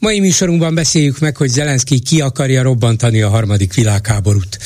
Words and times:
Mai 0.00 0.20
műsorunkban 0.20 0.74
beszéljük 0.74 1.18
meg, 1.18 1.36
hogy 1.36 1.48
Zelenszky 1.48 1.98
ki 1.98 2.20
akarja 2.20 2.62
robbantani 2.62 3.22
a 3.22 3.28
harmadik 3.28 3.74
világháborút. 3.74 4.58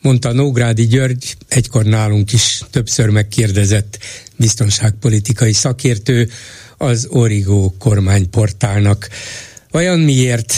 Mondta 0.00 0.32
Nógrádi 0.32 0.86
György, 0.86 1.36
egykor 1.48 1.84
nálunk 1.84 2.32
is 2.32 2.62
többször 2.70 3.08
megkérdezett 3.08 3.98
biztonságpolitikai 4.36 5.52
szakértő 5.52 6.30
az 6.76 7.06
Origo 7.10 7.72
kormányportálnak. 7.78 9.08
Vajon 9.70 9.98
miért? 9.98 10.54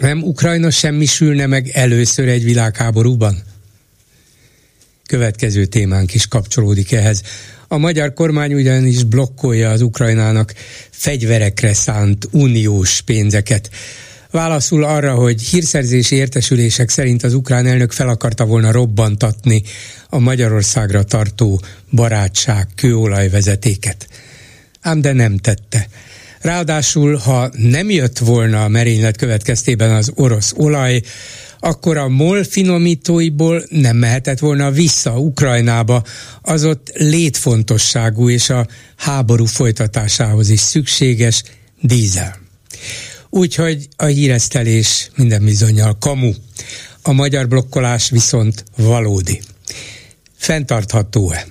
Nem 0.00 0.22
Ukrajna 0.22 0.70
semmisülne 0.70 1.46
meg 1.46 1.68
először 1.68 2.28
egy 2.28 2.44
világháborúban? 2.44 3.42
Következő 5.06 5.64
témánk 5.64 6.14
is 6.14 6.26
kapcsolódik 6.26 6.92
ehhez. 6.92 7.22
A 7.68 7.76
magyar 7.76 8.12
kormány 8.12 8.54
ugyanis 8.54 9.04
blokkolja 9.04 9.70
az 9.70 9.80
Ukrajnának 9.80 10.54
fegyverekre 10.90 11.74
szánt 11.74 12.28
uniós 12.30 13.00
pénzeket. 13.00 13.70
Válaszul 14.30 14.84
arra, 14.84 15.14
hogy 15.14 15.42
hírszerzési 15.42 16.14
értesülések 16.16 16.88
szerint 16.88 17.22
az 17.22 17.34
ukrán 17.34 17.66
elnök 17.66 17.92
fel 17.92 18.08
akarta 18.08 18.44
volna 18.44 18.70
robbantatni 18.70 19.62
a 20.08 20.18
Magyarországra 20.18 21.02
tartó 21.02 21.60
barátság 21.90 22.66
kőolajvezetéket. 22.74 24.08
Ám 24.80 25.00
de 25.00 25.12
nem 25.12 25.36
tette. 25.36 25.88
Ráadásul, 26.40 27.16
ha 27.16 27.50
nem 27.52 27.90
jött 27.90 28.18
volna 28.18 28.64
a 28.64 28.68
merénylet 28.68 29.16
következtében 29.16 29.90
az 29.90 30.12
orosz 30.14 30.52
olaj, 30.56 31.02
akkor 31.66 31.96
a 31.96 32.08
MOL 32.08 32.44
finomítóiból 32.44 33.64
nem 33.68 33.96
mehetett 33.96 34.38
volna 34.38 34.70
vissza 34.70 35.18
Ukrajnába, 35.18 36.02
az 36.42 36.64
ott 36.64 36.90
létfontosságú 36.94 38.30
és 38.30 38.50
a 38.50 38.66
háború 38.96 39.44
folytatásához 39.44 40.48
is 40.48 40.60
szükséges 40.60 41.42
dízel. 41.80 42.38
Úgyhogy 43.30 43.88
a 43.96 44.04
híresztelés 44.04 45.10
minden 45.16 45.44
bizonyal 45.44 45.96
kamu. 45.98 46.32
A 47.02 47.12
magyar 47.12 47.48
blokkolás 47.48 48.10
viszont 48.10 48.64
valódi. 48.76 49.40
Fentartható-e? 50.36 51.46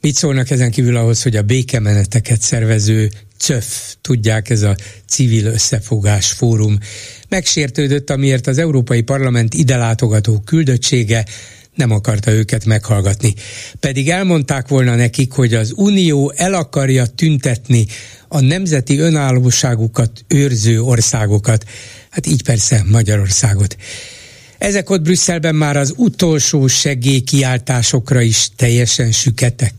Mit 0.00 0.14
szólnak 0.14 0.50
ezen 0.50 0.70
kívül 0.70 0.96
ahhoz, 0.96 1.22
hogy 1.22 1.36
a 1.36 1.42
békemeneteket 1.42 2.40
szervező 2.40 3.10
CÖF, 3.38 3.94
tudják, 4.00 4.50
ez 4.50 4.62
a 4.62 4.76
civil 5.06 5.46
összefogás 5.46 6.32
fórum, 6.32 6.78
megsértődött, 7.28 8.10
amiért 8.10 8.46
az 8.46 8.58
Európai 8.58 9.02
Parlament 9.02 9.54
ide 9.54 9.76
látogató 9.76 10.40
küldöttsége 10.44 11.24
nem 11.74 11.90
akarta 11.90 12.30
őket 12.30 12.64
meghallgatni. 12.64 13.34
Pedig 13.80 14.10
elmondták 14.10 14.68
volna 14.68 14.94
nekik, 14.94 15.32
hogy 15.32 15.54
az 15.54 15.72
Unió 15.76 16.32
el 16.36 16.54
akarja 16.54 17.06
tüntetni 17.06 17.86
a 18.28 18.40
nemzeti 18.40 18.98
önállóságukat 18.98 20.24
őrző 20.28 20.82
országokat, 20.82 21.64
hát 22.10 22.26
így 22.26 22.42
persze 22.42 22.84
Magyarországot. 22.90 23.76
Ezek 24.58 24.90
ott 24.90 25.02
Brüsszelben 25.02 25.54
már 25.54 25.76
az 25.76 25.92
utolsó 25.96 26.66
segélykiáltásokra 26.66 28.20
is 28.20 28.48
teljesen 28.56 29.12
süketek. 29.12 29.74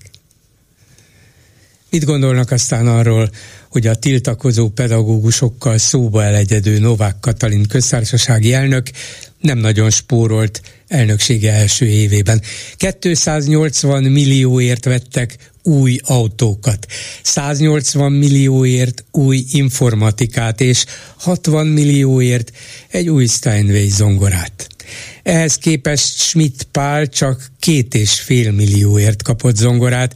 Mit 1.90 2.06
gondolnak 2.06 2.52
aztán 2.52 2.88
arról, 2.88 3.30
hogy 3.70 3.88
a 3.88 3.96
tiltakozó 3.96 4.70
pedagógusokkal 4.70 5.78
szóba 5.78 6.24
elegyedő 6.24 6.80
Novák 6.80 7.16
Katalin 7.20 7.68
köztársasági 7.68 8.54
elnök 8.54 8.90
nem 9.42 9.58
nagyon 9.58 9.90
spórolt 9.90 10.62
elnöksége 10.88 11.54
első 11.54 11.86
évében. 11.86 12.42
280 12.78 14.04
millióért 14.04 14.86
vettek 14.86 15.38
új 15.64 16.00
autókat, 16.04 16.88
180 17.24 18.12
millióért 18.12 19.04
új 19.12 19.44
informatikát, 19.52 20.62
és 20.62 20.86
60 21.18 21.68
millióért 21.68 22.52
egy 22.88 23.10
új 23.10 23.26
Steinway 23.26 23.90
zongorát. 23.90 24.68
Ehhez 25.24 25.56
képest 25.56 26.18
Schmidt 26.18 26.64
Pál 26.64 27.08
csak 27.08 27.52
két 27.60 27.96
és 27.96 28.20
fél 28.20 28.52
millióért 28.52 29.24
kapott 29.24 29.56
zongorát, 29.56 30.16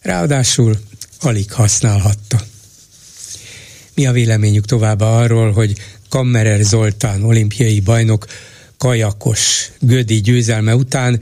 ráadásul 0.00 0.76
alig 1.20 1.52
használhatta. 1.52 2.42
Mi 3.98 4.06
a 4.06 4.12
véleményük 4.12 4.64
továbbá 4.64 5.06
arról, 5.06 5.52
hogy 5.52 5.74
Kammerer 6.08 6.62
Zoltán 6.62 7.22
olimpiai 7.22 7.80
bajnok 7.80 8.26
kajakos 8.76 9.70
Gödi 9.80 10.20
győzelme 10.20 10.74
után 10.74 11.20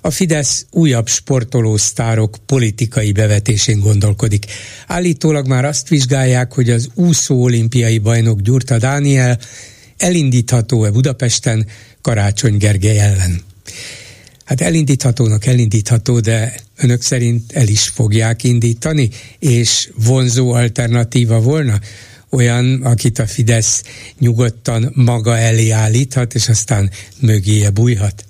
a 0.00 0.10
Fidesz 0.10 0.66
újabb 0.70 1.08
sportoló 1.08 1.76
sztárok 1.76 2.36
politikai 2.46 3.12
bevetésén 3.12 3.80
gondolkodik. 3.80 4.44
Állítólag 4.86 5.46
már 5.46 5.64
azt 5.64 5.88
vizsgálják, 5.88 6.52
hogy 6.52 6.70
az 6.70 6.88
úszó 6.94 7.42
olimpiai 7.42 7.98
bajnok 7.98 8.40
Gyurta 8.40 8.78
Dániel 8.78 9.38
elindítható-e 9.96 10.90
Budapesten 10.90 11.66
Karácsony 12.00 12.56
Gergely 12.56 12.98
ellen. 12.98 13.42
Hát 14.44 14.60
elindíthatónak 14.60 15.46
elindítható, 15.46 16.20
de 16.20 16.54
önök 16.76 17.02
szerint 17.02 17.52
el 17.52 17.68
is 17.68 17.88
fogják 17.88 18.44
indítani, 18.44 19.08
és 19.38 19.90
vonzó 20.04 20.52
alternatíva 20.52 21.40
volna? 21.40 21.78
Olyan, 22.30 22.82
akit 22.82 23.18
a 23.18 23.26
Fidesz 23.26 23.82
nyugodtan 24.18 24.92
maga 24.94 25.38
elé 25.38 25.70
állíthat, 25.70 26.34
és 26.34 26.48
aztán 26.48 26.90
mögéje 27.20 27.70
bújhat? 27.70 28.24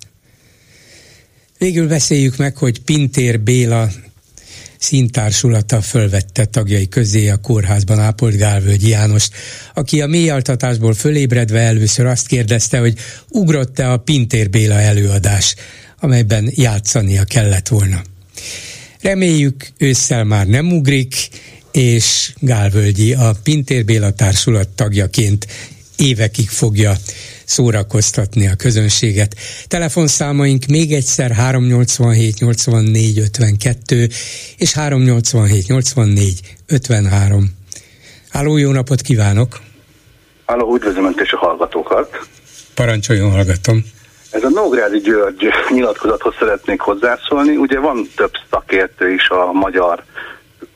Végül 1.57 1.87
beszéljük 1.87 2.37
meg, 2.37 2.57
hogy 2.57 2.81
Pintér 2.81 3.39
Béla 3.39 3.89
színtársulata 4.79 5.81
fölvette 5.81 6.45
tagjai 6.45 6.87
közé 6.87 7.29
a 7.29 7.37
kórházban 7.37 7.99
ápolt 7.99 8.37
Gálvölgyi 8.37 8.89
Jánost, 8.89 9.33
aki 9.73 10.01
a 10.01 10.07
mélyaltatásból 10.07 10.93
fölébredve 10.93 11.59
először 11.59 12.05
azt 12.05 12.27
kérdezte, 12.27 12.79
hogy 12.79 12.97
ugrott-e 13.29 13.91
a 13.91 13.97
Pintér 13.97 14.49
Béla 14.49 14.79
előadás, 14.79 15.55
amelyben 15.99 16.51
játszania 16.55 17.23
kellett 17.23 17.67
volna. 17.67 18.01
Reméljük 19.01 19.67
ősszel 19.77 20.23
már 20.23 20.47
nem 20.47 20.71
ugrik, 20.71 21.29
és 21.71 22.33
Gálvölgyi 22.39 23.13
a 23.13 23.31
Pintér 23.43 23.85
Béla 23.85 24.11
társulat 24.11 24.67
tagjaként 24.67 25.47
évekig 25.97 26.49
fogja 26.49 26.93
szórakoztatni 27.45 28.47
a 28.47 28.55
közönséget. 28.55 29.35
Telefonszámaink 29.67 30.65
még 30.65 30.93
egyszer 30.93 31.31
387 31.31 32.39
84 32.39 33.19
52 33.19 34.07
és 34.57 34.73
387 34.73 35.67
84 35.67 36.39
53. 36.67 37.45
Háló, 38.29 38.57
jó 38.57 38.71
napot 38.71 39.01
kívánok! 39.01 39.59
Háló, 40.45 40.75
üdvözlöm 40.75 41.05
Önt 41.05 41.19
és 41.19 41.31
a 41.31 41.37
hallgatókat! 41.37 42.27
Parancsoljon, 42.75 43.31
hallgatom! 43.31 43.83
Ez 44.31 44.43
a 44.43 44.49
Nógrádi 44.49 44.99
György 44.99 45.47
nyilatkozathoz 45.69 46.35
szeretnék 46.39 46.79
hozzászólni. 46.79 47.55
Ugye 47.55 47.79
van 47.79 48.09
több 48.15 48.31
szakértő 48.49 49.13
is 49.13 49.29
a 49.29 49.51
magyar 49.51 50.03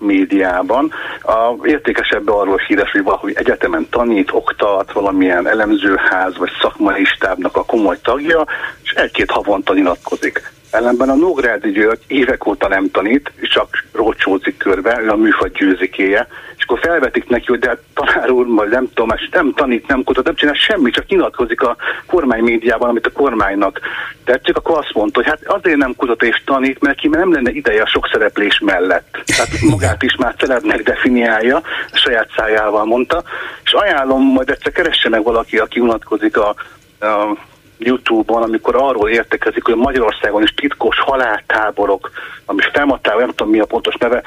médiában. 0.03 0.91
A 1.21 1.67
értékesebb 1.67 2.29
arról 2.29 2.57
híres, 2.67 2.91
hogy 2.91 3.03
valahogy 3.03 3.33
egyetemen 3.35 3.87
tanít, 3.89 4.31
oktat, 4.31 4.91
valamilyen 4.91 5.47
elemzőház 5.47 6.37
vagy 6.37 6.51
szakmai 6.61 7.03
stábnak 7.03 7.57
a 7.57 7.65
komoly 7.65 7.97
tagja, 8.01 8.45
és 8.83 8.91
egy-két 8.91 9.31
havonta 9.31 9.73
nyilatkozik. 9.73 10.52
Ellenben 10.73 11.09
a 11.09 11.15
Nógrádi 11.15 11.71
György 11.71 11.99
évek 12.07 12.45
óta 12.47 12.67
nem 12.67 12.91
tanít, 12.91 13.31
csak 13.41 13.85
rócsózik 13.91 14.57
körbe, 14.57 15.01
ő 15.01 15.09
a 15.09 15.15
műfaj 15.15 15.49
győzikéje, 15.49 16.27
és 16.57 16.63
akkor 16.63 16.79
felvetik 16.79 17.29
neki, 17.29 17.45
hogy 17.45 17.59
de 17.59 17.67
hát 17.67 17.79
tanár 17.93 18.29
úr, 18.29 18.47
vagy 18.47 18.69
nem 18.69 18.87
tudom, 18.93 19.15
és 19.15 19.29
nem 19.31 19.53
tanít, 19.53 19.87
nem 19.87 20.03
kutat, 20.03 20.25
nem 20.25 20.35
csinál 20.35 20.53
semmit, 20.53 20.93
csak 20.93 21.07
nyilatkozik 21.07 21.61
a 21.61 21.75
kormány 22.05 22.43
médiában, 22.43 22.89
amit 22.89 23.05
a 23.05 23.11
kormánynak 23.11 23.79
tetszik, 24.23 24.57
akkor 24.57 24.77
azt 24.77 24.93
mondta, 24.93 25.19
hogy 25.19 25.29
hát 25.29 25.55
azért 25.57 25.77
nem 25.77 25.95
kutat 25.95 26.23
és 26.23 26.41
tanít, 26.45 26.81
mert 26.81 26.99
ki 26.99 27.07
nem 27.07 27.33
lenne 27.33 27.51
ideje 27.51 27.81
a 27.81 27.87
sok 27.87 28.09
szereplés 28.11 28.59
mellett. 28.59 29.23
Tehát 29.25 29.61
magát 29.61 30.03
is 30.03 30.15
már 30.15 30.35
celebnek 30.37 30.83
definiálja, 30.83 31.61
a 31.91 31.97
saját 31.97 32.29
szájával 32.35 32.85
mondta, 32.85 33.23
és 33.63 33.73
ajánlom, 33.73 34.23
majd 34.23 34.49
egyszer 34.49 34.71
keresse 34.71 35.09
meg 35.09 35.23
valaki, 35.23 35.57
aki 35.57 35.79
unatkozik 35.79 36.37
a, 36.37 36.55
a 36.99 37.37
YouTube-on, 37.77 38.43
amikor 38.43 38.75
arról 38.75 39.09
értekezik, 39.09 39.63
hogy 39.63 39.75
Magyarországon 39.75 40.43
is 40.43 40.53
titkos 40.53 40.99
haláltáborok, 40.99 42.11
ami 42.45 42.61
felmadtál, 42.73 43.17
nem 43.17 43.29
tudom 43.29 43.51
mi 43.51 43.59
a 43.59 43.65
pontos 43.65 43.95
neve, 43.95 44.23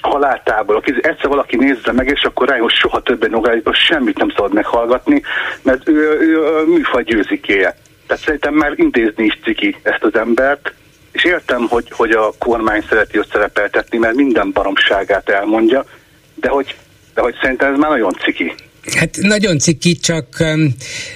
haláltáborok. 0.00 0.88
Egyszer 0.88 1.28
valaki 1.28 1.56
nézze 1.56 1.92
meg, 1.92 2.08
és 2.08 2.22
akkor 2.22 2.48
rájön, 2.48 2.62
hogy 2.62 2.72
soha 2.72 3.02
többen 3.02 3.30
Nogályban 3.30 3.72
semmit 3.72 4.18
nem 4.18 4.30
szabad 4.30 4.52
meghallgatni, 4.52 5.22
mert 5.62 5.88
ő, 5.88 6.18
ő 6.20 6.64
műfaj 6.66 7.02
győzikéje. 7.02 7.76
Tehát 8.06 8.22
szerintem 8.22 8.54
már 8.54 8.72
intézni 8.76 9.24
is 9.24 9.38
ciki 9.42 9.76
ezt 9.82 10.04
az 10.04 10.14
embert, 10.14 10.72
és 11.12 11.24
értem, 11.24 11.66
hogy, 11.68 11.88
hogy 11.90 12.10
a 12.10 12.32
kormány 12.38 12.84
szereti 12.88 13.18
őt 13.18 13.28
szerepeltetni, 13.30 13.98
mert 13.98 14.14
minden 14.14 14.52
baromságát 14.52 15.28
elmondja, 15.28 15.84
de 16.34 16.48
hogy, 16.48 16.76
de 17.14 17.20
hogy 17.20 17.34
szerintem 17.40 17.72
ez 17.72 17.78
már 17.78 17.90
nagyon 17.90 18.12
ciki. 18.12 18.54
Hát 18.92 19.18
nagyon 19.20 19.58
ciki, 19.58 19.96
csak 19.96 20.36
um, 20.40 20.74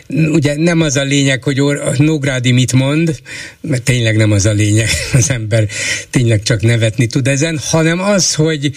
ugye 0.09 0.57
nem 0.57 0.81
az 0.81 0.97
a 0.97 1.03
lényeg, 1.03 1.43
hogy 1.43 1.61
Or- 1.61 1.99
Nógrádi 1.99 2.51
mit 2.51 2.73
mond, 2.73 3.21
mert 3.61 3.83
tényleg 3.83 4.17
nem 4.17 4.31
az 4.31 4.47
a 4.47 4.53
lényeg, 4.53 4.89
az 5.13 5.31
ember 5.31 5.69
tényleg 6.11 6.43
csak 6.43 6.63
nevetni 6.63 7.07
tud 7.07 7.29
ezen, 7.29 7.59
hanem 7.63 8.01
az, 8.01 8.35
hogy 8.35 8.73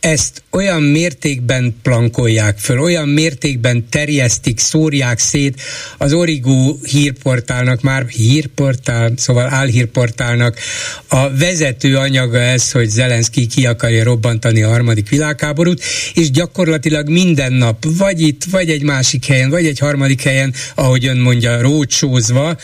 ezt 0.00 0.42
olyan 0.50 0.82
mértékben 0.82 1.76
plankolják 1.82 2.58
föl, 2.58 2.80
olyan 2.80 3.08
mértékben 3.08 3.88
terjesztik, 3.90 4.58
szórják 4.58 5.18
szét. 5.18 5.60
Az 5.98 6.12
Origó 6.12 6.78
hírportálnak, 6.82 7.80
már 7.80 8.06
hírportál, 8.06 9.12
szóval 9.16 9.54
álhírportálnak 9.54 10.58
a 11.08 11.36
vezető 11.36 11.96
anyaga 11.96 12.38
ez, 12.38 12.70
hogy 12.70 12.88
Zelenszky 12.88 13.46
ki 13.46 13.66
akarja 13.66 14.04
robbantani 14.04 14.62
a 14.62 14.68
harmadik 14.68 15.08
világháborút, 15.08 15.82
és 16.14 16.30
gyakorlatilag 16.30 17.08
minden 17.08 17.52
nap, 17.52 17.84
vagy 17.96 18.20
itt, 18.20 18.35
vagy 18.44 18.70
egy 18.70 18.82
másik 18.82 19.24
helyen, 19.24 19.50
vagy 19.50 19.66
egy 19.66 19.78
harmadik 19.78 20.22
helyen, 20.22 20.54
ahogy 20.74 21.06
ön 21.06 21.16
mondja, 21.16 21.60
rócsózva, 21.60 22.56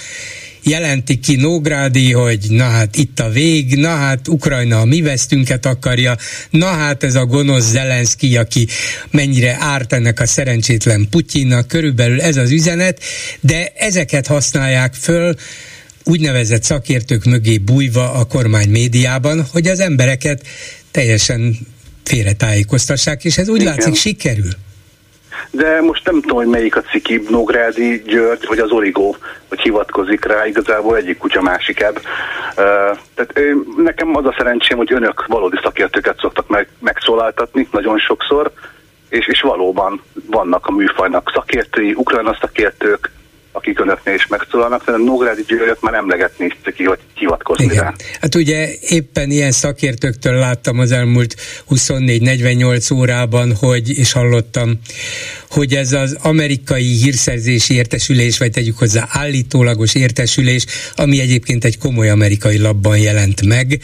jelentik 0.62 1.20
ki 1.20 1.36
Nógrádi, 1.36 2.12
hogy 2.12 2.38
na 2.48 2.64
hát 2.64 2.96
itt 2.96 3.20
a 3.20 3.28
vég, 3.28 3.76
na 3.76 3.88
hát 3.88 4.28
Ukrajna 4.28 4.80
a 4.80 4.84
mi 4.84 5.00
vesztünket 5.00 5.66
akarja, 5.66 6.16
na 6.50 6.66
hát 6.66 7.02
ez 7.02 7.14
a 7.14 7.24
gonosz 7.24 7.70
Zelenszky, 7.70 8.36
aki 8.36 8.68
mennyire 9.10 9.56
árt 9.60 9.92
ennek 9.92 10.20
a 10.20 10.26
szerencsétlen 10.26 11.08
Putyinnak, 11.10 11.68
körülbelül 11.68 12.20
ez 12.20 12.36
az 12.36 12.50
üzenet, 12.50 13.02
de 13.40 13.72
ezeket 13.76 14.26
használják 14.26 14.94
föl, 14.94 15.34
úgynevezett 16.04 16.62
szakértők 16.62 17.24
mögé 17.24 17.58
bújva 17.58 18.12
a 18.12 18.24
kormány 18.24 18.68
médiában, 18.68 19.46
hogy 19.52 19.66
az 19.66 19.80
embereket 19.80 20.42
teljesen 20.90 21.58
félretájékoztassák, 22.04 23.24
és 23.24 23.38
ez 23.38 23.48
úgy 23.48 23.60
Igen. 23.60 23.74
látszik 23.74 23.94
sikerül 23.94 24.50
de 25.50 25.80
most 25.80 26.04
nem 26.04 26.20
tudom, 26.20 26.36
hogy 26.36 26.46
melyik 26.46 26.76
a 26.76 26.80
ciki, 26.80 27.22
Nógrádi 27.28 28.02
György, 28.06 28.46
vagy 28.46 28.58
az 28.58 28.70
Origó, 28.70 29.16
hogy 29.48 29.60
hivatkozik 29.60 30.24
rá, 30.24 30.46
igazából 30.46 30.96
egyik 30.96 31.18
kutya 31.18 31.42
másik 31.42 31.80
ebb. 31.80 31.96
Uh, 31.96 32.96
tehát 33.14 33.34
nekem 33.76 34.16
az 34.16 34.26
a 34.26 34.34
szerencsém, 34.36 34.76
hogy 34.76 34.92
önök 34.92 35.26
valódi 35.26 35.58
szakértőket 35.62 36.18
szoktak 36.18 36.48
meg, 36.48 36.68
megszólaltatni 36.78 37.68
nagyon 37.70 37.98
sokszor, 37.98 38.52
és, 39.08 39.26
és 39.26 39.40
valóban 39.40 40.02
vannak 40.26 40.66
a 40.66 40.72
műfajnak 40.72 41.30
szakértői, 41.34 41.94
ukrajna 41.94 42.36
szakértők, 42.40 43.10
akik 43.52 43.80
önöknél 43.80 44.14
is 44.14 44.26
megszólalnak, 44.26 44.86
mert 44.86 44.98
a 44.98 45.02
Nógrádi 45.02 45.42
Györgyöt 45.46 45.82
már 45.82 45.94
emlegetni 45.94 46.44
is 46.44 46.74
ki, 46.74 46.84
hogy 46.84 46.98
hivatkozni 47.14 47.64
Igen. 47.64 47.82
rá. 47.82 47.94
Hát 48.20 48.34
ugye 48.34 48.68
éppen 48.80 49.30
ilyen 49.30 49.50
szakértőktől 49.50 50.34
láttam 50.34 50.78
az 50.78 50.92
elmúlt 50.92 51.34
24-48 51.70 52.94
órában, 52.94 53.56
hogy, 53.56 53.98
és 53.98 54.12
hallottam, 54.12 54.78
hogy 55.50 55.74
ez 55.74 55.92
az 55.92 56.16
amerikai 56.22 56.96
hírszerzési 57.02 57.74
értesülés, 57.74 58.38
vagy 58.38 58.50
tegyük 58.50 58.78
hozzá 58.78 59.08
állítólagos 59.10 59.94
értesülés, 59.94 60.66
ami 60.96 61.20
egyébként 61.20 61.64
egy 61.64 61.78
komoly 61.78 62.10
amerikai 62.10 62.58
labban 62.58 62.98
jelent 62.98 63.46
meg, 63.46 63.80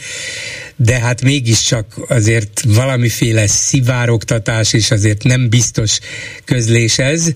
de 0.75 0.99
hát 0.99 1.21
mégiscsak 1.21 1.85
azért 2.07 2.61
valamiféle 2.67 3.47
szivárogtatás, 3.47 4.73
és 4.73 4.91
azért 4.91 5.23
nem 5.23 5.49
biztos 5.49 5.99
közlés 6.45 6.99
ez 6.99 7.31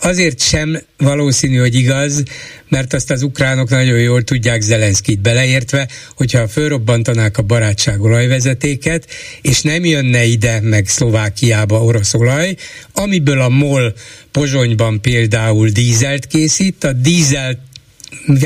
azért 0.00 0.40
sem 0.40 0.80
valószínű, 0.96 1.56
hogy 1.56 1.74
igaz, 1.74 2.22
mert 2.68 2.92
azt 2.92 3.10
az 3.10 3.22
ukránok 3.22 3.68
nagyon 3.68 3.98
jól 3.98 4.22
tudják 4.22 4.60
Zelenszkit 4.60 5.20
beleértve, 5.20 5.88
hogyha 6.16 6.48
fölrobbantanák 6.48 7.38
a 7.38 7.42
barátság 7.42 8.00
olajvezetéket, 8.00 9.06
és 9.42 9.60
nem 9.60 9.84
jönne 9.84 10.24
ide 10.24 10.60
meg 10.60 10.86
Szlovákiába 10.86 11.84
orosz 11.84 12.14
olaj, 12.14 12.54
amiből 12.92 13.40
a 13.40 13.48
MOL 13.48 13.94
Pozsonyban 14.30 15.00
például 15.00 15.68
dízelt 15.68 16.26
készít, 16.26 16.84
a 16.84 16.92
dízelt 16.92 17.58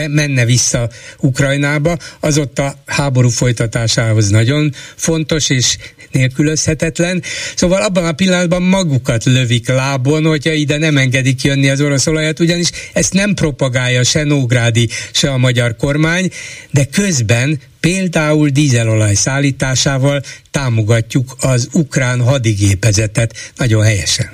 menne 0.09 0.45
vissza 0.45 0.91
Ukrajnába, 1.19 1.97
az 2.21 2.39
ott 2.39 2.59
a 2.59 2.83
háború 2.87 3.29
folytatásához 3.29 4.29
nagyon 4.29 4.73
fontos 4.97 5.51
és 5.51 5.77
nélkülözhetetlen. 6.13 7.23
Szóval 7.55 7.83
abban 7.83 8.05
a 8.05 8.13
pillanatban 8.13 8.63
magukat 8.63 9.25
lövik 9.25 9.69
lábon, 9.69 10.25
hogyha 10.25 10.53
ide 10.53 10.79
nem 10.79 10.97
engedik 10.97 11.43
jönni 11.43 11.69
az 11.69 11.81
orosz 11.81 12.07
olajat, 12.07 12.41
ugyanis 12.41 12.71
ezt 12.93 13.13
nem 13.13 13.35
propagálja 13.35 14.05
se 14.05 14.25
Nógrádi, 14.25 14.89
se 15.13 15.31
a 15.31 15.39
magyar 15.39 15.77
kormány, 15.77 16.31
de 16.71 16.85
közben 16.85 17.61
például 17.81 18.49
dízelolaj 18.49 19.15
szállításával 19.15 20.21
támogatjuk 20.51 21.37
az 21.41 21.69
ukrán 21.73 22.21
hadigépezetet 22.21 23.53
nagyon 23.57 23.83
helyesen. 23.83 24.31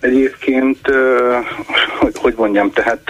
Egyébként, 0.00 0.78
hogy, 2.14 2.34
mondjam, 2.36 2.72
tehát 2.72 3.02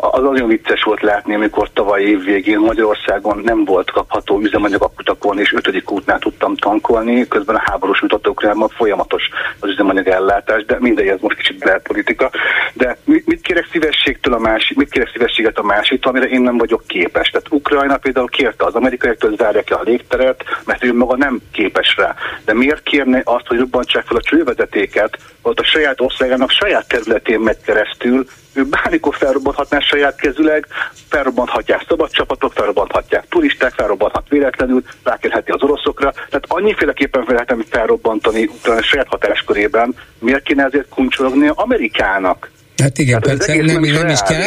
az 0.00 0.22
nagyon 0.22 0.48
vicces 0.48 0.82
volt 0.82 1.02
látni, 1.02 1.34
amikor 1.34 1.70
tavaly 1.72 2.02
év 2.02 2.24
végén 2.24 2.58
Magyarországon 2.58 3.40
nem 3.44 3.64
volt 3.64 3.90
kapható 3.90 4.40
üzemanyag 4.40 4.82
a 4.82 4.92
kutakon, 4.96 5.38
és 5.38 5.52
ötödik 5.52 5.90
útnál 5.90 6.18
tudtam 6.18 6.56
tankolni, 6.56 7.28
közben 7.28 7.56
a 7.56 7.62
háborús 7.64 8.02
utatókrában 8.02 8.68
folyamatos 8.68 9.22
az 9.60 9.68
üzemanyag 9.68 10.08
ellátás, 10.08 10.64
de 10.64 10.76
mindegy, 10.80 11.08
ez 11.08 11.20
most 11.20 11.36
kicsit 11.36 11.58
belpolitika. 11.58 12.30
De 12.72 12.96
mit 13.04 13.40
kérek 13.40 13.68
szívességtől 13.72 14.34
a 14.34 14.38
másik, 14.38 14.76
mit 14.76 14.90
kérek 14.90 15.10
szívességet 15.12 15.58
a 15.58 15.62
másik, 15.62 16.06
amire 16.06 16.26
én 16.26 16.40
nem 16.40 16.56
vagyok 16.56 16.82
képes. 16.86 17.30
Tehát 17.30 17.46
Ukrajna 17.50 17.96
például 17.96 18.28
kérte 18.28 18.64
az 18.64 18.74
amerikaiaktól, 18.74 19.28
hogy 19.30 19.38
zárják 19.38 19.70
a 19.70 19.82
légteret, 19.84 20.44
mert 20.64 20.84
ő 20.84 20.94
maga 20.94 21.16
nem 21.16 21.40
képes 21.52 21.96
rá. 21.96 22.14
De 22.44 22.54
miért 22.54 22.82
kérne 22.82 23.20
azt, 23.24 23.46
hogy 23.46 23.58
robbantsák 23.58 24.04
fel 24.04 24.16
a 24.16 24.22
csővezetéket, 24.22 25.18
ott 25.42 25.58
a 25.58 25.64
saját 25.64 26.00
országának 26.00 26.50
saját 26.50 26.88
területén 26.88 27.40
megy 27.40 27.60
keresztül, 27.60 28.26
ő 28.54 28.64
bármikor 28.64 29.14
felrobbanthatná 29.14 29.78
saját 29.78 30.16
kezüleg, 30.16 30.66
felrobbanthatják 31.08 31.84
szabad 31.88 32.10
csapatok, 32.10 32.52
felrobbanthatják 32.52 33.28
turisták, 33.28 33.72
felrobbanthat 33.72 34.28
véletlenül, 34.28 34.82
rákerheti 35.02 35.50
az 35.50 35.62
oroszokra. 35.62 36.10
Tehát 36.10 36.44
annyiféleképpen 36.48 37.24
lehetem 37.28 37.64
felrobbantani 37.68 38.44
utána 38.44 38.82
saját 38.82 39.08
hatáskörében, 39.08 39.94
miért 40.18 40.42
kéne 40.42 40.64
ezért 40.64 40.88
kuncsorogni 40.88 41.50
Amerikának? 41.54 42.50
Hát 42.76 42.98
igen, 42.98 43.14
hát 43.14 43.36
persze, 43.36 43.54
nem, 43.54 43.80
nem, 43.80 44.08
is 44.08 44.18
kell. 44.28 44.40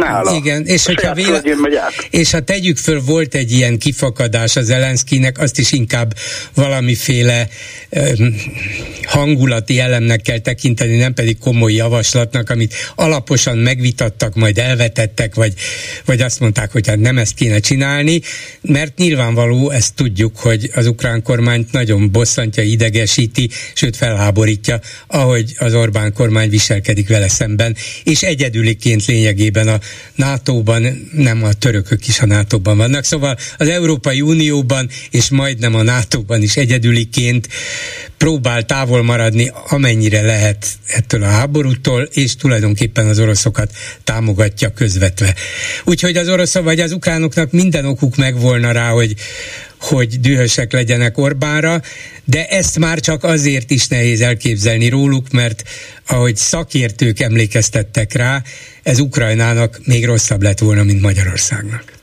Hát, 0.00 0.34
igen, 0.36 0.66
és 0.66 0.86
hogyha 0.86 1.14
véle, 1.14 1.42
és 2.10 2.30
ha 2.30 2.40
tegyük 2.40 2.76
föl, 2.76 3.00
volt 3.04 3.34
egy 3.34 3.52
ilyen 3.52 3.78
kifakadás 3.78 4.56
az 4.56 4.66
Zelenszkinek, 4.66 5.38
azt 5.38 5.58
is 5.58 5.72
inkább 5.72 6.14
valamiféle 6.54 7.48
um, 7.90 8.34
hangulati 9.02 9.78
elemnek 9.78 10.22
kell 10.22 10.38
tekinteni, 10.38 10.96
nem 10.96 11.14
pedig 11.14 11.38
komoly 11.38 11.72
javaslatnak, 11.72 12.50
amit 12.50 12.74
alaposan 12.94 13.58
megvitattak, 13.58 14.34
majd 14.34 14.58
elvetettek, 14.58 15.34
vagy, 15.34 15.52
vagy 16.04 16.20
azt 16.20 16.40
mondták, 16.40 16.72
hogy 16.72 16.86
hát 16.86 16.98
nem 16.98 17.18
ezt 17.18 17.34
kéne 17.34 17.58
csinálni, 17.58 18.20
mert 18.60 18.98
nyilvánvaló, 18.98 19.70
ezt 19.70 19.94
tudjuk, 19.94 20.36
hogy 20.36 20.70
az 20.74 20.86
ukrán 20.86 21.22
kormányt 21.22 21.72
nagyon 21.72 22.10
bosszantja, 22.10 22.62
idegesíti, 22.62 23.50
sőt 23.74 23.96
felháborítja, 23.96 24.80
ahogy 25.06 25.54
az 25.58 25.74
Orbán 25.74 26.12
kormány 26.12 26.50
viselkedik 26.50 27.08
vele 27.08 27.28
szemben 27.28 27.57
szemben, 27.58 27.76
és 28.04 28.22
egyedüliként 28.22 29.06
lényegében 29.06 29.68
a 29.68 29.80
NATO-ban, 30.14 31.08
nem 31.12 31.42
a 31.42 31.52
törökök 31.52 32.08
is 32.08 32.20
a 32.20 32.26
NATO-ban 32.26 32.76
vannak, 32.76 33.04
szóval 33.04 33.36
az 33.58 33.68
Európai 33.68 34.20
Unióban 34.20 34.88
és 35.10 35.28
majdnem 35.28 35.74
a 35.74 35.82
NATO-ban 35.82 36.42
is 36.42 36.56
egyedüliként 36.56 37.48
próbál 38.16 38.64
távol 38.64 39.02
maradni, 39.02 39.52
amennyire 39.68 40.22
lehet 40.22 40.66
ettől 40.86 41.22
a 41.22 41.28
háborútól, 41.28 42.02
és 42.12 42.36
tulajdonképpen 42.36 43.06
az 43.06 43.18
oroszokat 43.18 43.72
támogatja 44.04 44.72
közvetve. 44.72 45.34
Úgyhogy 45.84 46.16
az 46.16 46.28
oroszok 46.28 46.64
vagy 46.64 46.80
az 46.80 46.92
ukránoknak 46.92 47.52
minden 47.52 47.84
okuk 47.84 48.16
megvolna 48.16 48.72
rá, 48.72 48.88
hogy 48.88 49.14
hogy 49.78 50.20
dühösek 50.20 50.72
legyenek 50.72 51.18
Orbánra, 51.18 51.82
de 52.24 52.46
ezt 52.46 52.78
már 52.78 53.00
csak 53.00 53.24
azért 53.24 53.70
is 53.70 53.86
nehéz 53.86 54.20
elképzelni 54.20 54.88
róluk, 54.88 55.30
mert 55.30 55.62
ahogy 56.06 56.36
szakértők 56.36 57.20
emlékeztettek 57.20 58.12
rá, 58.12 58.42
ez 58.82 58.98
Ukrajnának 58.98 59.80
még 59.84 60.04
rosszabb 60.04 60.42
lett 60.42 60.58
volna, 60.58 60.82
mint 60.82 61.00
Magyarországnak. 61.00 61.97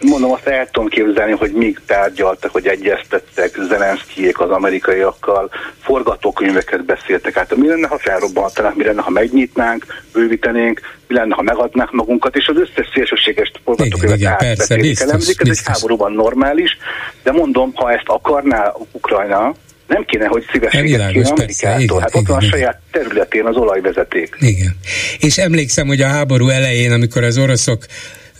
Mondom, 0.00 0.32
azt 0.32 0.46
el 0.46 0.68
tudom 0.70 0.88
képzelni, 0.88 1.32
hogy 1.32 1.52
míg 1.52 1.80
tárgyaltak, 1.86 2.50
hogy 2.50 2.66
egyeztettek 2.66 3.56
Zelenszkijék 3.68 4.40
az 4.40 4.50
amerikaiakkal, 4.50 5.50
forgatókönyveket 5.82 6.84
beszéltek 6.84 7.36
át. 7.36 7.56
Mi 7.56 7.68
lenne, 7.68 7.86
ha 7.86 7.98
felrobbantanák, 7.98 8.74
mi 8.74 8.84
lenne, 8.84 9.02
ha 9.02 9.10
megnyitnánk, 9.10 9.84
bővítenénk, 10.12 10.80
mi 11.08 11.14
lenne, 11.14 11.34
ha 11.34 11.42
megadnák 11.42 11.90
magunkat, 11.90 12.36
és 12.36 12.46
az 12.46 12.56
összes 12.56 12.90
szélsőséges 12.94 13.52
forgatókönyvet 13.64 14.24
átbeszélik, 14.24 15.00
elemzik. 15.00 15.40
Ez 15.40 15.48
egy 15.48 15.60
háborúban 15.64 16.12
normális, 16.12 16.78
de 17.22 17.32
mondom, 17.32 17.72
ha 17.74 17.92
ezt 17.92 18.06
akarná 18.06 18.72
Ukrajna, 18.92 19.54
nem 19.86 20.04
kéne, 20.04 20.26
hogy 20.26 20.44
szívességet 20.52 21.10
kéne 21.10 21.30
Amerikától. 21.30 22.00
Hát 22.00 22.14
ott 22.14 22.26
van 22.26 22.36
a 22.36 22.40
saját 22.40 22.80
területén 22.90 23.46
az 23.46 23.56
olajvezeték. 23.56 24.36
Igen. 24.38 24.76
És 25.18 25.38
emlékszem, 25.38 25.86
hogy 25.86 26.00
a 26.00 26.06
háború 26.06 26.48
elején, 26.48 26.92
amikor 26.92 27.22
az 27.22 27.38
oroszok 27.38 27.86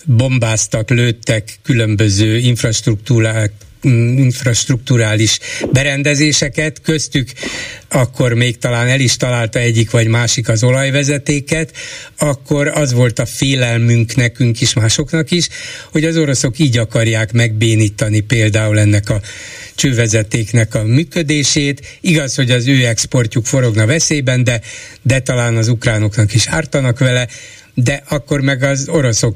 bombáztak, 0.05 0.91
lőttek 0.91 1.59
különböző 1.63 2.39
infrastruktúrák 2.39 3.53
infrastruktúrális 3.83 5.39
berendezéseket, 5.73 6.81
köztük 6.81 7.33
akkor 7.89 8.33
még 8.33 8.59
talán 8.59 8.89
el 8.89 9.01
is 9.01 9.17
találta 9.17 9.59
egyik 9.59 9.91
vagy 9.91 10.07
másik 10.07 10.49
az 10.49 10.63
olajvezetéket, 10.63 11.73
akkor 12.19 12.69
az 12.69 12.93
volt 12.93 13.19
a 13.19 13.27
félelmünk 13.27 14.15
nekünk 14.17 14.61
is, 14.61 14.75
másoknak 14.75 15.31
is, 15.31 15.49
hogy 15.93 16.05
az 16.05 16.17
oroszok 16.17 16.59
így 16.59 16.79
akarják 16.79 17.33
megbénítani 17.33 18.21
például 18.21 18.79
ennek 18.79 19.11
a 19.11 19.21
csővezetéknek 19.75 20.75
a 20.75 20.85
működését. 20.85 21.99
Igaz, 22.01 22.35
hogy 22.35 22.51
az 22.51 22.67
ő 22.67 22.87
exportjuk 22.87 23.47
forogna 23.47 23.87
veszélyben, 23.87 24.45
de, 24.45 24.61
de 25.03 25.21
talán 25.21 25.57
az 25.57 25.69
ukránoknak 25.69 26.35
is 26.35 26.47
ártanak 26.47 26.99
vele, 26.99 27.29
de 27.85 28.03
akkor 28.09 28.41
meg 28.41 28.63
az 28.63 28.89
oroszok 28.93 29.35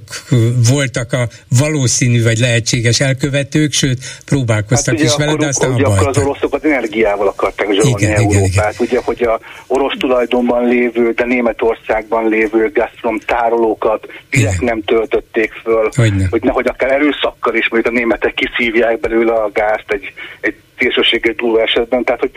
voltak 0.71 1.13
a 1.13 1.29
valószínű 1.59 2.23
vagy 2.23 2.39
lehetséges 2.39 3.01
elkövetők, 3.01 3.73
sőt 3.73 3.99
próbálkoztak 4.25 4.97
hát 4.97 5.05
is 5.05 5.17
vele, 5.17 5.35
de 5.35 5.47
aztán 5.47 5.73
ugye 5.73 5.85
akkor 5.85 6.09
az 6.09 6.19
oroszokat 6.19 6.65
energiával 6.65 7.29
akarták 7.29 7.73
zsarolni 7.73 8.03
igen, 8.03 8.17
Európát. 8.17 8.35
Igen, 8.35 8.49
igen. 8.49 8.75
Ugye, 8.79 9.01
hogy 9.05 9.23
a 9.23 9.41
orosz 9.67 9.99
tulajdonban 9.99 10.69
lévő, 10.69 11.13
de 11.13 11.25
Németországban 11.25 12.29
lévő 12.29 12.71
Gazprom 12.75 13.19
tárolókat 13.19 14.07
direkt 14.31 14.61
nem 14.61 14.83
töltötték 14.83 15.53
föl, 15.53 15.91
hogy, 15.95 16.15
nem. 16.15 16.27
hogy 16.31 16.43
nehogy 16.43 16.67
akár 16.67 16.91
erőszakkal 16.91 17.55
is, 17.55 17.69
mondjuk 17.69 17.95
a 17.95 17.99
németek 17.99 18.35
kiszívják 18.35 19.01
belőle 19.01 19.33
a 19.33 19.51
gázt 19.53 19.87
egy, 19.87 20.13
egy 20.41 20.55
szélsőséges 20.79 21.35
túló 21.37 21.59
esetben, 21.59 22.05
tehát 22.05 22.21
hogy 22.21 22.31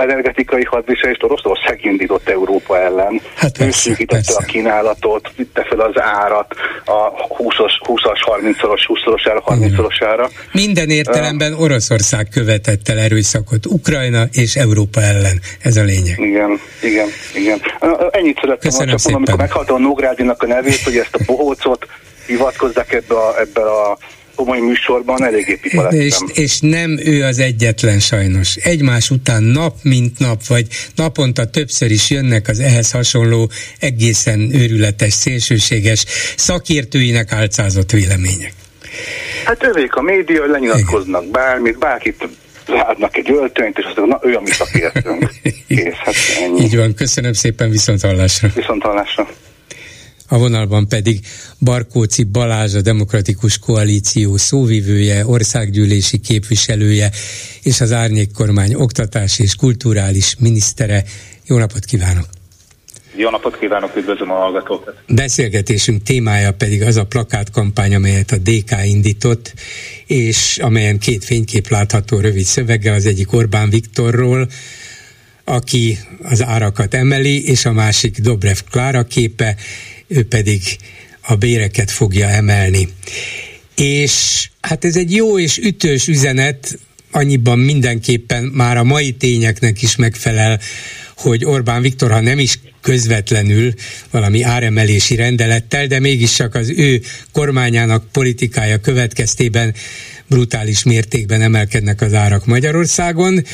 energetikai 0.00 0.64
hadviselést 0.64 1.22
Oroszország 1.22 1.84
indított 1.84 2.28
Európa 2.28 2.80
ellen. 2.80 3.20
Hát 3.34 3.60
ő 3.60 3.70
szűkítette 3.70 4.34
a 4.36 4.42
kínálatot, 4.42 5.30
vitte 5.36 5.64
fel 5.68 5.80
az 5.80 6.00
árat 6.00 6.54
a 6.84 7.12
20-as, 7.38 7.72
20-as 7.86 8.18
30-szoros, 8.40 8.80
20-szorosára, 8.88 9.42
30-szorosára. 9.46 10.30
Minden 10.52 10.90
értelemben 10.90 11.52
Oroszország 11.54 12.28
követett 12.30 12.88
el 12.88 12.98
erőszakot 12.98 13.66
Ukrajna 13.66 14.22
és 14.30 14.56
Európa 14.56 15.00
ellen. 15.00 15.40
Ez 15.62 15.76
a 15.76 15.82
lényeg. 15.82 16.18
Igen, 16.18 16.60
igen, 16.82 17.08
igen. 17.34 17.60
Ennyit 18.10 18.38
szerettem 18.40 18.70
volna 18.70 18.90
csak 18.90 19.10
mondani, 19.10 19.14
amikor 19.14 19.36
meghaltam 19.36 19.76
a 19.76 19.78
Nógrádinak 19.78 20.42
a 20.42 20.46
nevét, 20.46 20.82
hogy 20.82 20.96
ezt 20.96 21.14
a 21.14 21.18
bohócot 21.26 21.86
hivatkozzák 22.26 22.92
ebbe 22.92 23.14
a, 23.14 23.40
ebbe 23.40 23.60
a 23.60 23.98
komoly 24.40 24.60
műsorban 24.60 25.24
eléggé 25.24 25.54
pipa 25.54 25.88
és, 25.88 26.16
és 26.32 26.60
nem 26.60 26.98
ő 27.04 27.24
az 27.24 27.38
egyetlen 27.38 27.98
sajnos. 27.98 28.54
Egymás 28.56 29.10
után 29.10 29.42
nap 29.42 29.74
mint 29.82 30.18
nap, 30.18 30.46
vagy 30.46 30.66
naponta 30.94 31.44
többször 31.44 31.90
is 31.90 32.10
jönnek 32.10 32.48
az 32.48 32.60
ehhez 32.60 32.90
hasonló 32.90 33.50
egészen 33.78 34.40
őrületes, 34.54 35.12
szélsőséges 35.12 36.04
szakértőinek 36.36 37.32
álcázott 37.32 37.90
vélemények. 37.90 38.52
Hát 39.44 39.64
övék 39.64 39.94
a 39.94 40.02
média, 40.02 40.46
lenyilatkoznak 40.46 41.20
Igen. 41.20 41.32
bármit, 41.32 41.78
bárkit 41.78 42.28
látnak 42.66 43.16
egy 43.16 43.30
öltönyt, 43.30 43.78
és 43.78 43.84
azt 43.84 43.96
mondják, 43.96 44.22
na 44.22 44.28
ő 44.28 44.34
a 44.36 44.40
mi 44.40 44.50
szakértőnk. 44.50 45.30
Kész, 45.68 45.94
hát 45.94 46.14
ennyi. 46.40 46.60
Így 46.60 46.76
van, 46.76 46.94
köszönöm 46.94 47.32
szépen, 47.32 47.70
viszont 47.70 48.00
hallásra. 48.00 48.48
Viszont 48.54 48.82
hallásra. 48.82 49.28
A 50.32 50.38
vonalban 50.38 50.88
pedig 50.88 51.20
Barkóci 51.60 52.24
Balázs, 52.24 52.74
a 52.74 52.80
Demokratikus 52.80 53.58
Koalíció 53.58 54.36
szóvivője, 54.36 55.26
országgyűlési 55.26 56.18
képviselője 56.18 57.10
és 57.62 57.80
az 57.80 57.92
Árnyék 57.92 58.32
Kormány 58.32 58.74
oktatási 58.74 59.42
és 59.42 59.54
kulturális 59.54 60.36
minisztere. 60.38 61.04
Jó 61.46 61.58
napot 61.58 61.84
kívánok! 61.84 62.26
Jó 63.14 63.30
napot 63.30 63.58
kívánok, 63.58 63.96
üdvözlöm 63.96 64.30
a 64.30 64.34
hallgatókat! 64.34 64.94
Beszélgetésünk 65.08 66.02
témája 66.02 66.52
pedig 66.52 66.82
az 66.82 66.96
a 66.96 67.04
plakátkampány, 67.04 67.94
amelyet 67.94 68.30
a 68.30 68.36
DK 68.36 68.70
indított, 68.84 69.54
és 70.06 70.58
amelyen 70.62 70.98
két 70.98 71.24
fénykép 71.24 71.68
látható 71.68 72.20
rövid 72.20 72.44
szöveggel, 72.44 72.94
az 72.94 73.06
egyik 73.06 73.32
Orbán 73.32 73.70
Viktorról, 73.70 74.48
aki 75.44 75.98
az 76.22 76.42
árakat 76.42 76.94
emeli, 76.94 77.48
és 77.48 77.64
a 77.64 77.72
másik 77.72 78.18
Dobrev 78.18 78.58
Klára 78.70 79.04
képe, 79.04 79.56
ő 80.10 80.24
pedig 80.24 80.62
a 81.20 81.34
béreket 81.34 81.90
fogja 81.90 82.28
emelni. 82.28 82.88
És 83.76 84.48
hát 84.60 84.84
ez 84.84 84.96
egy 84.96 85.14
jó 85.14 85.38
és 85.38 85.58
ütős 85.58 86.08
üzenet, 86.08 86.78
annyiban 87.10 87.58
mindenképpen 87.58 88.44
már 88.44 88.76
a 88.76 88.84
mai 88.84 89.12
tényeknek 89.12 89.82
is 89.82 89.96
megfelel, 89.96 90.60
hogy 91.16 91.44
Orbán 91.44 91.82
Viktor, 91.82 92.10
ha 92.10 92.20
nem 92.20 92.38
is 92.38 92.58
közvetlenül 92.80 93.74
valami 94.10 94.42
áremelési 94.42 95.14
rendelettel, 95.14 95.86
de 95.86 96.00
mégis 96.00 96.34
csak 96.34 96.54
az 96.54 96.72
ő 96.76 97.02
kormányának 97.32 98.12
politikája 98.12 98.78
következtében 98.78 99.74
brutális 100.26 100.82
mértékben 100.82 101.42
emelkednek 101.42 102.00
az 102.00 102.14
árak 102.14 102.46
Magyarországon 102.46 103.44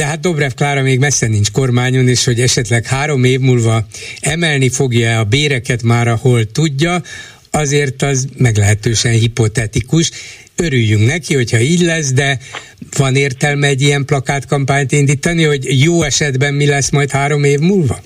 de 0.00 0.06
hát 0.06 0.20
Dobrev 0.20 0.50
Klára 0.50 0.82
még 0.82 0.98
messze 0.98 1.26
nincs 1.26 1.50
kormányon, 1.50 2.08
és 2.08 2.24
hogy 2.24 2.40
esetleg 2.40 2.86
három 2.86 3.24
év 3.24 3.40
múlva 3.40 3.86
emelni 4.20 4.68
fogja 4.68 5.18
a 5.18 5.24
béreket 5.24 5.82
már, 5.82 6.08
ahol 6.08 6.44
tudja, 6.44 7.02
azért 7.50 8.02
az 8.02 8.26
meglehetősen 8.36 9.12
hipotetikus. 9.12 10.10
Örüljünk 10.56 11.06
neki, 11.06 11.34
hogyha 11.34 11.60
így 11.60 11.80
lesz, 11.80 12.12
de 12.12 12.38
van 12.96 13.16
értelme 13.16 13.66
egy 13.66 13.80
ilyen 13.80 14.04
plakátkampányt 14.04 14.92
indítani, 14.92 15.42
hogy 15.42 15.80
jó 15.82 16.02
esetben 16.02 16.54
mi 16.54 16.66
lesz 16.66 16.90
majd 16.90 17.10
három 17.10 17.44
év 17.44 17.58
múlva? 17.58 18.00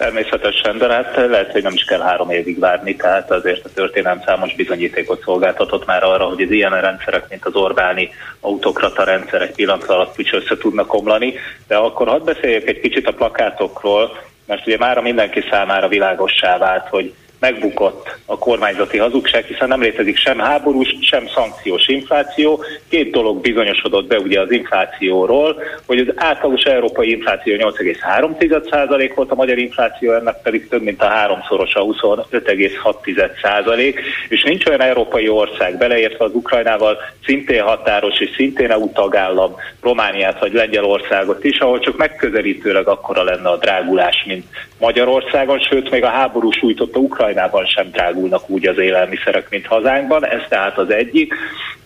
Természetesen, 0.00 0.78
de 0.78 0.92
hát 0.92 1.16
lehet, 1.16 1.52
hogy 1.52 1.62
nem 1.62 1.72
is 1.72 1.84
kell 1.84 2.00
három 2.00 2.30
évig 2.30 2.58
várni, 2.58 2.96
tehát 2.96 3.30
azért 3.30 3.64
a 3.64 3.72
történelem 3.74 4.22
számos 4.26 4.54
bizonyítékot 4.54 5.22
szolgáltatott 5.22 5.86
már 5.86 6.02
arra, 6.02 6.24
hogy 6.24 6.42
az 6.42 6.50
ilyen 6.50 6.80
rendszerek, 6.80 7.28
mint 7.28 7.44
az 7.44 7.54
Orbáni 7.54 8.10
autokrata 8.40 9.04
rendszer 9.04 9.42
egy 9.42 9.54
pillanat 9.54 9.84
alatt 9.84 10.18
is 10.18 10.32
össze 10.32 10.56
tudnak 10.56 10.94
omlani. 10.94 11.34
De 11.66 11.76
akkor 11.76 12.08
hadd 12.08 12.24
beszéljek 12.24 12.68
egy 12.68 12.80
kicsit 12.80 13.06
a 13.06 13.12
plakátokról, 13.12 14.18
mert 14.46 14.66
ugye 14.66 14.76
már 14.78 15.00
mindenki 15.00 15.44
számára 15.50 15.88
világossá 15.88 16.58
vált, 16.58 16.88
hogy 16.88 17.14
megbukott 17.40 18.18
a 18.26 18.38
kormányzati 18.38 18.98
hazugság, 18.98 19.44
hiszen 19.44 19.68
nem 19.68 19.80
létezik 19.80 20.16
sem 20.16 20.38
háborús, 20.38 20.96
sem 21.00 21.28
szankciós 21.34 21.88
infláció. 21.88 22.64
Két 22.88 23.10
dolog 23.10 23.40
bizonyosodott 23.40 24.06
be 24.06 24.18
ugye 24.18 24.40
az 24.40 24.50
inflációról, 24.50 25.62
hogy 25.86 25.98
az 25.98 26.12
átlagos 26.16 26.62
európai 26.62 27.10
infláció 27.10 27.56
8,3% 27.56 29.12
volt, 29.14 29.30
a 29.30 29.34
magyar 29.34 29.58
infláció 29.58 30.12
ennek 30.12 30.42
pedig 30.42 30.68
több 30.68 30.82
mint 30.82 31.02
a 31.02 31.08
háromszoros 31.08 31.74
a 31.74 31.84
25,6%, 31.84 33.94
és 34.28 34.42
nincs 34.42 34.66
olyan 34.66 34.82
európai 34.82 35.28
ország, 35.28 35.78
beleértve 35.78 36.24
az 36.24 36.34
Ukrajnával 36.34 36.98
szintén 37.24 37.62
határos 37.62 38.20
és 38.20 38.30
szintén 38.36 38.70
EU 38.70 38.92
tagállam, 38.92 39.54
Romániát 39.82 40.40
vagy 40.40 40.52
Lengyelországot 40.52 41.44
is, 41.44 41.58
ahol 41.58 41.78
csak 41.78 41.96
megközelítőleg 41.96 42.88
akkora 42.88 43.22
lenne 43.22 43.48
a 43.48 43.56
drágulás, 43.56 44.24
mint 44.26 44.44
Magyarországon, 44.78 45.58
sőt 45.58 45.90
még 45.90 46.04
a 46.04 46.08
háború 46.08 46.50
sújtotta 46.50 46.98
Ukrajnában 46.98 47.29
sem 47.66 47.90
drágulnak 47.90 48.50
úgy 48.50 48.66
az 48.66 48.78
élelmiszerek, 48.78 49.46
mint 49.50 49.66
hazánkban, 49.66 50.26
ez 50.26 50.40
tehát 50.48 50.78
az 50.78 50.90
egyik. 50.90 51.34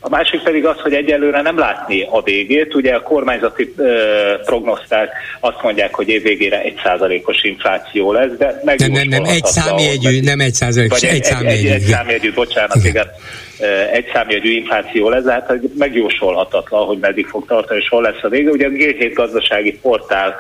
A 0.01 0.09
másik 0.09 0.43
pedig 0.43 0.67
az, 0.67 0.81
hogy 0.81 0.95
egyelőre 0.95 1.43
nem 1.43 1.59
látni 1.59 2.07
a 2.11 2.23
végét. 2.23 2.75
Ugye 2.75 2.95
a 2.95 3.03
kormányzati 3.03 3.75
ö, 3.77 4.35
prognoszták 4.45 5.11
azt 5.41 5.63
mondják, 5.63 5.95
hogy 5.95 6.09
évvégére 6.09 6.61
egy 6.61 6.81
százalékos 6.85 7.43
infláció 7.43 8.13
lesz, 8.13 8.33
de 8.39 8.61
meg 8.65 8.79
nem, 8.79 8.91
nem, 8.91 9.09
nem, 9.09 9.25
egy 9.25 9.45
számjegyű, 9.45 10.21
nem 10.21 10.41
egy 10.41 10.55
százalékos, 10.55 11.03
egy, 11.03 11.15
egy 11.15 11.25
számjegyű. 11.25 11.59
Egy, 11.59 11.67
egy, 11.67 11.73
egy 11.73 11.83
számjegyű, 11.83 12.33
bocsánat, 12.33 12.77
igen. 12.77 12.91
igen 12.91 13.07
egy 13.93 14.11
számjegyű 14.13 14.51
infláció 14.51 15.09
lesz, 15.09 15.25
hát 15.25 15.53
megjósolhatatlan, 15.79 16.87
hogy 16.87 16.99
meddig 16.99 17.27
fog 17.27 17.47
tartani, 17.47 17.81
és 17.81 17.89
hol 17.89 18.03
lesz 18.03 18.23
a 18.23 18.29
vége. 18.29 18.51
Ugye 18.51 18.67
a 18.67 18.71
G7 18.71 19.11
gazdasági 19.15 19.79
portál 19.83 20.37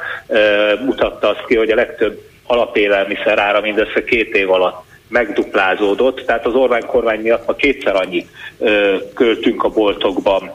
mutatta 0.85 1.29
azt 1.29 1.45
ki, 1.47 1.57
hogy 1.57 1.71
a 1.71 1.75
legtöbb 1.75 2.21
alapélelmiszer 2.47 3.39
ára 3.39 3.61
mindössze 3.61 4.05
két 4.05 4.35
év 4.35 4.51
alatt 4.51 4.85
megduplázódott, 5.15 6.21
tehát 6.27 6.47
az 6.47 6.55
Orbán 6.55 6.87
kormány 6.87 7.21
miatt 7.21 7.47
ma 7.47 7.55
kétszer 7.55 7.97
annyit 7.97 8.29
ö, 8.59 8.97
költünk 9.15 9.65
a 9.65 9.69
boltokban, 9.69 10.51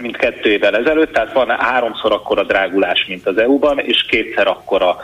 mint 0.00 0.16
kettő 0.16 0.50
évvel 0.50 0.76
ezelőtt, 0.76 1.12
tehát 1.12 1.32
van 1.32 1.48
háromszor 1.48 2.12
akkora 2.12 2.42
drágulás, 2.42 3.04
mint 3.08 3.26
az 3.26 3.38
EU-ban, 3.38 3.78
és 3.78 4.04
kétszer 4.08 4.46
akkora 4.46 4.96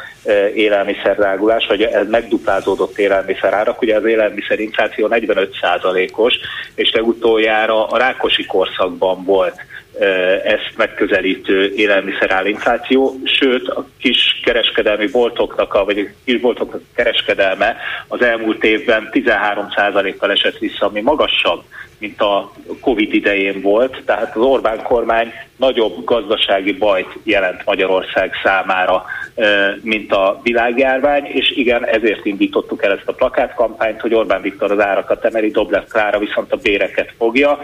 élelmiszer 0.55 1.17
drágulás, 1.17 1.67
vagy 1.67 1.89
megduplázódott 2.09 2.99
élelmiszer 2.99 3.53
árak. 3.53 3.83
Ugye 3.83 3.97
az 3.97 4.05
élelmiszer 4.05 4.61
infláció 4.61 5.09
45%-os, 5.11 6.35
és 6.75 6.93
legutoljára 6.93 7.87
a 7.87 7.97
Rákosi 7.99 8.47
korszakban 8.47 9.25
volt 9.25 9.55
ezt 10.45 10.73
megközelítő 10.77 11.75
élelmiszerálinfláció, 11.75 13.21
sőt 13.25 13.69
a 13.69 13.87
kis 13.99 14.41
kereskedelmi 14.45 15.07
boltoknak, 15.07 15.75
a, 15.75 15.85
vagy 15.85 15.99
a 15.99 16.03
kis 16.25 16.41
boltoknak 16.41 16.81
a 16.81 16.95
kereskedelme 16.95 17.77
az 18.09 18.23
elmúlt 18.23 18.65
évben 18.65 19.09
13%-kal 19.13 20.31
esett 20.31 20.59
vissza, 20.59 20.87
ami 20.87 21.01
magasabb, 21.01 21.63
mint 22.01 22.21
a 22.21 22.53
Covid 22.81 23.15
idején 23.15 23.61
volt, 23.61 24.03
tehát 24.05 24.37
az 24.37 24.43
Orbán 24.43 24.83
kormány 24.83 25.33
nagyobb 25.57 26.05
gazdasági 26.05 26.73
bajt 26.73 27.19
jelent 27.23 27.65
Magyarország 27.65 28.33
számára, 28.43 29.05
mint 29.83 30.13
a 30.13 30.41
világjárvány, 30.43 31.25
és 31.25 31.51
igen, 31.51 31.87
ezért 31.87 32.27
indítottuk 32.27 32.85
el 32.85 32.93
ezt 32.93 33.09
a 33.09 33.13
plakátkampányt, 33.13 34.01
hogy 34.01 34.15
Orbán 34.15 34.43
Viktor 34.43 34.73
az 34.73 34.81
árakat 34.81 35.25
emeli, 35.25 35.51
Doblev 35.51 35.85
Klára 35.89 36.19
viszont 36.19 36.53
a 36.53 36.57
béreket 36.57 37.13
fogja. 37.19 37.59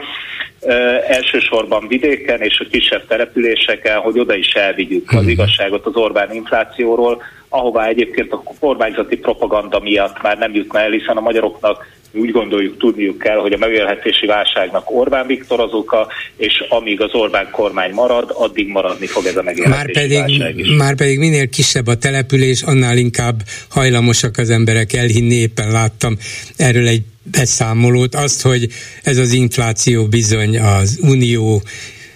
Elsősorban 1.08 1.88
vidéken 1.88 2.40
és 2.40 2.60
a 2.60 2.68
kisebb 2.70 3.06
településeken, 3.06 3.98
hogy 3.98 4.18
oda 4.18 4.34
is 4.34 4.52
elvigyük 4.52 5.10
az 5.10 5.20
mhm. 5.20 5.28
igazságot 5.28 5.86
az 5.86 5.96
Orbán 5.96 6.34
inflációról, 6.34 7.22
ahová 7.48 7.86
egyébként 7.86 8.32
a 8.32 8.42
kormányzati 8.60 9.16
propaganda 9.16 9.80
miatt 9.80 10.22
már 10.22 10.38
nem 10.38 10.54
jutna 10.54 10.78
el, 10.78 10.90
hiszen 10.90 11.16
a 11.16 11.20
magyaroknak 11.20 11.84
úgy 12.12 12.30
gondoljuk, 12.30 12.78
tudniuk 12.78 13.18
kell, 13.18 13.36
hogy 13.36 13.52
a 13.52 13.58
megélhetési 13.58 14.26
válságnak 14.26 14.90
Orbán 14.90 15.26
Viktor 15.26 15.60
az 15.60 15.72
oka, 15.72 16.06
és 16.36 16.64
amíg 16.68 17.00
az 17.00 17.14
Orbán 17.14 17.48
kormány 17.50 17.92
marad, 17.92 18.30
addig 18.34 18.68
maradni 18.68 19.06
fog 19.06 19.26
ez 19.26 19.36
a 19.36 19.42
megélhetési 19.42 19.76
már 19.76 19.92
pedig, 19.92 20.18
válság 20.18 20.58
is. 20.58 20.68
Már 20.76 20.94
pedig 20.94 21.18
minél 21.18 21.48
kisebb 21.48 21.86
a 21.86 21.94
település, 21.96 22.62
annál 22.62 22.96
inkább 22.96 23.42
hajlamosak 23.68 24.36
az 24.36 24.50
emberek 24.50 24.92
elhinni, 24.92 25.34
éppen 25.34 25.70
láttam 25.70 26.16
erről 26.56 26.86
egy 26.86 27.02
beszámolót, 27.30 28.14
azt, 28.14 28.42
hogy 28.42 28.68
ez 29.02 29.18
az 29.18 29.32
infláció 29.32 30.06
bizony 30.06 30.58
az 30.58 30.98
unió 31.02 31.62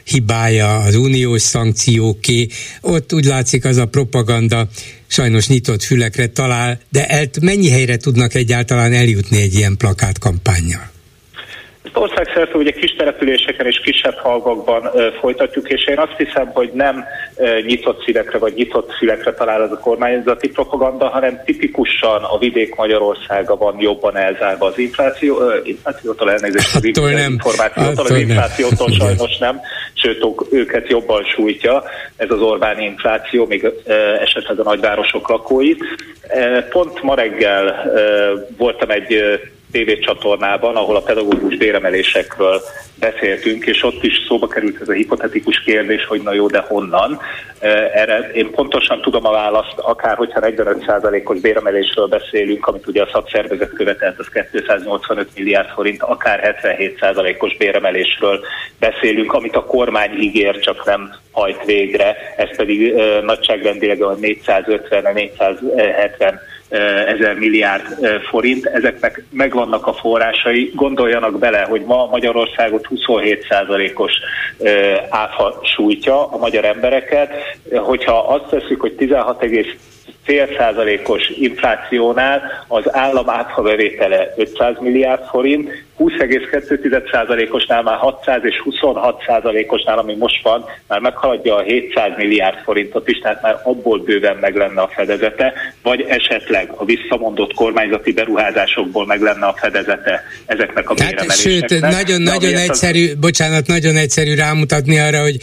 hibája, 0.04 0.78
az 0.78 0.94
uniós 0.94 1.42
szankcióké, 1.42 2.46
ott 2.80 3.12
úgy 3.12 3.24
látszik 3.24 3.64
az 3.64 3.76
a 3.76 3.86
propaganda 3.86 4.68
sajnos 5.10 5.48
nyitott 5.48 5.82
fülekre 5.82 6.26
talál, 6.26 6.80
de 6.88 7.06
el, 7.06 7.28
mennyi 7.40 7.68
helyre 7.68 7.96
tudnak 7.96 8.34
egyáltalán 8.34 8.92
eljutni 8.92 9.40
egy 9.40 9.54
ilyen 9.54 9.76
plakátkampányjal? 9.76 10.90
Országszerte 11.94 12.56
ugye 12.56 12.70
kis 12.70 12.90
településeken 12.90 13.66
és 13.66 13.80
kisebb 13.80 14.16
halvakban 14.16 14.90
folytatjuk, 15.20 15.68
és 15.68 15.86
én 15.86 15.98
azt 15.98 16.16
hiszem, 16.16 16.50
hogy 16.52 16.70
nem 16.72 17.04
nyitott 17.66 18.04
szívekre 18.04 18.38
vagy 18.38 18.52
nyitott 18.54 18.92
fülekre 18.92 19.34
talál 19.34 19.62
az 19.62 19.70
a 19.70 19.78
kormányzati 19.78 20.48
propaganda, 20.48 21.08
hanem 21.08 21.40
tipikusan 21.44 22.22
a 22.22 22.38
vidék 22.38 22.74
Magyarországa 22.76 23.56
van 23.56 23.76
jobban 23.78 24.16
elzárva 24.16 24.66
az 24.66 24.78
infláció, 24.78 25.42
inflációtól 25.62 26.30
elnézést, 26.30 26.74
az 26.74 26.82
nem. 26.94 27.32
információtól, 27.32 28.04
az 28.04 28.18
inflációtól 28.18 28.88
nem. 28.88 28.98
sajnos 28.98 29.38
nem, 29.38 29.60
sőt 29.94 30.24
őket 30.50 30.88
jobban 30.88 31.24
sújtja 31.24 31.82
ez 32.16 32.30
az 32.30 32.40
Orbán 32.40 32.80
infláció, 32.80 33.46
még 33.46 33.70
esetleg 34.20 34.58
a 34.58 34.62
nagyvárosok 34.62 35.28
lakóit. 35.28 35.84
Pont 36.70 37.02
ma 37.02 37.14
reggel 37.14 37.90
voltam 38.56 38.90
egy 38.90 39.40
tévécsatornában, 39.72 40.76
ahol 40.76 40.96
a 40.96 41.00
pedagógus 41.00 41.56
béremelésekről 41.56 42.60
beszéltünk, 42.98 43.66
és 43.66 43.82
ott 43.82 44.04
is 44.04 44.12
szóba 44.28 44.46
került 44.46 44.80
ez 44.80 44.88
a 44.88 44.92
hipotetikus 44.92 45.62
kérdés, 45.64 46.04
hogy 46.04 46.22
na 46.22 46.32
jó, 46.32 46.46
de 46.46 46.64
honnan. 46.68 47.20
Erre 47.94 48.30
én 48.34 48.50
pontosan 48.50 49.00
tudom 49.00 49.26
a 49.26 49.30
választ, 49.30 49.74
akár 49.76 50.16
hogyha 50.16 50.40
45%-os 50.42 51.40
béremelésről 51.40 52.06
beszélünk, 52.06 52.66
amit 52.66 52.86
ugye 52.86 53.02
a 53.02 53.08
szakszervezet 53.12 53.72
követelt, 53.72 54.18
az 54.18 54.26
285 54.52 55.28
milliárd 55.36 55.68
forint, 55.68 56.02
akár 56.02 56.56
77%-os 56.62 57.56
béremelésről 57.56 58.40
beszélünk, 58.78 59.32
amit 59.32 59.56
a 59.56 59.64
kormány 59.64 60.18
ígér, 60.18 60.58
csak 60.58 60.84
nem 60.84 61.14
hajt 61.30 61.64
végre, 61.64 62.16
ez 62.36 62.56
pedig 62.56 62.94
nagyságrendileg 63.22 64.02
a 64.02 64.16
450-470 64.16 66.38
ezer 67.06 67.34
milliárd 67.34 67.84
forint, 68.30 68.66
ezeknek 68.66 69.22
megvannak 69.30 69.86
a 69.86 69.92
forrásai. 69.92 70.72
Gondoljanak 70.74 71.38
bele, 71.38 71.62
hogy 71.62 71.82
ma 71.82 72.06
Magyarországot 72.06 72.88
27%-os 72.90 74.12
áfa 75.08 75.60
sújtja 75.62 76.26
a 76.26 76.36
magyar 76.36 76.64
embereket, 76.64 77.32
hogyha 77.72 78.18
azt 78.18 78.50
teszik, 78.50 78.80
hogy 78.80 78.92
16, 78.92 79.44
fél 80.22 80.48
százalékos 80.58 81.28
inflációnál 81.28 82.64
az 82.68 82.94
állam 82.94 83.30
áthavevétele 83.30 84.34
500 84.36 84.76
milliárd 84.80 85.22
forint, 85.28 85.70
20,2%-osnál 86.00 87.82
már 87.82 87.96
600 87.96 88.40
és 88.44 88.58
26 88.64 89.22
osnál, 89.66 89.98
ami 89.98 90.14
most 90.14 90.42
van, 90.42 90.64
már 90.86 91.00
meghaladja 91.00 91.56
a 91.56 91.62
700 91.62 92.10
milliárd 92.16 92.58
forintot 92.64 93.08
is, 93.08 93.18
tehát 93.18 93.42
már 93.42 93.60
abból 93.64 93.98
bőven 93.98 94.36
meg 94.40 94.56
lenne 94.56 94.80
a 94.80 94.90
fedezete, 94.94 95.52
vagy 95.82 96.00
esetleg 96.08 96.72
a 96.76 96.84
visszamondott 96.84 97.54
kormányzati 97.54 98.12
beruházásokból 98.12 99.06
meg 99.06 99.20
lenne 99.20 99.46
a 99.46 99.54
fedezete 99.60 100.22
ezeknek 100.46 100.90
a 100.90 100.94
hát, 100.98 101.36
Sőt, 101.36 101.80
nagyon-nagyon 101.80 102.56
egyszerű, 102.56 103.08
az... 103.08 103.14
bocsánat, 103.14 103.66
nagyon 103.66 103.96
egyszerű 103.96 104.34
rámutatni 104.34 104.98
arra, 104.98 105.20
hogy 105.20 105.36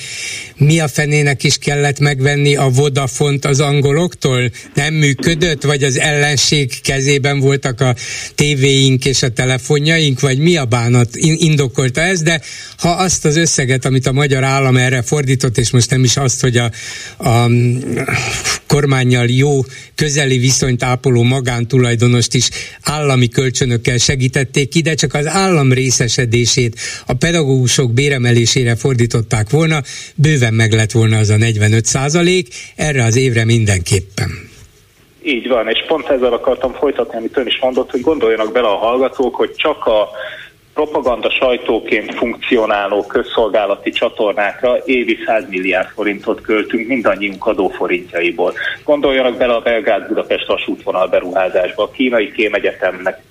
mi 0.58 0.80
a 0.80 0.88
fenének 0.88 1.43
is 1.43 1.58
kellett 1.58 2.00
megvenni 2.00 2.56
a 2.56 2.70
Vodafont 2.70 3.46
az 3.46 3.60
angoloktól? 3.60 4.50
Nem 4.74 4.93
működött, 4.93 5.63
vagy 5.63 5.84
az 5.84 6.00
ellenség 6.00 6.82
kezében 6.82 7.39
voltak 7.39 7.82
a 7.82 7.96
tévéink 8.36 9.06
és 9.06 9.24
a 9.24 9.30
telefonjaink, 9.30 10.20
vagy 10.20 10.38
mi 10.38 10.47
a 10.56 10.66
bánat 10.66 11.16
indokolta 11.16 12.02
ez, 12.02 12.22
de 12.22 12.42
ha 12.78 12.90
azt 12.90 13.26
az 13.26 13.36
összeget, 13.36 13.86
amit 13.86 14.08
a 14.08 14.12
magyar 14.12 14.44
állam 14.44 14.78
erre 14.78 15.02
fordított, 15.02 15.58
és 15.58 15.70
most 15.70 15.90
nem 15.90 16.04
is 16.04 16.18
azt, 16.18 16.42
hogy 16.42 16.58
a, 16.58 16.72
a 17.30 17.50
kormányjal 18.68 19.26
jó 19.30 19.66
közeli 19.96 20.38
viszonyt 20.38 20.84
ápoló 20.84 21.24
magántulajdonost 21.24 22.34
is 22.34 22.50
állami 22.82 23.28
kölcsönökkel 23.28 23.98
segítették 23.98 24.76
de 24.82 24.94
csak 24.94 25.14
az 25.14 25.26
állam 25.26 25.74
részesedését 25.74 26.80
a 27.06 27.14
pedagógusok 27.14 27.94
béremelésére 27.94 28.76
fordították 28.76 29.50
volna, 29.50 29.84
bőven 30.16 30.54
meg 30.54 30.74
lett 30.74 30.92
volna 30.92 31.18
az 31.18 31.30
a 31.30 31.38
45 31.38 31.86
százalék, 31.86 32.48
erre 32.76 33.04
az 33.04 33.16
évre 33.16 33.46
mindenképpen. 33.46 34.47
Így 35.28 35.48
van, 35.48 35.70
és 35.70 35.84
pont 35.88 36.10
ezzel 36.10 36.34
akartam 36.34 36.74
folytatni, 36.74 37.18
amit 37.18 37.38
ön 37.38 37.48
is 37.48 37.60
mondott, 37.60 37.92
hogy 37.92 38.02
gondoljanak 38.02 38.52
bele 38.52 38.68
a 38.68 38.76
hallgatók, 38.76 39.36
hogy 39.36 39.52
csak 39.56 39.86
a 39.86 40.10
propaganda 40.74 41.30
sajtóként 41.30 42.13
funkcionáló 42.13 43.06
közszolgálati 43.06 43.90
csatornákra 43.90 44.78
évi 44.86 45.18
100 45.26 45.50
milliárd 45.50 45.88
forintot 45.88 46.42
költünk 46.42 46.88
mindannyiunk 46.88 47.46
adóforintjaiból. 47.46 48.54
Gondoljanak 48.84 49.38
bele 49.38 49.54
a 49.54 49.62
Belgrád-Budapest 49.62 50.48
vasútvonal 50.48 51.08
beruházásba, 51.08 51.84
a 51.84 51.92
kínai 51.92 52.32
kémegyetemnek 52.32 53.22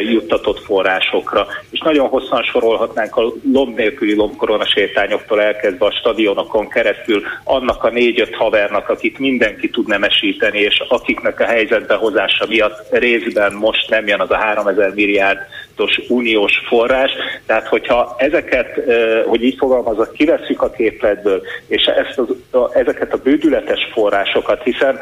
juttatott 0.00 0.58
forrásokra, 0.58 1.46
és 1.70 1.80
nagyon 1.80 2.08
hosszan 2.08 2.42
sorolhatnánk 2.42 3.16
a 3.16 3.32
lomb 3.52 3.76
nélküli 3.76 4.14
lombkorona 4.14 4.66
sétányoktól 4.66 5.42
elkezdve 5.42 5.86
a 5.86 5.92
stadionokon 5.92 6.68
keresztül 6.68 7.22
annak 7.44 7.84
a 7.84 7.90
négy-öt 7.90 8.34
havernak, 8.34 8.88
akit 8.88 9.18
mindenki 9.18 9.70
tud 9.70 9.86
nemesíteni, 9.86 10.58
és 10.58 10.82
akiknek 10.88 11.40
a 11.40 11.44
helyzetbe 11.44 11.94
hozása 11.94 12.46
miatt 12.48 12.86
részben 12.90 13.52
most 13.52 13.90
nem 13.90 14.06
jön 14.06 14.20
az 14.20 14.30
a 14.30 14.36
3000 14.36 14.94
milliárd 14.94 15.38
uniós 16.08 16.52
forrás, 16.68 17.10
tehát 17.46 17.68
hogyha 17.68 18.14
ezeket, 18.18 18.80
hogy 19.26 19.42
így 19.44 19.56
fogalmazok, 19.58 20.12
kiveszük 20.12 20.62
a 20.62 20.70
képletből, 20.70 21.42
és 21.66 21.84
ezt 21.84 22.18
az, 22.18 22.68
ezeket 22.72 23.12
a 23.12 23.20
bődületes 23.22 23.80
forrásokat, 23.92 24.62
hiszen 24.62 24.98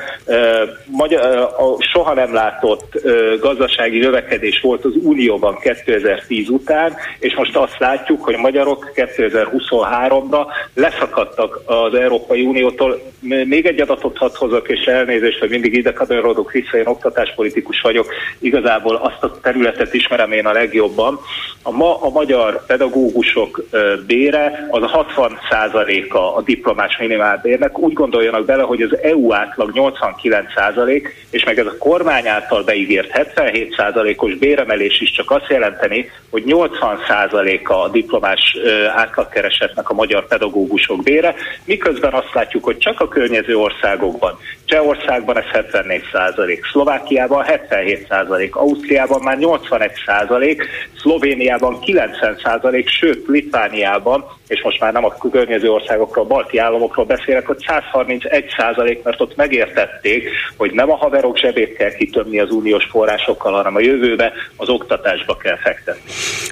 magyar, 0.86 1.36
a 1.36 1.82
soha 1.92 2.14
nem 2.14 2.34
látott 2.34 3.00
gazdasági 3.40 3.98
növekedés 3.98 4.60
volt 4.60 4.84
az 4.84 4.92
Unióban 5.02 5.58
2010 5.58 6.48
után, 6.48 6.96
és 7.18 7.34
most 7.34 7.56
azt 7.56 7.78
látjuk, 7.78 8.24
hogy 8.24 8.34
a 8.34 8.40
magyarok 8.40 8.92
2023-ra 8.94 10.46
leszakadtak 10.74 11.60
az 11.64 11.94
Európai 11.94 12.44
Uniótól. 12.44 13.11
Még 13.22 13.66
egy 13.66 13.80
adatot 13.80 14.16
hadd 14.16 14.36
hozok, 14.36 14.68
és 14.68 14.84
elnézést, 14.84 15.38
hogy 15.38 15.50
mindig 15.50 15.74
ide 15.74 15.92
kanyarodok 15.92 16.52
vissza, 16.52 16.76
én 16.76 16.86
oktatáspolitikus 16.86 17.80
vagyok, 17.80 18.12
igazából 18.38 18.94
azt 18.94 19.22
a 19.22 19.40
területet 19.40 19.94
ismerem 19.94 20.32
én 20.32 20.46
a 20.46 20.52
legjobban. 20.52 21.20
A 21.62 21.70
ma 21.70 22.00
a 22.00 22.10
magyar 22.10 22.66
pedagógusok 22.66 23.64
bére 24.06 24.66
az 24.70 24.82
a 24.82 25.06
60% 25.18 26.34
a 26.34 26.42
diplomás 26.42 26.98
minimálbérnek. 26.98 27.78
Úgy 27.78 27.92
gondoljanak 27.92 28.44
bele, 28.44 28.62
hogy 28.62 28.82
az 28.82 28.98
EU 29.02 29.32
átlag 29.32 29.72
89 29.72 30.52
százalék, 30.54 31.26
és 31.30 31.44
meg 31.44 31.58
ez 31.58 31.66
a 31.66 31.78
kormány 31.78 32.28
által 32.28 32.62
beígért 32.62 33.10
77 33.10 33.74
százalékos 33.76 34.34
béremelés 34.34 35.00
is 35.00 35.10
csak 35.10 35.30
azt 35.30 35.48
jelenteni, 35.48 36.10
hogy 36.30 36.44
80 36.44 36.98
százaléka 37.08 37.82
a 37.82 37.88
diplomás 37.88 38.56
átlagkeresetnek 38.94 39.90
a 39.90 39.94
magyar 39.94 40.26
pedagógusok 40.26 41.02
bére, 41.02 41.34
miközben 41.64 42.12
azt 42.12 42.34
látjuk, 42.34 42.64
hogy 42.64 42.78
csak 42.78 43.00
a 43.00 43.08
környező 43.12 43.56
országokban, 43.56 44.38
Csehországban 44.64 45.38
ez 45.38 45.44
74 45.52 46.02
százalék, 46.12 46.64
Szlovákiában 46.64 47.44
77 47.44 48.06
százalék, 48.08 48.56
Ausztriában 48.56 49.22
már 49.22 49.38
81 49.38 49.90
százalék, 50.06 50.64
Szlovéniában 51.00 51.80
90 51.80 52.38
százalék, 52.42 52.88
sőt 52.88 53.26
Litvániában, 53.26 54.24
és 54.52 54.62
most 54.62 54.80
már 54.80 54.92
nem 54.92 55.04
a 55.04 55.16
környező 55.30 55.70
országokról, 55.70 56.24
a 56.24 56.28
balti 56.28 56.58
államokról 56.58 57.04
beszélek, 57.04 57.46
hogy 57.46 57.58
131 57.66 58.44
százalék, 58.56 59.02
mert 59.02 59.20
ott 59.20 59.36
megértették, 59.36 60.28
hogy 60.56 60.72
nem 60.72 60.90
a 60.90 60.96
haverok 60.96 61.38
zsebét 61.38 61.76
kell 61.76 61.92
kitömni 61.92 62.38
az 62.38 62.50
uniós 62.50 62.84
forrásokkal, 62.84 63.52
hanem 63.52 63.74
a 63.74 63.80
jövőbe 63.80 64.32
az 64.56 64.68
oktatásba 64.68 65.36
kell 65.36 65.58
fektetni. 65.58 66.10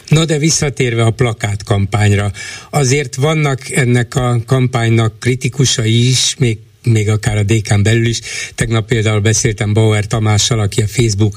No 0.08 0.24
de 0.24 0.38
visszatérve 0.38 1.02
a 1.02 1.10
plakátkampányra, 1.10 2.26
azért 2.70 3.14
vannak 3.14 3.58
ennek 3.70 4.14
a 4.14 4.36
kampánynak 4.46 5.20
kritikusai 5.20 6.08
is, 6.08 6.36
még 6.38 6.58
még 6.84 7.08
akár 7.08 7.36
a 7.36 7.42
DK-n 7.42 7.82
belül 7.82 8.06
is. 8.06 8.20
Tegnap 8.54 8.86
például 8.86 9.20
beszéltem 9.20 9.72
Bauer 9.72 10.06
Tamással, 10.06 10.60
aki 10.60 10.82
a 10.82 10.86
Facebook 10.86 11.36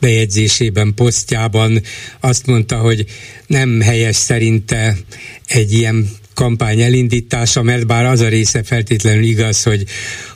bejegyzésében, 0.00 0.94
posztjában 0.94 1.80
azt 2.20 2.46
mondta, 2.46 2.76
hogy 2.76 3.04
nem 3.46 3.80
helyes 3.80 4.16
szerinte 4.16 4.96
egy 5.48 5.72
ilyen 5.72 6.08
kampány 6.34 6.80
elindítása, 6.80 7.62
mert 7.62 7.86
bár 7.86 8.04
az 8.04 8.20
a 8.20 8.28
része 8.28 8.62
feltétlenül 8.62 9.22
igaz, 9.22 9.62
hogy, 9.62 9.84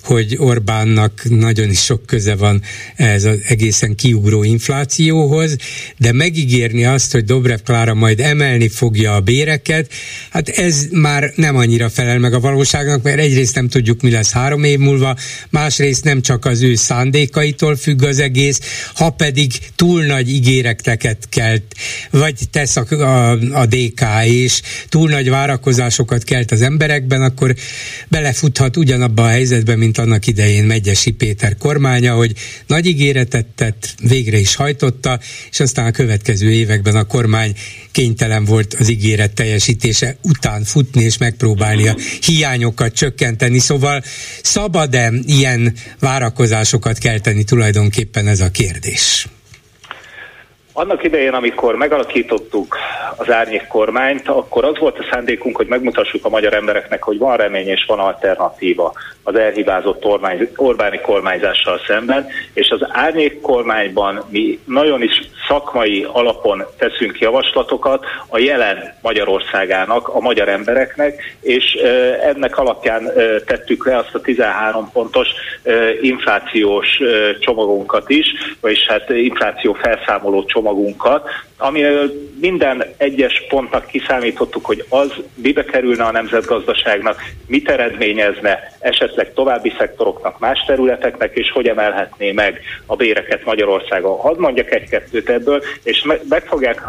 hogy 0.03 0.37
Orbánnak 0.39 1.23
nagyon 1.29 1.71
is 1.71 1.81
sok 1.83 2.07
köze 2.07 2.35
van 2.35 2.63
ez 2.97 3.25
az 3.25 3.37
egészen 3.49 3.95
kiugró 3.95 4.45
inflációhoz, 4.45 5.57
de 5.97 6.13
megígérni 6.13 6.85
azt, 6.85 7.13
hogy 7.13 7.25
Dobrev 7.25 7.59
Klára 7.65 7.95
majd 7.95 8.21
emelni 8.21 8.69
fogja 8.69 9.15
a 9.15 9.21
béreket, 9.21 9.93
hát 10.31 10.49
ez 10.49 10.87
már 10.91 11.33
nem 11.37 11.57
annyira 11.57 11.89
felel 11.89 12.19
meg 12.19 12.35
a 12.35 12.41
valóságnak, 12.41 13.03
mert 13.03 13.19
egyrészt 13.19 13.55
nem 13.55 13.69
tudjuk, 13.69 14.03
mi 14.03 14.11
lesz 14.11 14.33
három 14.33 14.65
év 14.65 14.79
múlva, 14.79 15.17
másrészt 15.51 16.05
nem 16.05 16.23
csak 16.23 16.45
az 16.45 16.63
ő 16.63 16.75
szándékaitól 16.75 17.77
függ 17.77 18.03
az 18.03 18.19
egész, 18.19 18.61
ha 18.95 19.11
pedig 19.11 19.53
túl 19.77 20.05
nagy 20.05 20.29
ígéreteket 20.29 21.27
kelt, 21.29 21.75
vagy 22.11 22.35
tesz 22.51 22.77
a, 22.77 22.87
a, 22.91 23.31
a 23.53 23.67
DK, 23.67 24.05
és 24.25 24.61
túl 24.89 25.11
nagy 25.11 25.29
várakozásokat 25.31 26.25
kelt 26.25 26.51
az 26.51 26.63
emberekben, 26.63 27.23
akkor 27.23 27.55
belefuthat 28.09 28.77
ugyanabba 28.77 29.25
a 29.25 29.29
helyzetbe, 29.29 29.77
mint 29.77 29.92
mint 29.97 30.09
annak 30.09 30.27
idején 30.27 30.65
Megyesi 30.65 31.11
Péter 31.11 31.57
kormánya, 31.57 32.15
hogy 32.15 32.33
nagy 32.67 32.87
ígéretet 32.87 33.47
tett, 33.47 33.95
végre 34.03 34.39
is 34.39 34.55
hajtotta, 34.55 35.21
és 35.51 35.61
aztán 35.61 35.87
a 35.87 35.91
következő 35.91 36.53
években 36.53 36.97
a 36.97 37.05
kormány 37.05 37.55
kénytelen 37.91 38.45
volt 38.45 38.75
az 38.75 38.89
ígéret 38.89 39.33
teljesítése 39.33 40.17
után 40.23 40.65
futni 40.65 41.03
és 41.03 41.19
megpróbálni 41.19 41.89
a 41.89 41.97
hiányokat 42.21 42.93
csökkenteni. 42.93 43.59
Szóval 43.59 44.03
szabad-e 44.43 45.13
ilyen 45.27 45.75
várakozásokat 45.99 46.99
kelteni 46.99 47.45
tulajdonképpen 47.45 48.29
ez 48.29 48.41
a 48.41 48.51
kérdés? 48.51 49.29
Annak 50.75 51.05
idején, 51.05 51.33
amikor 51.33 51.77
megalakítottuk 51.77 52.77
az 53.17 53.31
árnyék 53.31 53.67
kormányt, 53.67 54.29
akkor 54.29 54.65
az 54.65 54.79
volt 54.79 54.99
a 54.99 55.07
szándékunk, 55.11 55.57
hogy 55.57 55.67
megmutassuk 55.67 56.25
a 56.25 56.29
magyar 56.29 56.55
embereknek, 56.55 57.03
hogy 57.03 57.19
van 57.19 57.37
remény 57.37 57.67
és 57.67 57.85
van 57.87 57.99
alternatíva 57.99 58.93
az 59.23 59.35
elhibázott 59.35 60.05
Orbáni 60.57 61.01
kormányzással 61.01 61.81
szemben, 61.87 62.27
és 62.53 62.71
az 62.71 62.87
árnyék 62.91 63.41
kormányban 63.41 64.25
mi 64.29 64.59
nagyon 64.65 65.03
is 65.03 65.21
szakmai 65.49 66.07
alapon 66.13 66.65
teszünk 66.79 67.19
javaslatokat 67.19 68.05
a 68.29 68.39
jelen 68.39 68.95
Magyarországának, 69.03 70.09
a 70.09 70.21
magyar 70.21 70.49
embereknek, 70.49 71.37
és 71.41 71.65
ennek 72.23 72.59
alapján 72.59 73.11
tettük 73.47 73.87
le 73.87 73.97
azt 73.97 74.15
a 74.15 74.21
13 74.21 74.91
pontos 74.93 75.29
inflációs 76.01 76.89
csomagunkat 77.41 78.11
is, 78.11 78.27
vagyis 78.61 78.87
hát 78.87 79.11
infláció 79.11 79.73
felszámoló 79.73 80.45
csomagunkat, 80.45 81.29
ami 81.63 81.85
minden 82.41 82.85
egyes 82.97 83.45
pontnak 83.49 83.87
kiszámítottuk, 83.87 84.65
hogy 84.65 84.85
az 84.89 85.13
mibe 85.35 85.65
kerülne 85.65 86.05
a 86.05 86.11
nemzetgazdaságnak, 86.11 87.21
mit 87.47 87.69
eredményezne 87.69 88.73
esetleg 88.79 89.33
további 89.35 89.73
szektoroknak, 89.79 90.39
más 90.39 90.65
területeknek, 90.67 91.37
és 91.37 91.51
hogy 91.51 91.69
emelhetné 91.69 92.33
meg 92.33 92.61
a 92.87 92.97
béreket 92.97 93.45
Magyarországon. 93.45 94.19
Hadd 94.19 94.39
mondjak 94.39 94.71
egy-kettőt 94.71 95.29
ebből, 95.33 95.63
és 95.83 96.07
meg 96.29 96.45
fogják 96.47 96.83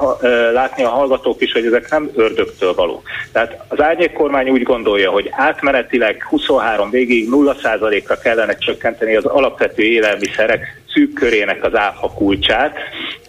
látni 0.54 0.84
a 0.84 0.90
hallgatók 0.90 1.42
is, 1.42 1.52
hogy 1.52 1.66
ezek 1.66 1.90
nem 1.90 2.12
ördögtől 2.16 2.74
való. 2.74 3.04
Tehát 3.32 3.64
az 3.68 3.82
árnyék 3.82 4.14
kormány 4.14 4.50
úgy 4.50 4.64
gondolja, 4.64 5.12
hogy 5.12 5.30
átmenetileg 5.32 6.24
23 6.30 6.90
végig 6.90 7.30
0%-ra 7.32 8.18
kellene 8.18 8.58
csökkenteni 8.58 9.16
az 9.16 9.26
alapvető 9.26 9.84
élelmiszerek 9.84 10.82
szűk 10.94 11.14
körének 11.14 11.64
az 11.64 11.76
áfa 11.76 12.10
kulcsát. 12.10 12.78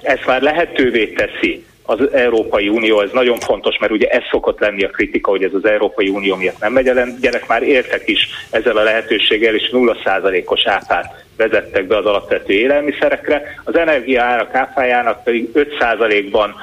Ez 0.02 0.18
már 0.26 0.42
lehetővé 0.42 1.06
teszi 1.06 1.64
az 1.86 2.12
Európai 2.12 2.68
Unió, 2.68 3.00
ez 3.00 3.10
nagyon 3.12 3.38
fontos, 3.38 3.78
mert 3.78 3.92
ugye 3.92 4.08
ez 4.08 4.22
szokott 4.30 4.60
lenni 4.60 4.84
a 4.84 4.90
kritika, 4.90 5.30
hogy 5.30 5.42
ez 5.42 5.54
az 5.54 5.64
Európai 5.64 6.08
Unió 6.08 6.36
miatt 6.36 6.60
nem 6.60 6.72
megy 6.72 6.88
ellen. 6.88 7.16
Gyerek 7.20 7.46
már 7.46 7.62
értek 7.62 8.08
is 8.08 8.28
ezzel 8.50 8.76
a 8.76 8.82
lehetőséggel, 8.82 9.54
és 9.54 9.70
0%-os 9.72 10.66
áfát 10.66 11.23
vezettek 11.36 11.86
be 11.86 11.96
az 11.96 12.06
alapvető 12.06 12.52
élelmiszerekre. 12.52 13.60
Az 13.64 13.76
energia 13.76 14.22
árak 14.22 14.54
áfájának 14.54 15.24
pedig 15.24 15.48
5%-ban 15.54 16.54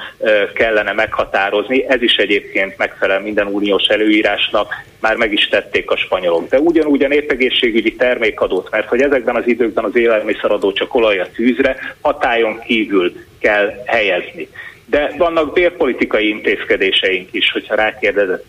kellene 0.54 0.92
meghatározni, 0.92 1.88
ez 1.88 2.02
is 2.02 2.16
egyébként 2.16 2.76
megfelel 2.78 3.20
minden 3.20 3.46
uniós 3.46 3.86
előírásnak, 3.86 4.74
már 5.00 5.16
meg 5.16 5.32
is 5.32 5.48
tették 5.48 5.90
a 5.90 5.96
spanyolok. 5.96 6.48
De 6.48 6.58
ugyanúgy 6.58 7.04
a 7.04 7.08
népegészségügyi 7.08 7.94
termékadót, 7.94 8.70
mert 8.70 8.88
hogy 8.88 9.00
ezekben 9.00 9.36
az 9.36 9.46
időkben 9.46 9.84
az 9.84 9.96
élelmiszeradó 9.96 10.72
csak 10.72 10.94
olaj 10.94 11.18
a 11.18 11.30
tűzre, 11.34 11.76
hatályon 12.00 12.60
kívül 12.60 13.12
kell 13.38 13.72
helyezni 13.86 14.48
de 14.92 15.14
vannak 15.18 15.52
bérpolitikai 15.52 16.28
intézkedéseink 16.28 17.28
is, 17.30 17.50
hogyha 17.52 17.74
rákérdezett. 17.74 18.44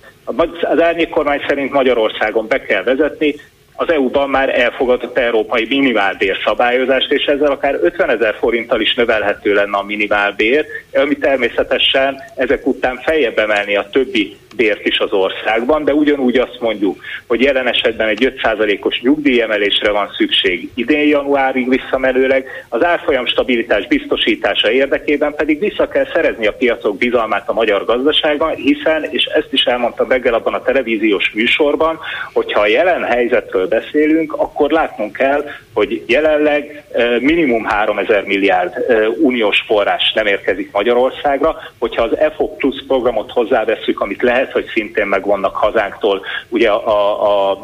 Az 0.62 0.80
árnyék 0.80 1.10
kormány 1.10 1.42
szerint 1.48 1.72
Magyarországon 1.72 2.48
be 2.48 2.62
kell 2.62 2.84
vezetni 2.84 3.36
az 3.76 3.90
EU-ban 3.90 4.30
már 4.30 4.60
elfogadott 4.60 5.18
európai 5.18 5.66
minimálbér 5.70 6.38
szabályozást, 6.46 7.12
és 7.12 7.24
ezzel 7.26 7.52
akár 7.52 7.80
50 7.82 8.10
ezer 8.10 8.36
forinttal 8.40 8.82
is 8.82 8.94
növelhető 8.94 9.54
lenne 9.54 9.78
a 9.78 9.84
minimálbér, 9.84 10.66
ami 10.94 11.18
természetesen 11.18 12.24
ezek 12.36 12.68
után 12.68 13.00
feljebb 13.04 13.38
emelni 13.38 13.76
a 13.76 13.90
többi 13.92 14.38
bért 14.56 14.86
is 14.86 15.00
az 15.00 15.12
országban, 15.12 15.84
de 15.84 15.94
ugyanúgy 15.94 16.38
azt 16.38 16.58
mondjuk, 16.60 17.02
hogy 17.28 17.42
jelen 17.42 17.68
esetben 17.68 18.08
egy 18.08 18.34
5%-os 18.44 19.02
nyugdíjemelésre 19.02 19.92
van 19.92 20.14
szükség 20.18 20.70
idén 20.74 21.08
januárig 21.08 21.70
visszamenőleg, 21.70 22.66
az 22.70 22.84
árfolyam 22.84 23.26
stabilitás 23.26 23.88
biztosítása 23.88 24.72
érdekében 24.72 25.36
pedig 25.36 25.60
vissza 25.60 25.88
kell 25.88 26.08
szerezni 26.14 26.48
a 26.48 26.54
piacok 26.54 26.98
bizalmát 26.98 27.50
a 27.50 27.54
magyar 27.54 27.86
gazdaságban, 27.86 28.56
hiszen, 28.56 29.04
és 29.10 29.24
ezt 29.24 29.54
is 29.54 29.64
elmondta 29.64 30.06
Beggel 30.06 30.34
abban 30.34 30.54
a 30.54 30.62
televíziós 30.62 31.32
műsorban, 31.34 32.00
hogyha 32.34 32.60
a 32.60 32.68
jelen 32.68 33.04
helyzetről 33.04 33.63
beszélünk, 33.68 34.34
akkor 34.34 34.72
látnunk 34.72 35.14
kell, 35.14 35.46
hogy 35.74 36.04
jelenleg 36.08 36.84
minimum 37.20 37.64
3000 37.64 38.24
milliárd 38.24 38.74
uniós 39.22 39.64
forrás 39.68 40.12
nem 40.16 40.26
érkezik 40.26 40.72
Magyarországra, 40.72 41.58
hogyha 41.80 42.04
az 42.04 42.18
EFO 42.18 42.48
Plus 42.48 42.84
programot 42.88 43.32
hozzáveszünk, 43.32 44.00
amit 44.00 44.22
lehet, 44.22 44.52
hogy 44.52 44.66
szintén 44.74 45.08
megvannak 45.08 45.56
hazánktól, 45.56 46.26
ugye 46.50 46.70
a, 46.70 47.22
a, 47.22 47.52
a 47.52 47.58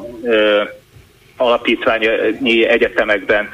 alapítványi 1.37 2.67
egyetemekben 2.67 3.49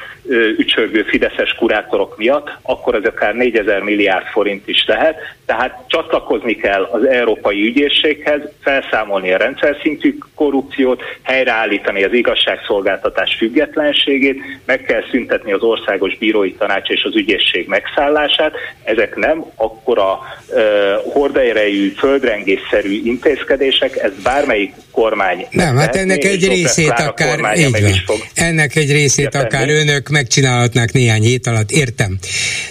ücsörgő 0.57 1.03
fideszes 1.03 1.53
kurátorok 1.53 2.17
miatt, 2.17 2.49
akkor 2.61 2.95
ez 2.95 3.03
akár 3.03 3.35
4000 3.35 3.81
milliárd 3.81 4.25
forint 4.25 4.67
is 4.67 4.85
lehet. 4.87 5.15
Tehát 5.45 5.83
csatlakozni 5.87 6.55
kell 6.55 6.83
az 6.83 7.05
Európai 7.05 7.67
Ügyészséghez, 7.67 8.41
felszámolni 8.61 9.33
a 9.33 9.37
rendszer 9.37 9.77
szintű 9.81 10.17
korrupciót, 10.35 11.01
helyreállítani 11.21 12.03
az 12.03 12.13
igazságszolgáltatás 12.13 13.35
függetlenségét, 13.37 14.41
meg 14.65 14.81
kell 14.81 15.03
szüntetni 15.11 15.51
az 15.51 15.61
országos 15.61 16.17
bírói 16.17 16.53
tanács 16.53 16.89
és 16.89 17.03
az 17.03 17.15
ügyészség 17.15 17.67
megszállását. 17.67 18.53
Ezek 18.83 19.15
nem 19.15 19.45
akkora 19.55 20.19
uh, 20.47 21.13
hordaerejű, 21.13 21.89
földrengésszerű 21.89 23.01
intézkedések, 23.03 23.97
ez 23.97 24.11
bármelyik 24.23 24.73
kormány. 24.91 25.47
Nem, 25.51 25.75
hát 25.75 25.95
ennek 25.95 26.23
egy 26.23 26.47
részét 26.47 26.89
akár, 26.89 27.57
így 27.57 28.03
van. 28.05 28.17
Ennek 28.33 28.75
egy 28.75 28.91
részét 28.91 29.35
akár 29.35 29.69
önök 29.69 30.09
megcsinálhatnák 30.15 30.91
néhány 30.91 31.21
hét 31.21 31.47
alatt, 31.47 31.71
értem. 31.71 32.17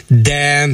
De 0.07 0.69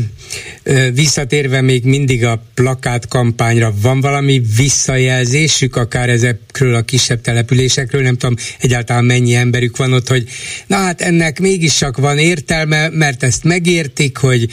visszatérve 0.92 1.60
még 1.60 1.84
mindig 1.84 2.24
a 2.24 2.42
plakát 2.54 3.08
kampányra, 3.08 3.74
van 3.82 4.00
valami 4.00 4.42
visszajelzésük, 4.56 5.76
akár 5.76 6.08
ezekről 6.08 6.74
a 6.74 6.82
kisebb 6.82 7.20
településekről, 7.20 8.02
nem 8.02 8.16
tudom 8.16 8.36
egyáltalán 8.58 9.04
mennyi 9.04 9.34
emberük 9.34 9.76
van 9.76 9.92
ott, 9.92 10.08
hogy 10.08 10.28
na 10.66 10.76
hát 10.76 11.00
ennek 11.00 11.40
mégis 11.40 11.76
csak 11.76 11.96
van 11.96 12.18
értelme, 12.18 12.88
mert 12.88 13.22
ezt 13.22 13.44
megértik, 13.44 14.16
hogy 14.16 14.48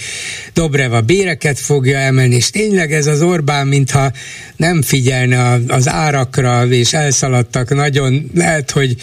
Dobrev 0.54 0.94
a 0.94 1.02
béreket 1.02 1.60
fogja 1.60 1.98
emelni, 1.98 2.36
és 2.36 2.50
tényleg 2.50 2.94
ez 2.94 3.08
az 3.08 3.22
Orbán, 3.22 3.68
mintha 3.68 4.12
nem 4.56 4.82
figyelne 4.82 5.60
az 5.68 5.90
árakra, 5.90 6.68
és 6.68 6.94
elszaladtak 6.94 7.76
nagyon, 7.76 8.32
lehet, 8.36 8.72
hogy, 8.72 8.96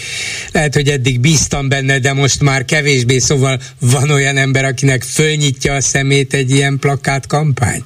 lehet, 0.53 0.75
hogy 0.75 0.89
eddig 0.89 1.21
bíztam 1.21 1.69
benne, 1.69 1.99
de 1.99 2.13
most 2.13 2.41
már 2.41 2.65
kevésbé, 3.05 3.19
szóval 3.19 3.59
van 3.81 4.11
olyan 4.11 4.37
ember, 4.37 4.65
akinek 4.65 5.03
fölnyitja 5.03 5.75
a 5.75 5.81
szemét 5.81 6.35
egy 6.35 6.51
ilyen 6.51 6.79
plakát 6.79 7.27
kampány? 7.27 7.83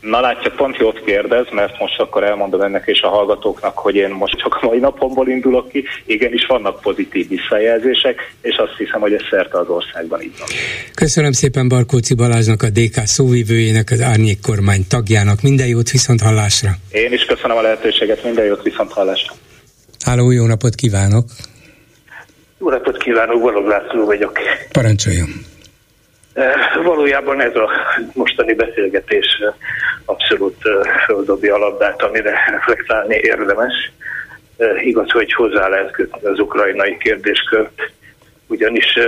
Na 0.00 0.20
látja, 0.20 0.50
pont 0.56 0.76
jót 0.76 1.04
kérdez, 1.04 1.46
mert 1.50 1.78
most 1.78 2.00
akkor 2.00 2.24
elmondom 2.24 2.60
ennek 2.60 2.82
és 2.86 3.00
a 3.00 3.08
hallgatóknak, 3.08 3.78
hogy 3.78 3.94
én 3.94 4.10
most 4.10 4.38
csak 4.38 4.54
a 4.54 4.66
mai 4.66 4.78
napomból 4.78 5.28
indulok 5.28 5.68
ki. 5.68 5.84
Igenis 6.06 6.46
vannak 6.46 6.80
pozitív 6.80 7.28
visszajelzések, 7.28 8.34
és 8.40 8.56
azt 8.56 8.76
hiszem, 8.78 9.00
hogy 9.00 9.12
ez 9.12 9.22
szerte 9.30 9.58
az 9.58 9.68
országban 9.68 10.22
így 10.22 10.34
van. 10.38 10.48
Köszönöm 10.94 11.32
szépen 11.32 11.68
Barkóci 11.68 12.14
Balázsnak, 12.14 12.62
a 12.62 12.70
DK 12.70 12.96
szóvivőjének, 13.04 13.90
az 13.90 14.00
Árnyék 14.00 14.40
kormány 14.40 14.86
tagjának. 14.88 15.42
Minden 15.42 15.66
jót 15.66 15.90
viszont 15.90 16.20
hallásra. 16.20 16.70
Én 16.90 17.12
is 17.12 17.24
köszönöm 17.24 17.56
a 17.56 17.60
lehetőséget, 17.62 18.24
minden 18.24 18.44
jót 18.44 18.62
viszont 18.62 18.92
hallásra. 18.92 19.32
Háló, 20.04 20.30
jó 20.30 20.46
napot 20.46 20.74
kívánok! 20.74 21.24
Jó 22.60 22.70
napot 22.70 22.96
kívánok, 22.96 23.40
Balog 23.40 23.66
László 23.66 24.04
vagyok. 24.04 24.38
Parancsoljon! 24.72 25.28
Valójában 26.82 27.40
ez 27.40 27.54
a 27.54 27.70
mostani 28.14 28.54
beszélgetés 28.54 29.26
abszolút 30.04 30.56
földobja 31.04 31.54
a 31.54 31.58
labdát, 31.58 32.02
amire 32.02 32.34
reflektálni 32.50 33.14
érdemes. 33.14 33.92
Igaz, 34.84 35.10
hogy 35.10 35.32
hozzá 35.32 35.68
lehet 35.68 35.90
kötni 35.90 36.28
az 36.28 36.38
ukrajnai 36.38 36.96
kérdéskört, 36.96 37.92
ugyanis 38.46 38.98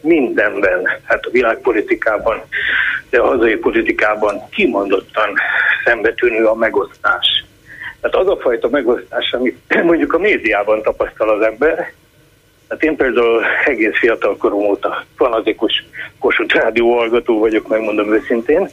mindenben, 0.00 0.88
hát 1.04 1.24
a 1.24 1.30
világpolitikában, 1.30 2.42
de 3.10 3.20
a 3.20 3.26
hazai 3.26 3.56
politikában 3.56 4.48
kimondottan 4.50 5.34
szembetűnő 5.84 6.44
a 6.44 6.54
megosztás. 6.54 7.44
Tehát 8.00 8.16
az 8.16 8.28
a 8.28 8.40
fajta 8.40 8.68
megosztás, 8.68 9.32
amit 9.32 9.58
mondjuk 9.82 10.12
a 10.12 10.18
médiában 10.18 10.82
tapasztal 10.82 11.28
az 11.28 11.42
ember, 11.42 11.92
Hát 12.68 12.82
én 12.82 12.96
például 12.96 13.44
egész 13.64 13.98
fiatal 13.98 14.36
korom 14.36 14.62
óta 14.62 15.04
fanatikus 15.16 15.84
Kossuth 16.18 16.54
Rádió 16.54 16.96
hallgató 16.96 17.38
vagyok, 17.38 17.68
megmondom 17.68 18.12
őszintén, 18.12 18.68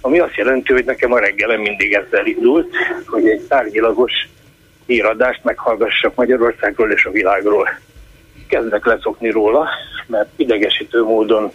ami 0.00 0.18
azt 0.18 0.36
jelenti, 0.36 0.72
hogy 0.72 0.84
nekem 0.84 1.12
a 1.12 1.18
reggelem 1.18 1.60
mindig 1.60 1.92
ezzel 1.92 2.26
indult, 2.26 2.74
hogy 3.06 3.28
egy 3.28 3.40
tárgyilagos 3.40 4.12
híradást 4.86 5.44
meghallgassak 5.44 6.14
Magyarországról 6.14 6.92
és 6.92 7.04
a 7.04 7.10
világról. 7.10 7.68
Kezdek 8.48 8.84
leszokni 8.84 9.30
róla, 9.30 9.68
mert 10.06 10.28
idegesítő 10.36 11.02
módon 11.02 11.50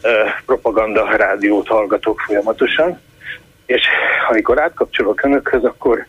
eh, 0.00 0.34
propaganda 0.46 1.16
rádiót 1.16 1.68
hallgatok 1.68 2.20
folyamatosan, 2.20 3.00
és 3.66 3.82
amikor 4.28 4.60
átkapcsolok 4.60 5.24
önökhöz, 5.24 5.64
akkor 5.64 6.06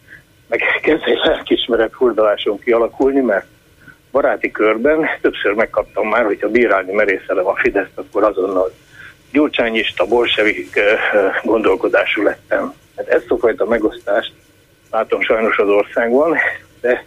meg 0.47 0.61
kezd 0.81 1.03
egy 1.05 1.19
lelkismeret 1.23 1.93
furdaláson 1.93 2.59
kialakulni, 2.59 3.19
mert 3.19 3.45
baráti 4.11 4.51
körben 4.51 5.05
többször 5.21 5.53
megkaptam 5.53 6.07
már, 6.07 6.25
hogyha 6.25 6.49
bírálni 6.49 6.93
merészelem 6.93 7.47
a 7.47 7.55
Fideszt, 7.55 7.91
akkor 7.95 8.23
azonnal 8.23 8.71
gyurcsányista, 9.31 10.05
bolsevik 10.05 10.79
gondolkodású 11.43 12.23
lettem. 12.23 12.73
Hát 12.97 13.07
ezt 13.07 13.31
a 13.31 13.37
fajta 13.37 13.65
megosztást 13.65 14.33
látom 14.91 15.21
sajnos 15.21 15.57
az 15.57 15.67
országban, 15.67 16.37
de 16.81 17.05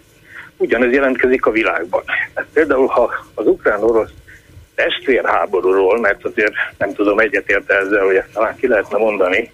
ugyanez 0.57 0.93
jelentkezik 0.93 1.47
a 1.47 1.51
világban. 1.51 2.03
Hát 2.35 2.47
például, 2.53 2.87
ha 2.87 3.13
az 3.35 3.47
ukrán-orosz 3.47 4.11
testvérháborúról, 4.75 6.01
mert 6.01 6.25
azért 6.25 6.53
nem 6.79 6.93
tudom 6.93 7.19
egyetért 7.19 7.71
ezzel, 7.71 8.05
hogy 8.05 8.17
ezt 8.17 8.33
talán 8.33 8.57
ki 8.57 8.67
lehetne 8.67 8.99
mondani, 8.99 9.53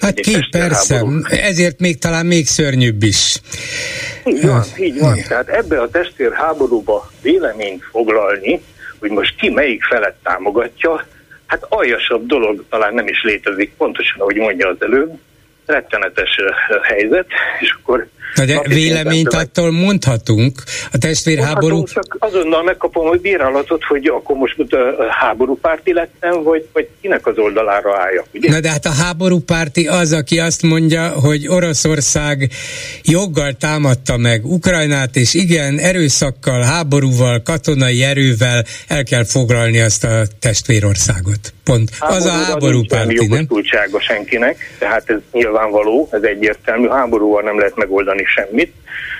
Hát 0.00 0.20
ki, 0.20 0.36
persze, 0.50 1.04
ezért 1.28 1.80
még 1.80 1.98
talán 1.98 2.26
még 2.26 2.46
szörnyűbb 2.46 3.02
is. 3.02 3.40
Így 4.24 4.46
van, 4.46 4.64
így 4.78 4.98
van. 4.98 5.18
Tehát 5.28 5.48
ebbe 5.48 5.80
a 5.80 5.88
testvérháborúba 5.90 7.10
véleményt 7.22 7.84
foglalni, 7.90 8.60
hogy 8.98 9.10
most 9.10 9.34
ki 9.36 9.50
melyik 9.50 9.84
felet 9.84 10.14
támogatja, 10.22 11.06
hát 11.46 11.64
aljasabb 11.68 12.26
dolog 12.26 12.64
talán 12.70 12.94
nem 12.94 13.08
is 13.08 13.22
létezik, 13.22 13.72
pontosan 13.76 14.20
ahogy 14.20 14.36
mondja 14.36 14.68
az 14.68 14.76
előbb, 14.80 15.18
rettenetes 15.66 16.40
helyzet, 16.82 17.26
és 17.60 17.76
akkor 17.80 18.08
Na 18.34 18.44
de 18.44 18.62
véleményt 18.68 19.32
attól 19.34 19.70
mondhatunk. 19.70 20.62
A 20.92 20.98
testvérháború... 20.98 21.76
Mondhatunk, 21.76 22.12
csak 22.12 22.30
azonnal 22.30 22.62
megkapom 22.62 23.06
hogy 23.06 23.20
bírálatot, 23.20 23.84
hogy 23.84 24.06
akkor 24.06 24.36
most 24.36 24.56
háborúpárti 25.08 25.92
lettem, 25.92 26.42
vagy, 26.42 26.68
vagy 26.72 26.88
kinek 27.00 27.26
az 27.26 27.38
oldalára 27.38 27.98
álljak. 27.98 28.26
Ugye? 28.34 28.50
Na 28.50 28.60
de 28.60 28.70
hát 28.70 28.84
a 28.84 28.92
háborúpárti 28.92 29.86
az, 29.86 30.12
aki 30.12 30.38
azt 30.38 30.62
mondja, 30.62 31.08
hogy 31.08 31.48
Oroszország 31.48 32.50
joggal 33.02 33.52
támadta 33.52 34.16
meg 34.16 34.44
Ukrajnát, 34.44 35.16
és 35.16 35.34
igen, 35.34 35.78
erőszakkal, 35.78 36.62
háborúval, 36.62 37.42
katonai 37.42 38.02
erővel 38.02 38.64
el 38.88 39.04
kell 39.04 39.24
foglalni 39.24 39.80
azt 39.80 40.04
a 40.04 40.22
testvérországot. 40.40 41.52
Pont. 41.64 41.90
az 41.98 42.24
a 42.24 42.30
háborúpárti, 42.30 43.26
nem? 43.26 43.46
Nem 43.50 44.00
senkinek, 44.00 44.56
tehát 44.78 45.10
ez 45.10 45.18
nyilvánvaló, 45.32 46.08
ez 46.12 46.22
egyértelmű. 46.22 46.88
Háborúval 46.88 47.42
nem 47.42 47.58
lehet 47.58 47.76
megoldani 47.76 48.17
semmit. 48.26 48.72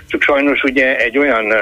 Csak 0.07 0.23
sajnos 0.23 0.63
ugye 0.63 0.97
egy 0.97 1.19
olyan 1.19 1.55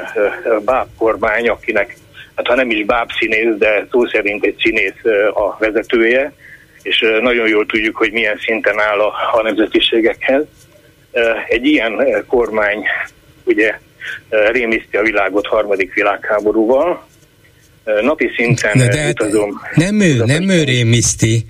báb 0.65 0.89
kormány, 0.99 1.49
akinek, 1.49 1.97
hát 2.35 2.47
ha 2.47 2.55
nem 2.55 2.71
is 2.71 2.85
báb 2.85 3.11
színész, 3.19 3.55
de 3.59 3.87
szó 3.91 4.07
szerint 4.07 4.45
egy 4.45 4.57
színész 4.63 5.05
a 5.35 5.57
vezetője, 5.59 6.33
és 6.83 7.05
nagyon 7.21 7.49
jól 7.49 7.67
tudjuk, 7.67 7.97
hogy 7.97 8.13
milyen 8.13 8.39
szinten 8.45 8.81
áll 8.81 8.99
a, 8.99 9.13
a 9.33 9.43
nemzetiségekhez. 9.43 10.45
Egy 11.49 11.67
ilyen 11.67 12.25
kormány 12.27 12.85
ugye 13.45 13.79
rémiszti 14.29 14.97
a 14.97 15.03
világot 15.03 15.47
harmadik 15.47 15.95
világháborúval, 15.95 17.07
napi 18.03 18.31
szinten 18.37 18.79
de, 18.79 18.89
de 18.89 18.99
hát 18.99 19.11
utazom. 19.11 19.61
Nem 19.75 20.01
ő, 20.01 20.25
nem 20.25 20.49
ő 20.49 20.65
rémiszti, 20.65 21.47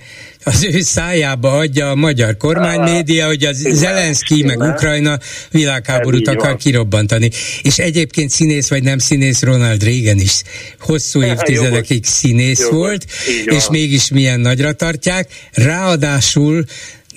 az 0.47 0.65
ő 0.65 0.81
szájába 0.81 1.53
adja 1.53 1.91
a 1.91 1.95
magyar 1.95 2.37
kormánymédia, 2.37 3.27
hogy 3.27 3.45
az 3.45 3.57
Zelenszky 3.71 4.43
meg 4.43 4.59
Ukrajna 4.59 5.19
világháborút 5.51 6.29
akar 6.29 6.57
kirobbantani. 6.57 7.31
És 7.63 7.79
egyébként 7.79 8.31
színész 8.31 8.69
vagy 8.69 8.83
nem 8.83 8.99
színész, 8.99 9.43
Ronald 9.43 9.83
Reagan 9.83 10.19
is 10.19 10.43
hosszú 10.79 11.23
évtizedekig 11.23 12.05
színész 12.05 12.67
volt, 12.69 13.07
és 13.45 13.69
mégis 13.71 14.09
milyen 14.09 14.41
nagyra 14.41 14.73
tartják. 14.73 15.29
Ráadásul 15.53 16.65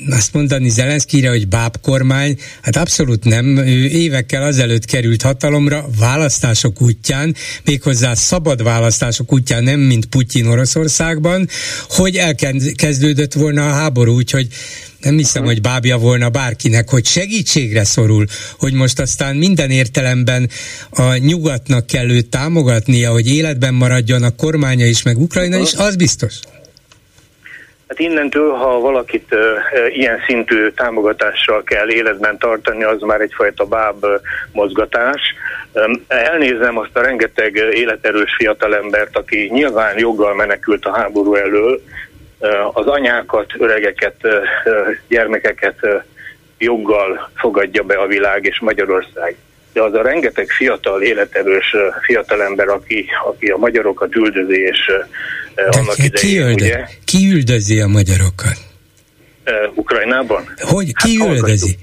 azt 0.09 0.33
mondani 0.33 0.69
Zelenszkire, 0.69 1.29
hogy 1.29 1.47
bábkormány, 1.47 2.37
hát 2.61 2.75
abszolút 2.75 3.23
nem. 3.23 3.57
Ő 3.57 3.85
évekkel 3.85 4.43
azelőtt 4.43 4.85
került 4.85 5.21
hatalomra 5.21 5.89
választások 5.99 6.81
útján, 6.81 7.35
méghozzá 7.63 8.13
szabad 8.13 8.63
választások 8.63 9.33
útján, 9.33 9.63
nem 9.63 9.79
mint 9.79 10.05
Putyin 10.05 10.45
Oroszországban, 10.45 11.47
hogy 11.89 12.15
elkezdődött 12.15 13.33
volna 13.33 13.67
a 13.67 13.73
háború, 13.73 14.15
úgyhogy 14.15 14.47
nem 15.01 15.17
hiszem, 15.17 15.43
hogy 15.43 15.61
bábja 15.61 15.97
volna 15.97 16.29
bárkinek, 16.29 16.89
hogy 16.89 17.05
segítségre 17.05 17.83
szorul, 17.83 18.25
hogy 18.57 18.73
most 18.73 18.99
aztán 18.99 19.35
minden 19.35 19.69
értelemben 19.69 20.49
a 20.89 21.15
nyugatnak 21.15 21.87
kell 21.87 22.09
őt 22.09 22.29
támogatnia, 22.29 23.11
hogy 23.11 23.27
életben 23.27 23.73
maradjon 23.73 24.23
a 24.23 24.35
kormánya 24.35 24.85
is, 24.85 25.01
meg 25.01 25.17
Ukrajna 25.17 25.57
is, 25.57 25.73
az 25.73 25.95
biztos. 25.95 26.39
Hát 27.89 27.99
innentől, 27.99 28.51
ha 28.51 28.79
valakit 28.79 29.35
ilyen 29.89 30.19
szintű 30.27 30.69
támogatással 30.69 31.63
kell 31.63 31.89
életben 31.91 32.37
tartani, 32.37 32.83
az 32.83 33.01
már 33.01 33.21
egyfajta 33.21 33.65
báb 33.65 34.05
mozgatás. 34.51 35.21
Elnézem 36.07 36.77
azt 36.77 36.97
a 36.97 37.01
rengeteg 37.01 37.55
életerős 37.55 38.35
fiatalembert, 38.37 39.17
aki 39.17 39.49
nyilván 39.51 39.97
joggal 39.97 40.35
menekült 40.35 40.85
a 40.85 40.95
háború 40.97 41.35
elől, 41.35 41.81
az 42.73 42.87
anyákat, 42.87 43.51
öregeket, 43.57 44.15
gyermekeket 45.07 45.79
joggal 46.57 47.29
fogadja 47.35 47.83
be 47.83 47.95
a 47.95 48.07
világ 48.07 48.45
és 48.45 48.59
Magyarország. 48.59 49.35
De 49.73 49.81
az 49.81 49.93
a 49.93 50.01
rengeteg 50.01 50.49
fiatal, 50.49 51.01
életerős 51.01 51.75
fiatalember, 52.01 52.67
aki, 52.67 53.05
aki 53.29 53.47
a 53.47 53.57
magyarokat 53.57 54.15
üldözi 54.15 54.61
és 54.61 54.77
de 55.55 55.77
annak 55.79 55.97
idején, 55.97 56.11
ki, 56.11 56.37
üldö, 56.37 56.53
ugye? 56.53 56.85
ki 57.05 57.31
üldözi 57.31 57.79
a 57.79 57.87
magyarokat? 57.87 58.57
Ukrajnában? 59.75 60.53
Hogy 60.57 60.95
ki 60.95 61.17
hát 61.19 61.29
üldözi? 61.29 61.77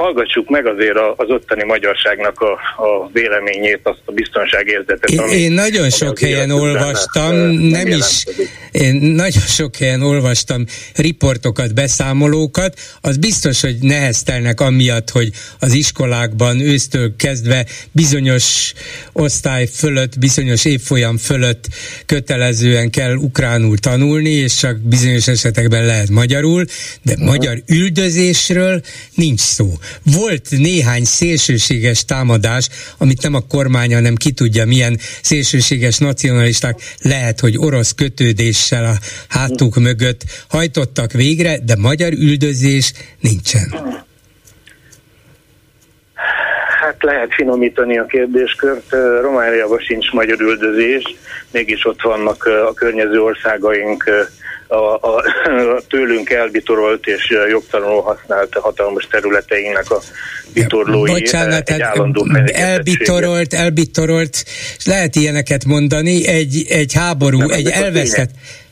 Hallgassuk 0.00 0.48
meg 0.48 0.66
azért 0.66 0.98
az 1.16 1.28
ottani 1.28 1.64
magyarságnak 1.64 2.40
a, 2.40 2.52
a 2.84 3.10
véleményét, 3.12 3.80
azt 3.82 4.02
a 4.04 4.12
biztonságérzetet. 4.12 5.10
Én, 5.10 5.28
én 5.28 5.52
nagyon 5.52 5.90
sok 5.90 6.18
helyen 6.18 6.50
olvastam, 6.50 7.34
nem, 7.34 7.52
nem 7.52 7.86
is, 7.86 8.24
én 8.70 8.94
nagyon 8.94 9.42
sok 9.42 9.76
helyen 9.76 10.02
olvastam 10.02 10.64
riportokat, 10.94 11.74
beszámolókat, 11.74 12.80
az 13.00 13.16
biztos, 13.16 13.60
hogy 13.60 13.76
neheztelnek 13.80 14.60
amiatt, 14.60 15.10
hogy 15.10 15.30
az 15.58 15.72
iskolákban 15.72 16.60
ősztől 16.60 17.16
kezdve 17.16 17.66
bizonyos 17.92 18.72
osztály 19.12 19.66
fölött, 19.66 20.18
bizonyos 20.18 20.64
évfolyam 20.64 21.16
fölött 21.16 21.64
kötelezően 22.06 22.90
kell 22.90 23.14
ukránul 23.14 23.78
tanulni, 23.78 24.30
és 24.30 24.54
csak 24.54 24.78
bizonyos 24.78 25.28
esetekben 25.28 25.84
lehet 25.84 26.08
magyarul, 26.08 26.64
de 27.02 27.14
magyar 27.18 27.62
üldözésről 27.66 28.80
nincs 29.14 29.40
szó. 29.40 29.68
Volt 30.02 30.50
néhány 30.50 31.04
szélsőséges 31.04 32.04
támadás, 32.04 32.68
amit 32.98 33.22
nem 33.22 33.34
a 33.34 33.46
kormány, 33.48 33.94
hanem 33.94 34.14
ki 34.14 34.32
tudja 34.32 34.66
milyen 34.66 34.98
szélsőséges 35.22 35.98
nacionalisták 35.98 36.80
lehet, 37.02 37.40
hogy 37.40 37.58
orosz 37.58 37.92
kötődéssel 37.92 38.84
a 38.84 38.94
hátuk 39.28 39.76
mögött 39.76 40.22
hajtottak 40.48 41.12
végre, 41.12 41.58
de 41.58 41.76
magyar 41.76 42.12
üldözés 42.12 42.92
nincsen. 43.20 43.98
Hát 46.80 47.02
lehet 47.02 47.34
finomítani 47.34 47.98
a 47.98 48.06
kérdéskört. 48.06 48.90
Romániában 49.20 49.78
sincs 49.78 50.12
magyar 50.12 50.40
üldözés, 50.40 51.02
mégis 51.50 51.86
ott 51.86 52.02
vannak 52.02 52.44
a 52.44 52.72
környező 52.74 53.22
országaink 53.22 54.04
a, 54.70 54.94
a, 54.94 55.16
a 55.76 55.80
tőlünk 55.88 56.30
elbitorolt 56.30 57.06
és 57.06 57.34
jogtalanul 57.50 58.02
használt 58.02 58.54
hatalmas 58.54 59.06
területeinknek 59.10 59.90
a 59.90 60.00
bitorlói. 60.52 61.10
Bocsánat, 61.10 61.70
egy 61.70 61.80
hát 61.80 61.96
elbitorolt, 62.52 63.52
elbitorolt, 63.52 64.44
lehet 64.84 65.16
ilyeneket 65.16 65.64
mondani, 65.64 66.26
egy, 66.26 66.66
egy 66.68 66.92
háború, 66.92 67.38
Nem, 67.38 67.50
egy 67.50 67.68
elvesztett, 67.68 68.30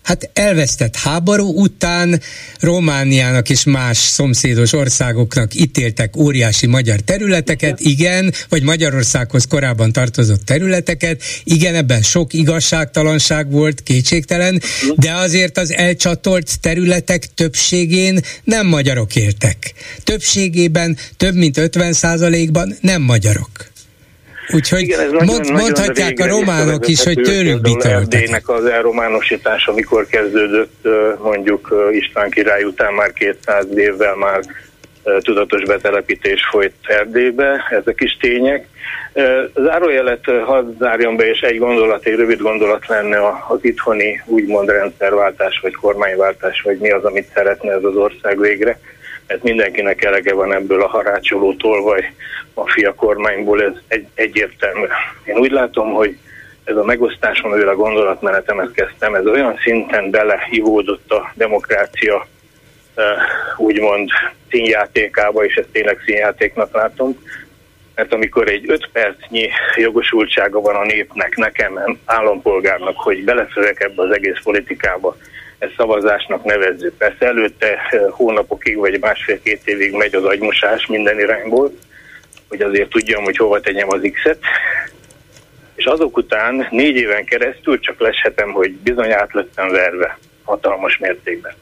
Hát 0.09 0.31
elvesztett 0.33 0.97
háború 0.97 1.53
után 1.61 2.21
Romániának 2.61 3.51
és 3.51 3.65
más 3.65 3.97
szomszédos 3.97 4.73
országoknak 4.73 5.55
ítéltek 5.55 6.17
óriási 6.17 6.67
magyar 6.67 7.01
területeket, 7.01 7.81
igen, 7.81 8.33
vagy 8.49 8.63
Magyarországhoz 8.63 9.47
korábban 9.47 9.93
tartozott 9.93 10.45
területeket, 10.45 11.23
igen, 11.45 11.75
ebben 11.75 12.03
sok 12.03 12.33
igazságtalanság 12.33 13.51
volt, 13.51 13.83
kétségtelen, 13.83 14.63
de 14.97 15.13
azért 15.13 15.59
az 15.59 15.73
elcsatolt 15.73 16.61
területek 16.61 17.35
többségén 17.35 18.21
nem 18.45 18.67
magyarok 18.67 19.17
éltek. 19.17 19.75
Többségében, 20.05 20.97
több 21.17 21.35
mint 21.35 21.57
50 21.57 21.95
ban 22.53 22.77
nem 22.81 23.03
magyarok. 23.03 23.51
Úgyhogy 24.55 24.81
Igen, 24.81 25.01
ez 25.01 25.11
mond, 25.13 25.27
nagyon, 25.27 25.53
mondhatják 25.53 26.19
nagyon 26.19 26.37
a 26.37 26.39
románok 26.39 26.89
is, 26.89 27.05
hogy 27.05 27.21
tőlük 27.21 27.61
bitoltak. 27.61 28.49
az 28.49 28.65
elrománosítása, 28.65 29.73
amikor 29.73 30.07
kezdődött 30.07 30.89
mondjuk 31.23 31.75
István 31.93 32.31
király 32.31 32.63
után 32.65 32.95
már 32.95 33.13
200 33.13 33.67
évvel 33.77 34.15
már 34.15 34.41
tudatos 35.21 35.63
betelepítés 35.65 36.41
folyt 36.51 36.75
Erdélybe, 36.83 37.67
ezek 37.71 38.01
is 38.01 38.17
tények. 38.21 38.67
Zárójelet 39.55 40.25
hadd 40.45 40.65
zárjon 40.79 41.17
be, 41.17 41.29
és 41.29 41.41
egy 41.41 41.59
gondolat, 41.59 42.07
egy 42.07 42.15
rövid 42.17 42.41
gondolat 42.41 42.87
lenne 42.87 43.19
az 43.49 43.59
itthoni 43.61 44.23
úgymond 44.27 44.69
rendszerváltás, 44.71 45.61
vagy 45.63 45.75
kormányváltás, 45.75 46.61
vagy 46.63 46.79
mi 46.79 46.91
az, 46.91 47.05
amit 47.05 47.31
szeretne 47.35 47.73
ez 47.73 47.85
az 47.85 47.97
ország 47.97 48.41
végre 48.41 48.79
mert 49.29 49.43
mindenkinek 49.43 50.05
elege 50.05 50.35
van 50.35 50.53
ebből 50.53 50.83
a 50.83 50.89
harácsoló 50.89 51.55
tolvaj 51.55 52.13
mafia 52.55 52.95
kormányból, 52.95 53.63
ez 53.63 53.73
egy, 53.89 54.07
egyértelmű. 54.15 54.87
Én 55.25 55.39
úgy 55.39 55.51
látom, 55.51 55.93
hogy 55.93 56.17
ez 56.65 56.77
a 56.77 56.85
megosztás, 56.85 57.41
amivel 57.41 57.69
a 57.69 57.77
gondolatmenetemet 57.77 58.73
kezdtem, 58.73 59.15
ez 59.15 59.27
olyan 59.27 59.59
szinten 59.63 60.11
belehívódott 60.11 61.11
a 61.11 61.33
demokrácia 61.35 62.27
úgymond 63.57 64.09
színjátékába, 64.51 65.45
és 65.45 65.55
ezt 65.55 65.69
tényleg 65.73 66.03
színjátéknak 66.05 66.75
látom, 66.75 67.19
mert 67.95 68.13
amikor 68.13 68.49
egy 68.49 68.71
öt 68.71 68.89
percnyi 68.93 69.49
jogosultsága 69.77 70.61
van 70.61 70.77
a 70.77 70.85
népnek, 70.85 71.37
nekem, 71.37 71.99
állampolgárnak, 72.05 72.97
hogy 72.97 73.25
beleszövek 73.25 73.81
ebbe 73.81 74.03
az 74.03 74.15
egész 74.15 74.43
politikába, 74.43 75.17
ezt 75.59 75.75
szavazásnak 75.77 76.45
nevezzük. 76.45 76.97
Persze 76.97 77.27
előtte 77.27 77.67
eh, 77.67 78.01
hónapokig 78.11 78.77
vagy 78.77 79.01
másfél-két 79.01 79.61
évig 79.65 79.93
megy 79.93 80.15
az 80.15 80.25
agymosás 80.25 80.87
minden 80.87 81.19
irányból, 81.19 81.73
hogy 82.49 82.63
azért 82.63 82.89
tudjam, 82.89 83.25
hogy 83.25 83.37
hova 83.37 83.61
tegyem 83.61 83.91
az 83.91 84.01
X-et. 84.13 84.39
És 85.75 85.85
azok 85.85 86.17
után 86.17 86.67
négy 86.71 86.97
éven 86.97 87.25
keresztül 87.25 87.81
csak 87.81 88.01
leshetem, 88.01 88.51
hogy 88.51 88.73
bizony 88.73 89.13
át 89.13 89.33
lettem 89.33 89.71
verve 89.71 90.19
hatalmas 90.45 90.99
mértékben. 90.99 91.55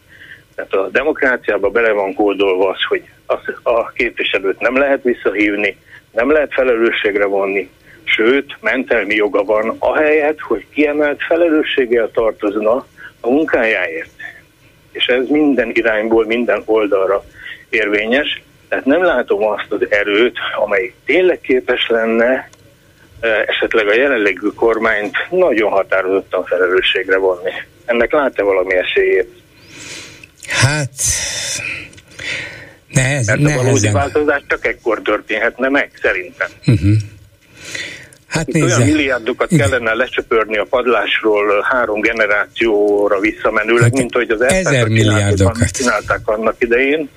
Tehát 0.55 0.73
a 0.73 0.89
demokráciába 0.89 1.71
bele 1.71 1.93
van 1.93 2.15
kódolva 2.15 2.69
az, 2.69 2.83
hogy 2.89 3.03
a 3.63 3.91
képviselőt 3.91 4.61
nem 4.61 4.77
lehet 4.77 5.03
visszahívni, 5.03 5.77
nem 6.13 6.31
lehet 6.31 6.53
felelősségre 6.53 7.25
vonni, 7.25 7.71
sőt, 8.05 8.57
mentelmi 8.61 9.15
joga 9.15 9.45
van, 9.45 9.77
ahelyett, 9.79 10.41
hogy 10.41 10.67
kiemelt 10.75 11.23
felelősséggel 11.23 12.11
tartozna 12.11 12.87
a 13.21 13.29
munkájáért. 13.29 14.11
És 14.93 15.07
ez 15.07 15.29
minden 15.29 15.71
irányból, 15.75 16.27
minden 16.27 16.63
oldalra 16.65 17.25
érvényes. 17.69 18.43
Tehát 18.69 18.85
nem 18.85 19.05
látom 19.05 19.47
azt 19.47 19.67
az 19.69 19.81
erőt, 19.89 20.37
amely 20.65 20.93
tényleg 21.05 21.41
képes 21.41 21.87
lenne 21.89 22.49
esetleg 23.47 23.89
a 23.89 23.95
jelenlegű 23.95 24.49
kormányt 24.49 25.17
nagyon 25.31 25.71
határozottan 25.71 26.45
felelősségre 26.45 27.17
vonni. 27.17 27.51
Ennek 27.85 28.13
lát-e 28.13 28.43
valami 28.43 28.75
esélyét? 28.75 29.29
Hát 30.49 30.91
nehezen. 32.89 33.39
Mert 33.39 33.59
a 33.59 33.63
valódi 33.63 33.91
változás 33.91 34.43
csak 34.49 34.67
ekkor 34.67 35.03
történhetne 35.03 35.69
meg, 35.69 35.91
szerintem. 36.03 36.49
Uh-huh. 36.67 36.97
Hát 38.29 38.49
Itt 38.49 38.55
nézze. 38.55 38.67
olyan 38.77 38.89
milliárdokat 38.89 39.53
Igen. 39.53 39.69
kellene 39.69 39.95
lecsöpörni 39.95 40.57
a 40.59 40.67
padlásról 40.71 41.67
három 41.71 42.01
generációra 42.01 43.21
visszamenőleg, 43.21 43.83
hát 43.83 43.93
mint 43.93 44.15
hogy 44.15 44.31
az 44.31 44.41
ezer 44.41 44.89
milliárdokat 44.89 45.71
csinálták 45.71 46.21
annak 46.25 46.55
idején. 46.59 47.09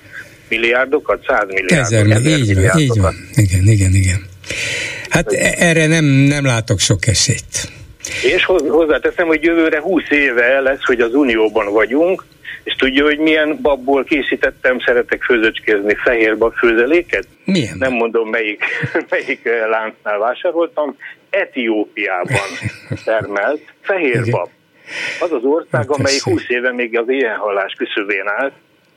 Milliárdokat, 0.48 1.24
száz 1.26 1.46
milliárdokat. 1.46 1.92
Ezer, 1.92 2.10
ezer 2.10 2.38
így 2.38 2.54
van, 2.54 2.78
így 2.78 3.00
van. 3.00 3.14
Igen, 3.34 3.62
igen, 3.66 3.94
igen. 3.94 4.26
Hát 5.08 5.32
e- 5.32 5.54
erre 5.58 5.86
nem, 5.86 6.04
nem 6.04 6.44
látok 6.44 6.78
sok 6.78 7.06
esélyt. 7.06 7.68
És 8.22 8.44
hozzáteszem, 8.68 9.26
hogy 9.26 9.42
jövőre 9.42 9.80
20 9.80 10.02
éve 10.10 10.60
lesz, 10.60 10.84
hogy 10.84 11.00
az 11.00 11.14
Unióban 11.14 11.72
vagyunk, 11.72 12.24
és 12.64 12.74
tudja, 12.74 13.04
hogy 13.04 13.18
milyen 13.18 13.58
babból 13.62 14.04
készítettem, 14.04 14.80
szeretek 14.80 15.22
főzöcskézni 15.22 15.94
fehér 15.94 16.38
bab 16.38 16.54
főzeléket? 16.54 17.26
Milyen? 17.44 17.76
Nem 17.78 17.92
mondom, 17.92 18.28
melyik, 18.28 18.64
melyik 19.10 19.44
eh, 19.44 19.68
láncnál 19.68 20.18
vásároltam. 20.18 20.96
Etiópiában 21.30 22.50
termelt 23.04 23.60
fehér 23.80 24.30
bab. 24.30 24.48
Az 25.20 25.32
az 25.32 25.44
ország, 25.44 25.90
amely 25.90 26.18
20 26.22 26.48
éve 26.48 26.72
még 26.72 26.98
az 26.98 27.06
halás 27.38 27.72
küszöbén 27.72 28.26
állt, 28.26 28.52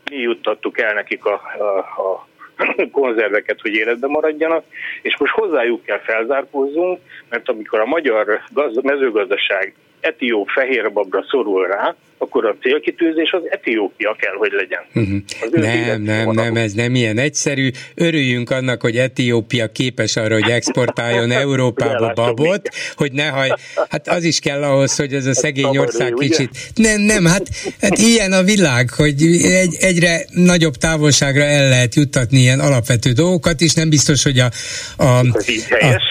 mi 0.09 0.17
juttattuk 0.17 0.79
el 0.79 0.93
nekik 0.93 1.25
a, 1.25 1.41
a, 1.57 1.77
a 1.77 2.27
konzerveket, 3.01 3.61
hogy 3.61 3.73
életben 3.73 4.09
maradjanak, 4.09 4.63
és 5.01 5.17
most 5.17 5.33
hozzájuk 5.33 5.83
kell 5.83 5.99
felzárkózzunk, 5.99 6.99
mert 7.29 7.49
amikor 7.49 7.79
a 7.79 7.85
magyar 7.85 8.41
gaz, 8.53 8.81
mezőgazdaság 8.81 9.75
etióp 9.99 10.49
fehérbabra 10.49 11.23
szorul 11.29 11.67
rá, 11.67 11.95
akkor 12.23 12.45
a 12.45 12.55
célkitűzés 12.61 13.31
az 13.31 13.41
Etiópia 13.49 14.15
kell, 14.19 14.33
hogy 14.33 14.51
legyen. 14.51 14.81
Uh-huh. 14.93 15.63
Nem, 15.63 16.01
nem, 16.01 16.31
nem, 16.31 16.55
ez 16.55 16.73
nem 16.73 16.95
ilyen 16.95 17.17
egyszerű. 17.17 17.69
Örüljünk 17.95 18.49
annak, 18.49 18.81
hogy 18.81 18.97
Etiópia 18.97 19.71
képes 19.71 20.15
arra, 20.15 20.33
hogy 20.33 20.51
exportáljon 20.51 21.31
Európába 21.45 22.13
babot, 22.13 22.69
hogy 22.95 23.11
ne 23.11 23.27
haj... 23.27 23.49
Hát 23.89 24.07
az 24.07 24.23
is 24.23 24.39
kell 24.39 24.63
ahhoz, 24.63 24.95
hogy 24.95 25.13
ez 25.13 25.25
a 25.25 25.33
szegény 25.33 25.77
ország 25.77 26.13
kicsit... 26.13 26.49
Nem, 26.75 27.01
nem, 27.01 27.25
hát, 27.25 27.49
hát 27.81 27.97
ilyen 27.97 28.31
a 28.31 28.43
világ, 28.43 28.89
hogy 28.89 29.21
egy, 29.43 29.75
egyre 29.79 30.25
nagyobb 30.29 30.75
távolságra 30.75 31.43
el 31.43 31.69
lehet 31.69 31.95
juttatni 31.95 32.39
ilyen 32.39 32.59
alapvető 32.59 33.11
dolgokat, 33.11 33.61
és 33.61 33.73
nem 33.73 33.89
biztos, 33.89 34.23
hogy 34.23 34.39
a... 34.39 34.49
a, 34.97 35.03
a, 35.03 35.19
a 35.67 36.01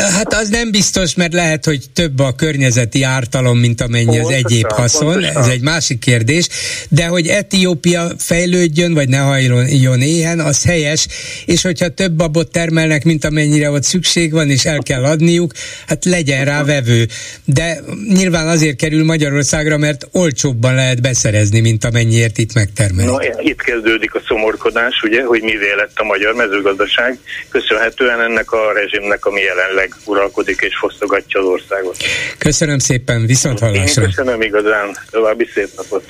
hát 0.00 0.32
az 0.34 0.48
nem 0.48 0.70
biztos, 0.70 1.14
mert 1.14 1.32
lehet, 1.32 1.64
hogy 1.64 1.84
több 1.92 2.18
a 2.18 2.34
környezeti 2.34 3.02
ártalom, 3.02 3.58
mint 3.58 3.80
amennyi 3.80 4.18
az 4.18 4.30
egyéb 4.30 4.72
haszon. 4.72 5.24
Ez 5.24 5.48
egy 5.52 5.62
másik 5.62 5.98
kérdés, 5.98 6.48
de 6.88 7.04
hogy 7.04 7.26
Etiópia 7.26 8.10
fejlődjön, 8.18 8.94
vagy 8.94 9.08
ne 9.08 9.18
hajljon 9.18 10.00
éhen, 10.00 10.40
az 10.40 10.64
helyes, 10.64 11.06
és 11.46 11.62
hogyha 11.62 11.88
több 11.88 12.12
babot 12.12 12.50
termelnek, 12.50 13.04
mint 13.04 13.24
amennyire 13.24 13.70
ott 13.70 13.82
szükség 13.82 14.32
van, 14.32 14.50
és 14.50 14.64
el 14.64 14.78
kell 14.78 15.04
adniuk, 15.04 15.52
hát 15.86 16.04
legyen 16.04 16.44
rá 16.44 16.64
vevő. 16.64 17.08
De 17.44 17.80
nyilván 18.08 18.48
azért 18.48 18.76
kerül 18.76 19.04
Magyarországra, 19.04 19.78
mert 19.78 20.08
olcsóbban 20.12 20.74
lehet 20.74 21.02
beszerezni, 21.02 21.60
mint 21.60 21.84
amennyiért 21.84 22.38
itt 22.38 22.54
megtermelik. 22.54 23.10
No, 23.10 23.18
itt 23.50 23.62
kezdődik 23.62 24.14
a 24.14 24.22
szomorkodás, 24.26 25.02
ugye, 25.02 25.24
hogy 25.24 25.42
mivé 25.42 25.72
lett 25.76 25.98
a 25.98 26.04
magyar 26.04 26.34
mezőgazdaság, 26.34 27.18
köszönhetően 27.48 28.20
ennek 28.20 28.52
a 28.52 28.72
rezsimnek, 28.72 29.26
ami 29.26 29.40
jelenleg 29.40 29.94
uralkodik 30.04 30.60
és 30.60 30.76
fosztogatja 30.78 31.40
az 31.40 31.46
országot. 31.46 31.96
Köszönöm 32.38 32.78
szépen, 32.78 33.26
viszont 33.26 33.58
hallásra. 33.58 34.02
Én 34.02 34.08
köszönöm 34.08 34.40
igazán, 34.42 34.96
további 35.10 35.31
további 35.32 35.50
szép 35.54 35.68
napot! 35.76 36.04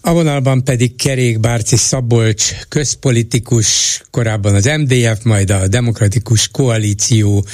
A 0.00 0.12
vonalban 0.12 0.64
pedig 0.64 0.96
Kerék 0.96 1.40
Bárci 1.40 1.76
Szabolcs, 1.76 2.52
közpolitikus, 2.68 4.00
korábban 4.10 4.54
az 4.54 4.64
MDF, 4.64 5.22
majd 5.24 5.50
a 5.50 5.68
Demokratikus 5.68 6.48
Koalíció 6.48 7.44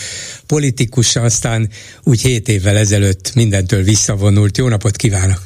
politikusa, 0.47 1.21
aztán 1.21 1.69
úgy 2.05 2.21
hét 2.21 2.49
évvel 2.49 2.77
ezelőtt 2.77 3.35
mindentől 3.35 3.83
visszavonult. 3.83 4.59
Jó 4.59 4.69
napot 4.69 4.97
kívánok! 4.97 5.39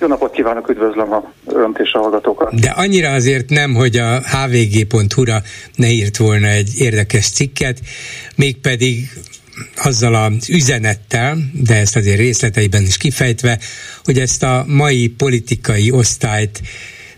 Jó 0.00 0.06
napot 0.06 0.32
kívánok, 0.32 0.68
üdvözlöm 0.68 1.12
a 1.12 1.32
önt 1.46 1.78
és 1.78 1.92
a 1.92 1.98
hallgatókat. 1.98 2.60
De 2.60 2.70
annyira 2.70 3.12
azért 3.12 3.48
nem, 3.48 3.74
hogy 3.74 3.96
a 3.96 4.20
hvg.hu-ra 4.20 5.42
ne 5.76 5.88
írt 5.90 6.16
volna 6.16 6.46
egy 6.46 6.70
érdekes 6.78 7.30
cikket, 7.30 7.80
mégpedig 8.36 9.10
azzal 9.76 10.14
az 10.14 10.48
üzenettel, 10.48 11.50
de 11.52 11.74
ezt 11.74 11.96
azért 11.96 12.18
részleteiben 12.18 12.82
is 12.82 12.96
kifejtve, 12.96 13.58
hogy 14.04 14.18
ezt 14.18 14.42
a 14.42 14.64
mai 14.68 15.08
politikai 15.08 15.90
osztályt 15.90 16.62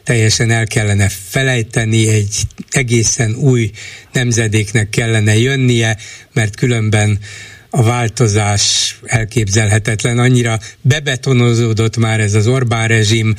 teljesen 0.05 0.51
el 0.51 0.67
kellene 0.67 1.09
felejteni, 1.09 2.09
egy 2.09 2.37
egészen 2.71 3.35
új 3.35 3.71
nemzedéknek 4.13 4.89
kellene 4.89 5.39
jönnie, 5.39 5.97
mert 6.33 6.57
különben 6.57 7.19
a 7.71 7.83
változás 7.83 8.97
elképzelhetetlen. 9.05 10.19
Annyira 10.19 10.59
bebetonozódott 10.81 11.97
már 11.97 12.21
ez 12.21 12.35
az 12.35 12.47
Orbán 12.47 12.89
rezsim, 12.89 13.35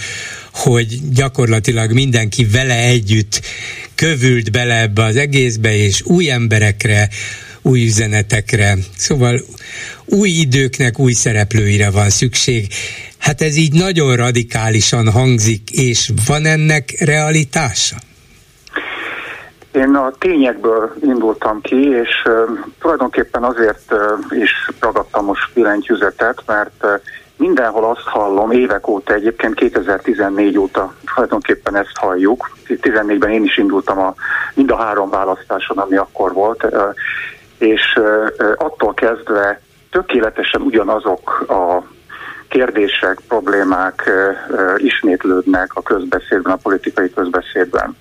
hogy 0.52 1.12
gyakorlatilag 1.12 1.92
mindenki 1.92 2.46
vele 2.46 2.76
együtt 2.76 3.42
kövült 3.96 4.52
bele 4.52 4.82
ebbe 4.82 5.04
az 5.04 5.16
egészbe, 5.16 5.76
és 5.76 6.02
új 6.02 6.30
emberekre, 6.30 7.10
új 7.68 7.84
üzenetekre, 7.84 8.74
szóval 8.98 9.40
új 10.06 10.30
időknek 10.30 11.00
új 11.00 11.12
szereplőire 11.12 11.92
van 11.92 12.10
szükség. 12.10 12.68
Hát 13.18 13.42
ez 13.42 13.56
így 13.58 13.74
nagyon 13.74 14.16
radikálisan 14.16 15.12
hangzik, 15.12 15.72
és 15.72 16.12
van 16.28 16.46
ennek 16.46 16.96
realitása? 17.00 17.96
Én 19.72 19.96
a 19.96 20.12
tényekből 20.20 20.94
indultam 21.02 21.62
ki, 21.62 21.90
és 21.90 22.10
uh, 22.26 22.34
tulajdonképpen 22.80 23.44
azért 23.44 23.92
uh, 23.92 24.40
is 24.42 24.52
ragadtam 24.80 25.26
most 25.26 25.54
billentyűzetet, 25.54 26.44
mert 26.46 26.86
mindenhol 27.38 27.90
azt 27.90 28.08
hallom, 28.08 28.52
évek 28.52 28.88
óta 28.88 29.14
egyébként 29.14 29.56
2014 29.56 30.58
óta 30.58 30.94
tulajdonképpen 31.14 31.76
ezt 31.76 31.98
halljuk. 31.98 32.58
14-ben 32.68 33.30
én 33.30 33.44
is 33.44 33.58
indultam 33.58 34.00
a, 34.00 34.16
mind 34.54 34.72
a 34.72 34.78
három 34.78 35.10
választáson, 35.10 35.78
ami 35.78 35.96
akkor 35.96 36.34
volt, 36.34 36.68
és 37.58 38.00
attól 38.56 38.94
kezdve 38.94 39.62
tökéletesen 39.92 40.62
ugyanazok 40.62 41.46
a 41.50 41.84
kérdések, 42.48 43.20
problémák 43.28 44.10
ismétlődnek 44.78 45.72
a 45.74 45.82
közbeszédben, 45.82 46.54
a 46.54 46.60
politikai 46.62 47.14
közbeszédben. 47.14 47.98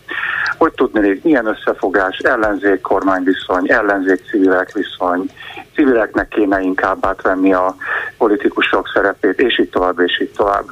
Hogy 0.59 0.73
tudni, 0.73 1.21
milyen 1.23 1.47
összefogás, 1.47 2.19
ellenzék-kormány 2.19 3.23
viszony, 3.25 3.71
ellenzék-civilek 3.71 4.73
viszony, 4.73 5.31
civileknek 5.75 6.29
kéne 6.29 6.61
inkább 6.61 7.07
átvenni 7.07 7.53
a 7.53 7.77
politikusok 8.19 8.91
szerepét, 8.95 9.41
és 9.41 9.59
így 9.59 9.71
tovább, 9.71 10.01
és 10.01 10.21
így 10.21 10.33
tovább. 10.37 10.65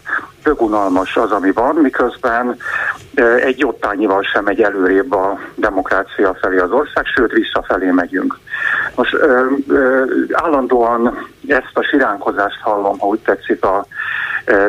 Dögunalmas 0.42 1.16
az, 1.16 1.30
ami 1.30 1.52
van, 1.52 1.74
miközben 1.74 2.56
egy 3.40 3.58
jottányival 3.58 4.22
sem 4.22 4.44
megy 4.44 4.62
előrébb 4.62 5.12
a 5.12 5.38
demokrácia 5.54 6.36
felé 6.40 6.58
az 6.58 6.70
ország, 6.70 7.04
sőt 7.06 7.32
visszafelé 7.32 7.90
megyünk. 7.90 8.38
Most 8.94 9.14
ö, 9.14 9.44
állandóan 10.32 11.32
ezt 11.46 11.70
a 11.72 11.82
siránkozást 11.82 12.60
hallom, 12.60 12.98
ha 12.98 13.06
úgy 13.06 13.20
tetszik, 13.20 13.64
a, 13.64 13.86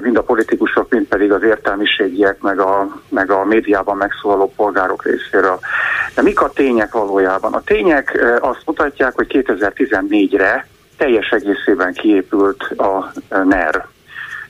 mind 0.01 0.17
a 0.17 0.23
politikusok, 0.23 0.89
mind 0.89 1.07
pedig 1.07 1.31
az 1.31 1.43
értelmiségiek, 1.43 2.41
meg 2.41 2.59
a, 2.59 2.87
meg 3.09 3.31
a 3.31 3.45
médiában 3.45 3.97
megszólaló 3.97 4.53
polgárok 4.55 5.03
részéről. 5.03 5.59
De 6.15 6.21
mik 6.21 6.41
a 6.41 6.49
tények 6.49 6.91
valójában? 6.91 7.53
A 7.53 7.61
tények 7.61 8.37
azt 8.39 8.61
mutatják, 8.65 9.13
hogy 9.15 9.27
2014-re 9.29 10.67
teljes 10.97 11.29
egészében 11.29 11.93
kiépült 11.93 12.63
a 12.63 13.11
NER, 13.43 13.85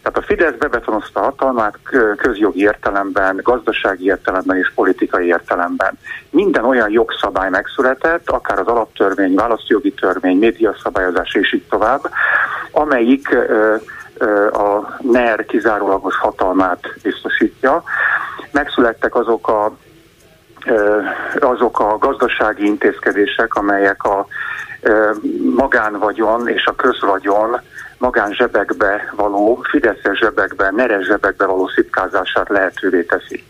tehát 0.05 0.19
a 0.19 0.33
Fidesz 0.33 0.55
bebetonozta 0.59 1.19
hatalmát 1.19 1.77
közjogi 2.17 2.59
értelemben, 2.59 3.39
gazdasági 3.43 4.05
értelemben 4.05 4.57
és 4.57 4.71
politikai 4.75 5.27
értelemben. 5.27 5.97
Minden 6.29 6.65
olyan 6.65 6.91
jogszabály 6.91 7.49
megszületett, 7.49 8.29
akár 8.29 8.59
az 8.59 8.67
alaptörvény, 8.67 9.35
választjogi 9.35 9.91
törvény, 9.91 10.37
médiaszabályozás 10.37 11.33
és 11.33 11.53
így 11.53 11.67
tovább, 11.69 12.01
amelyik 12.71 13.37
a 14.51 14.97
NER 15.01 15.45
kizárólagos 15.45 16.17
hatalmát 16.17 16.79
biztosítja. 17.03 17.83
Megszülettek 18.51 19.15
azok 19.15 19.47
a 19.47 19.71
azok 21.39 21.79
a 21.79 21.97
gazdasági 21.97 22.65
intézkedések, 22.65 23.55
amelyek 23.55 24.03
a 24.03 24.27
magánvagyon 25.55 26.47
és 26.47 26.65
a 26.65 26.75
közvagyon 26.75 27.61
magánzsebekbe 28.05 29.13
való, 29.15 29.61
fideszes 29.69 30.17
zsebekbe, 30.17 30.71
neres 30.71 31.05
zsebekbe 31.05 31.45
való 31.45 31.67
szipkázását 31.67 32.49
lehetővé 32.49 33.01
teszi. 33.01 33.43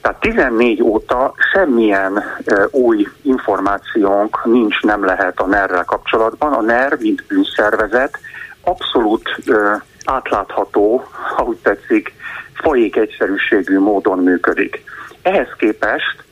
Tehát 0.00 0.20
14 0.20 0.82
óta 0.82 1.34
semmilyen 1.52 2.16
e, 2.44 2.66
új 2.70 3.06
információnk 3.22 4.44
nincs, 4.44 4.80
nem 4.80 5.04
lehet 5.04 5.40
a 5.40 5.46
NER-rel 5.46 5.84
kapcsolatban. 5.84 6.52
A 6.52 6.60
NER, 6.60 6.96
mint 7.00 7.24
bűnszervezet, 7.28 8.18
abszolút 8.64 9.36
e, 9.46 9.82
átlátható, 10.04 11.04
ha 11.36 11.42
úgy 11.42 11.56
tetszik, 11.56 12.14
fajék 12.54 12.96
egyszerűségű 12.96 13.78
módon 13.78 14.18
működik. 14.18 14.82
Ehhez 15.22 15.48
képest 15.58 16.24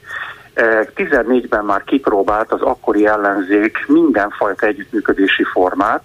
14-ben 0.97 1.65
már 1.65 1.85
kipróbált 1.85 2.53
az 2.53 2.61
akkori 2.61 3.07
ellenzék 3.07 3.85
mindenfajta 3.87 4.67
együttműködési 4.67 5.45
formát, 5.45 6.03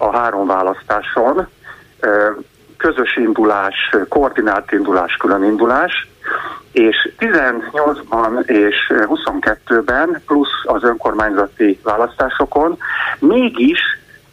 a 0.00 0.16
három 0.16 0.46
választáson, 0.46 1.46
közös 2.76 3.16
indulás, 3.16 3.96
koordinált 4.08 4.72
indulás, 4.72 5.16
külön 5.16 5.44
indulás, 5.44 6.08
és 6.72 7.12
18-ban 7.18 8.44
és 8.46 8.76
22-ben 8.88 10.22
plusz 10.26 10.62
az 10.62 10.84
önkormányzati 10.84 11.78
választásokon 11.82 12.78
mégis 13.18 13.80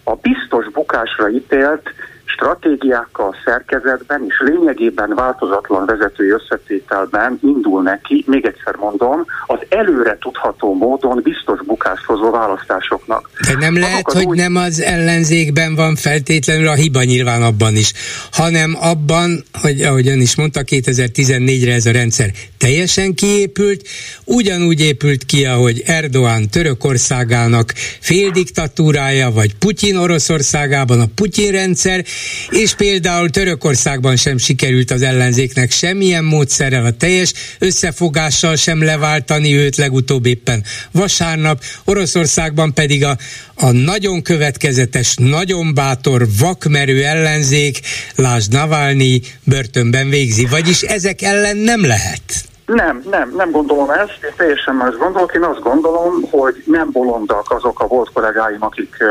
a 0.03 0.15
biztos 0.15 0.69
bukásra 0.69 1.29
ítélt 1.29 1.89
stratégiákkal, 2.27 3.35
szerkezetben 3.45 4.25
és 4.27 4.35
lényegében 4.39 5.13
változatlan 5.15 5.85
vezetői 5.85 6.29
összetételben 6.29 7.39
indul 7.41 7.81
neki, 7.81 8.23
még 8.27 8.45
egyszer 8.45 8.75
mondom, 8.75 9.25
az 9.45 9.59
előre 9.69 10.17
tudható 10.17 10.73
módon 10.73 11.19
biztos 11.23 11.59
bukást 11.65 12.05
hozó 12.05 12.31
választásoknak. 12.31 13.29
De 13.47 13.55
nem 13.59 13.79
lehet, 13.79 14.11
hogy 14.11 14.25
úgy... 14.25 14.37
nem 14.37 14.55
az 14.55 14.81
ellenzékben 14.81 15.75
van 15.75 15.95
feltétlenül 15.95 16.67
a 16.67 16.73
hiba 16.73 17.03
nyilván 17.03 17.41
abban 17.41 17.75
is, 17.75 17.93
hanem 18.31 18.77
abban, 18.81 19.43
hogy 19.61 19.81
ahogy 19.81 20.07
ön 20.07 20.21
is 20.21 20.35
mondta, 20.35 20.61
2014-re 20.65 21.73
ez 21.73 21.85
a 21.85 21.91
rendszer 21.91 22.31
teljesen 22.57 23.13
kiépült, 23.13 23.87
ugyanúgy 24.23 24.81
épült 24.81 25.25
ki, 25.25 25.45
ahogy 25.45 25.83
Erdoğan 25.85 26.49
Törökországának 26.49 27.73
féldiktatúrája, 27.99 29.31
vagy 29.31 29.55
Putyin 29.55 29.95
Oroszországában 29.95 30.99
a 30.99 31.05
Putyin 31.15 31.51
rendszer, 31.51 32.05
és 32.49 32.75
például 32.75 33.29
Törökországban 33.29 34.15
sem 34.15 34.37
sikerült 34.37 34.91
az 34.91 35.01
ellenzéknek 35.01 35.71
semmilyen 35.71 36.23
módszerrel 36.23 36.85
a 36.85 36.91
teljes 36.91 37.33
összefogással 37.59 38.55
sem 38.55 38.83
leváltani 38.83 39.55
őt 39.55 39.75
legutóbb 39.75 40.25
éppen 40.25 40.63
vasárnap, 40.91 41.63
Oroszországban 41.83 42.73
pedig 42.73 43.03
a, 43.03 43.17
a 43.55 43.71
nagyon 43.71 44.21
következetes, 44.21 45.13
nagyon 45.15 45.73
bátor, 45.73 46.27
vakmerő 46.37 47.03
ellenzék, 47.03 47.79
lásd 48.15 48.51
Navalnyi 48.51 49.21
börtönben 49.43 50.09
végzi, 50.09 50.45
vagyis 50.45 50.81
ezek 50.81 51.21
ellen 51.21 51.57
nem 51.57 51.85
lehet. 51.85 52.46
Nem, 52.67 53.03
nem, 53.09 53.33
nem 53.35 53.51
gondolom 53.51 53.89
ezt, 53.89 54.19
én 54.23 54.31
teljesen 54.37 54.75
más 54.75 54.95
gondolok. 54.95 55.33
Én 55.33 55.43
azt 55.43 55.59
gondolom, 55.59 56.21
hogy 56.31 56.63
nem 56.65 56.91
bolondak 56.91 57.51
azok 57.51 57.79
a 57.79 57.87
volt 57.87 58.11
kollégáim, 58.13 58.63
akik 58.63 59.03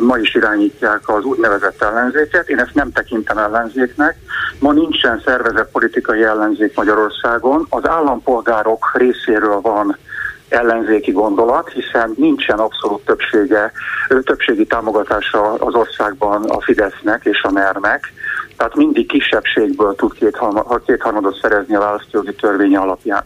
ma 0.00 0.18
is 0.18 0.34
irányítják 0.34 1.08
az 1.08 1.24
úgynevezett 1.24 1.82
ellenzéket. 1.82 2.48
Én 2.48 2.58
ezt 2.58 2.74
nem 2.74 2.92
tekintem 2.92 3.38
ellenzéknek. 3.38 4.16
Ma 4.58 4.72
nincsen 4.72 5.22
szervezett 5.24 5.70
politikai 5.70 6.22
ellenzék 6.22 6.76
Magyarországon. 6.76 7.66
Az 7.68 7.88
állampolgárok 7.88 8.90
részéről 8.94 9.60
van 9.60 9.96
ellenzéki 10.48 11.12
gondolat, 11.12 11.68
hiszen 11.68 12.14
nincsen 12.16 12.58
abszolút 12.58 13.04
többsége, 13.04 13.72
többségi 14.08 14.66
támogatása 14.66 15.52
az 15.52 15.74
országban 15.74 16.44
a 16.44 16.60
Fidesznek 16.60 17.24
és 17.24 17.42
a 17.42 17.50
NER-nek, 17.50 18.12
tehát 18.58 18.74
mindig 18.74 19.06
kisebbségből 19.06 19.94
tud 19.94 20.12
kétharmadot 20.84 21.38
szerezni 21.40 21.74
a 21.74 21.80
választójogi 21.80 22.34
törvény 22.34 22.76
alapján. 22.76 23.24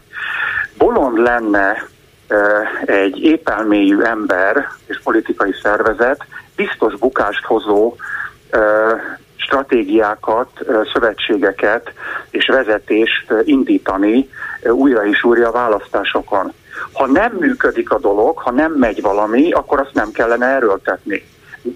Bolond 0.79 1.19
lenne 1.19 1.89
egy 2.85 3.19
épelmélyű 3.23 4.01
ember 4.01 4.69
és 4.87 5.01
politikai 5.05 5.55
szervezet 5.63 6.25
biztos 6.57 6.95
bukást 6.97 7.45
hozó 7.45 7.97
stratégiákat, 9.37 10.49
szövetségeket 10.93 11.93
és 12.31 12.47
vezetést 12.47 13.33
indítani 13.45 14.31
újra 14.65 15.07
és 15.07 15.25
újra 15.25 15.49
a 15.49 15.53
választásokon. 15.53 16.53
Ha 16.93 17.07
nem 17.07 17.33
működik 17.39 17.91
a 17.91 17.99
dolog, 17.99 18.39
ha 18.39 18.51
nem 18.51 18.73
megy 18.73 19.03
valami, 19.03 19.53
akkor 19.53 19.81
azt 19.81 19.95
nem 19.95 20.11
kellene 20.11 20.47
erőltetni. 20.47 21.25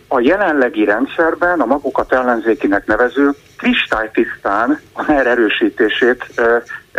A 0.08 0.20
jelenlegi 0.20 0.84
rendszerben 0.84 1.60
a 1.60 1.66
magukat 1.66 2.12
ellenzékinek 2.12 2.86
nevezők 2.86 3.36
kristálytisztán 3.56 4.80
a 4.92 5.02
NER 5.12 5.26
erősítését 5.26 6.26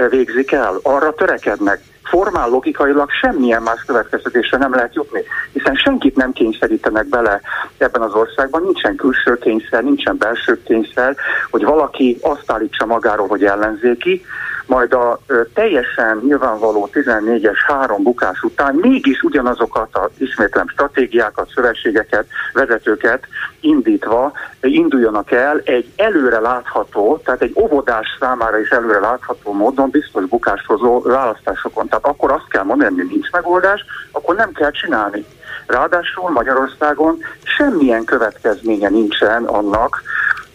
végzik 0.10 0.52
el. 0.52 0.80
Arra 0.82 1.14
törekednek 1.14 1.80
formál 2.04 2.50
logikailag 2.50 3.10
semmilyen 3.22 3.62
más 3.62 3.84
következtetésre 3.86 4.58
nem 4.58 4.74
lehet 4.74 4.96
jutni, 4.96 5.24
hiszen 5.54 5.76
senkit 5.76 6.16
nem 6.16 6.32
kényszerítenek 6.32 7.06
bele 7.06 7.42
ebben 7.78 8.02
az 8.02 8.14
országban, 8.14 8.62
nincsen 8.62 8.96
külső 8.96 9.38
kényszer, 9.38 9.84
nincsen 9.84 10.18
belső 10.18 10.62
kényszer, 10.64 11.16
hogy 11.50 11.64
valaki 11.64 12.18
azt 12.22 12.52
állítsa 12.52 12.86
magáról, 12.86 13.28
hogy 13.28 13.44
ellenzéki, 13.44 14.26
majd 14.68 14.94
a 14.94 15.20
teljesen 15.54 16.18
nyilvánvaló 16.24 16.90
14-es 16.94 17.58
három 17.68 18.04
bukás 18.04 18.42
után 18.42 18.76
mégis 18.76 19.22
ugyanazokat 19.22 19.96
a 19.96 20.10
ismétlem 20.18 20.68
stratégiákat, 20.68 21.50
szövetségeket, 21.56 22.26
vezetőket 22.54 23.28
indítva 23.60 24.32
induljanak 24.62 25.32
el 25.32 25.62
egy 25.64 25.92
előre 25.96 26.40
látható, 26.40 27.22
tehát 27.24 27.42
egy 27.42 27.54
óvodás 27.60 28.18
számára 28.20 28.60
is 28.60 28.70
előre 28.70 29.00
látható 29.00 29.54
módon 29.54 29.90
biztos 29.90 30.26
bukáshozó 30.26 31.02
választásokon. 31.02 31.88
Tehát 31.88 32.06
akkor 32.06 32.32
azt 32.32 32.48
kell 32.50 32.64
mondani, 32.64 32.96
hogy 32.96 33.08
nincs 33.08 33.32
megoldás, 33.32 33.86
akkor 34.12 34.36
nem 34.36 34.52
kell 34.52 34.72
csinálni. 34.72 35.26
Ráadásul 35.68 36.30
Magyarországon 36.30 37.18
semmilyen 37.44 38.04
következménye 38.04 38.90
nincsen 38.90 39.44
annak, 39.44 40.02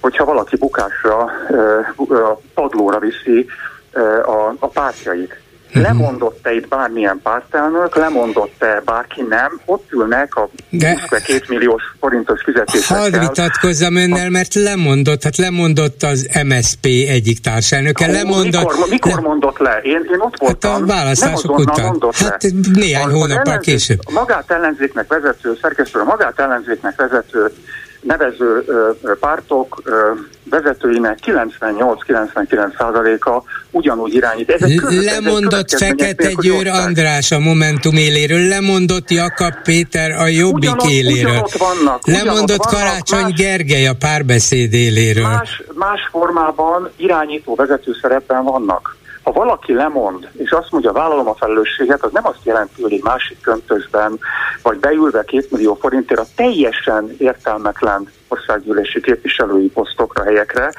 hogyha 0.01 0.25
valaki 0.25 0.57
bukásra, 0.57 1.31
padlóra 2.55 2.99
viszi 2.99 3.47
a, 4.25 4.55
a 4.59 4.67
pártjait. 4.67 5.41
Mhm. 5.73 5.85
Lemondott-e 5.85 6.53
itt 6.53 6.69
bármilyen 6.69 7.21
pártelnök, 7.23 7.97
lemondott-e 7.97 8.83
bárki 8.85 9.23
nem, 9.29 9.61
ott 9.65 9.93
ülnek 9.93 10.35
a 10.35 10.49
De... 10.71 10.99
22 11.01 11.45
milliós 11.49 11.83
forintos 12.01 12.43
fizetésekkel. 12.43 13.01
Hadd 13.01 13.19
vitatkozzam 13.19 13.97
önnel, 13.97 14.31
mert 14.31 14.55
lemondott, 14.55 15.23
hát 15.23 15.37
lemondott 15.37 16.03
az 16.03 16.29
MSP 16.45 16.85
egyik 17.09 17.41
társelnöke, 17.41 18.07
Hú, 18.07 18.13
lemondott... 18.13 18.73
Mikor, 18.73 18.89
mikor 18.89 19.21
mondott 19.21 19.59
le? 19.59 19.81
Én, 19.83 20.09
én 20.13 20.19
ott 20.19 20.37
voltam. 20.39 20.71
Hát 20.71 20.81
a 20.81 20.87
választások 20.87 21.59
után. 21.59 22.01
Hát 22.13 22.47
néhány 22.73 23.11
hónappal 23.11 23.59
később. 23.59 23.99
Magát 24.13 24.51
ellenzéknek 24.51 25.09
vezető, 25.09 25.59
szerkesztő, 25.63 26.03
magát 26.03 26.41
ellenzéknek 26.41 26.97
vezető 26.97 27.53
nevező 28.03 28.65
pártok 29.21 29.83
vezetőinek 30.51 31.19
98-99%-a 31.27 33.43
ugyanúgy 33.71 34.15
irányít. 34.15 34.51
Ez 34.51 34.63
egy 34.63 34.81
lemondott 34.91 35.71
Fekete 35.71 36.31
Győr 36.41 36.67
András 36.67 37.33
a 37.33 37.39
Momentum 37.39 37.97
éléről, 37.97 38.49
lemondott 38.49 39.11
Jakab 39.11 39.55
Péter 39.63 40.11
a 40.11 40.27
Jobbik 40.27 40.55
ugyanott, 40.55 40.91
éléről. 40.91 41.31
Ugyanott 41.31 41.53
vannak, 41.53 42.07
lemondott 42.07 42.65
vannak, 42.65 42.71
Karácsony 42.71 43.23
más, 43.23 43.33
Gergely 43.33 43.87
a 43.87 43.95
párbeszéd 43.99 44.73
éléről. 44.73 45.29
Más, 45.29 45.63
más 45.75 46.09
formában 46.11 46.91
irányító 46.97 47.55
vezető 47.55 47.93
szerepben 48.01 48.45
vannak. 48.45 48.97
Ha 49.23 49.33
valaki 49.33 49.73
lemond, 49.75 50.29
és 50.37 50.51
azt 50.51 50.71
mondja, 50.71 50.93
vállalom 50.93 51.29
a 51.29 51.35
felelősséget, 51.35 52.03
az 52.03 52.13
nem 52.13 52.27
azt 52.27 52.45
jelenti, 52.45 52.83
hogy 52.83 52.93
egy 52.93 53.03
másik 53.03 53.41
köntösben, 53.41 54.19
vagy 54.63 54.79
beülve 54.79 55.25
két 55.25 55.51
millió 55.51 55.75
forintért 55.75 56.21
a 56.21 56.27
teljesen 56.37 57.15
értelmetlen 57.19 58.09
országgyűlési 58.29 59.01
képviselői 59.01 59.69
posztokra, 59.69 60.25
helyekre 60.25 60.73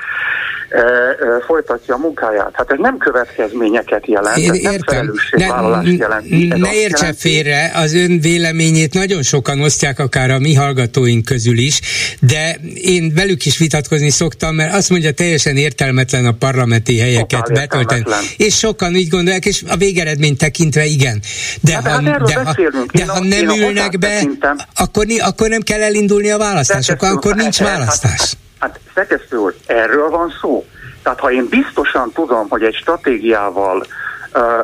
folytatja 1.45 1.95
a 1.95 1.97
munkáját. 1.97 2.51
Hát 2.53 2.71
ez 2.71 2.77
nem 2.79 2.97
következményeket 2.97 4.07
jelent, 4.07 4.37
Én, 4.37 4.51
ez 4.51 4.61
nem 4.61 4.77
felelősségvállalást 4.85 5.97
jelent. 5.97 6.25
Ez 6.31 6.59
ne 6.59 6.73
értse 6.73 7.05
jelenti, 7.05 7.19
félre, 7.19 7.71
az 7.75 7.93
ön 7.93 8.19
véleményét 8.19 8.93
nagyon 8.93 9.21
sokan 9.21 9.61
osztják, 9.61 9.99
akár 9.99 10.29
a 10.29 10.39
mi 10.39 10.53
hallgatóink 10.53 11.25
közül 11.25 11.57
is, 11.57 11.79
de 12.19 12.57
én 12.73 13.11
velük 13.15 13.45
is 13.45 13.57
vitatkozni 13.57 14.09
szoktam, 14.09 14.55
mert 14.55 14.73
azt 14.73 14.89
mondja, 14.89 15.11
teljesen 15.11 15.57
értelmetlen 15.57 16.25
a 16.25 16.31
parlamenti 16.31 16.99
helyeket 16.99 17.53
betölteni. 17.53 18.03
És 18.37 18.57
sokan 18.57 18.95
így 18.95 19.09
gondolják, 19.09 19.45
és 19.45 19.63
a 19.67 19.77
végeredményt 19.77 20.37
tekintve 20.37 20.85
igen. 20.85 21.21
De 21.61 21.73
hát, 21.73 21.83
ha, 21.83 21.89
hát 21.89 22.21
de, 22.23 22.35
ha, 22.35 22.53
de 22.93 23.05
ha 23.05 23.19
nem 23.19 23.49
ülnek 23.49 23.99
be, 23.99 24.27
akkor, 24.75 25.05
akkor 25.19 25.49
nem 25.49 25.61
kell 25.61 25.81
elindulni 25.81 26.29
a 26.29 26.37
választásokon, 26.37 27.09
akkor 27.09 27.35
nincs 27.35 27.59
választás. 27.59 28.19
Hát, 28.19 28.37
hát, 28.63 28.79
Szekesztő 28.93 29.37
úr, 29.37 29.55
erről 29.65 30.09
van 30.09 30.33
szó. 30.41 30.65
Tehát 31.03 31.19
ha 31.19 31.31
én 31.31 31.47
biztosan 31.49 32.11
tudom, 32.11 32.49
hogy 32.49 32.63
egy 32.63 32.75
stratégiával 32.75 33.83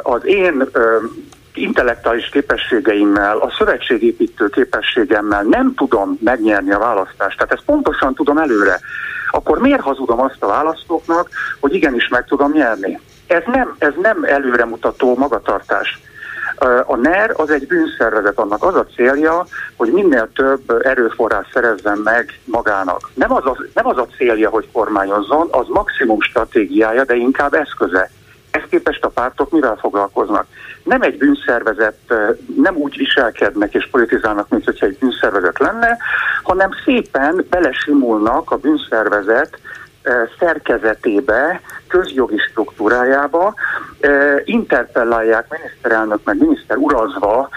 az 0.03 0.21
én 0.25 0.69
intellektuális 1.53 2.29
képességeimmel, 2.29 3.37
a 3.37 3.53
szövetségépítő 3.57 4.47
képességemmel 4.47 5.43
nem 5.43 5.73
tudom 5.75 6.17
megnyerni 6.23 6.71
a 6.71 6.79
választást, 6.79 7.37
tehát 7.37 7.53
ezt 7.53 7.65
pontosan 7.65 8.13
tudom 8.13 8.37
előre, 8.37 8.79
akkor 9.31 9.59
miért 9.59 9.81
hazudom 9.81 10.19
azt 10.19 10.43
a 10.43 10.47
választóknak, 10.47 11.29
hogy 11.59 11.73
igenis 11.73 12.07
meg 12.07 12.25
tudom 12.25 12.51
nyerni? 12.51 12.99
Ez 13.27 13.43
nem, 13.45 13.75
ez 13.77 13.93
nem 14.01 14.23
előremutató 14.23 15.17
magatartás. 15.17 15.99
A 16.85 16.95
NER 16.95 17.33
az 17.35 17.49
egy 17.49 17.67
bűnszervezet, 17.67 18.37
annak 18.37 18.63
az 18.63 18.75
a 18.75 18.85
célja, 18.95 19.45
hogy 19.75 19.91
minél 19.91 20.29
több 20.33 20.81
erőforrás 20.83 21.47
szerezzen 21.53 21.97
meg 21.97 22.39
magának. 22.45 23.09
Nem 23.13 23.33
az, 23.33 23.45
a, 23.45 23.57
nem 23.73 23.87
az 23.87 23.97
a 23.97 24.07
célja, 24.17 24.49
hogy 24.49 24.71
kormányozzon, 24.71 25.47
az 25.51 25.67
maximum 25.67 26.21
stratégiája, 26.21 27.03
de 27.03 27.15
inkább 27.15 27.53
eszköze. 27.53 28.09
Ezt 28.51 28.67
képest 28.69 29.03
a 29.03 29.09
pártok 29.09 29.51
mivel 29.51 29.75
foglalkoznak? 29.75 30.45
Nem 30.83 31.01
egy 31.01 31.17
bűnszervezet, 31.17 32.13
nem 32.55 32.75
úgy 32.75 32.97
viselkednek 32.97 33.73
és 33.73 33.87
politizálnak, 33.91 34.49
mint 34.49 34.65
hogyha 34.65 34.85
egy 34.85 34.97
bűnszervezet 34.99 35.59
lenne, 35.59 35.97
hanem 36.43 36.69
szépen 36.85 37.45
belesimulnak 37.49 38.51
a 38.51 38.57
bűnszervezet 38.57 39.59
szerkezetébe, 40.39 41.61
közjogi 41.89 42.37
struktúrájába, 42.49 43.53
interpellálják 44.43 45.45
miniszterelnök 45.49 46.19
meg 46.23 46.37
miniszter 46.39 46.77
urazva 46.77 47.49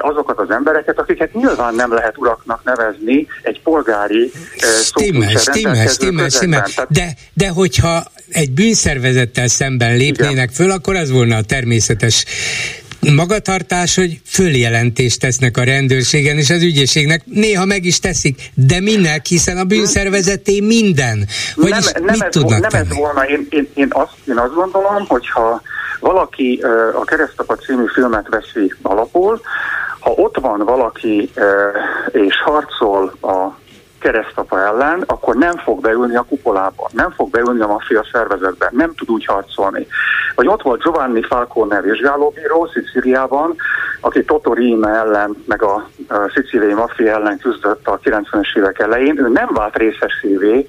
azokat 0.00 0.38
az 0.38 0.50
embereket, 0.50 0.98
akiket 0.98 1.34
nyilván 1.34 1.74
nem 1.74 1.92
lehet 1.92 2.18
uraknak 2.18 2.64
nevezni 2.64 3.26
egy 3.42 3.62
polgári 3.62 4.32
stimmel, 4.82 5.36
stimmel, 5.36 5.86
stimmel, 5.86 6.28
stimmel. 6.28 6.66
De, 6.88 7.08
de 7.32 7.48
hogyha 7.48 8.02
egy 8.30 8.50
bűnszervezettel 8.50 9.48
szemben 9.48 9.96
lépnének 9.96 10.32
Igen. 10.32 10.48
föl, 10.48 10.70
akkor 10.70 10.94
az 10.94 11.10
volna 11.10 11.36
a 11.36 11.42
természetes 11.42 12.24
magatartás, 13.00 13.94
hogy 13.94 14.20
följelentést 14.24 15.20
tesznek 15.20 15.56
a 15.56 15.64
rendőrségen 15.64 16.38
és 16.38 16.50
az 16.50 16.62
ügyészségnek. 16.62 17.22
Néha 17.24 17.64
meg 17.64 17.84
is 17.84 17.98
teszik, 17.98 18.50
de 18.54 18.80
minek, 18.80 19.26
hiszen 19.26 19.56
a 19.56 19.64
bűnszervezeté 19.64 20.60
minden. 20.60 21.26
Vagyis 21.54 21.92
nem, 21.92 22.04
nem 22.04 22.14
mit 22.14 22.22
ez, 22.22 22.30
tudnak 22.30 22.60
Nem 22.60 22.70
tenni? 22.70 22.88
ez 22.90 22.96
volna, 22.96 23.22
én, 23.22 23.46
én, 23.50 23.68
én, 23.74 23.88
azt, 23.90 24.12
én 24.28 24.36
azt 24.36 24.54
gondolom, 24.54 25.06
hogyha 25.06 25.62
valaki 26.00 26.62
a 26.94 27.04
Keresztapa 27.04 27.54
című 27.54 27.84
filmet 27.94 28.28
veszi 28.28 28.72
alapul, 28.82 29.40
ha 30.00 30.10
ott 30.10 30.36
van 30.40 30.58
valaki 30.64 31.30
és 32.12 32.34
harcol 32.44 33.14
a 33.20 33.58
keresztapa 33.98 34.60
ellen, 34.60 35.02
akkor 35.06 35.34
nem 35.34 35.56
fog 35.56 35.80
beülni 35.80 36.16
a 36.16 36.22
kupolába, 36.28 36.88
nem 36.92 37.10
fog 37.10 37.30
beülni 37.30 37.60
a 37.60 37.66
maffia 37.66 38.04
szervezetbe, 38.12 38.68
nem 38.72 38.94
tud 38.94 39.10
úgy 39.10 39.24
harcolni. 39.24 39.86
Vagy 40.34 40.46
ott 40.46 40.62
volt 40.62 40.82
Giovanni 40.82 41.22
Falcone 41.22 41.80
vizsgálóbíró 41.80 42.66
Szicíliában, 42.66 43.54
aki 44.00 44.24
Toto 44.24 44.52
Rime 44.52 44.88
ellen, 44.88 45.44
meg 45.46 45.62
a, 45.62 45.88
szicíliai 46.34 46.74
maffia 46.74 47.12
ellen 47.12 47.38
küzdött 47.38 47.86
a 47.86 47.98
90-es 48.04 48.56
évek 48.56 48.78
elején, 48.78 49.18
ő 49.18 49.28
nem 49.28 49.48
vált 49.52 49.76
részesévé 49.76 50.68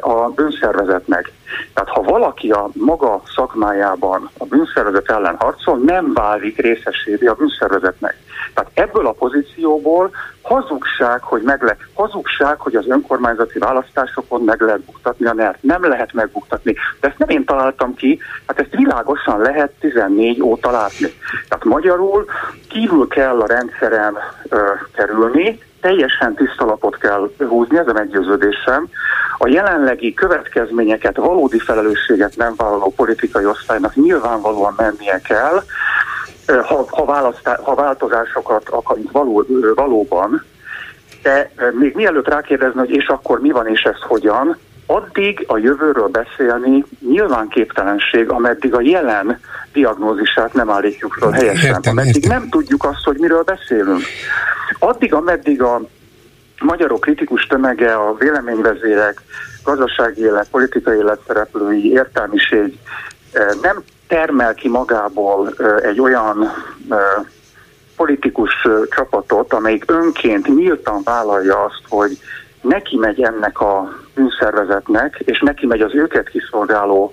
a 0.00 0.28
bűnszervezetnek. 0.28 1.32
Tehát 1.74 1.88
ha 1.88 2.02
valaki 2.02 2.50
a 2.50 2.68
maga 2.72 3.22
szakmájában 3.34 4.30
a 4.38 4.44
bűnszervezet 4.44 5.10
ellen 5.10 5.36
harcol, 5.38 5.78
nem 5.78 6.12
válik 6.12 6.60
részesévé 6.60 7.26
a 7.26 7.34
bűnszervezetnek. 7.34 8.16
Tehát 8.54 8.70
ebből 8.74 9.06
a 9.06 9.12
pozícióból 9.12 10.10
hazugság, 10.42 11.22
hogy 11.22 11.42
meg 11.42 11.62
le, 11.62 11.76
hazugság, 11.94 12.60
hogy 12.60 12.74
az 12.74 12.88
önkormányzati 12.88 13.58
választásokon 13.58 14.42
meg 14.42 14.60
lehet 14.60 14.80
buktatni 14.80 15.26
a 15.26 15.32
NERT. 15.32 15.62
Nem 15.62 15.88
lehet 15.88 16.12
megbuktatni. 16.12 16.74
De 17.00 17.08
ezt 17.08 17.18
nem 17.18 17.28
én 17.28 17.44
találtam 17.44 17.94
ki, 17.94 18.20
hát 18.46 18.60
ezt 18.60 18.76
világosan 18.76 19.40
lehet 19.40 19.72
14 19.80 20.42
óta 20.42 20.70
látni. 20.70 21.08
Tehát 21.48 21.64
magyarul 21.64 22.24
kívül 22.68 23.08
kell 23.08 23.40
a 23.40 23.46
rendszeren 23.46 24.16
ö, 24.48 24.72
kerülni, 24.94 25.58
teljesen 25.80 26.34
tiszta 26.34 26.64
lapot 26.64 26.98
kell 26.98 27.30
húzni, 27.38 27.78
ez 27.78 27.88
a 27.88 27.92
meggyőződésem. 27.92 28.88
A 29.38 29.48
jelenlegi 29.48 30.14
következményeket, 30.14 31.16
valódi 31.16 31.58
felelősséget 31.58 32.36
nem 32.36 32.54
vállaló 32.56 32.92
politikai 32.96 33.44
osztálynak 33.44 33.94
nyilvánvalóan 33.94 34.74
mennie 34.76 35.20
kell, 35.20 35.62
ha, 36.46 36.86
ha, 36.88 37.04
választá, 37.04 37.58
ha 37.62 37.74
változásokat 37.74 38.68
akarunk 38.68 39.10
való, 39.10 39.46
valóban, 39.74 40.44
de 41.22 41.50
még 41.78 41.94
mielőtt 41.94 42.28
rákérdezni, 42.28 42.78
hogy 42.78 42.90
és 42.90 43.06
akkor 43.06 43.40
mi 43.40 43.50
van 43.50 43.66
és 43.66 43.80
ez 43.80 44.00
hogyan, 44.00 44.58
addig 44.86 45.44
a 45.46 45.58
jövőről 45.58 46.08
beszélni 46.08 46.84
nyilván 47.00 47.48
képtelenség, 47.48 48.28
ameddig 48.28 48.74
a 48.74 48.80
jelen 48.80 49.40
diagnózisát 49.72 50.52
nem 50.52 50.70
állítjuk 50.70 51.16
fel 51.20 51.30
helyesen, 51.30 51.74
értem, 51.74 51.92
ameddig 51.98 52.24
értem. 52.24 52.38
nem 52.38 52.48
tudjuk 52.48 52.84
azt, 52.84 53.04
hogy 53.04 53.16
miről 53.18 53.42
beszélünk. 53.42 54.02
Addig, 54.78 55.14
ameddig 55.14 55.62
a 55.62 55.80
magyarok 56.60 57.00
kritikus 57.00 57.46
tömege, 57.46 57.94
a 57.94 58.14
véleményvezérek, 58.18 59.22
gazdasági 59.64 60.20
élet, 60.20 60.48
politikai 60.50 60.96
élet 60.96 61.20
szereplői, 61.26 61.90
értelmiség 61.90 62.78
nem 63.62 63.82
termel 64.08 64.54
ki 64.54 64.68
magából 64.68 65.54
egy 65.82 66.00
olyan 66.00 66.52
politikus 67.96 68.52
csapatot, 68.90 69.52
amelyik 69.52 69.84
önként 69.86 70.46
nyíltan 70.56 71.00
vállalja 71.04 71.64
azt, 71.64 71.82
hogy 71.88 72.18
neki 72.60 72.96
megy 72.96 73.22
ennek 73.22 73.60
a 73.60 73.92
bűnszervezetnek, 74.14 75.22
és 75.24 75.40
neki 75.40 75.66
megy 75.66 75.80
az 75.80 75.94
őket 75.94 76.28
kiszolgáló, 76.28 77.12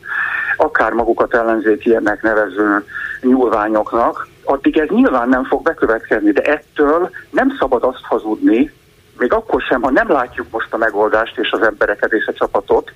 akár 0.58 0.92
magukat 0.92 1.34
ellenzékiennek 1.34 2.22
nevező 2.22 2.86
nyúlványoknak, 3.22 4.28
addig 4.44 4.78
ez 4.78 4.88
nyilván 4.90 5.30
nem 5.30 5.44
fog 5.44 5.62
bekövetkezni, 5.62 6.32
de 6.32 6.42
ettől 6.42 7.10
nem 7.30 7.56
szabad 7.60 7.84
azt 7.84 8.04
hazudni, 8.04 8.72
még 9.18 9.34
akkor 9.34 9.62
sem, 9.62 9.82
ha 9.82 9.92
nem 9.92 10.12
látjuk 10.12 10.48
most 10.52 10.74
a 10.74 10.78
megoldást 10.78 11.38
és 11.38 11.52
az 11.52 11.62
embereket 11.62 12.14
és 12.14 12.26
a 12.26 12.34
csapatot, 12.34 12.92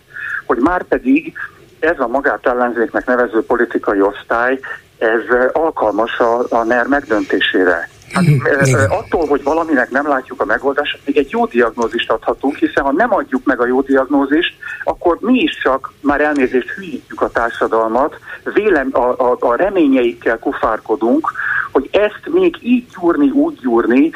hogy 0.45 0.57
már 0.57 0.83
pedig 0.83 1.33
ez 1.79 1.99
a 1.99 2.07
magát 2.07 2.47
ellenzéknek 2.47 3.05
nevező 3.05 3.43
politikai 3.45 4.01
osztály, 4.01 4.59
ez 4.97 5.51
alkalmas 5.51 6.19
a, 6.19 6.39
a 6.49 6.63
NER 6.63 6.85
megdöntésére. 6.85 7.89
Hát, 8.11 8.25
attól, 8.89 9.27
hogy 9.27 9.43
valaminek 9.43 9.89
nem 9.89 10.07
látjuk 10.07 10.41
a 10.41 10.45
megoldást, 10.45 10.99
még 11.05 11.17
egy 11.17 11.31
jó 11.31 11.45
diagnózist 11.45 12.11
adhatunk, 12.11 12.55
hiszen 12.55 12.83
ha 12.83 12.91
nem 12.91 13.13
adjuk 13.13 13.45
meg 13.45 13.61
a 13.61 13.65
jó 13.65 13.81
diagnózist, 13.81 14.53
akkor 14.83 15.17
mi 15.19 15.39
is 15.39 15.59
csak 15.63 15.93
már 16.01 16.21
elnézést 16.21 16.69
hülyítjük 16.69 17.21
a 17.21 17.29
társadalmat, 17.29 18.19
vélem, 18.43 18.89
a, 18.91 18.99
a, 18.99 19.37
a 19.39 19.55
reményeikkel 19.55 20.39
kufárkodunk, 20.39 21.31
hogy 21.77 21.89
ezt 21.91 22.21
még 22.25 22.57
így 22.61 22.85
gyúrni, 22.99 23.29
úgy 23.29 23.59
gyúrni, 23.61 24.11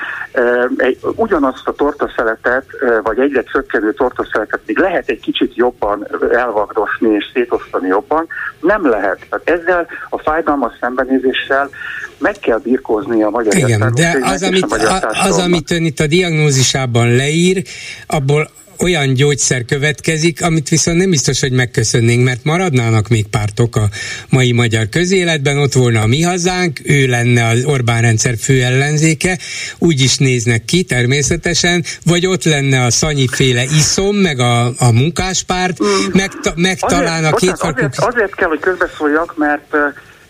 egy, 0.77 0.97
ugyanazt 1.15 1.67
a 1.67 1.71
tortaszeletet, 1.71 2.65
vagy 3.03 3.19
egyre 3.19 3.43
csökkenő 3.43 3.93
tortaszeletet 3.93 4.59
még 4.65 4.77
lehet 4.77 5.09
egy 5.09 5.19
kicsit 5.19 5.55
jobban 5.55 6.07
elvagdosni 6.31 7.09
és 7.09 7.29
szétosztani 7.33 7.87
jobban, 7.87 8.27
nem 8.61 8.89
lehet. 8.89 9.25
Tehát 9.29 9.49
ezzel 9.61 9.87
a 10.09 10.17
fájdalmas 10.17 10.73
szembenézéssel 10.79 11.69
meg 12.17 12.35
kell 12.39 12.57
birkózni 12.57 13.23
a 13.23 13.29
magyar 13.29 13.55
Igen, 13.55 13.91
de 13.95 14.17
az, 14.21 14.43
amit, 14.43 14.71
a, 14.71 15.09
az, 15.23 15.37
amit 15.37 15.71
ön 15.71 15.85
itt 15.85 15.99
a 15.99 16.07
diagnózisában 16.07 17.15
leír, 17.15 17.63
abból 18.07 18.49
olyan 18.81 19.13
gyógyszer 19.13 19.65
következik, 19.65 20.43
amit 20.43 20.69
viszont 20.69 20.97
nem 20.97 21.09
biztos, 21.09 21.39
hogy 21.39 21.51
megköszönnénk, 21.51 22.23
mert 22.23 22.43
maradnának 22.43 23.07
még 23.07 23.27
pártok 23.27 23.75
a 23.75 23.89
mai 24.29 24.51
magyar 24.51 24.89
közéletben, 24.89 25.57
ott 25.57 25.73
volna 25.73 26.01
a 26.01 26.07
mi 26.07 26.21
hazánk, 26.21 26.79
ő 26.83 27.07
lenne 27.07 27.47
az 27.47 27.63
Orbán 27.65 28.01
rendszer 28.01 28.35
fő 28.37 28.63
ellenzéke, 28.63 29.37
úgy 29.79 30.01
is 30.01 30.17
néznek 30.17 30.65
ki 30.65 30.83
természetesen, 30.83 31.83
vagy 32.05 32.25
ott 32.25 32.43
lenne 32.43 32.83
a 32.85 32.91
Szanyi 32.91 33.27
féle 33.27 33.63
iszom, 33.63 34.15
meg 34.15 34.39
a, 34.39 34.65
a 34.65 34.91
munkáspárt, 34.91 35.83
mm. 35.83 35.87
meg, 36.13 36.31
meg 36.55 36.77
azért, 36.79 37.03
talán 37.03 37.25
a 37.25 37.35
két 37.35 37.51
azért, 37.51 37.99
azért 37.99 38.35
kell, 38.35 38.47
hogy 38.47 38.59
közbeszóljak, 38.59 39.37
mert 39.37 39.75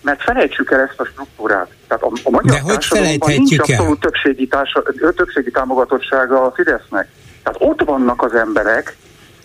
mert 0.01 0.21
felejtsük 0.21 0.71
el 0.71 0.79
ezt 0.79 0.99
a 0.99 1.05
struktúrát. 1.05 1.67
Tehát 1.87 2.03
a, 2.03 2.11
a 2.23 2.29
magyar 2.29 2.55
De 2.55 2.59
hogy 2.59 2.85
felejthetjük 2.85 3.37
nincs 3.37 3.59
abszolút 3.59 3.99
többségi, 3.99 4.47
társa, 4.47 4.83
többségi 5.15 5.51
támogatottsága 5.51 6.41
a 6.41 6.51
Fidesznek. 6.55 7.07
Tehát 7.43 7.61
ott 7.61 7.83
vannak 7.83 8.23
az 8.23 8.33
emberek, 8.33 8.97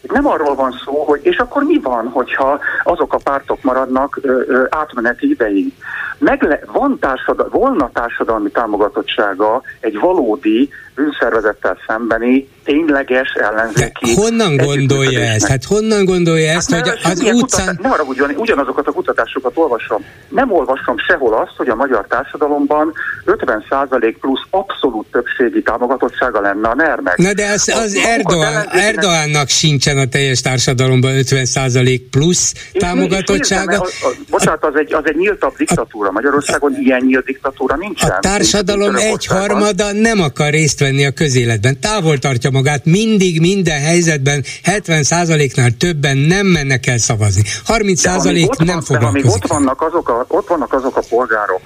itt 0.07 0.13
nem 0.13 0.27
arról 0.27 0.55
van 0.55 0.81
szó, 0.85 1.05
hogy 1.05 1.21
és 1.23 1.37
akkor 1.37 1.63
mi 1.63 1.79
van, 1.83 2.09
hogyha 2.09 2.61
azok 2.85 3.13
a 3.13 3.21
pártok 3.25 3.63
maradnak 3.63 4.19
ö, 4.23 4.43
ö, 4.47 4.65
átmeneti 4.71 5.31
ideig. 5.31 5.73
Megle, 6.19 6.61
van 6.73 6.99
társadal, 6.99 7.49
volna 7.49 7.91
társadalmi 7.93 8.51
támogatottsága 8.51 9.63
egy 9.81 9.99
valódi 9.99 10.71
bűnszervezettel 10.97 11.77
szembeni 11.87 12.49
tényleges 12.65 13.33
ellenzéki... 13.33 14.15
De 14.15 14.21
honnan 14.23 14.57
gondolja 14.57 15.21
ezt? 15.21 15.47
Hát 15.47 15.65
honnan 15.65 16.05
gondolja 16.05 16.53
ezt, 16.53 16.71
hát, 16.71 16.89
hogy 16.89 16.99
az 17.11 17.21
utcán... 17.21 17.77
Kutatás, 17.77 17.77
ne 17.83 17.89
arra 17.89 18.33
ugyanazokat 18.37 18.87
a 18.87 18.93
kutatásokat 18.93 19.53
olvasom. 19.55 20.05
Nem 20.29 20.53
olvasom 20.53 20.97
sehol 21.09 21.35
azt, 21.35 21.53
hogy 21.57 21.69
a 21.69 21.75
magyar 21.75 22.07
társadalomban 22.09 22.93
50% 23.27 24.15
plusz 24.21 24.43
abszolút 24.51 25.07
többségi 25.11 25.63
támogatottsága 25.63 26.41
lenne 26.41 26.69
a 26.69 26.75
NER-nek. 26.75 27.17
Na 27.17 27.33
de 27.33 27.47
az, 27.47 27.69
az 27.85 27.95
Erdoğan, 27.95 28.67
Erdoğannak 28.71 29.49
sincsen 29.49 29.99
a 29.99 30.07
teljes 30.07 30.41
társadalomban 30.41 31.13
50% 31.15 32.01
plusz 32.11 32.55
és 32.73 32.81
támogatottsága. 32.81 33.81
az, 33.81 33.93
az, 34.03 34.15
bocsánat, 34.31 34.65
az 34.65 34.75
egy, 34.75 34.95
az 34.95 35.03
egy 35.05 35.17
nyíltabb 35.17 35.57
diktatúra. 35.57 36.11
Magyarországon 36.11 36.73
a, 36.73 36.79
ilyen 36.79 37.03
nyílt 37.07 37.25
diktatúra 37.25 37.77
nincsen. 37.77 38.11
A 38.11 38.19
társadalom 38.19 38.95
egyharmada 38.95 39.93
nem 39.93 40.21
akar 40.21 40.51
részt 40.51 40.81
venni 40.87 41.05
a 41.07 41.11
közéletben. 41.22 41.80
Távol 41.80 42.18
tartja 42.18 42.51
magát 42.51 42.84
mindig, 42.84 43.41
minden 43.41 43.80
helyzetben, 43.80 44.39
70%-nál 44.64 45.70
többen 45.84 46.16
nem 46.16 46.47
mennek 46.47 46.87
el 46.87 46.99
szavazni. 46.99 47.43
30% 47.66 48.64
nem 48.64 48.80
foglalkozik. 48.80 49.26
De 49.26 49.32
ott 49.37 49.47
vannak, 49.47 49.80
azok 49.82 50.09
a, 50.09 50.24
ott 50.28 50.49
vannak 50.49 50.72
azok 50.72 50.97
a 50.97 51.03
polgárok, 51.09 51.61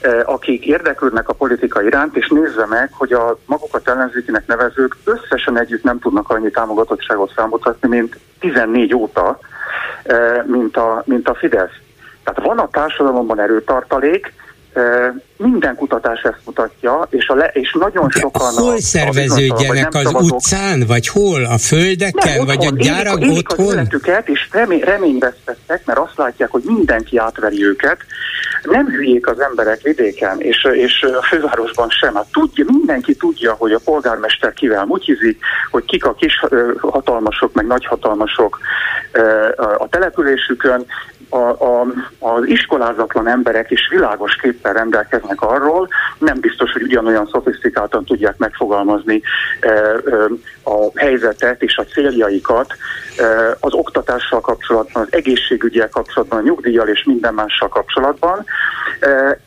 eh, 0.00 0.20
akik 0.24 0.66
érdeklődnek 0.66 1.28
a 1.28 1.32
politika 1.32 1.82
iránt, 1.82 2.16
és 2.16 2.28
nézze 2.28 2.66
meg, 2.68 2.88
hogy 2.92 3.12
a 3.12 3.38
magukat 3.46 3.88
ellenzékinek 3.88 4.46
nevezők 4.46 4.96
összesen 5.04 5.58
együtt 5.58 5.82
nem 5.82 5.98
tudnak 5.98 6.30
annyi 6.30 6.50
támogatottságot 6.50 7.32
felmutatni, 7.32 7.88
mint 7.88 8.18
14 8.40 8.94
óta, 8.94 9.38
eh, 10.02 10.42
mint 10.46 10.76
a, 10.76 11.02
mint 11.06 11.28
a 11.28 11.34
Fidesz. 11.34 11.76
Tehát 12.24 12.48
van 12.48 12.58
a 12.58 12.68
társadalomban 12.68 13.40
erőtartalék, 13.40 14.32
minden 15.36 15.76
kutatás 15.76 16.20
ezt 16.20 16.40
mutatja, 16.44 17.06
és, 17.10 17.28
a 17.28 17.34
le, 17.34 17.46
és 17.52 17.76
nagyon 17.78 18.08
De 18.08 18.18
sokan... 18.18 18.52
Hol 18.54 18.74
a, 18.74 18.80
szerveződjenek 18.80 19.94
a 19.94 19.98
az 19.98 20.04
szavazók. 20.04 20.36
utcán, 20.36 20.84
vagy 20.86 21.08
hol? 21.08 21.44
A 21.44 21.58
földeken, 21.58 22.36
nem, 22.36 22.46
vagy 22.46 22.66
a 22.66 22.70
gyárak 22.76 23.20
élik, 23.20 23.50
otthon? 23.50 23.66
Élik 23.66 23.76
életüket, 23.76 24.28
és 24.28 24.48
remény, 24.52 24.80
reményvesztettek, 24.80 25.86
mert 25.86 25.98
azt 25.98 26.16
látják, 26.16 26.50
hogy 26.50 26.62
mindenki 26.64 27.16
átveri 27.18 27.64
őket. 27.64 27.98
Nem 28.62 28.86
hülyék 28.86 29.26
az 29.26 29.40
emberek 29.40 29.80
vidéken, 29.82 30.40
és, 30.40 30.68
és 30.72 31.02
a 31.02 31.22
fővárosban 31.22 31.88
sem. 31.90 32.14
Hát 32.14 32.26
tudja, 32.32 32.64
mindenki 32.68 33.14
tudja, 33.14 33.52
hogy 33.52 33.72
a 33.72 33.80
polgármester 33.84 34.52
kivel 34.52 34.84
mutyizik, 34.84 35.40
hogy 35.70 35.84
kik 35.84 36.04
a 36.04 36.14
kis 36.14 36.44
hatalmasok, 36.80 37.52
meg 37.52 37.66
nagyhatalmasok 37.66 38.58
a 39.78 39.88
településükön, 39.88 40.86
a, 41.28 41.64
a, 41.64 41.86
az 42.18 42.46
iskolázatlan 42.46 43.28
emberek 43.28 43.70
is 43.70 43.88
világos 43.90 44.36
képpel 44.36 44.72
rendelkeznek 44.72 45.23
arról, 45.36 45.88
nem 46.18 46.40
biztos, 46.40 46.72
hogy 46.72 46.82
ugyanolyan 46.82 47.28
szofisztikáltan 47.32 48.04
tudják 48.04 48.36
megfogalmazni 48.36 49.22
e, 49.60 49.68
e, 49.68 50.00
a 50.62 50.90
helyzetet 50.94 51.62
és 51.62 51.76
a 51.76 51.84
céljaikat 51.84 52.72
e, 53.16 53.24
az 53.60 53.72
oktatással 53.72 54.40
kapcsolatban, 54.40 55.02
az 55.02 55.08
egészségügyel 55.10 55.88
kapcsolatban, 55.88 56.38
a 56.38 56.42
nyugdíjjal 56.42 56.88
és 56.88 57.04
minden 57.04 57.34
mással 57.34 57.68
kapcsolatban, 57.68 58.44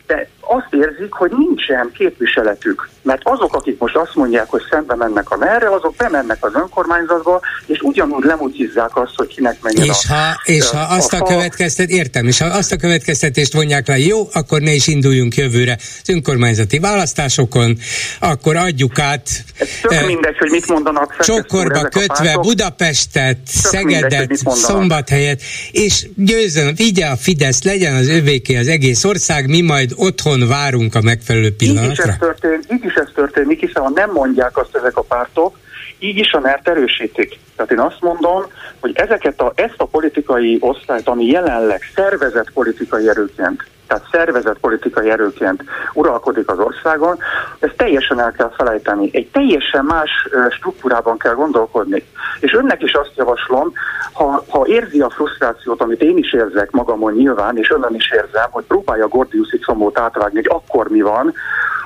de 0.06 0.28
azt 0.48 0.68
érzik, 0.70 1.12
hogy 1.12 1.30
nincsen 1.30 1.90
képviseletük. 1.94 2.88
Mert 3.02 3.20
azok, 3.24 3.54
akik 3.54 3.78
most 3.78 3.96
azt 3.96 4.14
mondják, 4.14 4.48
hogy 4.48 4.62
szembe 4.70 4.94
mennek 4.94 5.30
a 5.30 5.36
merre, 5.36 5.70
azok 5.70 5.94
bemennek 5.96 6.44
az 6.44 6.54
önkormányzatba, 6.54 7.40
és 7.66 7.80
ugyanúgy 7.80 8.24
lemutyizzák 8.24 8.96
azt, 8.96 9.12
hogy 9.16 9.26
kinek 9.26 9.62
menjen 9.62 9.84
és 9.84 10.04
a, 10.08 10.14
ha, 10.14 10.40
És 10.44 10.70
ha 10.70 10.80
azt 10.80 11.12
a, 11.12 11.16
a 11.16 11.22
következtet, 11.22 11.88
értem, 11.88 12.26
és 12.26 12.38
ha 12.38 12.46
azt 12.46 12.72
a 12.72 12.76
következtetést 12.76 13.52
vonják 13.52 13.86
le, 13.86 13.98
jó, 13.98 14.28
akkor 14.32 14.60
ne 14.60 14.72
is 14.72 14.86
induljunk 14.86 15.34
jövőre 15.34 15.76
az 15.78 16.08
önkormányzati 16.08 16.78
választásokon, 16.78 17.78
akkor 18.20 18.56
adjuk 18.56 18.98
át. 18.98 19.28
Ez 19.58 19.68
tök 19.82 19.92
eh, 19.92 20.06
mindegy, 20.06 20.38
hogy 20.38 20.50
mit 20.50 20.68
mondanak. 20.68 21.16
Csokorba 21.20 21.82
kötve 21.82 22.38
Budapestet, 22.40 23.36
tök 23.36 23.72
Szegedet, 23.72 24.28
mindegy, 24.28 24.38
Szombathelyet, 24.54 25.40
és 25.70 26.06
győzön, 26.16 26.74
vigye 26.74 27.06
a 27.06 27.16
Fidesz, 27.16 27.62
legyen 27.62 27.94
az 27.94 28.08
övéké 28.08 28.56
az 28.56 28.68
egész 28.68 29.04
ország, 29.04 29.48
mi 29.48 29.60
majd 29.60 29.92
otthon 29.96 30.37
otthon 30.42 30.58
várunk 30.58 30.94
a 30.94 31.00
megfelelő 31.00 31.56
pillanatra? 31.56 31.90
Így 31.90 31.98
is 31.98 32.04
ez 32.04 32.16
történik, 32.18 32.72
így 32.72 32.84
is 32.84 32.94
ez 32.94 33.08
történik 33.14 33.60
hiszen 33.60 33.82
ha 33.82 33.90
nem 33.90 34.10
mondják 34.10 34.56
azt 34.56 34.76
ezek 34.76 34.96
a 34.96 35.02
pártok, 35.02 35.58
így 35.98 36.16
is 36.16 36.32
a 36.32 36.40
mert 36.40 36.68
erősítik. 36.68 37.38
Tehát 37.56 37.72
én 37.72 37.80
azt 37.80 38.00
mondom, 38.00 38.42
hogy 38.80 38.92
ezeket 38.94 39.40
a, 39.40 39.52
ezt 39.54 39.74
a 39.76 39.86
politikai 39.86 40.58
osztályt, 40.60 41.08
ami 41.08 41.26
jelenleg 41.26 41.80
szervezett 41.94 42.52
politikai 42.52 43.08
erőként, 43.08 43.64
tehát 43.86 44.04
szervezett 44.10 44.58
politikai 44.58 45.10
erőként 45.10 45.62
uralkodik 45.92 46.48
az 46.48 46.58
országon, 46.58 47.18
ezt 47.58 47.76
teljesen 47.76 48.20
el 48.20 48.32
kell 48.32 48.52
felejteni. 48.56 49.10
Egy 49.12 49.28
teljesen 49.28 49.84
más 49.84 50.10
struktúrában 50.50 51.18
kell 51.18 51.34
gondolkodni. 51.34 52.04
És 52.40 52.52
önnek 52.52 52.82
is 52.82 52.92
azt 52.92 53.12
javaslom, 53.16 53.72
ha, 54.12 54.44
ha 54.48 54.66
érzi 54.66 55.00
a 55.00 55.10
frusztrációt, 55.10 55.80
amit 55.80 56.02
én 56.02 56.16
is 56.16 56.32
érzek 56.32 56.70
magamon 56.70 57.12
nyilván, 57.12 57.58
és 57.58 57.70
önnön 57.70 57.94
is 57.94 58.10
érzem, 58.10 58.48
hogy 58.50 58.64
próbálja 58.64 59.08
Gordiuszi 59.08 59.58
combót 59.58 59.98
átvágni, 59.98 60.36
hogy 60.36 60.62
akkor 60.62 60.88
mi 60.88 61.00
van, 61.00 61.34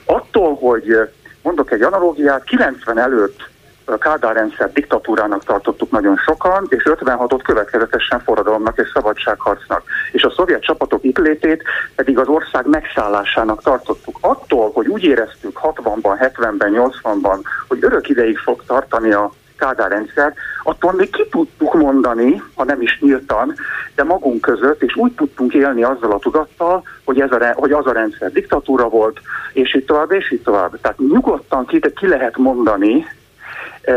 attól, 0.04 0.54
hogy 0.54 0.98
mondok 1.42 1.70
egy 1.70 1.82
analógiát, 1.82 2.44
90 2.44 2.98
előtt 2.98 3.50
Kádár 3.98 4.34
rendszer 4.34 4.72
diktatúrának 4.72 5.44
tartottuk 5.44 5.90
nagyon 5.90 6.16
sokan, 6.16 6.66
és 6.68 6.82
56-ot 6.84 7.40
következetesen 7.44 8.20
forradalomnak 8.20 8.78
és 8.78 8.90
szabadságharcnak. 8.94 9.82
És 10.12 10.22
a 10.22 10.32
szovjet 10.36 10.62
csapatok 10.62 11.04
itt 11.04 11.18
létét 11.18 11.62
pedig 11.96 12.18
az 12.18 12.28
ország 12.28 12.66
megszállásának 12.66 13.62
tartottuk. 13.62 14.18
Attól, 14.20 14.70
hogy 14.72 14.86
úgy 14.86 15.04
éreztük 15.04 15.58
60-ban, 15.62 16.30
70-ben, 16.34 16.72
80-ban, 16.74 17.38
hogy 17.68 17.78
örök 17.80 18.08
ideig 18.08 18.38
fog 18.38 18.62
tartani 18.66 19.12
a 19.12 19.32
Kádár 19.62 19.90
rendszer, 19.90 20.34
attól 20.62 20.92
még 20.92 21.10
ki 21.10 21.26
tudtuk 21.30 21.74
mondani, 21.74 22.42
ha 22.54 22.64
nem 22.64 22.80
is 22.80 22.98
nyíltan, 23.00 23.54
de 23.94 24.04
magunk 24.04 24.40
között, 24.40 24.82
és 24.82 24.96
úgy 24.96 25.12
tudtunk 25.12 25.54
élni 25.54 25.82
azzal 25.82 26.12
a 26.12 26.18
tudattal, 26.18 26.82
hogy, 27.04 27.20
ez 27.20 27.32
a, 27.32 27.52
hogy 27.54 27.72
az 27.72 27.86
a 27.86 27.92
rendszer 27.92 28.32
diktatúra 28.32 28.88
volt, 28.88 29.20
és 29.52 29.74
így 29.74 29.84
tovább, 29.84 30.12
és 30.12 30.32
így 30.32 30.42
tovább. 30.42 30.80
Tehát 30.80 30.98
nyugodtan 30.98 31.66
ki, 31.66 31.80
ki 31.94 32.08
lehet 32.08 32.36
mondani, 32.36 33.06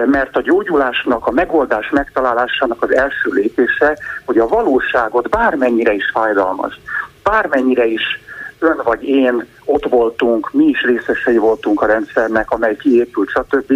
mert 0.05 0.36
a 0.36 0.41
gyógyulásnak, 0.41 1.28
a 1.28 1.32
megoldás 1.32 1.89
megtalálásának 1.89 2.84
az 2.84 2.93
első 2.95 3.30
lépése, 3.30 3.97
hogy 4.26 4.38
a 4.38 4.47
valóságot 4.47 5.30
bármennyire 5.30 5.93
is 5.93 6.09
fájdalmas, 6.13 6.80
bármennyire 7.24 7.86
is 7.86 8.20
ön 8.59 8.82
vagy 8.84 9.03
én 9.03 9.45
ott 9.66 9.86
voltunk, 9.89 10.51
mi 10.51 10.66
is 10.66 10.82
részesei 10.82 11.38
voltunk 11.38 11.82
a 11.82 11.86
rendszernek, 11.86 12.51
amely 12.51 12.76
kiépült, 12.76 13.30
stb 13.30 13.74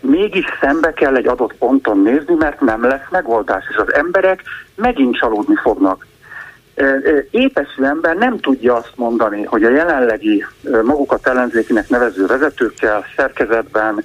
mégis 0.00 0.46
szembe 0.60 0.92
kell 0.92 1.16
egy 1.16 1.26
adott 1.26 1.54
ponton 1.54 1.98
nézni, 1.98 2.34
mert 2.34 2.60
nem 2.60 2.84
lesz 2.84 3.08
megoldás, 3.10 3.64
és 3.70 3.76
az 3.76 3.94
emberek 3.94 4.42
megint 4.74 5.16
csalódni 5.16 5.54
fognak. 5.62 6.06
Épeszű 7.30 7.82
ember 7.82 8.16
nem 8.16 8.38
tudja 8.38 8.74
azt 8.74 8.92
mondani, 8.96 9.42
hogy 9.42 9.64
a 9.64 9.70
jelenlegi 9.70 10.44
magukat 10.82 11.26
ellenzékinek 11.26 11.88
nevező 11.88 12.26
vezetőkkel, 12.26 13.04
szerkezetben, 13.16 14.04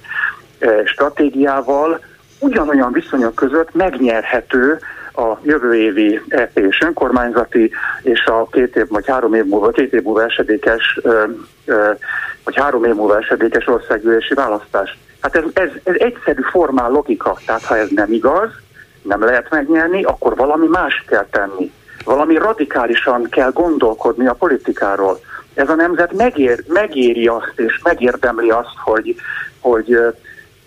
stratégiával 0.84 2.00
ugyanolyan 2.40 2.92
viszonyok 2.92 3.34
között 3.34 3.74
megnyerhető 3.74 4.78
a 5.14 5.38
jövő 5.42 5.74
évi 5.74 6.20
EP 6.28 6.58
és 6.58 6.80
önkormányzati 6.80 7.70
és 8.02 8.24
a 8.24 8.46
két 8.50 8.76
év 8.76 8.88
vagy 8.88 9.06
három 9.06 9.34
év 9.34 9.44
múlva, 9.44 9.68
két 9.68 9.92
év 9.92 10.02
múlva 10.02 10.24
esedékes 10.24 11.00
vagy 12.44 12.56
három 12.56 12.84
év 12.84 12.94
múlva 12.94 13.18
esedékes 13.18 13.66
országgyűlési 13.66 14.34
választás. 14.34 14.98
Hát 15.20 15.36
ez, 15.36 15.42
ez, 15.52 15.68
ez 15.82 15.94
egyszerű 15.98 16.42
formál 16.50 16.90
logika, 16.90 17.38
tehát 17.46 17.64
ha 17.64 17.76
ez 17.76 17.88
nem 17.90 18.12
igaz, 18.12 18.50
nem 19.02 19.24
lehet 19.24 19.50
megnyerni, 19.50 20.02
akkor 20.02 20.36
valami 20.36 20.66
más 20.66 21.04
kell 21.06 21.26
tenni. 21.30 21.72
Valami 22.04 22.36
radikálisan 22.36 23.28
kell 23.30 23.50
gondolkodni 23.52 24.26
a 24.26 24.32
politikáról. 24.32 25.20
Ez 25.54 25.68
a 25.68 25.74
nemzet 25.74 26.12
megér, 26.12 26.64
megéri 26.66 27.26
azt, 27.26 27.52
és 27.56 27.80
megérdemli 27.82 28.50
azt, 28.50 28.76
hogy, 28.84 29.14
hogy 29.60 29.98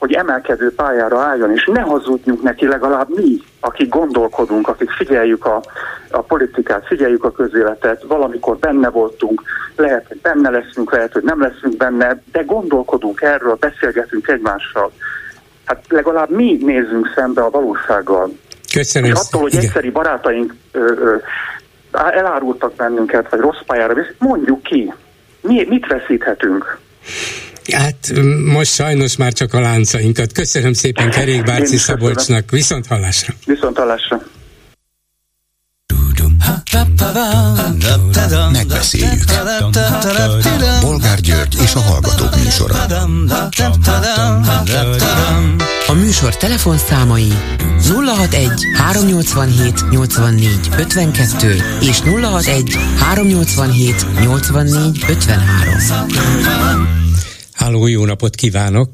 hogy 0.02 0.14
emelkedő 0.14 0.74
pályára 0.76 1.20
álljon, 1.20 1.52
és 1.52 1.70
ne 1.74 1.82
hazudjunk 1.82 2.42
neki 2.42 2.68
legalább 2.68 3.08
mi, 3.16 3.42
akik 3.60 3.90
gondolkodunk, 3.90 4.68
akik 4.68 4.90
figyeljük 4.90 5.46
a, 5.46 5.64
a 6.10 6.22
politikát, 6.22 6.86
figyeljük 6.86 7.24
a 7.24 7.32
közéletet, 7.32 8.04
valamikor 8.08 8.58
benne 8.58 8.90
voltunk, 8.90 9.42
lehet, 9.76 10.06
hogy 10.08 10.18
benne 10.22 10.50
leszünk, 10.50 10.92
lehet, 10.92 11.14
hogy 11.14 11.24
nem 11.24 11.42
leszünk 11.42 11.78
benne, 11.78 12.22
de 12.32 12.42
gondolkodunk 12.42 13.22
erről, 13.22 13.58
beszélgetünk 13.60 14.28
egymással. 14.28 14.92
Hát 15.66 15.86
legalább 15.90 16.30
mi 16.30 16.58
nézzünk 16.62 17.12
szembe 17.16 17.42
a 17.42 17.50
valósággal. 17.50 18.32
Köszönöm. 18.74 19.12
És 19.12 19.20
attól, 19.20 19.42
hogy 19.42 19.56
egyszeri 19.56 19.90
barátaink 19.90 20.56
ö, 20.72 20.80
ö, 20.80 21.16
elárultak 21.92 22.76
bennünket, 22.76 23.30
vagy 23.30 23.40
rossz 23.40 23.62
pályára, 23.66 23.94
mondjuk 24.18 24.64
ki, 24.64 24.94
mi, 25.42 25.66
mit 25.70 25.88
veszíthetünk? 25.88 26.80
Hát 27.72 28.12
most 28.46 28.74
sajnos 28.74 29.16
már 29.16 29.34
csak 29.34 29.54
a 29.54 29.60
láncainkat. 29.60 30.32
Köszönöm 30.32 30.74
szépen 30.74 31.10
Kerékbárci 31.10 31.78
Szabolcsnak. 31.78 32.52
Viszont 32.52 32.88
hallásra. 32.88 33.34
Viszont 33.46 33.78
hallásra. 33.78 34.22
Megbeszéljük. 38.52 39.24
Bolgár 40.82 41.20
György 41.20 41.56
és 41.62 41.74
a 41.74 41.80
Hallgatók 41.80 42.36
műsora. 42.44 42.76
A 45.88 45.94
műsor 45.94 46.38
telefonszámai 46.38 47.34
061 47.90 48.50
387 48.78 49.90
84 49.90 50.70
52 50.78 51.56
és 51.82 52.00
061 52.00 52.78
387 52.98 54.06
84 54.20 55.06
53. 55.08 57.11
Háló, 57.62 57.88
jó 57.88 58.06
napot 58.06 58.36
kívánok! 58.36 58.90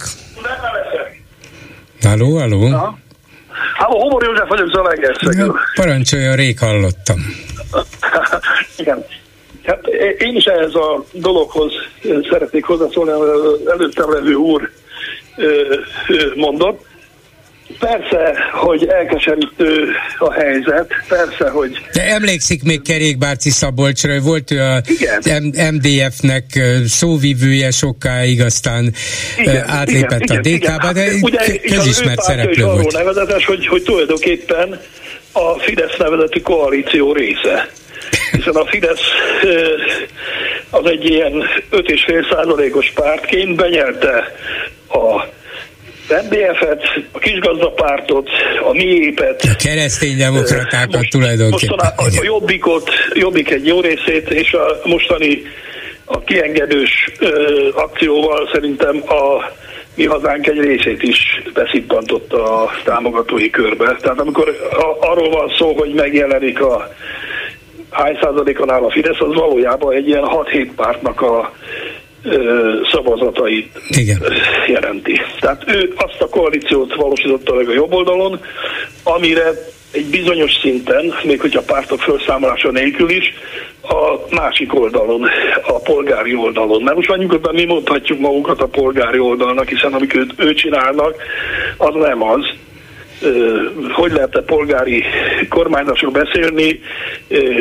Háló, 2.01 2.37
háló! 2.37 2.67
Háló, 3.73 3.99
Homor 3.99 4.23
József 4.23 4.47
vagyok 4.47 4.69
Zalaegerszegen. 4.69 5.53
Parancsolja, 5.75 6.35
rég 6.35 6.59
hallottam. 6.59 7.19
Igen. 8.77 9.05
Hát 9.63 9.87
én 10.17 10.35
is 10.35 10.43
ehhez 10.43 10.73
a 10.73 11.05
dologhoz 11.11 11.71
szeretnék 12.29 12.65
hozzászólni, 12.65 13.11
előttem 13.71 14.11
levő 14.11 14.33
úr 14.33 14.69
mondott. 16.35 16.85
Persze, 17.79 18.33
hogy 18.51 18.87
elkeserítő 18.87 19.87
a 20.17 20.31
helyzet, 20.31 20.93
persze, 21.07 21.49
hogy... 21.49 21.77
De 21.93 22.03
emlékszik 22.03 22.63
még 22.63 22.81
Kerékbárci 22.81 23.49
Szabolcsra, 23.49 24.19
volt 24.19 24.51
ő 24.51 24.61
a 24.61 24.81
MDF-nek 25.71 26.45
szóvivője 26.85 27.71
sokáig, 27.71 28.41
aztán 28.41 28.93
igen, 29.37 29.67
átlépett 29.67 30.21
igen, 30.21 30.37
a 30.37 30.41
DK-ba, 30.41 30.93
de 30.93 31.07
ugye, 31.21 31.57
közismert 31.57 32.21
szereplő 32.21 32.65
volt. 32.65 32.91
nevezetes, 32.91 33.45
hogy, 33.45 33.67
hogy 33.67 33.83
tulajdonképpen 33.83 34.79
a 35.31 35.59
Fidesz 35.59 35.97
nevezeti 35.97 36.41
koalíció 36.41 37.13
része. 37.13 37.69
Hiszen 38.31 38.55
a 38.55 38.65
Fidesz 38.65 39.01
az 40.69 40.85
egy 40.85 41.05
ilyen 41.09 41.33
5,5 41.71 42.31
százalékos 42.31 42.91
pártként 42.95 43.55
benyerte 43.55 44.31
a 44.89 45.35
MDF-et, 46.09 46.83
a 47.11 47.19
kisgazdapártot, 47.19 48.29
a 48.69 48.71
miépet. 48.71 49.41
A 49.41 49.55
kereszténydemokratákat 49.55 50.95
most, 50.95 51.09
tulajdonképpen. 51.09 51.77
a, 51.77 52.01
a 52.01 52.09
jobbikot, 52.23 52.89
jobbik 53.13 53.49
egy 53.49 53.65
jó 53.65 53.81
részét, 53.81 54.29
és 54.29 54.53
a 54.53 54.79
mostani 54.83 55.41
a 56.05 56.19
kiengedős 56.19 57.11
ö, 57.19 57.67
akcióval 57.73 58.49
szerintem 58.53 59.03
a 59.07 59.51
mi 59.95 60.05
hazánk 60.05 60.47
egy 60.47 60.59
részét 60.59 61.03
is 61.03 61.41
beszippantott 61.53 62.33
a 62.33 62.69
támogatói 62.83 63.49
körbe. 63.49 63.95
Tehát 64.01 64.19
amikor 64.19 64.49
a, 64.71 65.07
arról 65.07 65.29
van 65.29 65.53
szó, 65.57 65.73
hogy 65.73 65.93
megjelenik 65.93 66.61
a 66.61 66.93
hány 67.89 68.17
százalékon 68.21 68.71
áll 68.71 68.83
a 68.83 68.91
Fidesz, 68.91 69.19
az 69.19 69.33
valójában 69.33 69.93
egy 69.93 70.07
ilyen 70.07 70.23
6-7 70.25 70.69
pártnak 70.75 71.21
a 71.21 71.53
szavazatait 72.91 73.79
Igen. 73.89 74.23
jelenti. 74.67 75.21
Tehát 75.39 75.63
ő 75.67 75.93
azt 75.95 76.21
a 76.21 76.27
koalíciót 76.29 76.95
valósította 76.95 77.53
meg 77.53 77.69
a 77.69 77.73
jobb 77.73 77.93
oldalon, 77.93 78.39
amire 79.03 79.51
egy 79.91 80.05
bizonyos 80.05 80.51
szinten, 80.61 81.13
még 81.23 81.41
hogyha 81.41 81.61
pártok 81.61 81.99
felszámolása 81.99 82.71
nélkül 82.71 83.09
is, 83.09 83.33
a 83.81 84.35
másik 84.35 84.79
oldalon, 84.79 85.27
a 85.67 85.79
polgári 85.79 86.35
oldalon. 86.35 86.81
Mert 86.81 86.95
most 86.95 87.09
már 87.09 87.17
nyugodtan 87.17 87.53
mi 87.53 87.65
mondhatjuk 87.65 88.19
magunkat 88.19 88.61
a 88.61 88.67
polgári 88.67 89.19
oldalnak, 89.19 89.69
hiszen 89.69 89.93
amit 89.93 90.15
őt, 90.15 90.33
ő 90.37 90.53
csinálnak, 90.53 91.15
az 91.77 91.93
nem 91.93 92.23
az 92.23 92.45
hogy 93.91 94.11
lehet-e 94.11 94.41
polgári 94.41 95.03
kormányzásról 95.49 96.11
beszélni 96.11 96.79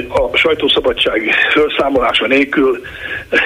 a 0.08 0.36
sajtószabadság 0.36 1.30
felszámolása 1.52 2.26
nélkül 2.26 2.80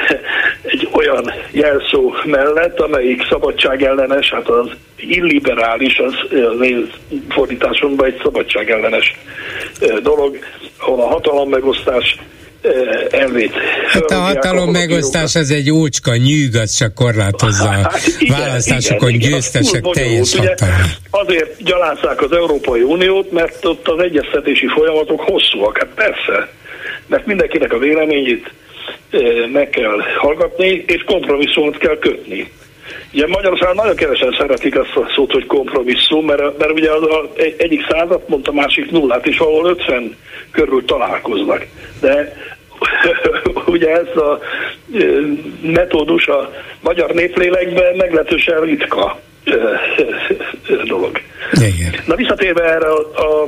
egy 0.62 0.88
olyan 0.92 1.32
jelszó 1.50 2.14
mellett, 2.24 2.80
amelyik 2.80 3.26
szabadság 3.28 3.82
ellenes, 3.82 4.30
hát 4.30 4.48
az 4.48 4.70
illiberális, 4.96 5.98
az, 5.98 6.14
az 6.54 6.60
én 6.60 6.90
fordításomban 7.28 8.06
egy 8.06 8.20
szabadság 8.22 8.70
ellenes 8.70 9.16
dolog, 10.02 10.38
ahol 10.78 11.00
a 11.00 11.06
hatalom 11.06 11.48
megosztás 11.48 12.18
elvét. 13.10 13.52
Hát 13.86 14.10
a 14.10 14.14
hatalom 14.14 14.70
megosztás 14.70 15.34
az 15.34 15.50
egy 15.50 15.70
ócska 15.70 16.16
nyűg, 16.16 16.54
az 16.54 16.76
csak 16.76 16.94
korlátozza 16.94 17.68
hát, 17.68 17.92
a 17.94 17.98
igen, 18.18 18.38
választásokon 18.38 19.08
igen, 19.08 19.30
győztesek 19.30 19.80
igen, 19.80 19.92
teljes 19.92 20.34
hatalma. 20.34 20.74
Azért 21.10 21.62
gyalázzák 21.62 22.22
az 22.22 22.32
Európai 22.32 22.82
Uniót, 22.82 23.32
mert 23.32 23.64
ott 23.64 23.88
az 23.88 23.98
egyeztetési 24.02 24.66
folyamatok 24.66 25.20
hosszúak. 25.20 25.78
Hát 25.78 25.88
persze, 25.94 26.48
mert 27.06 27.26
mindenkinek 27.26 27.72
a 27.72 27.78
véleményét 27.78 28.52
meg 29.52 29.70
kell 29.70 30.00
hallgatni, 30.16 30.84
és 30.86 31.02
kompromisszumot 31.06 31.78
kell 31.78 31.98
kötni. 31.98 32.50
Ugye 33.12 33.26
Magyarországon 33.26 33.74
nagyon 33.74 33.96
kevesen 33.96 34.36
szeretik 34.38 34.78
azt 34.78 34.96
a 34.96 35.12
szót, 35.14 35.32
hogy 35.32 35.46
kompromisszum, 35.46 36.24
mert, 36.24 36.58
mert 36.58 36.72
ugye 36.72 36.92
az 36.92 37.02
a, 37.02 37.30
egyik 37.56 37.86
százat 37.88 38.28
mondta, 38.28 38.52
másik 38.52 38.90
nullát, 38.90 39.26
és 39.26 39.38
ahol 39.38 39.70
50 39.70 40.16
körül 40.50 40.84
találkoznak. 40.84 41.66
De 42.00 42.36
ugye 43.66 43.88
ez 43.88 44.16
a 44.16 44.38
metódus 45.62 46.26
a 46.26 46.52
magyar 46.80 47.10
néplélekben 47.10 47.96
meglehetősen 47.96 48.60
ritka. 48.60 49.20
dolog. 50.84 51.20
Igen. 51.52 51.94
Na 52.06 52.14
visszatérve 52.14 52.62
erre 52.62 52.86
a, 52.86 52.98
a 53.00 53.46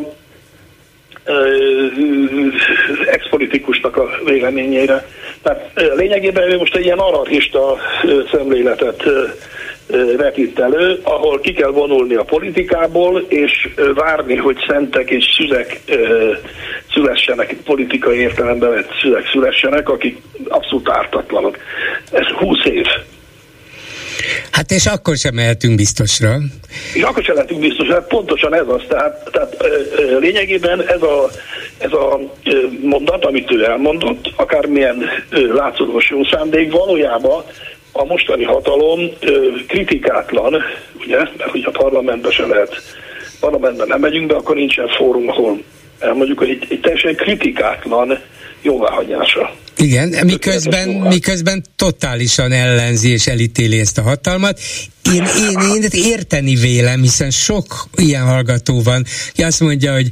expolitikusnak 3.06 3.96
a 3.96 4.10
véleményére. 4.24 5.06
Tehát 5.42 5.70
lényegében 5.96 6.50
ő 6.50 6.56
most 6.58 6.76
egy 6.76 6.84
ilyen 6.84 6.98
anarchista 6.98 7.76
szemléletet 8.32 9.02
vetít 10.16 10.58
elő, 10.58 10.98
ahol 11.02 11.40
ki 11.40 11.52
kell 11.52 11.70
vonulni 11.70 12.14
a 12.14 12.22
politikából, 12.22 13.24
és 13.28 13.68
várni, 13.94 14.36
hogy 14.36 14.56
szentek 14.68 15.10
és 15.10 15.24
szüzek 15.36 15.80
szülessenek, 16.92 17.56
politikai 17.64 18.18
értelemben 18.18 18.70
vett 18.70 18.90
szüzek 19.02 19.28
szülessenek, 19.32 19.88
akik 19.88 20.16
abszolút 20.48 20.88
ártatlanok. 20.88 21.56
Ez 22.10 22.26
20 22.26 22.64
év. 22.64 22.86
Hát 24.50 24.70
és 24.70 24.86
akkor 24.86 25.16
sem 25.16 25.34
mehetünk 25.34 25.76
biztosra. 25.76 26.38
És 26.94 27.02
akkor 27.02 27.22
sem 27.22 27.34
lehetünk 27.34 27.60
biztosra, 27.60 27.94
hát 27.94 28.06
pontosan 28.06 28.54
ez 28.54 28.66
az. 28.68 28.82
Tehát, 28.88 29.28
tehát 29.32 29.56
lényegében 30.20 30.88
ez 30.88 31.02
a, 31.02 31.30
ez 31.78 31.92
a 31.92 32.20
mondat, 32.80 33.24
amit 33.24 33.50
ő 33.50 33.64
elmondott, 33.64 34.32
akármilyen 34.36 35.04
látszólagos 35.30 36.10
jó 36.10 36.24
szándék, 36.24 36.72
valójában 36.72 37.44
a 37.92 38.04
mostani 38.04 38.44
hatalom 38.44 39.00
kritikátlan, 39.68 40.62
ugye, 41.00 41.16
mert 41.16 41.50
hogy 41.50 41.64
a 41.64 41.70
parlamentbe 41.70 42.30
se 42.30 42.46
lehet, 42.46 42.82
parlamentben 43.40 43.86
nem 43.88 44.00
megyünk 44.00 44.26
be, 44.26 44.34
akkor 44.34 44.56
nincsen 44.56 44.88
fórum, 44.88 45.28
ahol 45.28 45.58
elmondjuk, 45.98 46.38
hogy 46.38 46.50
egy, 46.50 46.66
egy 46.68 46.80
teljesen 46.80 47.14
kritikátlan 47.14 48.18
jóváhagyása. 48.62 49.54
Igen, 49.76 50.14
miközben, 50.26 50.88
miközben 50.88 51.64
totálisan 51.76 52.52
ellenzi 52.52 53.08
és 53.08 53.26
elítéli 53.26 53.78
ezt 53.78 53.98
a 53.98 54.02
hatalmat, 54.02 54.60
én, 55.10 55.24
én, 55.38 55.58
én 55.74 55.88
érteni 55.90 56.54
vélem, 56.54 57.02
hiszen 57.02 57.30
sok 57.30 57.88
ilyen 57.96 58.22
hallgató 58.22 58.82
van, 58.82 59.06
ki 59.32 59.42
azt 59.42 59.60
mondja, 59.60 59.92
hogy 59.92 60.08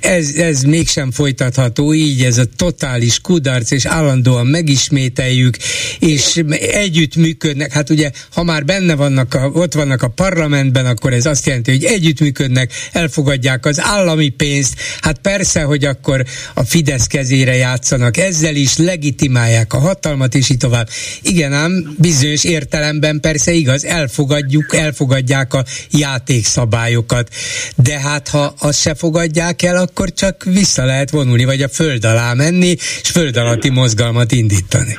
ez, 0.00 0.34
ez 0.34 0.62
mégsem 0.62 1.10
folytatható 1.10 1.94
így, 1.94 2.22
ez 2.22 2.38
a 2.38 2.44
totális 2.56 3.20
kudarc, 3.20 3.70
és 3.70 3.84
állandóan 3.84 4.46
megismételjük, 4.46 5.56
és 5.98 6.42
együtt 6.72 7.16
működnek. 7.16 7.72
Hát 7.72 7.90
ugye, 7.90 8.10
ha 8.32 8.42
már 8.42 8.64
benne 8.64 8.94
vannak, 8.94 9.34
a, 9.34 9.50
ott 9.52 9.74
vannak 9.74 10.02
a 10.02 10.08
parlamentben, 10.08 10.86
akkor 10.86 11.12
ez 11.12 11.26
azt 11.26 11.46
jelenti, 11.46 11.70
hogy 11.70 11.84
együttműködnek, 11.84 12.72
elfogadják 12.92 13.66
az 13.66 13.80
állami 13.80 14.28
pénzt. 14.28 14.74
Hát 15.00 15.18
persze, 15.18 15.62
hogy 15.62 15.84
akkor 15.84 16.24
a 16.54 16.64
Fidesz 16.64 17.06
kezére 17.06 17.54
játszanak, 17.54 18.16
ezzel 18.16 18.56
is 18.56 18.76
legitimálják 19.04 19.72
a 19.72 19.78
hatalmat, 19.78 20.34
és 20.34 20.50
így 20.50 20.58
tovább. 20.58 20.88
Igen 21.22 21.52
ám, 21.52 21.94
bizonyos 21.98 22.44
értelemben 22.44 23.20
persze 23.20 23.52
igaz, 23.52 23.84
elfogadjuk, 23.84 24.74
elfogadják 24.74 25.54
a 25.54 25.64
játékszabályokat. 25.90 27.28
De 27.76 28.00
hát 28.00 28.28
ha 28.28 28.54
azt 28.60 28.80
se 28.80 28.94
fogadják 28.94 29.62
el, 29.62 29.76
akkor 29.76 30.12
csak 30.12 30.44
vissza 30.44 30.84
lehet 30.84 31.10
vonulni, 31.10 31.44
vagy 31.44 31.62
a 31.62 31.68
föld 31.68 32.04
alá 32.04 32.32
menni, 32.34 32.70
és 33.02 33.10
föld 33.12 33.36
alatti 33.36 33.70
mozgalmat 33.70 34.32
indítani. 34.32 34.98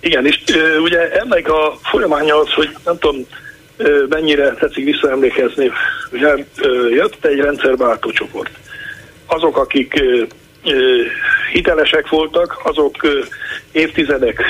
Igen, 0.00 0.26
és 0.26 0.42
ö, 0.46 0.78
ugye 0.78 0.98
ennek 1.10 1.48
a 1.48 1.78
folyamánya 1.82 2.40
az, 2.40 2.48
hogy 2.48 2.68
nem 2.84 2.98
tudom, 2.98 3.26
ö, 3.76 4.04
mennyire 4.08 4.54
tetszik 4.54 4.84
visszaemlékezni, 4.84 5.70
ugye 6.12 6.28
ö, 6.56 6.88
jött 6.88 7.24
egy 7.24 7.38
rendszerváltó 7.38 8.10
csoport. 8.10 8.50
Azok, 9.26 9.56
akik 9.56 10.02
hitelesek 11.52 12.08
voltak, 12.08 12.60
azok 12.64 12.96
évtizedek 13.72 14.42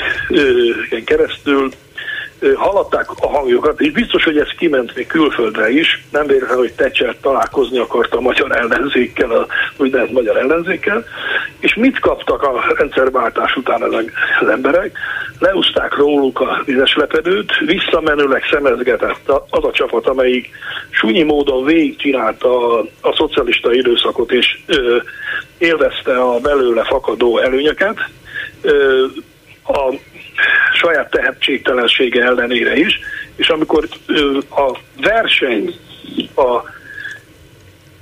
keresztül 1.05 1.71
hallatták 2.55 3.09
a 3.19 3.27
hangjukat, 3.27 3.81
és 3.81 3.91
biztos, 3.91 4.23
hogy 4.23 4.37
ez 4.37 4.47
kiment 4.57 4.95
még 4.95 5.07
külföldre 5.07 5.69
is, 5.69 6.03
nem 6.11 6.27
véletlen, 6.27 6.57
hogy 6.57 6.73
Thatcher 6.73 7.15
találkozni 7.21 7.77
akarta 7.77 8.17
a 8.17 8.21
magyar 8.21 8.57
ellenzékkel, 8.57 9.31
a 9.31 9.47
úgynevezett 9.77 10.13
magyar 10.13 10.37
ellenzékkel, 10.37 11.05
és 11.59 11.75
mit 11.75 11.99
kaptak 11.99 12.43
a 12.43 12.73
rendszerváltás 12.77 13.55
után 13.55 13.83
ezek 13.83 14.11
az 14.39 14.47
emberek? 14.47 14.97
Leúzták 15.41 15.95
róluk 15.95 16.39
a 16.39 16.61
vizes 16.65 16.95
lepedőt, 16.95 17.57
visszamenőleg 17.65 18.43
szemezgetett 18.51 19.31
az 19.49 19.63
a 19.63 19.71
csapat, 19.71 20.07
amelyik 20.07 20.49
súnyi 20.89 21.23
módon 21.23 21.65
végigcsinálta 21.65 22.77
a, 22.77 22.85
a 23.01 23.15
szocialista 23.15 23.73
időszakot, 23.73 24.31
és 24.31 24.59
ö, 24.65 24.97
élvezte 25.57 26.21
a 26.21 26.39
belőle 26.39 26.83
fakadó 26.83 27.37
előnyöket. 27.37 27.97
Ö, 28.61 29.05
a 29.63 29.93
saját 30.73 31.09
tehetségtelensége 31.09 32.23
ellenére 32.23 32.75
is, 32.75 32.99
és 33.35 33.49
amikor 33.49 33.87
a 34.49 34.77
verseny, 35.01 35.75
a 36.35 36.61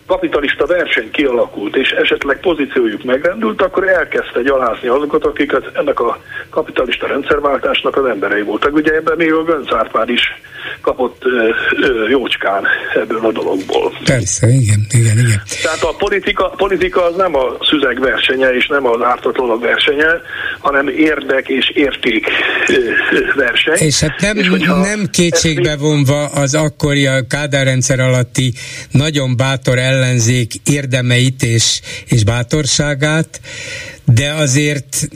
kapitalista 0.09 0.65
verseny 0.65 1.11
kialakult, 1.11 1.75
és 1.75 1.89
esetleg 1.89 2.39
pozíciójuk 2.39 3.03
megrendült, 3.03 3.61
akkor 3.61 3.87
elkezdte 3.87 4.41
gyalázni 4.41 4.87
azokat, 4.87 5.25
akiket 5.25 5.69
ennek 5.73 5.99
a 5.99 6.21
kapitalista 6.49 7.07
rendszerváltásnak 7.07 7.97
az 7.97 8.05
emberei 8.05 8.41
voltak. 8.41 8.73
Ugye 8.75 8.91
ebben 8.93 9.17
még 9.17 9.33
a 9.33 9.43
Gönc 9.43 9.73
Árpád 9.73 10.09
is 10.09 10.21
kapott 10.81 11.21
ö, 11.25 11.49
ö, 11.81 12.07
jócskán 12.07 12.63
ebből 12.95 13.25
a 13.25 13.31
dologból. 13.31 13.93
Persze, 14.03 14.47
igen, 14.47 14.85
igen, 14.89 15.17
igen. 15.17 15.41
Tehát 15.61 15.83
a 15.83 15.95
politika, 15.97 16.49
politika 16.57 17.05
az 17.05 17.15
nem 17.15 17.35
a 17.35 17.57
szüzeg 17.61 17.99
versenye, 17.99 18.49
és 18.49 18.67
nem 18.67 18.85
az 18.85 19.01
ártatlanok 19.01 19.61
versenye, 19.61 20.21
hanem 20.59 20.87
érdek 20.87 21.47
és 21.47 21.69
érték 21.69 22.27
verseny. 23.35 23.87
És 23.87 23.99
hát 23.99 24.19
nem, 24.19 24.37
és 24.37 24.49
nem 24.65 25.09
kétségbe 25.11 25.77
vonva 25.77 26.25
az 26.25 26.53
akkori 26.55 27.07
a 27.07 27.27
Kádár 27.27 27.65
rendszer 27.65 27.99
alatti 27.99 28.53
nagyon 28.91 29.37
bátor 29.37 29.77
ellenzék 29.99 30.53
érdemeit 30.63 31.43
és, 31.43 31.81
és 32.05 32.23
bátorságát, 32.23 33.41
de 34.05 34.33
azért 34.33 35.07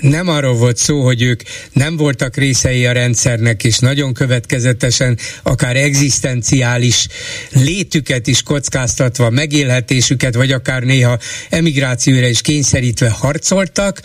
nem 0.00 0.28
arról 0.28 0.54
volt 0.54 0.76
szó, 0.76 1.04
hogy 1.04 1.22
ők 1.22 1.42
nem 1.72 1.96
voltak 1.96 2.36
részei 2.36 2.86
a 2.86 2.92
rendszernek, 2.92 3.64
és 3.64 3.78
nagyon 3.78 4.14
következetesen 4.14 5.18
akár 5.42 5.76
egzisztenciális 5.76 7.06
létüket 7.50 8.26
is 8.26 8.42
kockáztatva, 8.42 9.30
megélhetésüket, 9.30 10.34
vagy 10.34 10.52
akár 10.52 10.82
néha 10.82 11.18
emigrációra 11.50 12.26
is 12.26 12.40
kényszerítve 12.40 13.08
harcoltak, 13.10 14.02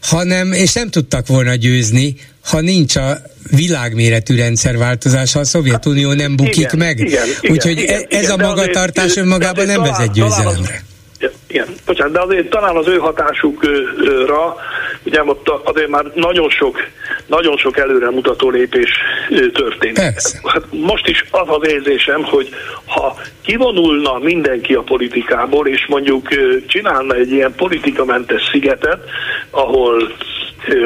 hanem, 0.00 0.52
és 0.52 0.72
nem 0.72 0.90
tudtak 0.90 1.26
volna 1.26 1.54
győzni, 1.54 2.16
ha 2.50 2.60
nincs 2.60 2.96
a 2.96 3.16
világméretű 3.50 4.36
rendszerváltozás, 4.36 5.32
ha 5.32 5.40
a 5.40 5.44
Szovjetunió 5.44 6.12
nem 6.12 6.36
bukik 6.36 6.56
igen, 6.56 6.76
meg. 6.76 6.98
Igen, 6.98 7.28
Úgyhogy 7.42 7.78
igen, 7.78 8.04
ez 8.08 8.22
igen, 8.22 8.40
a 8.40 8.46
magatartás 8.46 9.16
önmagában 9.16 9.66
nem 9.66 9.74
talán, 9.74 9.90
vezet 9.90 10.12
győzelemre. 10.12 10.86
Igen, 11.46 11.66
bocsánat, 11.86 12.12
de 12.12 12.20
azért 12.20 12.50
talán 12.50 12.76
az 12.76 12.86
ő 12.86 12.96
hatásukra, 12.96 14.56
ugye 15.02 15.24
ott 15.24 15.48
azért 15.64 15.88
már 15.88 16.04
nagyon 16.14 16.50
sok, 16.50 16.76
nagyon 17.26 17.56
sok 17.56 17.78
előremutató 17.78 18.50
lépés 18.50 18.90
történt. 19.52 19.98
Persze. 19.98 20.40
Hát 20.44 20.62
most 20.70 21.08
is 21.08 21.24
az 21.30 21.46
az 21.46 21.68
érzésem, 21.68 22.24
hogy 22.24 22.48
ha 22.86 23.16
kivonulna 23.42 24.18
mindenki 24.18 24.74
a 24.74 24.82
politikából, 24.82 25.66
és 25.66 25.86
mondjuk 25.86 26.28
csinálna 26.66 27.14
egy 27.14 27.32
ilyen 27.32 27.54
politikamentes 27.56 28.42
szigetet, 28.52 28.98
ahol 29.50 30.12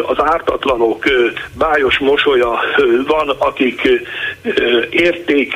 az 0.06 0.16
ártatlanok 0.18 1.04
bájos 1.58 1.98
mosolya 1.98 2.58
van, 3.06 3.28
akik 3.38 3.88
érték, 4.90 5.54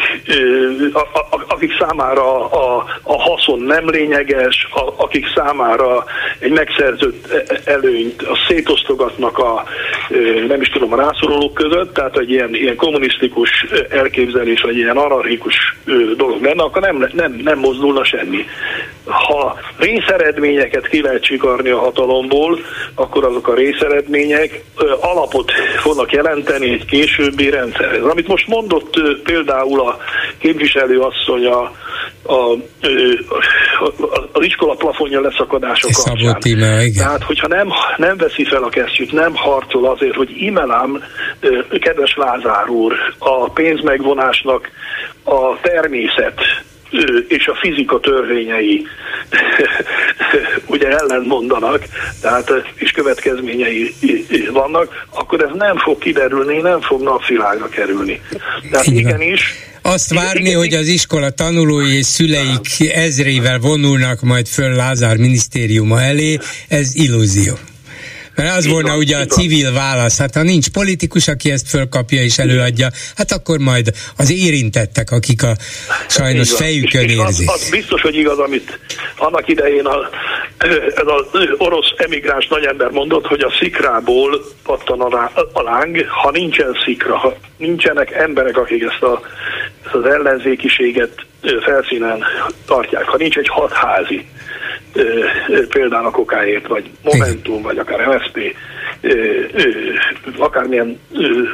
akik 1.49 1.79
számára 1.79 2.51
a, 2.51 2.85
a 3.03 3.23
haszon 3.23 3.61
nem 3.61 3.91
lényeges, 3.91 4.69
akik 4.97 5.27
számára 5.35 6.05
egy 6.39 6.53
megszerzött 6.53 7.27
e, 7.33 7.37
e, 7.37 7.73
előnyt 7.73 8.23
a 8.23 8.39
szétosztogatnak 8.49 9.39
a 9.39 9.65
nem 10.49 10.61
is 10.61 10.69
tudom, 10.69 10.93
a 10.93 10.97
rászorulók 10.97 11.55
között, 11.55 11.95
tehát 11.95 12.19
egy 12.19 12.31
ilyen, 12.31 12.55
ilyen 12.55 12.77
kommunisztikus 12.77 13.67
elképzelés, 13.89 14.61
vagy 14.61 14.77
ilyen 14.77 14.97
anarchikus 14.97 15.77
dolog 16.17 16.43
lenne, 16.43 16.63
akkor 16.63 16.83
nem, 16.83 17.09
nem, 17.13 17.41
nem 17.45 17.59
mozdulna 17.59 18.05
semmi. 18.05 18.45
Ha 19.05 19.59
részeredményeket 19.79 20.89
ki 20.89 21.01
lehet 21.03 21.23
csikarni 21.23 21.71
a 21.71 21.79
hatalomból, 21.79 22.59
akkor 22.95 23.25
azok 23.25 23.49
a 23.49 23.55
részeredmények 23.55 24.06
alapot 25.01 25.53
fognak 25.77 26.13
jelenteni 26.13 26.71
egy 26.73 26.85
későbbi 26.85 27.51
rendszerhez. 27.51 28.03
Amit 28.03 28.29
most 28.29 28.47
mondott 28.47 29.01
például 29.23 29.81
a 29.81 29.97
képviselő 30.39 31.01
asszony 31.01 31.47
a, 31.47 31.73
a, 32.23 32.53
a, 33.81 33.93
az 34.33 34.45
iskola 34.45 34.75
plafonja 34.75 35.21
leszakadása 35.21 35.89
kapcsán. 35.93 36.83
igen. 36.83 37.05
Tehát, 37.05 37.23
hogyha 37.23 37.47
nem, 37.47 37.69
nem 37.97 38.17
veszi 38.17 38.45
fel 38.45 38.63
a 38.63 38.69
kesztyűt, 38.69 39.13
nem 39.13 39.35
harcol 39.35 39.91
azért, 39.91 40.15
hogy 40.15 40.31
imelám, 40.37 41.03
kedves 41.81 42.17
Lázár 42.17 42.69
úr, 42.69 42.93
a 43.19 43.51
pénzmegvonásnak 43.51 44.71
a 45.25 45.61
természet 45.61 46.41
és 47.29 47.47
a 47.47 47.59
fizika 47.61 48.01
törvényei 48.01 48.87
ugye 50.75 50.89
ellen 50.89 51.23
mondanak, 51.27 51.83
tehát 52.21 52.53
is 52.79 52.91
következményei 52.91 53.95
vannak, 54.53 55.07
akkor 55.11 55.43
ez 55.43 55.51
nem 55.55 55.79
fog 55.79 55.99
kiderülni, 55.99 56.61
nem 56.61 56.81
fog 56.81 57.03
napvilágra 57.03 57.69
kerülni. 57.69 58.21
Tehát 58.71 58.87
igenis, 58.87 59.55
azt 59.83 60.15
várni, 60.15 60.53
hogy 60.53 60.75
az 60.75 60.87
iskola 60.87 61.31
tanulói 61.31 61.97
és 61.97 62.07
szüleik 62.07 62.67
ezrével 62.95 63.59
vonulnak 63.59 64.21
majd 64.21 64.47
föl 64.47 64.75
Lázár 64.75 65.17
minisztériuma 65.17 66.01
elé, 66.01 66.39
ez 66.69 66.95
illúzió. 66.95 67.55
Mert 68.37 68.57
az 68.57 68.67
volna 68.67 68.89
van, 68.89 68.99
ugye 68.99 69.17
a 69.17 69.25
civil 69.25 69.73
válasz, 69.73 70.19
hát 70.19 70.35
ha 70.35 70.43
nincs 70.43 70.69
politikus, 70.69 71.29
aki 71.29 71.51
ezt 71.51 71.69
fölkapja 71.69 72.23
és 72.23 72.39
előadja, 72.39 72.89
hát 73.17 73.33
akkor 73.33 73.59
majd 73.59 73.91
az 74.17 74.31
érintettek, 74.31 75.11
akik 75.11 75.43
a 75.43 75.53
sajnos 76.09 76.53
fejükön 76.53 77.09
érzik. 77.09 77.49
Az, 77.49 77.55
az 77.55 77.71
biztos, 77.71 78.01
hogy 78.01 78.17
igaz, 78.17 78.39
amit 78.39 78.79
annak 79.17 79.49
idején 79.49 79.85
a, 79.85 80.09
ez 80.95 81.07
az 81.07 81.41
orosz 81.59 81.93
emigráns 81.97 82.47
nagyember 82.47 82.91
mondott, 82.91 83.27
hogy 83.27 83.41
a 83.41 83.53
szikrából 83.59 84.45
pattan 84.63 85.01
a, 85.01 85.31
a 85.53 85.63
láng, 85.63 86.07
ha 86.09 86.31
nincsen 86.31 86.77
szikra, 86.85 87.17
ha 87.17 87.37
nincsenek 87.57 88.11
emberek, 88.11 88.57
akik 88.57 88.83
ezt, 88.83 89.03
a, 89.03 89.21
ezt 89.85 89.95
az 89.95 90.05
ellenzékiséget 90.05 91.27
felszínen 91.61 92.25
tartják, 92.67 93.05
ha 93.05 93.17
nincs 93.17 93.37
egy 93.37 93.49
hatházi, 93.49 94.27
például 95.69 96.07
a 96.07 96.11
kokáért, 96.11 96.67
vagy 96.67 96.91
Momentum, 97.03 97.63
vagy 97.63 97.79
akár 97.79 98.07
MSZP, 98.07 98.55
akármilyen 100.39 101.01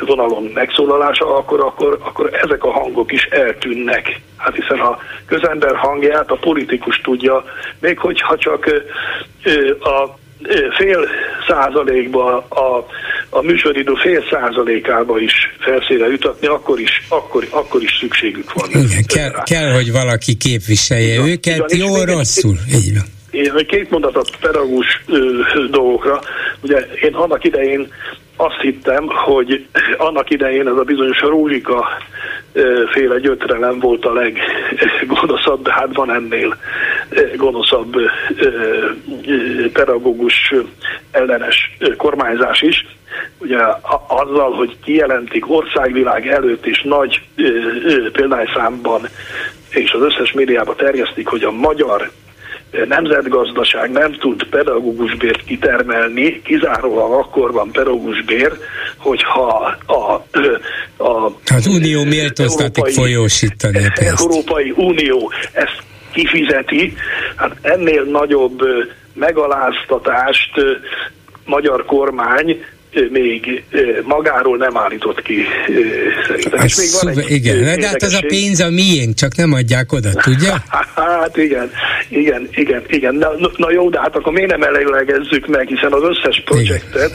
vonalon 0.06 0.50
megszólalása, 0.54 1.36
akkor, 1.36 1.60
akkor, 1.60 1.98
akkor 2.02 2.34
ezek 2.34 2.64
a 2.64 2.70
hangok 2.70 3.12
is 3.12 3.24
eltűnnek. 3.24 4.20
Hát 4.36 4.54
hiszen 4.54 4.78
a 4.78 4.98
közember 5.26 5.76
hangját 5.76 6.30
a 6.30 6.36
politikus 6.36 7.00
tudja, 7.00 7.44
még 7.80 7.98
hogyha 7.98 8.36
csak 8.36 8.82
a 9.80 10.08
fél 10.76 11.08
százalékba, 11.48 12.36
a, 12.36 12.86
a 13.34 13.42
műsoridő 13.42 13.92
fél 13.94 14.24
százalékába 14.30 15.20
is 15.20 15.32
felszíre 15.58 16.06
jutatni, 16.06 16.46
akkor 16.46 16.80
is, 16.80 17.06
akkor, 17.08 17.46
akkor 17.50 17.82
is 17.82 17.96
szükségük 18.00 18.52
van. 18.52 18.68
Igen, 18.70 19.04
kell, 19.06 19.42
kell, 19.44 19.72
hogy 19.72 19.92
valaki 19.92 20.36
képviselje 20.36 21.12
Igen, 21.12 21.28
őket, 21.28 21.72
jó, 21.72 22.04
rosszul. 22.04 22.54
Így 22.74 22.92
van. 22.94 23.04
Én 23.30 23.66
két 23.66 23.90
mondatot 23.90 24.36
pedagógus 24.40 25.02
dolgokra. 25.70 26.20
Ugye 26.60 26.78
én 26.78 27.14
annak 27.14 27.44
idején 27.44 27.92
azt 28.36 28.60
hittem, 28.60 29.06
hogy 29.06 29.66
annak 29.96 30.30
idején 30.30 30.68
ez 30.68 30.76
a 30.76 30.82
bizonyos 30.82 31.20
Rózsika 31.20 31.88
féle 32.92 33.18
gyötrelem 33.18 33.78
volt 33.78 34.04
a 34.04 34.12
leggonoszabb, 34.12 35.62
de 35.62 35.72
hát 35.72 35.88
van 35.92 36.14
ennél 36.14 36.56
gonoszabb 37.36 37.94
pedagógus 39.72 40.54
ellenes 41.10 41.76
kormányzás 41.96 42.62
is. 42.62 42.86
Ugye 43.38 43.58
azzal, 44.06 44.52
hogy 44.52 44.76
kijelentik 44.84 45.50
országvilág 45.50 46.26
előtt 46.26 46.66
is 46.66 46.82
nagy 46.82 47.22
példányszámban 48.12 49.08
és 49.70 49.90
az 49.90 50.00
összes 50.02 50.32
médiába 50.32 50.74
terjesztik, 50.74 51.26
hogy 51.26 51.42
a 51.42 51.50
magyar 51.50 52.10
nemzetgazdaság 52.88 53.90
nem 53.90 54.12
tud 54.12 54.44
pedagógusbért 54.44 55.44
kitermelni, 55.44 56.42
kizárólag 56.42 57.12
akkor 57.12 57.52
van 57.52 57.70
pedagógusbér, 57.70 58.52
hogyha 58.96 59.76
a, 59.86 60.12
a 61.04 61.32
az 61.54 61.66
Unió 61.66 62.04
méltóztatik 62.04 62.86
folyósítani 62.86 63.78
a 63.78 63.92
pénzt. 63.98 64.20
Európai 64.20 64.72
Unió 64.76 65.32
ezt 65.52 65.82
kifizeti, 66.12 66.94
hát 67.36 67.56
ennél 67.62 68.02
nagyobb 68.02 68.60
megaláztatást 69.14 70.50
magyar 71.44 71.84
kormány 71.84 72.64
még 73.10 73.64
magáról 74.04 74.56
nem 74.56 74.76
állított 74.76 75.22
ki 75.22 75.44
szerintem. 76.26 76.64
És 76.64 76.76
még 76.76 76.88
van 77.00 77.24
egy 77.24 77.30
igen, 77.30 77.80
de 77.80 77.86
hát 77.86 78.02
az 78.02 78.14
a 78.14 78.24
pénz 78.26 78.60
a 78.60 78.70
miénk, 78.70 79.14
csak 79.14 79.36
nem 79.36 79.52
adják 79.52 79.92
oda, 79.92 80.10
tudja? 80.10 80.62
hát 80.94 81.36
igen, 81.36 81.70
igen, 82.08 82.48
igen, 82.52 82.82
igen. 82.86 83.14
Na, 83.14 83.30
na 83.56 83.70
jó, 83.70 83.90
de 83.90 84.00
hát 84.00 84.16
akkor 84.16 84.32
miért 84.32 84.50
nem 84.50 84.62
előlegezzük 84.62 85.46
meg, 85.46 85.68
hiszen 85.68 85.92
az 85.92 86.02
összes 86.02 86.42
projektet, 86.44 87.12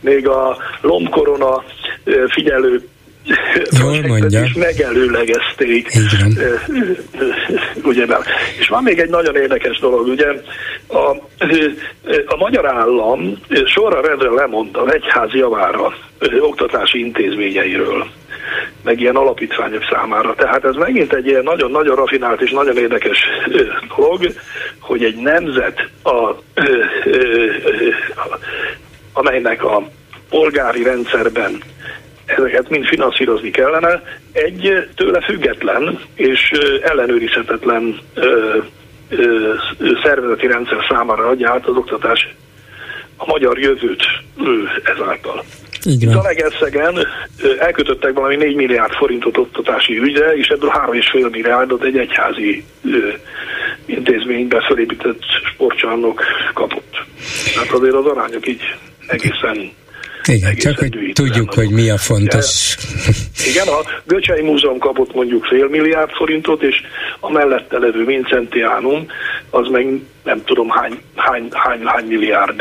még 0.00 0.28
a 0.28 0.56
lombkorona 0.80 1.64
figyelő 2.28 2.88
Jól 3.80 4.00
mondja. 4.06 4.42
is 4.42 4.52
megelőlegezték. 4.52 5.88
Ugye, 7.82 8.06
és 8.58 8.68
van 8.68 8.82
még 8.82 8.98
egy 8.98 9.08
nagyon 9.08 9.36
érdekes 9.36 9.78
dolog, 9.78 10.06
ugye 10.06 10.26
a, 10.86 11.10
a 12.26 12.36
magyar 12.36 12.66
állam 12.66 13.40
sorra 13.64 14.00
rendre 14.00 14.30
lemond 14.30 14.76
a 14.76 14.90
egyház 14.90 15.32
javára 15.32 15.94
oktatási 16.40 16.98
intézményeiről 16.98 18.06
meg 18.82 19.00
ilyen 19.00 19.16
alapítványok 19.16 19.82
számára. 19.90 20.34
Tehát 20.34 20.64
ez 20.64 20.74
megint 20.74 21.12
egy 21.12 21.26
ilyen 21.26 21.42
nagyon-nagyon 21.42 21.96
rafinált 21.96 22.40
és 22.40 22.50
nagyon 22.50 22.76
érdekes 22.76 23.18
dolog, 23.96 24.26
hogy 24.80 25.04
egy 25.04 25.16
nemzet, 25.16 25.88
a, 26.02 26.30
amelynek 29.12 29.64
a 29.64 29.88
polgári 30.28 30.82
rendszerben 30.82 31.62
ezeket 32.24 32.68
mind 32.68 32.86
finanszírozni 32.86 33.50
kellene. 33.50 34.02
Egy 34.32 34.88
tőle 34.94 35.20
független 35.20 36.00
és 36.14 36.50
ellenőrizhetetlen 36.82 37.98
szervezeti 40.02 40.46
rendszer 40.46 40.86
számára 40.88 41.28
adja 41.28 41.50
át 41.50 41.66
az 41.66 41.76
oktatás 41.76 42.34
a 43.16 43.26
magyar 43.26 43.58
jövőt 43.58 44.04
ezáltal. 44.84 45.44
Igen. 45.82 46.10
Itt 46.10 46.16
a 46.16 46.22
Legeszegen 46.22 47.06
elkötöttek 47.58 48.12
valami 48.12 48.36
4 48.36 48.54
milliárd 48.54 48.92
forintot 48.92 49.36
oktatási 49.36 49.98
ügyre, 49.98 50.32
és 50.34 50.48
ebből 50.48 50.70
3,5 50.70 51.30
milliárdot 51.30 51.84
egy 51.84 51.98
egyházi 51.98 52.64
intézménybe 53.86 54.64
felépített 54.68 55.22
sportcsarnok 55.52 56.22
kapott. 56.54 56.96
Hát 57.56 57.70
azért 57.70 57.94
az 57.94 58.04
arányok 58.04 58.48
így 58.48 58.62
egészen 59.06 59.70
igen, 60.28 60.54
csak 60.54 60.78
hogy 60.78 61.10
tudjuk, 61.12 61.54
hogy 61.54 61.70
mi 61.70 61.90
a 61.90 61.98
fontos. 61.98 62.76
Igen, 63.46 63.66
a 63.66 63.80
Göcsei 64.04 64.42
Múzeum 64.42 64.78
kapott 64.78 65.14
mondjuk 65.14 65.44
fél 65.44 65.68
milliárd 65.68 66.10
forintot, 66.10 66.62
és 66.62 66.76
a 67.20 67.30
mellette 67.30 67.78
levő 67.78 68.04
Vincentiánum, 68.04 69.06
az 69.50 69.68
meg 69.70 69.86
nem 70.24 70.44
tudom 70.44 70.68
hány, 70.68 70.98
hány, 71.14 71.48
hány, 71.50 71.80
hány 71.84 72.04
milliárd. 72.04 72.60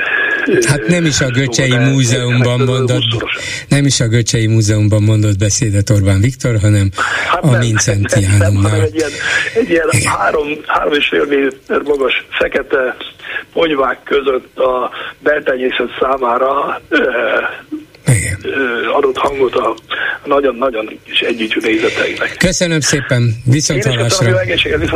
Hát 0.67 0.87
nem 0.87 1.05
is 1.05 1.21
a 1.21 1.27
Göcsei 1.27 1.77
Múzeumban 1.77 2.59
mondott, 2.59 3.25
nem 3.67 3.85
is 3.85 3.99
a 3.99 4.07
Göcsei 4.07 4.47
Múzeumban 4.47 5.03
mondott 5.03 5.37
beszédet 5.37 5.89
Orbán 5.89 6.21
Viktor, 6.21 6.59
hanem 6.61 6.89
hát 7.27 7.43
a 7.43 7.57
Vincentiánumnál. 7.57 8.81
Egy 8.81 8.95
ilyen, 8.95 9.09
egy 9.53 9.69
ilyen 9.69 9.87
három, 10.17 10.47
három 10.65 10.93
és 10.93 11.07
fél 11.07 11.25
méter 11.25 11.81
magas 11.81 12.25
fekete 12.29 12.95
ponyvák 13.53 13.99
között 14.03 14.57
a 14.57 14.91
beltenyészet 15.19 15.89
számára 15.99 16.81
igen. 18.07 18.39
adott 18.93 19.17
hangot 19.17 19.55
a 19.55 19.75
nagyon-nagyon 20.25 20.99
kis 21.05 21.19
együttű 21.19 21.59
nézeteinek. 21.59 22.35
Köszönöm 22.37 22.79
szépen, 22.79 23.41
viszont 23.45 23.83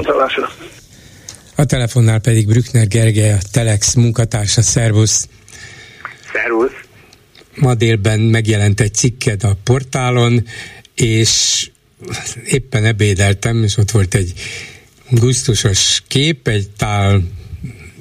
hallásra. 0.06 0.52
A 1.56 1.66
telefonnál 1.66 2.20
pedig 2.20 2.48
Brückner 2.48 2.88
Gergely, 2.88 3.32
a 3.32 3.38
Telex 3.52 3.94
munkatársa, 3.94 4.62
szervusz. 4.62 5.28
Szervusz. 6.34 6.72
Ma 7.56 7.76
délben 7.76 8.20
megjelent 8.20 8.80
egy 8.80 8.94
cikked 8.94 9.44
a 9.44 9.58
portálon, 9.64 10.44
és 10.96 11.70
éppen 12.46 12.86
ebédeltem, 12.86 13.64
és 13.64 13.78
ott 13.78 13.92
volt 13.92 14.16
egy 14.16 14.34
gusztusos 15.10 16.04
kép, 16.08 16.48
egy 16.48 16.70
tál 16.78 17.22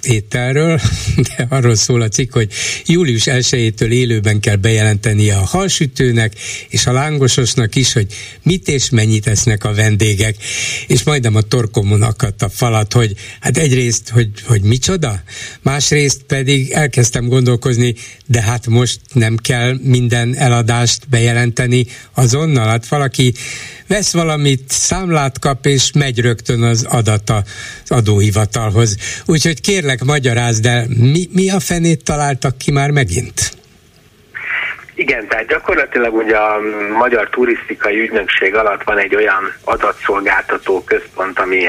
ételről, 0.06 0.80
de 1.28 1.46
arról 1.48 1.74
szól 1.74 2.00
a 2.00 2.08
cikk, 2.08 2.32
hogy 2.32 2.52
július 2.86 3.24
1-től 3.26 3.90
élőben 3.90 4.40
kell 4.40 4.56
bejelenteni 4.56 5.30
a 5.30 5.38
halsütőnek 5.38 6.32
és 6.68 6.86
a 6.86 6.92
lángososnak 6.92 7.74
is, 7.74 7.92
hogy 7.92 8.06
mit 8.42 8.68
és 8.68 8.90
mennyit 8.90 9.26
esznek 9.26 9.64
a 9.64 9.74
vendégek, 9.74 10.36
és 10.86 11.02
majdnem 11.02 11.34
a 11.34 11.40
torkomon 11.40 12.02
akadt 12.02 12.42
a 12.42 12.48
falat, 12.48 12.92
hogy 12.92 13.14
hát 13.40 13.58
egyrészt, 13.58 14.08
hogy, 14.08 14.30
hogy 14.44 14.62
micsoda, 14.62 15.22
másrészt 15.62 16.22
pedig 16.22 16.70
elkezdtem 16.70 17.26
gondolkozni, 17.28 17.94
de 18.26 18.42
hát 18.42 18.66
most 18.66 19.00
nem 19.12 19.36
kell 19.36 19.78
minden 19.82 20.34
eladást 20.34 21.08
bejelenteni 21.08 21.86
azonnal, 22.14 22.66
hát 22.66 22.88
valaki 22.88 23.34
vesz 23.88 24.12
valamit, 24.12 24.62
számlát 24.68 25.38
kap, 25.38 25.66
és 25.66 25.92
megy 25.92 26.20
rögtön 26.20 26.62
az 26.62 26.86
adata 26.90 27.42
az 27.82 27.90
adóhivatalhoz. 27.90 28.96
Úgyhogy 29.26 29.60
kérlek, 29.60 30.04
magyarázd 30.04 30.62
de 30.62 30.84
mi, 30.88 31.28
mi 31.32 31.50
a 31.50 31.60
fenét 31.60 32.04
találtak 32.04 32.58
ki 32.58 32.72
már 32.72 32.90
megint? 32.90 33.54
Igen, 34.94 35.28
tehát 35.28 35.46
gyakorlatilag 35.46 36.14
ugye 36.14 36.36
a 36.36 36.58
Magyar 36.98 37.28
Turisztikai 37.28 38.00
Ügynökség 38.00 38.54
alatt 38.54 38.82
van 38.82 38.98
egy 38.98 39.14
olyan 39.14 39.52
adatszolgáltató 39.64 40.84
központ, 40.84 41.38
ami 41.38 41.64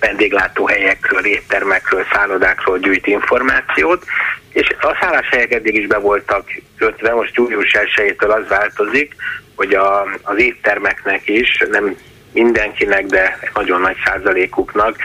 vendéglátóhelyekről, 0.00 1.24
éttermekről, 1.24 2.04
szállodákról 2.12 2.78
gyűjt 2.78 3.06
információt, 3.06 4.04
és 4.52 4.68
a 4.80 4.96
szálláshelyek 5.00 5.52
eddig 5.52 5.74
is 5.74 5.86
be 5.86 5.98
voltak 5.98 6.48
kötve, 6.78 7.14
most 7.14 7.34
július 7.34 7.72
1 7.72 8.16
az 8.18 8.48
változik, 8.48 9.14
hogy 9.56 9.74
a, 9.74 10.02
az 10.22 10.38
éttermeknek 10.38 11.28
is 11.28 11.62
nem 11.70 11.96
mindenkinek, 12.32 13.06
de 13.06 13.38
nagyon 13.54 13.80
nagy 13.80 13.96
százalékuknak 14.04 14.96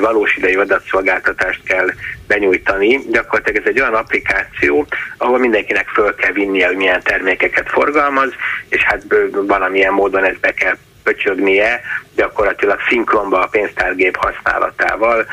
valós 0.00 0.36
idejű 0.36 0.58
adatszolgáltatást 0.58 1.62
kell 1.64 1.86
benyújtani. 2.26 3.00
Gyakorlatilag 3.10 3.60
ez 3.62 3.68
egy 3.68 3.80
olyan 3.80 3.94
applikáció, 3.94 4.86
ahol 5.16 5.38
mindenkinek 5.38 5.88
föl 5.88 6.14
kell 6.14 6.32
vinnie, 6.32 6.66
hogy 6.66 6.76
milyen 6.76 7.02
termékeket 7.02 7.68
forgalmaz, 7.68 8.30
és 8.68 8.82
hát 8.82 9.02
valamilyen 9.32 9.92
módon 9.92 10.24
ezt 10.24 10.40
be 10.40 10.52
kell 10.52 10.76
pöcsögnie, 11.02 11.80
gyakorlatilag 12.16 12.78
szinkronba 12.88 13.40
a 13.40 13.46
pénztárgép 13.46 14.16
használatával, 14.16 15.26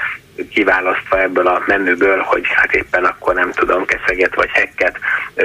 kiválasztva 0.49 1.21
ebből 1.21 1.47
a 1.47 1.63
menüből, 1.65 2.19
hogy 2.19 2.43
hát 2.45 2.73
éppen 2.73 3.05
akkor 3.05 3.33
nem 3.33 3.51
tudom, 3.51 3.85
keszeget 3.85 4.35
vagy 4.35 4.49
hekket 4.51 4.99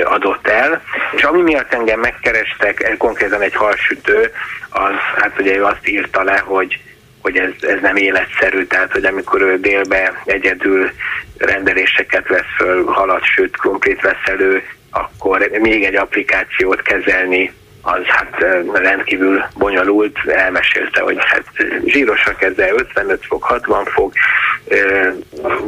adott 0.05 0.49
el. 0.49 0.83
És 1.17 1.23
ami 1.23 1.43
miatt 1.43 1.73
engem 1.73 2.01
megkerestek, 2.01 2.95
konkrétan 2.99 3.41
egy 3.41 3.55
halsütő, 3.55 4.33
az 4.71 4.95
hát 5.17 5.41
ugye 5.41 5.57
ő 5.57 5.65
azt 5.65 5.89
írta 5.89 6.23
le, 6.23 6.39
hogy 6.39 6.81
hogy 7.23 7.37
ez, 7.37 7.51
ez 7.61 7.81
nem 7.81 7.97
életszerű, 7.97 8.65
tehát 8.65 8.93
hogy 8.93 9.05
amikor 9.05 9.41
ő 9.41 9.61
délbe 9.61 10.23
egyedül 10.25 10.91
rendeléseket 11.39 12.29
vesz 12.29 12.55
föl, 12.57 12.85
halat, 12.85 13.25
sőt, 13.25 13.57
konkrét 13.57 14.01
vesz 14.01 14.25
elő, 14.25 14.63
akkor 14.91 15.51
még 15.61 15.85
egy 15.85 15.95
applikációt 15.95 16.83
kezelni 16.83 17.53
az 17.83 18.03
hát 18.05 18.45
rendkívül 18.73 19.45
bonyolult, 19.55 20.19
elmesélte, 20.27 21.01
hogy 21.01 21.17
hát 21.19 21.45
zsírosak 21.85 22.37
kezdve 22.37 22.73
55 22.73 23.25
fok, 23.27 23.43
60 23.43 23.85
fok, 23.85 24.13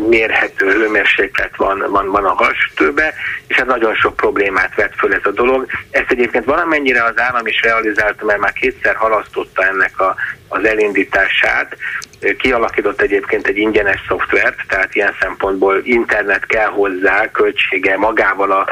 mérhető 0.08 0.70
hőmérséklet 0.70 1.56
van, 1.56 1.84
van, 1.90 2.11
van 2.11 2.24
a 2.24 2.32
hasütőbe, 2.34 3.14
és 3.46 3.56
hát 3.56 3.66
nagyon 3.66 3.94
sok 3.94 4.16
problémát 4.16 4.74
vett 4.74 4.94
föl 4.96 5.14
ez 5.14 5.24
a 5.24 5.30
dolog. 5.30 5.66
Ezt 5.90 6.11
egyébként 6.11 6.44
valamennyire 6.44 7.04
az 7.04 7.18
állam 7.18 7.46
is 7.46 7.62
realizálta, 7.62 8.24
mert 8.24 8.40
már 8.40 8.52
kétszer 8.52 8.94
halasztotta 8.94 9.64
ennek 9.64 10.00
a, 10.00 10.16
az 10.53 10.64
elindítását, 10.64 11.76
kialakított 12.38 13.01
egyébként 13.01 13.46
egy 13.46 13.57
ingyenes 13.57 14.05
szoftvert, 14.09 14.57
tehát 14.68 14.94
ilyen 14.94 15.14
szempontból 15.20 15.80
internet 15.82 16.46
kell 16.46 16.68
hozzá, 16.68 17.30
költsége 17.30 17.96
magával 17.96 18.51
a, 18.51 18.66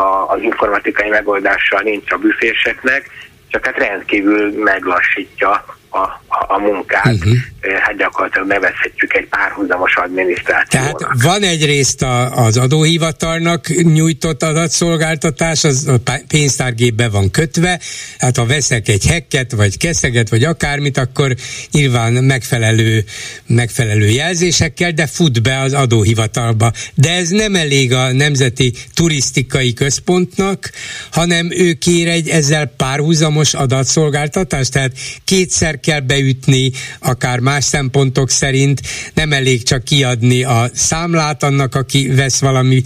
a, 0.00 0.32
az 0.32 0.42
informatikai 0.42 1.08
megoldással 1.08 1.80
nincs 1.80 2.12
a 2.12 2.16
büféseknek, 2.16 3.10
csak 3.48 3.64
hát 3.64 3.78
rendkívül 3.78 4.62
meglassítja 4.62 5.64
a, 5.90 6.22
a 6.48 6.58
munkát, 6.58 7.14
uh-huh. 7.14 7.36
hát 7.80 7.96
gyakorlatilag 7.96 8.46
nevezhetjük 8.46 9.14
egy 9.14 9.26
párhuzamos 9.28 9.96
adminisztrációnak. 9.96 10.98
Tehát 10.98 11.22
van 11.22 11.42
egyrészt 11.42 12.02
a, 12.02 12.44
az 12.44 12.56
adóhivatalnak 12.56 13.68
nyújtott 13.68 14.42
adatszolgáltatás, 14.42 15.64
az 15.64 15.86
a 15.86 16.12
pénztárgépbe 16.28 17.08
van 17.08 17.30
kötve, 17.30 17.80
hát 18.18 18.36
ha 18.36 18.46
veszek 18.46 18.88
egy 18.88 19.06
hekket, 19.06 19.52
vagy 19.52 19.76
keszeget, 19.76 20.28
vagy 20.28 20.44
akármit, 20.44 20.98
akkor 20.98 21.34
nyilván 21.70 22.12
megfelelő, 22.12 23.04
megfelelő 23.46 24.08
jelzésekkel, 24.08 24.92
de 24.92 25.06
fut 25.06 25.42
be 25.42 25.60
az 25.60 25.72
adóhivatalba. 25.72 26.72
De 26.94 27.10
ez 27.10 27.28
nem 27.28 27.54
elég 27.54 27.92
a 27.92 28.12
Nemzeti 28.12 28.72
Turisztikai 28.94 29.72
Központnak, 29.72 30.70
hanem 31.10 31.50
ő 31.50 31.72
kér 31.72 32.08
egy 32.08 32.28
ezzel 32.28 32.66
párhuzamos 32.66 33.54
adatszolgáltatást, 33.54 34.72
tehát 34.72 34.92
kétszer 35.24 35.77
kell 35.80 36.00
beütni, 36.00 36.70
akár 36.98 37.38
más 37.38 37.64
szempontok 37.64 38.30
szerint, 38.30 38.80
nem 39.14 39.32
elég 39.32 39.62
csak 39.62 39.84
kiadni 39.84 40.42
a 40.42 40.70
számlát 40.72 41.42
annak, 41.42 41.74
aki 41.74 42.08
vesz 42.14 42.40
valami, 42.40 42.82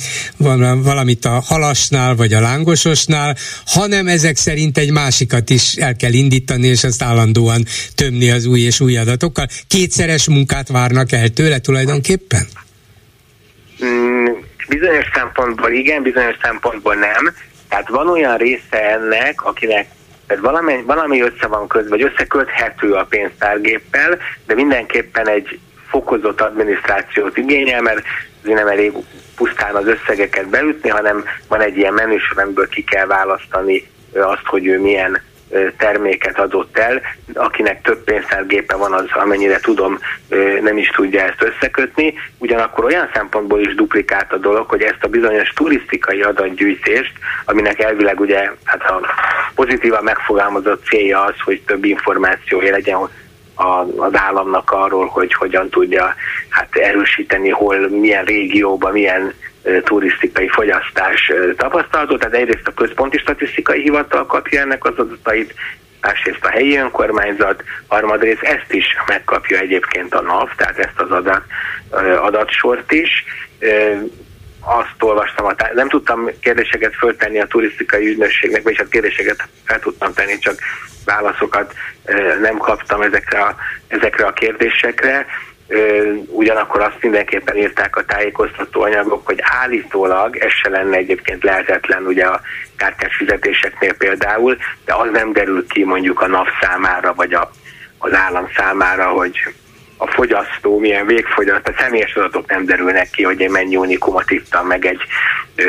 valamit 0.82 1.24
a 1.24 1.40
halasnál 1.40 2.14
vagy 2.14 2.32
a 2.32 2.40
lángososnál, 2.40 3.36
hanem 3.66 4.08
ezek 4.08 4.36
szerint 4.36 4.78
egy 4.78 4.90
másikat 4.90 5.50
is 5.50 5.74
el 5.74 5.96
kell 5.96 6.12
indítani, 6.12 6.66
és 6.66 6.84
azt 6.84 7.02
állandóan 7.02 7.64
tömni 7.94 8.30
az 8.30 8.46
új 8.46 8.60
és 8.60 8.80
új 8.80 8.96
adatokkal. 8.96 9.46
Kétszeres 9.66 10.28
munkát 10.28 10.68
várnak 10.68 11.12
el 11.12 11.28
tőle 11.28 11.58
tulajdonképpen? 11.58 12.46
Mm, 13.84 14.24
bizonyos 14.68 15.06
szempontból 15.14 15.72
igen, 15.72 16.02
bizonyos 16.02 16.36
szempontból 16.42 16.94
nem. 16.94 17.34
Tehát 17.68 17.88
van 17.88 18.08
olyan 18.08 18.36
része 18.36 18.90
ennek, 18.90 19.42
akinek 19.42 19.86
tehát 20.32 20.46
valami, 20.46 20.82
valami 20.86 21.20
össze 21.22 21.46
van 21.46 21.68
köz, 21.68 21.88
vagy 21.88 22.02
összeköthető 22.02 22.92
a 22.92 23.04
pénztárgéppel, 23.04 24.18
de 24.46 24.54
mindenképpen 24.54 25.28
egy 25.28 25.58
fokozott 25.88 26.40
adminisztrációt 26.40 27.36
igényel, 27.36 27.82
mert 27.82 28.02
azért 28.42 28.58
nem 28.58 28.68
elég 28.68 28.92
pusztán 29.36 29.74
az 29.74 29.86
összegeket 29.86 30.48
beütni, 30.48 30.88
hanem 30.88 31.24
van 31.48 31.60
egy 31.60 31.76
ilyen 31.76 31.92
menősor, 31.92 32.40
amiből 32.40 32.68
ki 32.68 32.84
kell 32.84 33.06
választani 33.06 33.86
azt, 34.14 34.46
hogy 34.46 34.66
ő 34.66 34.80
milyen 34.80 35.22
terméket 35.76 36.38
adott 36.38 36.78
el. 36.78 37.00
Akinek 37.34 37.82
több 37.82 38.04
pénztárgépe 38.04 38.76
van, 38.76 38.92
az 38.92 39.06
amennyire 39.12 39.60
tudom, 39.60 39.98
nem 40.62 40.76
is 40.76 40.88
tudja 40.88 41.22
ezt 41.22 41.42
összekötni. 41.42 42.14
Ugyanakkor 42.38 42.84
olyan 42.84 43.10
szempontból 43.14 43.60
is 43.60 43.74
duplikált 43.74 44.32
a 44.32 44.38
dolog, 44.38 44.68
hogy 44.68 44.82
ezt 44.82 45.04
a 45.04 45.08
bizonyos 45.08 45.48
turisztikai 45.48 46.22
adatgyűjtést, 46.22 47.12
aminek 47.44 47.80
elvileg 47.80 48.20
ugye 48.20 48.50
hát 48.64 48.82
a 48.82 49.00
pozitívan 49.54 50.04
megfogalmazott 50.04 50.84
célja 50.84 51.22
az, 51.22 51.34
hogy 51.44 51.62
több 51.66 51.84
információja 51.84 52.70
legyen 52.70 52.98
az 53.96 54.12
államnak 54.12 54.70
arról, 54.70 55.06
hogy 55.06 55.34
hogyan 55.34 55.68
tudja 55.68 56.14
hát 56.48 56.76
erősíteni, 56.76 57.48
hol, 57.48 57.88
milyen 57.88 58.24
régióban, 58.24 58.92
milyen 58.92 59.34
turisztikai 59.84 60.48
fogyasztás 60.48 61.32
tapasztalható, 61.56 62.16
tehát 62.16 62.34
egyrészt 62.34 62.66
a 62.66 62.74
központi 62.74 63.18
statisztikai 63.18 63.82
hivatal 63.82 64.26
kapja 64.26 64.60
ennek 64.60 64.84
az 64.84 64.98
adatait, 64.98 65.54
másrészt 66.00 66.44
a 66.44 66.50
helyi 66.50 66.76
önkormányzat, 66.76 67.62
harmadrészt 67.86 68.42
ezt 68.42 68.72
is 68.72 68.84
megkapja 69.06 69.58
egyébként 69.58 70.14
a 70.14 70.20
NAV, 70.20 70.48
tehát 70.56 70.78
ezt 70.78 71.00
az 71.00 71.10
adat, 71.10 71.42
adatsort 72.20 72.92
is. 72.92 73.24
Azt 74.60 75.02
olvastam, 75.02 75.54
nem 75.74 75.88
tudtam 75.88 76.28
kérdéseket 76.40 76.94
föltenni 76.94 77.40
a 77.40 77.46
turisztikai 77.46 78.08
ügynökségnek, 78.08 78.62
vagyis 78.62 78.78
a 78.78 78.82
hát 78.82 78.92
kérdéseket 78.92 79.48
fel 79.64 79.78
tudtam 79.78 80.12
tenni, 80.12 80.38
csak 80.38 80.54
válaszokat 81.04 81.74
nem 82.40 82.56
kaptam 82.56 83.02
ezekre 83.02 83.40
a, 83.40 83.56
ezekre 83.88 84.26
a 84.26 84.32
kérdésekre 84.32 85.26
ugyanakkor 86.26 86.80
azt 86.80 86.98
mindenképpen 87.00 87.56
írták 87.56 87.96
a 87.96 88.04
tájékoztató 88.04 88.82
anyagok, 88.82 89.26
hogy 89.26 89.38
állítólag 89.42 90.36
ez 90.36 90.50
se 90.50 90.68
lenne 90.68 90.96
egyébként 90.96 91.42
lehetetlen 91.42 92.06
ugye 92.06 92.24
a 92.24 92.40
kártyás 92.76 93.16
fizetéseknél 93.16 93.94
például, 93.94 94.56
de 94.84 94.94
az 94.94 95.08
nem 95.12 95.32
derül 95.32 95.66
ki 95.66 95.84
mondjuk 95.84 96.20
a 96.20 96.26
NAV 96.26 96.46
számára, 96.60 97.14
vagy 97.14 97.34
a, 97.34 97.50
az 97.98 98.14
állam 98.14 98.48
számára, 98.56 99.06
hogy 99.06 99.36
a 99.96 100.06
fogyasztó 100.06 100.78
milyen 100.78 101.06
végfogyaszt, 101.06 101.68
a 101.68 101.74
személyes 101.78 102.14
adatok 102.14 102.50
nem 102.50 102.64
derülnek 102.64 103.10
ki, 103.10 103.22
hogy 103.22 103.40
én 103.40 103.50
mennyi 103.50 103.76
unikumot 103.76 104.30
ittam 104.30 104.66
meg 104.66 104.86
egy 104.86 105.00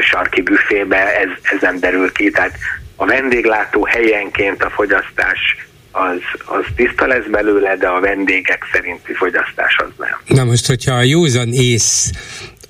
sarki 0.02 0.42
büfébe, 0.42 1.20
ez, 1.20 1.30
ez 1.42 1.62
nem 1.62 1.80
derül 1.80 2.12
ki, 2.12 2.30
tehát 2.30 2.58
a 2.96 3.06
vendéglátó 3.06 3.86
helyenként 3.86 4.64
a 4.64 4.70
fogyasztás 4.70 5.68
az, 5.94 6.20
az 6.46 6.66
tiszta 6.76 7.08
lesz 7.08 7.26
belőle, 7.32 7.76
de 7.76 7.88
a 7.88 8.00
vendégek 8.00 8.64
szerinti 8.72 9.14
fogyasztás 9.14 9.76
az 9.78 9.92
nem. 9.98 10.38
Na 10.38 10.44
most, 10.44 10.66
hogyha 10.66 10.96
a 10.96 11.04
józan 11.04 11.54
ész 11.54 12.12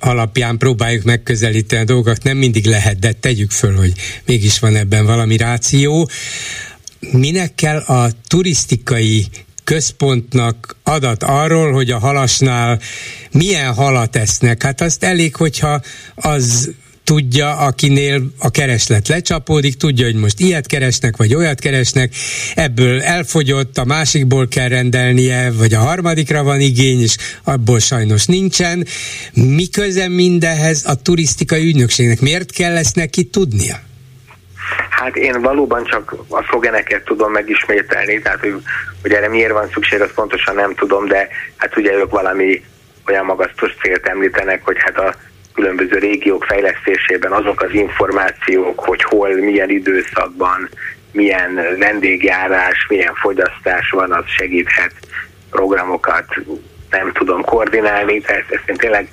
alapján 0.00 0.58
próbáljuk 0.58 1.04
megközelíteni 1.04 1.82
a 1.82 1.84
dolgokat, 1.84 2.22
nem 2.22 2.36
mindig 2.36 2.66
lehet, 2.66 2.98
de 2.98 3.12
tegyük 3.12 3.50
föl, 3.50 3.76
hogy 3.76 3.92
mégis 4.26 4.58
van 4.58 4.76
ebben 4.76 5.06
valami 5.06 5.36
ráció. 5.36 6.08
Minek 7.12 7.54
kell 7.54 7.78
a 7.78 8.08
turisztikai 8.28 9.26
központnak 9.64 10.76
adat 10.82 11.22
arról, 11.22 11.72
hogy 11.72 11.90
a 11.90 11.98
halasnál 11.98 12.80
milyen 13.32 13.74
halat 13.74 14.16
esznek. 14.16 14.62
Hát 14.62 14.80
azt 14.80 15.04
elég, 15.04 15.36
hogyha 15.36 15.80
az 16.14 16.72
tudja, 17.04 17.56
akinél 17.56 18.20
a 18.38 18.50
kereslet 18.50 19.08
lecsapódik, 19.08 19.76
tudja, 19.76 20.04
hogy 20.04 20.14
most 20.14 20.40
ilyet 20.40 20.66
keresnek, 20.66 21.16
vagy 21.16 21.34
olyat 21.34 21.60
keresnek, 21.60 22.14
ebből 22.54 23.02
elfogyott, 23.02 23.78
a 23.78 23.84
másikból 23.84 24.48
kell 24.48 24.68
rendelnie, 24.68 25.50
vagy 25.58 25.74
a 25.74 25.78
harmadikra 25.78 26.42
van 26.42 26.60
igény, 26.60 27.00
és 27.00 27.16
abból 27.44 27.78
sajnos 27.78 28.26
nincsen. 28.26 28.86
Mi 29.32 29.68
köze 29.68 30.08
mindehez 30.08 30.84
a 30.86 31.02
turisztikai 31.02 31.66
ügynökségnek? 31.68 32.20
Miért 32.20 32.52
kell 32.52 32.76
ezt 32.76 32.96
neki 32.96 33.24
tudnia? 33.24 33.76
Hát 34.90 35.16
én 35.16 35.42
valóban 35.42 35.84
csak 35.84 36.14
a 36.28 36.44
szlogeneket 36.48 37.04
tudom 37.04 37.32
megismételni, 37.32 38.20
tehát 38.20 38.40
hogy, 38.40 38.54
hogy 39.02 39.12
erre 39.12 39.28
miért 39.28 39.52
van 39.52 39.68
szükség, 39.72 40.00
azt 40.00 40.12
pontosan 40.12 40.54
nem 40.54 40.74
tudom, 40.74 41.06
de 41.06 41.28
hát 41.56 41.76
ugye 41.76 41.92
ők 41.92 42.10
valami 42.10 42.62
olyan 43.06 43.24
magasztos 43.24 43.70
célt 43.82 44.06
említenek, 44.06 44.64
hogy 44.64 44.76
hát 44.78 44.98
a 44.98 45.14
különböző 45.54 45.98
régiók 45.98 46.44
fejlesztésében 46.44 47.32
azok 47.32 47.62
az 47.62 47.72
információk, 47.72 48.80
hogy 48.80 49.02
hol, 49.02 49.34
milyen 49.34 49.70
időszakban, 49.70 50.68
milyen 51.12 51.54
vendégjárás, 51.78 52.86
milyen 52.88 53.14
fogyasztás 53.14 53.90
van, 53.90 54.12
az 54.12 54.24
segíthet 54.26 54.92
programokat, 55.50 56.24
nem 56.90 57.12
tudom 57.12 57.42
koordinálni, 57.42 58.20
tehát 58.20 58.50
ezt 58.50 58.68
én 58.68 58.76
tényleg 58.76 59.08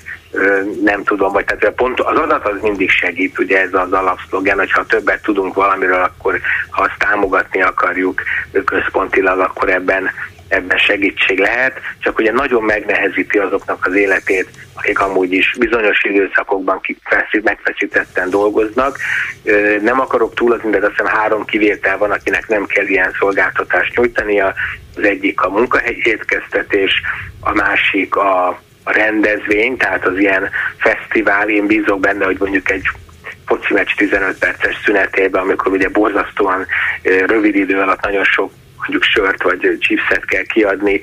nem 0.84 1.04
tudom, 1.04 1.32
vagy 1.32 1.46
tehát 1.46 1.76
pont 1.76 2.00
az 2.00 2.18
adat 2.18 2.48
az 2.48 2.62
mindig 2.62 2.90
segít, 2.90 3.40
ugye 3.40 3.62
ez 3.62 3.74
az 3.74 3.94
alapszlogen, 3.94 4.58
hogy 4.58 4.72
ha 4.72 4.86
többet 4.86 5.22
tudunk 5.22 5.54
valamiről, 5.54 6.02
akkor 6.02 6.40
ha 6.70 6.82
azt 6.82 6.98
támogatni 6.98 7.62
akarjuk 7.62 8.22
központilag, 8.66 9.40
akkor 9.40 9.70
ebben 9.70 10.12
ebben 10.52 10.78
segítség 10.78 11.40
lehet, 11.40 11.80
csak 12.00 12.20
ugye 12.20 12.32
nagyon 12.32 12.64
megnehezíti 12.64 13.38
azoknak 13.38 13.86
az 13.86 13.96
életét, 13.96 14.50
akik 14.74 15.00
amúgy 15.00 15.32
is 15.32 15.56
bizonyos 15.60 16.04
időszakokban 16.04 16.82
megfeszítetten 17.44 18.30
dolgoznak. 18.30 18.98
Nem 19.82 20.00
akarok 20.00 20.34
túlozni, 20.34 20.70
de 20.70 20.78
azt 20.78 20.90
hiszem 20.90 21.06
három 21.06 21.46
kivétel 21.46 21.98
van, 21.98 22.12
akinek 22.12 22.48
nem 22.48 22.66
kell 22.66 22.86
ilyen 22.86 23.16
szolgáltatást 23.20 23.96
nyújtania. 23.96 24.54
Az 24.98 25.04
egyik 25.04 25.42
a 25.42 25.50
munkahelyi 25.50 26.02
étkeztetés, 26.04 27.02
a 27.40 27.54
másik 27.54 28.16
a, 28.16 28.48
a 28.84 28.92
rendezvény, 28.92 29.78
tehát 29.78 30.06
az 30.06 30.18
ilyen 30.18 30.50
fesztivál, 30.78 31.50
én 31.50 31.66
bízok 31.66 32.00
benne, 32.00 32.26
hogy 32.26 32.38
mondjuk 32.40 32.70
egy 32.70 32.90
foci 33.46 33.74
meccs 33.74 33.92
15 33.96 34.38
perces 34.38 34.82
szünetében, 34.86 35.42
amikor 35.42 35.72
ugye 35.72 35.90
borzasztóan 35.90 36.66
rövid 37.26 37.56
idő 37.56 37.80
alatt 37.80 38.02
nagyon 38.02 38.24
sok 38.24 38.52
mondjuk 38.82 39.04
sört 39.04 39.44
vagy 39.44 39.78
chipset 39.80 40.26
kell 40.26 40.44
kiadni, 40.44 41.02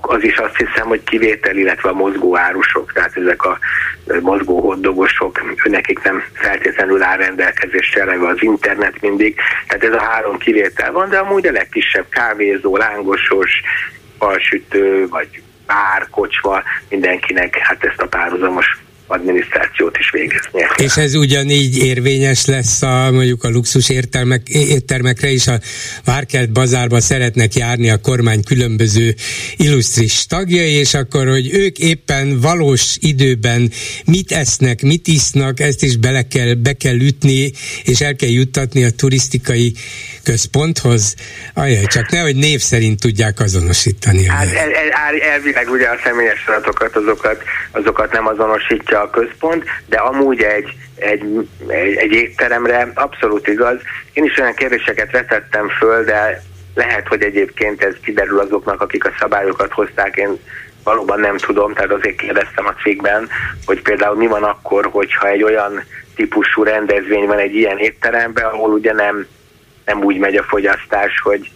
az 0.00 0.22
is 0.22 0.36
azt 0.36 0.56
hiszem, 0.56 0.86
hogy 0.86 1.04
kivétel, 1.04 1.56
illetve 1.56 1.88
a 1.88 1.94
mozgó 1.94 2.36
árusok, 2.36 2.92
tehát 2.92 3.16
ezek 3.16 3.44
a 3.44 3.58
mozgó 4.20 4.60
hoddogosok, 4.60 5.40
nekik 5.64 6.02
nem 6.02 6.22
feltétlenül 6.32 7.02
áll 7.02 7.16
rendelkezésre, 7.16 8.00
eleve 8.00 8.28
az 8.28 8.42
internet 8.42 9.00
mindig, 9.00 9.36
tehát 9.66 9.84
ez 9.84 10.02
a 10.02 10.04
három 10.04 10.38
kivétel 10.38 10.92
van, 10.92 11.08
de 11.08 11.18
amúgy 11.18 11.46
a 11.46 11.52
legkisebb 11.52 12.06
kávézó, 12.08 12.76
lángosos, 12.76 13.60
falsütő, 14.18 15.08
vagy 15.08 15.42
bár, 15.66 16.06
kocsma, 16.10 16.62
mindenkinek 16.88 17.56
hát 17.56 17.84
ezt 17.84 18.00
a 18.00 18.06
párhuzamos 18.06 18.81
adminisztrációt 19.12 19.98
is 19.98 20.10
végeznie. 20.10 20.70
És 20.76 20.96
ez 20.96 21.14
ugyanígy 21.14 21.78
érvényes 21.78 22.46
lesz 22.46 22.82
a 22.82 23.10
mondjuk 23.12 23.44
a 23.44 23.48
luxus 23.48 23.88
értelmek, 23.88 24.48
éttermekre 24.48 25.28
is, 25.30 25.46
a 25.46 25.58
Várkelt 26.04 26.52
bazárba 26.52 27.00
szeretnek 27.00 27.54
járni 27.54 27.90
a 27.90 28.00
kormány 28.00 28.44
különböző 28.44 29.14
illusztris 29.56 30.26
tagjai, 30.26 30.70
és 30.70 30.94
akkor, 30.94 31.28
hogy 31.28 31.54
ők 31.54 31.78
éppen 31.78 32.40
valós 32.40 32.96
időben 33.00 33.70
mit 34.06 34.32
esznek, 34.32 34.82
mit 34.82 35.06
isznak, 35.06 35.60
ezt 35.60 35.82
is 35.82 35.96
bele 35.96 36.22
kell, 36.22 36.54
be 36.54 36.72
kell 36.72 37.00
ütni, 37.00 37.52
és 37.84 38.00
el 38.00 38.16
kell 38.16 38.30
juttatni 38.30 38.84
a 38.84 38.90
turisztikai 38.90 39.72
központhoz. 40.24 41.14
Ajaj, 41.54 41.84
csak 41.84 42.10
nehogy 42.10 42.36
név 42.36 42.60
szerint 42.60 43.00
tudják 43.00 43.40
azonosítani. 43.40 44.28
Hát 44.28 44.54
el, 44.54 44.70
el, 44.72 45.20
elvileg 45.32 45.70
ugye 45.70 45.88
a 45.88 45.98
személyes 46.04 46.46
adatokat, 46.46 46.96
azokat, 46.96 47.42
azokat 47.70 48.12
nem 48.12 48.26
azonosítja 48.26 49.01
a 49.02 49.10
központ, 49.10 49.64
de 49.86 49.96
amúgy 49.96 50.42
egy, 50.42 50.76
egy, 50.94 51.48
egy, 51.66 51.94
egy 51.94 52.12
étteremre 52.12 52.92
abszolút 52.94 53.48
igaz. 53.48 53.76
Én 54.12 54.24
is 54.24 54.38
olyan 54.38 54.54
kérdéseket 54.54 55.10
vetettem 55.10 55.68
föl, 55.68 56.04
de 56.04 56.42
lehet, 56.74 57.08
hogy 57.08 57.22
egyébként 57.22 57.82
ez 57.82 57.94
kiderül 58.04 58.38
azoknak, 58.38 58.80
akik 58.80 59.04
a 59.04 59.12
szabályokat 59.18 59.72
hozták. 59.72 60.16
Én 60.16 60.38
valóban 60.84 61.20
nem 61.20 61.36
tudom, 61.36 61.72
tehát 61.74 61.90
azért 61.90 62.16
kérdeztem 62.16 62.66
a 62.66 62.74
cikkben, 62.82 63.28
hogy 63.66 63.82
például 63.82 64.16
mi 64.16 64.26
van 64.26 64.42
akkor, 64.42 64.88
hogyha 64.90 65.28
egy 65.28 65.42
olyan 65.42 65.84
típusú 66.14 66.62
rendezvény 66.62 67.26
van 67.26 67.38
egy 67.38 67.54
ilyen 67.54 67.78
étteremben, 67.78 68.44
ahol 68.44 68.70
ugye 68.70 68.92
nem, 68.92 69.26
nem 69.84 70.04
úgy 70.04 70.18
megy 70.18 70.36
a 70.36 70.42
fogyasztás, 70.42 71.20
hogy 71.22 71.50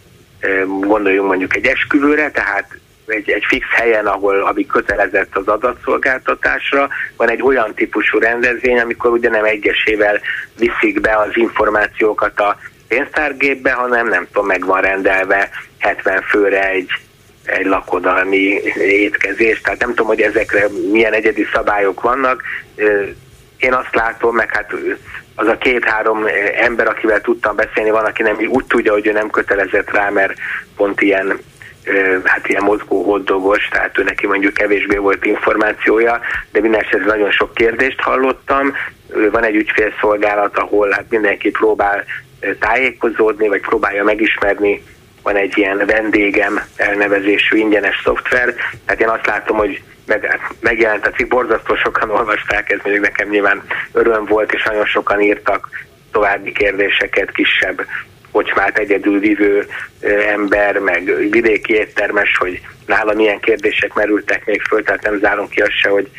gondoljunk 0.80 1.28
mondjuk 1.28 1.56
egy 1.56 1.66
esküvőre, 1.66 2.30
tehát 2.30 2.78
egy, 3.06 3.30
egy 3.30 3.44
fix 3.48 3.66
helyen, 3.70 4.06
ahol 4.06 4.40
ami 4.40 4.66
kötelezett 4.66 5.36
az 5.36 5.48
adatszolgáltatásra, 5.48 6.88
van 7.16 7.30
egy 7.30 7.42
olyan 7.42 7.74
típusú 7.74 8.18
rendezvény, 8.18 8.78
amikor 8.78 9.10
ugye 9.10 9.28
nem 9.28 9.44
egyesével 9.44 10.20
viszik 10.58 11.00
be 11.00 11.16
az 11.16 11.30
információkat 11.36 12.40
a 12.40 12.56
pénztárgépbe, 12.88 13.72
hanem 13.72 14.08
nem 14.08 14.26
tudom, 14.26 14.46
meg 14.46 14.64
van 14.64 14.80
rendelve 14.80 15.50
70 15.78 16.22
főre 16.22 16.68
egy, 16.68 16.90
egy 17.44 17.66
lakodalmi 17.66 18.60
étkezés, 18.78 19.60
tehát 19.60 19.80
nem 19.80 19.88
tudom, 19.88 20.06
hogy 20.06 20.20
ezekre 20.20 20.66
milyen 20.90 21.12
egyedi 21.12 21.46
szabályok 21.52 22.00
vannak. 22.00 22.42
Én 23.56 23.72
azt 23.72 23.94
látom, 23.94 24.34
meg 24.34 24.54
hát 24.54 24.72
az 25.34 25.46
a 25.46 25.58
két-három 25.58 26.24
ember, 26.56 26.88
akivel 26.88 27.20
tudtam 27.20 27.56
beszélni, 27.56 27.90
van, 27.90 28.04
aki 28.04 28.22
nem 28.22 28.36
úgy 28.48 28.64
tudja, 28.64 28.92
hogy 28.92 29.06
ő 29.06 29.12
nem 29.12 29.30
kötelezett 29.30 29.90
rá, 29.90 30.08
mert 30.10 30.32
pont 30.76 31.00
ilyen 31.00 31.40
hát 32.24 32.48
ilyen 32.48 32.62
mozgó 32.62 33.02
hoddogos, 33.02 33.68
tehát 33.68 33.98
ő 33.98 34.02
neki 34.02 34.26
mondjuk 34.26 34.54
kevésbé 34.54 34.96
volt 34.96 35.24
információja, 35.24 36.20
de 36.52 36.60
minden 36.60 36.80
esetben 36.80 37.16
nagyon 37.16 37.30
sok 37.30 37.54
kérdést 37.54 38.00
hallottam. 38.00 38.72
Van 39.30 39.44
egy 39.44 39.54
ügyfélszolgálat, 39.54 40.58
ahol 40.58 40.90
hát 40.90 41.04
mindenki 41.10 41.50
próbál 41.50 42.04
tájékozódni, 42.58 43.48
vagy 43.48 43.60
próbálja 43.60 44.04
megismerni 44.04 44.82
van 45.22 45.36
egy 45.36 45.58
ilyen 45.58 45.82
vendégem 45.86 46.60
elnevezésű 46.76 47.56
ingyenes 47.56 48.00
szoftver, 48.04 48.54
tehát 48.84 49.00
én 49.00 49.08
azt 49.08 49.26
látom, 49.26 49.56
hogy 49.56 49.82
meg, 50.06 50.40
megjelent 50.60 51.06
a 51.06 51.10
cikk, 51.10 51.28
borzasztó 51.28 51.76
sokan 51.76 52.10
olvasták, 52.18 52.70
ez 52.70 52.78
mondjuk 52.82 53.04
nekem 53.04 53.28
nyilván 53.28 53.62
öröm 53.92 54.24
volt, 54.24 54.52
és 54.52 54.62
nagyon 54.62 54.86
sokan 54.86 55.20
írtak 55.20 55.68
további 56.12 56.52
kérdéseket, 56.52 57.30
kisebb 57.30 57.86
kocsmát 58.36 58.78
egyedül 58.78 59.18
vívő 59.18 59.66
ember, 60.34 60.78
meg 60.78 61.02
vidéki 61.30 61.72
éttermes, 61.72 62.36
hogy 62.38 62.60
nála 62.86 63.12
milyen 63.14 63.40
kérdések 63.40 63.94
merültek 63.94 64.46
még 64.46 64.62
föl, 64.62 64.82
tehát 64.82 65.02
nem 65.02 65.18
zárom 65.18 65.48
ki 65.48 65.60
azt 65.60 65.80
se, 65.82 65.88
hogy 65.88 66.10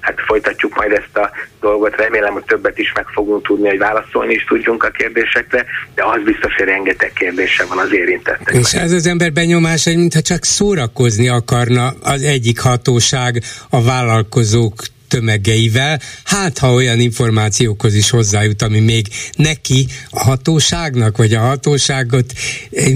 hát 0.00 0.20
folytatjuk 0.26 0.76
majd 0.76 0.92
ezt 0.92 1.16
a 1.16 1.30
dolgot, 1.60 1.96
remélem, 1.96 2.32
hogy 2.32 2.44
többet 2.44 2.78
is 2.78 2.92
meg 2.92 3.06
fogunk 3.06 3.46
tudni, 3.46 3.68
hogy 3.68 3.78
válaszolni 3.78 4.34
is 4.34 4.44
tudjunk 4.44 4.84
a 4.84 4.90
kérdésekre, 4.90 5.64
de 5.94 6.04
az 6.04 6.22
biztos, 6.24 6.54
hogy 6.54 6.66
rengeteg 6.66 7.12
kérdése 7.12 7.64
van 7.64 7.78
az 7.78 7.92
érintettek. 7.92 8.54
És 8.54 8.72
ez 8.72 8.92
az 8.92 9.06
ember 9.06 9.32
benyomása, 9.32 9.90
mintha 9.90 10.20
csak 10.20 10.44
szórakozni 10.44 11.28
akarna 11.28 11.94
az 12.02 12.22
egyik 12.22 12.60
hatóság 12.60 13.42
a 13.70 13.82
vállalkozók 13.82 14.74
tömegeivel, 15.08 16.00
hát 16.24 16.58
ha 16.58 16.72
olyan 16.72 17.00
információkhoz 17.00 17.94
is 17.94 18.10
hozzájut, 18.10 18.62
ami 18.62 18.80
még 18.80 19.06
neki 19.36 19.86
a 20.10 20.24
hatóságnak, 20.24 21.16
vagy 21.16 21.34
a 21.34 21.40
hatóságot 21.40 22.32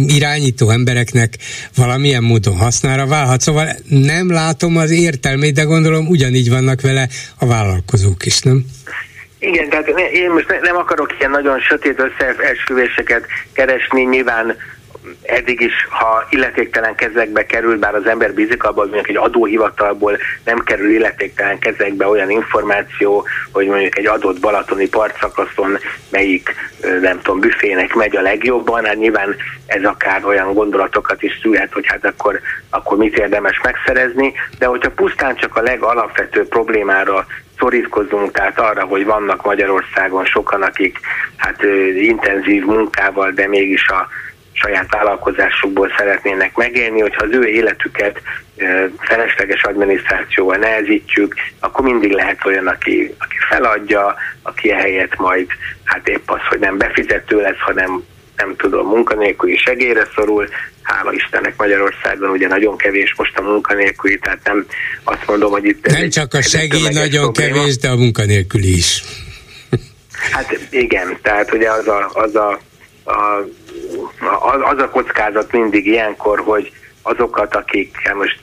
irányító 0.07 0.71
embereknek 0.71 1.35
valamilyen 1.77 2.23
módon 2.23 2.57
hasznára 2.57 3.07
válhat. 3.07 3.41
Szóval 3.41 3.69
nem 3.89 4.31
látom 4.31 4.77
az 4.77 4.91
értelmét, 4.91 5.55
de 5.55 5.63
gondolom 5.63 6.07
ugyanígy 6.07 6.51
vannak 6.51 6.81
vele 6.81 7.09
a 7.39 7.47
vállalkozók 7.47 8.27
is, 8.27 8.41
nem? 8.41 8.65
Igen, 9.39 9.69
tehát 9.69 9.89
én 10.13 10.31
most 10.31 10.61
nem 10.63 10.77
akarok 10.77 11.17
ilyen 11.19 11.31
nagyon 11.31 11.61
sötét 11.61 11.99
összeesküvéseket 11.99 13.25
keresni, 13.53 14.03
nyilván 14.03 14.57
eddig 15.31 15.61
is, 15.61 15.73
ha 15.89 16.27
illetéktelen 16.31 16.95
kezekbe 16.95 17.47
kerül, 17.47 17.79
bár 17.79 17.95
az 17.95 18.07
ember 18.07 18.35
bízik 18.35 18.65
abban, 18.65 18.83
hogy 18.83 18.93
mondjuk 18.93 19.09
egy 19.09 19.25
adóhivatalból 19.25 20.19
nem 20.45 20.59
kerül 20.59 20.91
illetéktelen 20.91 21.59
kezekbe 21.59 22.07
olyan 22.07 22.31
információ, 22.31 23.27
hogy 23.53 23.67
mondjuk 23.67 23.99
egy 23.99 24.07
adott 24.07 24.41
balatoni 24.41 24.89
partszakaszon 24.89 25.79
melyik, 26.09 26.55
nem 27.01 27.21
tudom, 27.23 27.41
büfének 27.41 27.95
megy 27.95 28.17
a 28.17 28.21
legjobban, 28.21 28.85
hát 28.85 28.97
nyilván 28.97 29.37
ez 29.67 29.85
akár 29.85 30.25
olyan 30.25 30.53
gondolatokat 30.53 31.23
is 31.23 31.39
szülhet, 31.43 31.73
hogy 31.73 31.87
hát 31.87 32.05
akkor, 32.05 32.41
akkor 32.71 32.97
mit 32.97 33.19
érdemes 33.19 33.61
megszerezni, 33.63 34.33
de 34.59 34.67
hogyha 34.67 34.91
pusztán 34.91 35.37
csak 35.37 35.57
a 35.57 35.63
legalapvetőbb 35.63 36.49
problémára 36.49 37.27
szorítkozunk, 37.59 38.33
tehát 38.33 38.61
arra, 38.61 38.85
hogy 38.85 39.05
vannak 39.05 39.45
Magyarországon 39.45 40.25
sokan, 40.25 40.63
akik 40.63 40.99
hát 41.37 41.63
intenzív 41.95 42.65
munkával, 42.65 43.31
de 43.31 43.49
mégis 43.49 43.89
a 43.89 44.09
saját 44.63 44.91
vállalkozásukból 44.91 45.93
szeretnének 45.97 46.57
megélni, 46.57 47.01
hogyha 47.01 47.25
az 47.25 47.33
ő 47.33 47.45
életüket 47.45 48.21
felesleges 48.99 49.63
adminisztrációval 49.63 50.57
nehezítjük, 50.57 51.35
akkor 51.61 51.85
mindig 51.85 52.11
lehet 52.11 52.45
olyan, 52.45 52.67
aki, 52.67 53.15
aki 53.19 53.37
feladja, 53.49 54.15
aki 54.43 54.71
ehelyett 54.71 55.17
majd 55.17 55.47
hát 55.85 56.09
épp 56.09 56.31
az, 56.31 56.41
hogy 56.49 56.59
nem 56.59 56.79
befizető 56.79 57.41
lesz, 57.41 57.59
hanem 57.59 58.03
nem 58.37 58.55
tudom, 58.57 58.87
munkanélküli 58.87 59.57
segélyre 59.57 60.09
szorul, 60.15 60.49
hála 60.83 61.13
Istennek 61.13 61.57
Magyarországon 61.57 62.31
ugye 62.31 62.49
nagyon 62.49 62.77
kevés 62.77 63.15
most 63.17 63.37
a 63.37 63.43
munkanélküli, 63.43 64.19
tehát 64.19 64.41
nem 64.45 64.67
azt 65.05 65.27
mondom, 65.27 65.51
hogy 65.51 65.65
itt... 65.65 65.87
Nem 65.87 66.09
csak 66.09 66.35
a 66.35 66.43
segély 66.43 66.89
nagyon 66.93 67.33
probléma. 67.33 67.55
kevés, 67.55 67.77
de 67.77 67.89
a 67.89 67.97
munkanélküli 67.97 68.77
is. 68.77 69.03
Hát 70.31 70.59
igen, 70.71 71.19
tehát 71.23 71.53
ugye 71.53 71.71
az 71.71 71.89
a, 71.89 72.11
az 72.13 72.35
a, 72.35 72.61
a 73.05 73.47
az 74.71 74.79
a 74.79 74.89
kockázat 74.89 75.53
mindig 75.53 75.87
ilyenkor, 75.87 76.41
hogy 76.41 76.73
azokat, 77.03 77.55
akik 77.55 77.97
hát 78.03 78.15
most 78.15 78.39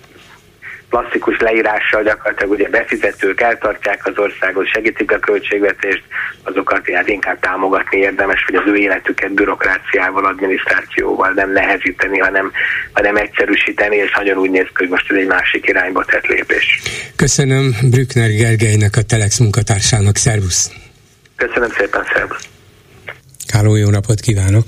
klasszikus 0.90 1.40
leírással 1.40 2.04
gyakorlatilag 2.04 2.52
ugye 2.52 2.70
befizetők 2.70 3.42
eltartják 3.42 4.06
az 4.06 4.14
országot, 4.18 4.68
segítik 4.68 5.12
a 5.12 5.20
költségvetést, 5.20 6.04
azokat 6.44 6.90
hát 6.90 7.10
inkább 7.10 7.40
támogatni 7.40 7.98
érdemes, 7.98 8.44
hogy 8.46 8.56
az 8.56 8.64
ő 8.66 8.76
életüket 8.76 9.32
bürokráciával, 9.32 10.26
adminisztrációval 10.26 11.32
nem 11.36 11.52
nehezíteni, 11.52 12.18
hanem, 12.18 12.52
hanem 12.94 13.16
egyszerűsíteni, 13.16 13.96
és 13.96 14.14
nagyon 14.16 14.38
úgy 14.38 14.50
néz 14.50 14.66
ki, 14.66 14.74
hogy 14.74 14.90
most 14.90 15.12
ez 15.12 15.18
egy 15.18 15.28
másik 15.28 15.68
irányba 15.68 16.06
tett 16.06 16.26
lépés. 16.26 16.82
Köszönöm 17.16 17.76
Brückner 17.90 18.30
Gergelynek, 18.30 18.96
a 18.96 19.02
Telex 19.02 19.38
munkatársának. 19.40 20.16
Szervusz! 20.16 20.72
Köszönöm 21.36 21.70
szépen, 21.70 22.04
szervusz! 22.14 22.48
Háló, 23.54 23.76
jó 23.76 23.90
napot 23.90 24.20
kívánok! 24.20 24.66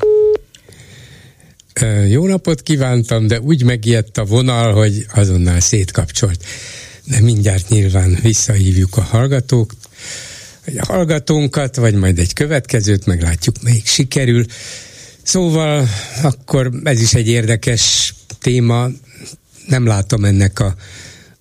Jó 2.10 2.28
napot 2.28 2.62
kívántam, 2.62 3.28
de 3.28 3.40
úgy 3.40 3.64
megijedt 3.64 4.18
a 4.18 4.26
vonal, 4.26 4.74
hogy 4.74 5.06
azonnal 5.14 5.60
szétkapcsolt. 5.60 6.46
De 7.04 7.22
mindjárt 7.22 7.70
nyilván 7.70 8.18
visszahívjuk 8.22 8.98
a 8.98 9.02
hallgatók, 9.02 9.74
a 10.78 10.86
hallgatónkat, 10.86 11.76
vagy 11.76 11.94
majd 11.94 12.20
egy 12.20 12.34
következőt, 12.34 13.06
meglátjuk, 13.06 13.62
melyik 13.62 13.88
sikerül. 13.88 14.46
Szóval 15.22 15.88
akkor 16.22 16.72
ez 16.84 17.02
is 17.02 17.14
egy 17.14 17.28
érdekes 17.28 18.14
téma, 18.42 18.90
nem 19.68 19.86
látom 19.86 20.26
ennek 20.26 20.60
a, 20.60 20.76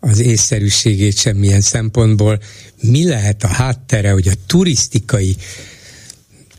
az 0.00 0.18
észszerűségét 0.18 1.18
semmilyen 1.18 1.60
szempontból. 1.60 2.40
Mi 2.80 3.08
lehet 3.08 3.44
a 3.44 3.48
háttere, 3.48 4.10
hogy 4.10 4.28
a 4.28 4.40
turisztikai 4.46 5.36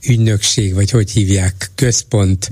ügynökség, 0.08 0.74
vagy 0.74 0.90
hogy 0.92 1.12
hívják, 1.12 1.72
központ 1.76 2.50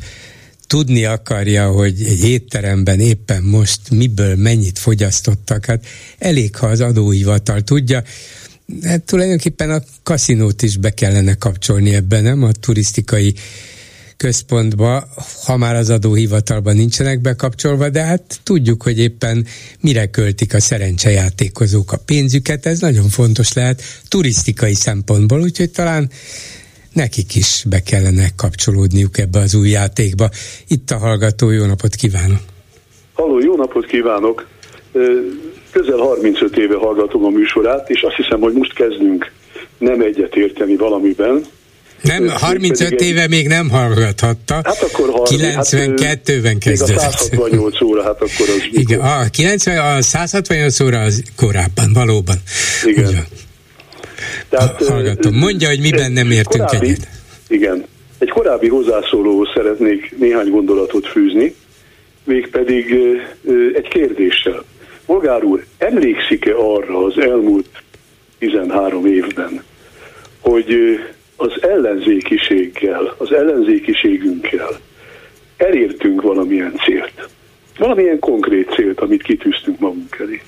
tudni 0.68 1.06
akarja, 1.06 1.72
hogy 1.72 2.04
egy 2.04 2.24
étteremben 2.24 3.00
éppen 3.00 3.44
most 3.44 3.90
miből 3.90 4.36
mennyit 4.36 4.80
fogyasztottak, 4.80 5.66
hát 5.66 5.86
elég, 6.18 6.56
ha 6.56 6.68
az 6.68 6.82
adóhivatal 6.82 7.62
tudja. 7.62 8.04
Hát 8.84 9.04
tulajdonképpen 9.04 9.72
a 9.72 9.82
kaszinót 10.04 10.62
is 10.62 10.78
be 10.78 10.94
kellene 10.94 11.34
kapcsolni 11.34 11.94
ebben, 11.94 12.24
nem? 12.24 12.44
A 12.44 12.52
turisztikai 12.52 13.36
központba, 14.18 15.08
ha 15.44 15.58
már 15.58 15.76
az 15.76 15.90
adóhivatalban 15.90 16.76
nincsenek 16.76 17.22
bekapcsolva, 17.22 17.90
de 17.90 18.04
hát 18.04 18.40
tudjuk, 18.44 18.84
hogy 18.84 19.00
éppen 19.00 19.46
mire 19.80 20.06
költik 20.10 20.54
a 20.54 20.60
szerencsejátékozók 20.60 21.92
a 21.92 21.98
pénzüket, 21.98 22.66
ez 22.66 22.80
nagyon 22.80 23.10
fontos 23.10 23.54
lehet 23.54 23.82
turisztikai 24.08 24.74
szempontból, 24.74 25.42
úgyhogy 25.42 25.72
talán 25.72 26.10
nekik 26.98 27.36
is 27.36 27.64
be 27.70 27.80
kellene 27.80 28.28
kapcsolódniuk 28.36 29.18
ebbe 29.18 29.40
az 29.40 29.56
új 29.56 29.70
játékba. 29.70 30.30
Itt 30.68 30.92
a 30.92 30.98
hallgató, 30.98 31.50
jó 31.50 31.66
napot 31.66 31.96
kívánok! 31.96 32.40
Halló, 33.14 33.40
jó 33.40 33.56
napot 33.56 33.86
kívánok! 33.86 34.48
Közel 35.72 35.98
35 35.98 36.58
éve 36.58 36.76
hallgatom 36.76 37.26
a 37.26 37.30
műsorát, 37.30 37.90
és 37.90 38.02
azt 38.02 38.16
hiszem, 38.16 38.40
hogy 38.40 38.54
most 38.54 38.74
kezdünk 38.74 39.32
nem 39.78 40.02
egyet 40.02 40.36
érteni 40.36 40.76
valamiben. 40.76 41.46
Nem, 42.02 42.28
35 42.28 42.90
pedig 42.90 43.08
éve 43.08 43.28
még 43.28 43.48
nem 43.48 43.70
hallgathatta. 43.70 44.54
Hát 44.54 44.82
akkor 44.82 45.10
92-ben 45.30 46.44
hát, 46.44 46.58
kezdődött. 46.58 46.96
a 46.96 47.10
168 47.10 47.82
óra, 47.82 48.04
hát 48.04 48.16
akkor 48.16 48.50
az 48.58 48.62
Igen, 48.72 49.00
a, 49.00 49.30
90, 49.30 49.98
a 49.98 50.02
168 50.02 50.80
óra 50.80 51.00
az 51.00 51.24
korábban, 51.36 51.94
valóban. 51.94 52.38
Igen. 52.84 53.26
Tehát, 54.50 54.86
Hallgatom. 54.86 55.36
Mondja, 55.36 55.68
hogy 55.68 55.80
miben 55.80 56.12
nem 56.12 56.32
értünk 56.32 56.66
korábbi, 56.66 56.88
egyet. 56.88 57.08
Igen. 57.48 57.86
Egy 58.18 58.30
korábbi 58.30 58.68
hozzászólóhoz 58.68 59.50
szeretnék 59.54 60.18
néhány 60.18 60.50
gondolatot 60.50 61.08
fűzni, 61.08 61.56
mégpedig 62.24 62.96
egy 63.74 63.88
kérdéssel. 63.88 64.64
Polgár 65.06 65.44
úr, 65.44 65.66
emlékszik-e 65.78 66.56
arra 66.56 67.06
az 67.06 67.18
elmúlt 67.20 67.70
13 68.40 69.06
évben, 69.06 69.64
hogy 70.40 71.00
az 71.36 71.52
ellenzékiséggel, 71.62 73.16
az 73.18 73.32
ellenzékiségünkkel 73.32 74.80
elértünk 75.58 76.22
valamilyen 76.22 76.74
célt? 76.86 77.30
Valamilyen 77.78 78.20
konkrét 78.20 78.74
célt, 78.74 79.00
amit 79.00 79.24
kitűztünk 79.24 79.80
magunk 79.80 80.18
elé. 80.20 80.42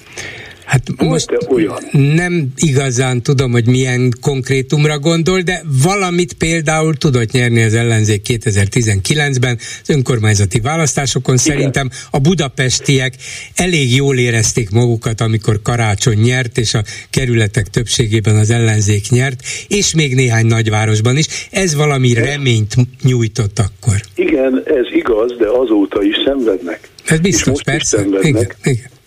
Hát 0.70 0.84
most 0.98 1.38
olyan? 1.48 1.78
nem 1.92 2.48
igazán 2.56 3.22
tudom, 3.22 3.52
hogy 3.52 3.68
milyen 3.68 4.14
konkrétumra 4.22 5.00
gondol, 5.00 5.42
de 5.42 5.62
valamit 5.84 6.34
például 6.34 6.96
tudott 6.96 7.32
nyerni 7.32 7.64
az 7.64 7.74
ellenzék 7.74 8.26
2019-ben 8.28 9.58
az 9.82 9.90
önkormányzati 9.90 10.60
választásokon. 10.60 11.36
Igen. 11.36 11.56
Szerintem 11.56 11.90
a 12.12 12.20
budapestiek 12.20 13.14
elég 13.56 13.96
jól 13.96 14.18
érezték 14.18 14.70
magukat, 14.70 15.22
amikor 15.22 15.62
karácsony 15.62 16.20
nyert, 16.20 16.58
és 16.58 16.74
a 16.74 16.84
kerületek 17.10 17.68
többségében 17.68 18.36
az 18.36 18.50
ellenzék 18.50 19.10
nyert, 19.10 19.42
és 19.68 19.94
még 19.94 20.16
néhány 20.16 20.46
nagyvárosban 20.46 21.18
is. 21.18 21.26
Ez 21.52 21.76
valami 21.76 22.14
reményt 22.14 22.76
nyújtott 23.04 23.60
akkor. 23.60 24.02
Igen, 24.16 24.64
ez 24.66 24.96
igaz, 24.96 25.38
de 25.38 25.48
azóta 25.48 26.04
is 26.04 26.16
szenvednek. 26.26 26.90
Ez 27.06 27.20
biztos, 27.20 27.62
persze. 27.64 28.06
Igen, 28.22 28.48
igen 28.64 28.98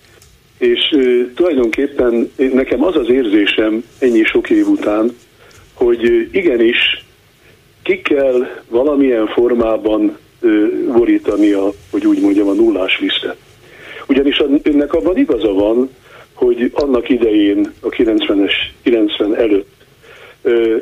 és 0.63 0.97
tulajdonképpen 1.35 2.31
nekem 2.37 2.85
az 2.85 2.97
az 2.97 3.09
érzésem 3.09 3.85
ennyi 3.99 4.25
sok 4.25 4.51
év 4.51 4.69
után, 4.69 5.17
hogy 5.73 6.29
igenis 6.33 7.05
ki 7.83 8.01
kell 8.03 8.47
valamilyen 8.69 9.27
formában 9.27 10.17
borítani 10.93 11.53
a, 11.53 11.73
hogy 11.91 12.07
úgy 12.07 12.21
mondjam, 12.21 12.49
a 12.49 12.53
nullás 12.53 13.01
lisztet. 13.01 13.37
Ugyanis 14.09 14.43
önnek 14.63 14.93
abban 14.93 15.17
igaza 15.17 15.53
van, 15.53 15.91
hogy 16.33 16.71
annak 16.75 17.09
idején, 17.09 17.73
a 17.81 17.89
90-es, 17.89 18.53
90 18.83 19.37
előtt 19.37 19.71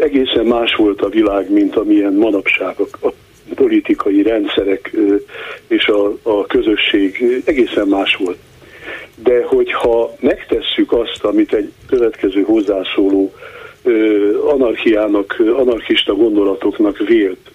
egészen 0.00 0.46
más 0.46 0.74
volt 0.74 1.00
a 1.00 1.08
világ, 1.08 1.52
mint 1.52 1.76
amilyen 1.76 2.12
manapság 2.12 2.74
a, 3.00 3.08
politikai 3.54 4.22
rendszerek 4.22 4.96
és 5.66 5.86
a, 5.86 6.16
a 6.22 6.46
közösség 6.46 7.42
egészen 7.44 7.88
más 7.88 8.14
volt 8.14 8.38
de 9.14 9.44
hogyha 9.44 10.14
megtesszük 10.20 10.92
azt, 10.92 11.24
amit 11.24 11.52
egy 11.52 11.72
következő 11.88 12.42
hozzászóló 12.42 13.32
anarchiának, 14.46 15.36
anarchista 15.56 16.14
gondolatoknak 16.14 16.98
vélt, 16.98 17.50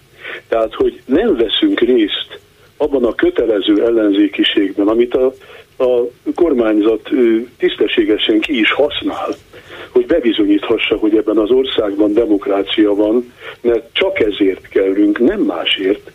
tehát 0.48 0.74
hogy 0.74 1.02
nem 1.06 1.36
veszünk 1.36 1.80
részt 1.80 2.40
abban 2.78 3.06
a 3.06 3.16
kötelező 3.16 3.86
ellenzékiségben, 3.86 4.88
amit 4.88 5.14
a, 5.14 5.34
a 5.78 6.08
kormányzat 6.36 7.10
tisztességesen 7.58 8.40
ki 8.40 8.60
is 8.60 8.72
használ, 8.72 9.36
hogy 9.90 10.06
bebizonyíthassa, 10.06 10.98
hogy 10.98 11.18
ebben 11.18 11.38
az 11.38 11.52
országban 11.52 12.14
demokrácia 12.14 12.94
van, 12.94 13.34
mert 13.62 13.90
csak 13.94 14.20
ezért 14.20 14.68
kellünk, 14.68 15.20
nem 15.20 15.40
másért, 15.40 16.12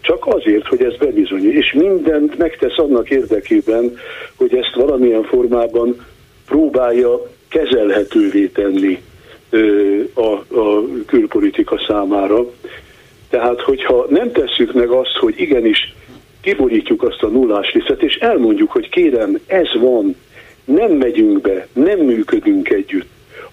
csak 0.00 0.26
azért, 0.26 0.66
hogy 0.66 0.82
ez 0.82 0.96
bebizonyít, 0.96 1.54
és 1.54 1.72
mindent 1.72 2.38
megtesz 2.38 2.78
annak 2.78 3.10
érdekében, 3.10 3.96
hogy 4.36 4.54
ezt 4.54 4.74
valamilyen 4.74 5.22
formában 5.22 6.06
próbálja 6.46 7.30
kezelhetővé 7.48 8.46
tenni 8.46 9.02
a, 10.14 10.58
a 10.60 10.84
külpolitika 11.06 11.80
számára. 11.86 12.44
Tehát, 13.30 13.60
hogyha 13.60 14.06
nem 14.08 14.32
tesszük 14.32 14.72
meg 14.72 14.90
azt, 14.90 15.16
hogy 15.16 15.34
igenis 15.40 15.94
kiborítjuk 16.40 17.02
azt 17.02 17.22
a 17.22 17.28
nullás 17.28 17.72
lisztet, 17.72 18.02
és 18.02 18.14
elmondjuk, 18.14 18.70
hogy 18.70 18.88
kérem, 18.88 19.38
ez 19.46 19.74
van, 19.80 20.16
nem 20.64 20.92
megyünk 20.92 21.40
be, 21.40 21.66
nem 21.72 21.98
működünk 21.98 22.68
együtt, 22.68 23.08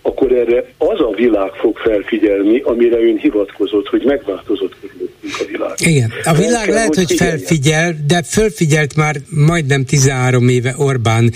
akkor 0.07 0.31
erre 0.31 0.65
az 0.77 0.99
a 0.99 1.13
világ 1.15 1.51
fog 1.53 1.77
felfigyelni, 1.77 2.59
amire 2.59 2.97
ön 2.97 3.17
hivatkozott, 3.17 3.87
hogy 3.87 4.03
megváltozott 4.05 4.75
körülöttünk 4.81 5.33
a 5.39 5.45
világ. 5.51 5.71
Igen, 5.77 6.11
a 6.23 6.33
világ 6.33 6.65
kell, 6.65 6.73
lehet, 6.73 6.95
hogy, 6.95 7.07
hogy 7.07 7.17
felfigyel, 7.17 7.95
de 8.07 8.23
fölfigyelt 8.23 8.95
már 8.95 9.15
majdnem 9.29 9.85
13 9.85 10.49
éve 10.49 10.75
Orbán 10.77 11.31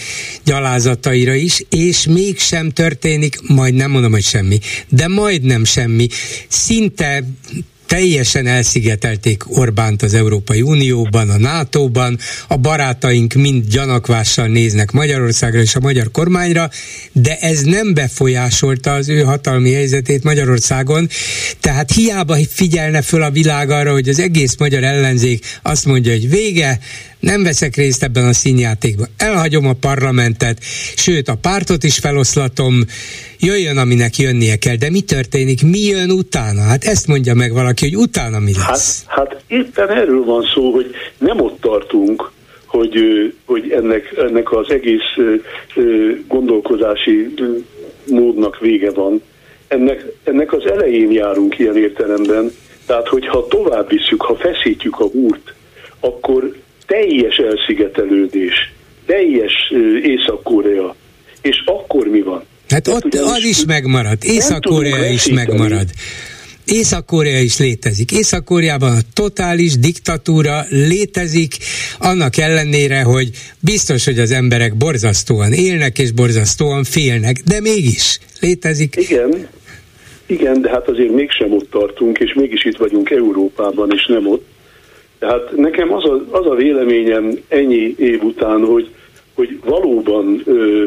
gyalázataira 0.46 1.34
is, 1.34 1.64
és 1.70 2.08
mégsem 2.08 2.70
történik, 2.70 3.36
majd 3.48 3.74
nem 3.74 3.92
mondom, 3.92 4.12
hogy 4.12 4.24
semmi, 4.24 4.58
de 4.90 5.08
majdnem 5.08 5.64
semmi. 5.64 6.08
Szinte 6.48 7.24
teljesen 7.90 8.48
elszigetelték 8.48 9.58
Orbánt 9.58 10.02
az 10.02 10.14
Európai 10.14 10.62
Unióban, 10.62 11.30
a 11.30 11.38
NATO-ban, 11.38 12.20
a 12.48 12.58
barátaink 12.58 13.34
mind 13.34 13.66
gyanakvással 13.66 14.48
néznek 14.48 14.92
Magyarországra 14.92 15.60
és 15.60 15.76
a 15.76 15.80
magyar 15.80 16.12
kormányra, 16.12 16.70
de 17.12 17.38
ez 17.38 17.62
nem 17.62 17.94
befolyásolta 17.94 18.94
az 18.94 19.10
ő 19.10 19.22
hatalmi 19.22 19.74
helyzetét 19.74 20.24
Magyarországon, 20.24 21.10
tehát 21.60 21.92
hiába 21.92 22.38
figyelne 22.50 23.02
föl 23.02 23.22
a 23.22 23.32
világ 23.32 23.70
arra, 23.70 23.92
hogy 23.92 24.10
az 24.10 24.20
egész 24.20 24.56
magyar 24.58 24.84
ellenzék 24.84 25.46
azt 25.62 25.86
mondja, 25.86 26.12
hogy 26.12 26.30
vége, 26.30 26.80
nem 27.20 27.44
veszek 27.44 27.76
részt 27.76 28.04
ebben 28.04 28.26
a 28.26 28.34
színjátékban, 28.34 29.08
elhagyom 29.18 29.68
a 29.68 29.74
parlamentet, 29.74 30.58
sőt 30.96 31.28
a 31.28 31.38
pártot 31.42 31.84
is 31.84 31.98
feloszlatom, 31.98 32.74
jöjjön, 33.40 33.78
aminek 33.78 34.18
jönnie 34.18 34.56
kell, 34.56 34.76
de 34.76 34.90
mi 34.90 35.02
történik, 35.02 35.64
mi 35.64 35.80
jön 35.80 36.12
utána? 36.12 36.62
Hát 36.62 36.84
ezt 36.84 37.08
mondja 37.08 37.34
meg 37.34 37.54
valaki, 37.54 37.86
hogy 37.90 37.98
utána 37.98 38.40
mi 38.40 38.52
lesz. 38.68 39.04
Hát, 39.08 39.18
hát 39.18 39.44
éppen 39.48 39.90
erről 39.90 40.24
van 40.24 40.46
szó, 40.54 40.72
hogy 40.72 40.92
nem 41.18 41.42
ott 41.42 41.62
tartunk, 41.62 42.32
hogy, 42.66 42.94
hogy 43.46 43.72
ennek, 43.72 44.14
ennek 44.18 44.52
az 44.52 44.70
egész 44.70 45.40
gondolkodási 46.28 47.34
módnak 48.08 48.60
vége 48.60 48.92
van. 48.92 49.22
Ennek, 49.68 50.06
ennek 50.24 50.54
az 50.54 50.66
elején 50.66 51.12
járunk 51.12 51.60
ilyen 51.60 51.78
értelemben, 51.78 52.52
tehát 52.86 53.08
hogyha 53.08 53.48
tovább 53.48 53.90
visszük, 53.90 54.22
ha 54.22 54.36
feszítjük 54.36 55.00
a 55.00 55.10
búrt, 55.10 55.54
akkor 56.00 56.56
teljes 56.90 57.36
elszigetelődés, 57.38 58.54
teljes 59.06 59.54
Észak-Korea, 60.04 60.96
és 61.42 61.64
akkor 61.66 62.08
mi 62.08 62.22
van? 62.22 62.44
Hát 62.70 62.88
ott 62.88 63.14
az 63.14 63.44
is 63.44 63.66
megmarad, 63.66 64.18
Észak-Korea 64.22 65.10
is 65.12 65.30
megmarad. 65.30 65.88
Észak-Korea 66.66 67.40
is 67.40 67.60
létezik. 67.60 68.12
Észak-Koreában 68.12 68.92
a 68.92 69.02
totális 69.14 69.78
diktatúra 69.78 70.66
létezik, 70.70 71.56
annak 72.00 72.38
ellenére, 72.38 73.02
hogy 73.02 73.30
biztos, 73.60 74.06
hogy 74.06 74.20
az 74.20 74.32
emberek 74.32 74.78
borzasztóan 74.78 75.54
élnek 75.54 76.00
és 76.00 76.12
borzasztóan 76.12 76.84
félnek, 76.84 77.38
de 77.46 77.60
mégis 77.62 78.20
létezik. 78.40 78.96
Igen, 78.96 79.48
igen, 80.26 80.62
de 80.62 80.70
hát 80.70 80.88
azért 80.88 81.14
mégsem 81.14 81.54
ott 81.54 81.70
tartunk, 81.72 82.18
és 82.18 82.34
mégis 82.34 82.66
itt 82.66 82.78
vagyunk 82.78 83.10
Európában, 83.10 83.92
és 83.96 84.06
nem 84.06 84.28
ott. 84.28 84.46
Tehát 85.20 85.56
nekem 85.56 85.94
az 85.94 86.06
a, 86.06 86.26
az 86.30 86.46
a 86.46 86.56
véleményem 86.56 87.40
ennyi 87.48 87.96
év 87.98 88.24
után, 88.24 88.66
hogy, 88.66 88.90
hogy 89.34 89.60
valóban 89.64 90.42
ö, 90.46 90.86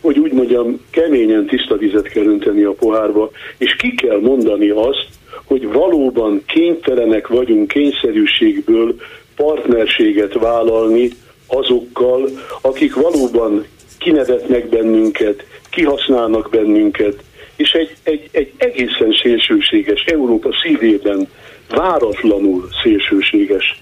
hogy 0.00 0.18
úgy 0.18 0.32
mondjam, 0.32 0.80
keményen 0.90 1.46
tiszta 1.46 1.76
vizet 1.76 2.08
kell 2.08 2.24
önteni 2.24 2.62
a 2.62 2.72
pohárba, 2.72 3.30
és 3.58 3.76
ki 3.76 3.94
kell 3.94 4.20
mondani 4.20 4.68
azt, 4.68 5.08
hogy 5.44 5.72
valóban 5.72 6.42
kénytelenek 6.46 7.28
vagyunk 7.28 7.68
kényszerűségből 7.68 8.94
partnerséget 9.36 10.32
vállalni 10.32 11.10
azokkal, 11.46 12.28
akik 12.60 12.94
valóban 12.94 13.66
kinevetnek 13.98 14.68
bennünket, 14.68 15.44
kihasználnak 15.70 16.48
bennünket, 16.50 17.22
és 17.56 17.72
egy, 17.72 17.94
egy, 18.02 18.28
egy 18.32 18.52
egészen 18.56 19.12
szélsőséges, 19.22 20.04
Európa 20.04 20.48
szívében 20.62 21.28
váratlanul 21.68 22.68
szélsőséges 22.82 23.80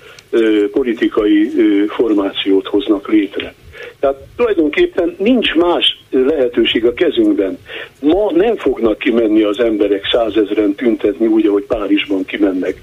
politikai 0.73 1.51
formációt 1.89 2.67
hoznak 2.67 3.09
létre. 3.09 3.55
Tehát 4.01 4.17
tulajdonképpen 4.37 5.15
nincs 5.19 5.55
más 5.55 6.01
lehetőség 6.11 6.85
a 6.85 6.95
kezünkben. 6.95 7.59
Ma 8.01 8.31
nem 8.35 8.57
fognak 8.57 8.99
kimenni 8.99 9.43
az 9.43 9.61
emberek 9.61 10.09
százezren 10.13 10.75
tüntetni 10.75 11.27
úgy, 11.27 11.47
ahogy 11.47 11.65
Párizsban 11.65 12.25
kimennek. 12.25 12.83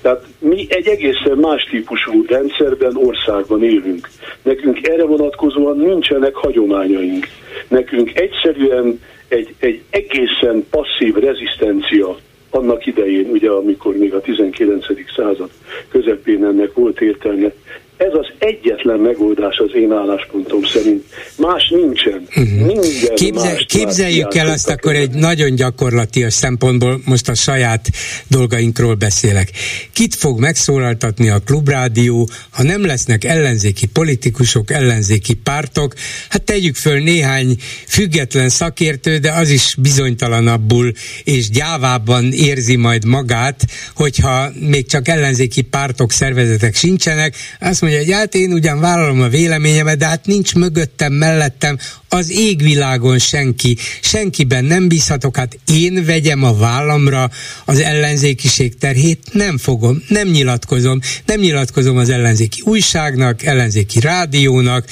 Tehát 0.00 0.24
mi 0.38 0.66
egy 0.68 0.86
egészen 0.86 1.38
más 1.38 1.62
típusú 1.70 2.24
rendszerben, 2.26 2.96
országban 2.96 3.64
élünk. 3.64 4.08
Nekünk 4.42 4.88
erre 4.88 5.04
vonatkozóan 5.04 5.76
nincsenek 5.76 6.34
hagyományaink. 6.34 7.26
Nekünk 7.68 8.18
egyszerűen 8.18 9.00
egy, 9.28 9.54
egy 9.58 9.82
egészen 9.90 10.66
passzív 10.70 11.14
rezisztencia 11.14 12.16
annak 12.50 12.86
idején, 12.86 13.30
ugye 13.30 13.50
amikor 13.50 13.96
még 13.96 14.14
a 14.14 14.20
19. 14.20 14.86
század 15.16 15.50
közepén 15.88 16.44
ennek 16.44 16.74
volt 16.74 17.00
értelme, 17.00 17.52
ez 18.00 18.12
az 18.12 18.26
egyetlen 18.38 18.98
megoldás 18.98 19.56
az 19.56 19.70
én 19.74 19.92
álláspontom 19.92 20.64
szerint. 20.64 21.04
Más 21.36 21.68
nincsen. 21.68 22.26
Uh-huh. 22.28 22.66
Minden 22.66 22.90
Képzel, 23.14 23.52
más 23.52 23.64
képzeljük 23.68 24.34
el 24.34 24.48
azt 24.48 24.68
akkor 24.68 24.94
egy 24.94 25.10
nagyon 25.10 25.54
gyakorlatias 25.54 26.32
szempontból, 26.32 27.00
most 27.04 27.28
a 27.28 27.34
saját 27.34 27.88
dolgainkról 28.28 28.94
beszélek. 28.94 29.50
Kit 29.92 30.14
fog 30.14 30.40
megszólaltatni 30.40 31.28
a 31.28 31.38
klubrádió, 31.38 32.28
ha 32.50 32.62
nem 32.62 32.86
lesznek 32.86 33.24
ellenzéki 33.24 33.86
politikusok, 33.86 34.70
ellenzéki 34.70 35.34
pártok? 35.34 35.94
Hát 36.28 36.42
tegyük 36.42 36.76
föl 36.76 36.98
néhány 36.98 37.56
független 37.86 38.48
szakértő, 38.48 39.18
de 39.18 39.32
az 39.32 39.50
is 39.50 39.74
bizonytalanabbul 39.78 40.92
és 41.24 41.50
gyávában 41.50 42.32
érzi 42.32 42.76
majd 42.76 43.04
magát, 43.04 43.64
hogyha 43.94 44.48
még 44.70 44.86
csak 44.86 45.08
ellenzéki 45.08 45.62
pártok, 45.62 46.12
szervezetek 46.12 46.74
sincsenek, 46.74 47.34
azt 47.60 47.80
mondja, 47.80 47.89
mondja, 47.90 48.14
hogy 48.14 48.22
hát 48.22 48.34
én 48.34 48.52
ugyan 48.52 48.80
vállalom 48.80 49.20
a 49.20 49.28
véleményemet, 49.28 49.98
de 49.98 50.06
hát 50.06 50.26
nincs 50.26 50.54
mögöttem, 50.54 51.12
mellettem 51.12 51.78
az 52.08 52.30
égvilágon 52.30 53.18
senki, 53.18 53.76
senkiben 54.00 54.64
nem 54.64 54.88
bízhatok, 54.88 55.36
hát 55.36 55.58
én 55.72 56.04
vegyem 56.04 56.44
a 56.44 56.56
vállamra 56.56 57.30
az 57.64 57.80
ellenzékiség 57.80 58.78
terhét, 58.78 59.18
nem 59.32 59.58
fogom, 59.58 60.02
nem 60.08 60.28
nyilatkozom, 60.28 61.00
nem 61.26 61.40
nyilatkozom 61.40 61.96
az 61.96 62.08
ellenzéki 62.08 62.60
újságnak, 62.64 63.42
ellenzéki 63.42 64.00
rádiónak, 64.00 64.84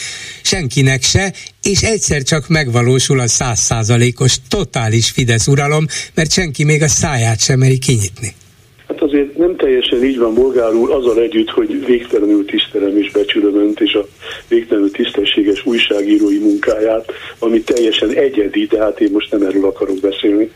senkinek 0.43 1.03
se, 1.03 1.33
és 1.63 1.83
egyszer 1.83 2.23
csak 2.23 2.49
megvalósul 2.49 3.21
a 3.21 3.29
százszázalékos 3.29 4.37
totális 4.49 5.11
Fidesz 5.11 5.47
uralom, 5.47 5.87
mert 6.15 6.33
senki 6.33 6.65
még 6.65 6.83
a 6.83 6.89
száját 6.89 7.41
sem 7.41 7.59
meri 7.59 7.79
kinyitni. 7.79 8.35
Hát 8.89 9.03
azért 9.03 9.37
nem 9.37 9.48
teljesen 9.69 10.05
így 10.05 10.19
van, 10.19 10.35
Bolgár 10.35 10.75
úr, 10.75 10.91
azzal 10.91 11.21
együtt, 11.21 11.51
hogy 11.51 11.87
végtelenül 11.87 12.45
tisztelem 12.45 12.97
és 12.97 13.11
becsülöm 13.11 13.57
önt, 13.57 13.81
és 13.81 13.95
a 13.95 14.07
végtelenül 14.49 14.91
tisztességes 14.91 15.67
újságírói 15.67 16.39
munkáját, 16.39 17.13
ami 17.39 17.61
teljesen 17.61 18.11
egyedi, 18.11 18.67
de 18.67 18.79
hát 18.79 19.01
én 19.01 19.11
most 19.13 19.31
nem 19.31 19.43
erről 19.43 19.65
akarok 19.65 20.01
beszélni. 20.01 20.51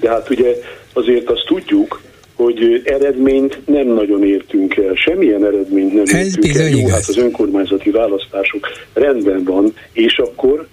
De 0.00 0.08
hát 0.08 0.30
ugye 0.30 0.56
azért 0.92 1.30
azt 1.30 1.44
tudjuk, 1.46 2.00
hogy 2.34 2.82
eredményt 2.84 3.58
nem 3.66 3.86
nagyon 3.86 4.24
értünk 4.24 4.76
el. 4.76 4.94
Semmilyen 4.94 5.44
eredményt 5.44 5.92
nem 5.92 6.02
Ez 6.06 6.26
értünk 6.26 6.54
el. 6.54 6.68
Jó, 6.68 6.88
hát 6.88 7.08
az 7.08 7.16
önkormányzati 7.16 7.90
választások 7.90 8.66
rendben 8.92 9.44
van, 9.44 9.74
és 9.92 10.18
akkor 10.18 10.66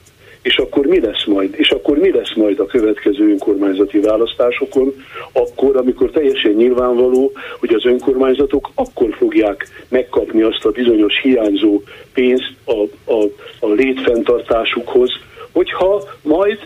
és 0.45 0.57
akkor 0.57 0.85
mi 0.85 0.99
lesz 0.99 1.25
majd? 1.25 1.53
És 1.57 1.69
akkor 1.69 1.97
mi 1.97 2.11
lesz 2.11 2.33
majd 2.35 2.59
a 2.59 2.65
következő 2.65 3.29
önkormányzati 3.29 3.99
választásokon? 3.99 4.93
Akkor, 5.31 5.77
amikor 5.77 6.09
teljesen 6.11 6.51
nyilvánvaló, 6.51 7.31
hogy 7.59 7.73
az 7.73 7.85
önkormányzatok 7.85 8.69
akkor 8.75 9.15
fogják 9.17 9.67
megkapni 9.89 10.41
azt 10.41 10.65
a 10.65 10.69
bizonyos 10.69 11.19
hiányzó 11.21 11.81
pénzt 12.13 12.53
a, 12.65 13.11
a, 13.11 13.23
a 13.59 13.67
létfenntartásukhoz, 13.67 15.09
hogyha 15.51 16.03
majd 16.21 16.59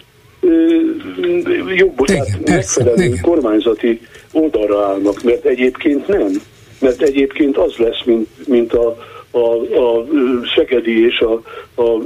jobb, 1.76 1.98
tehát 2.06 2.40
megfelelő 2.46 3.14
kormányzati 3.22 4.02
oldalra 4.32 4.86
állnak, 4.86 5.24
mert 5.24 5.46
egyébként 5.46 6.08
nem. 6.08 6.32
Mert 6.80 7.02
egyébként 7.02 7.58
az 7.58 7.76
lesz, 7.76 8.04
mint, 8.06 8.28
mint 8.48 8.74
a, 8.74 8.98
a, 9.32 9.78
a 9.80 10.06
Szegedi 10.56 11.06
és 11.06 11.20
a, 11.20 11.34
a 11.82 11.98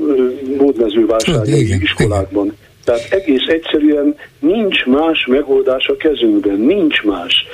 módmezővásárhelyi 0.57 1.75
iskolákban. 1.81 2.53
Tehát 2.83 3.07
egész 3.09 3.47
egyszerűen 3.47 4.15
nincs 4.39 4.85
más 4.85 5.25
megoldás 5.25 5.87
a 5.87 5.97
kezünkben, 5.97 6.59
nincs 6.59 7.03
más. 7.03 7.45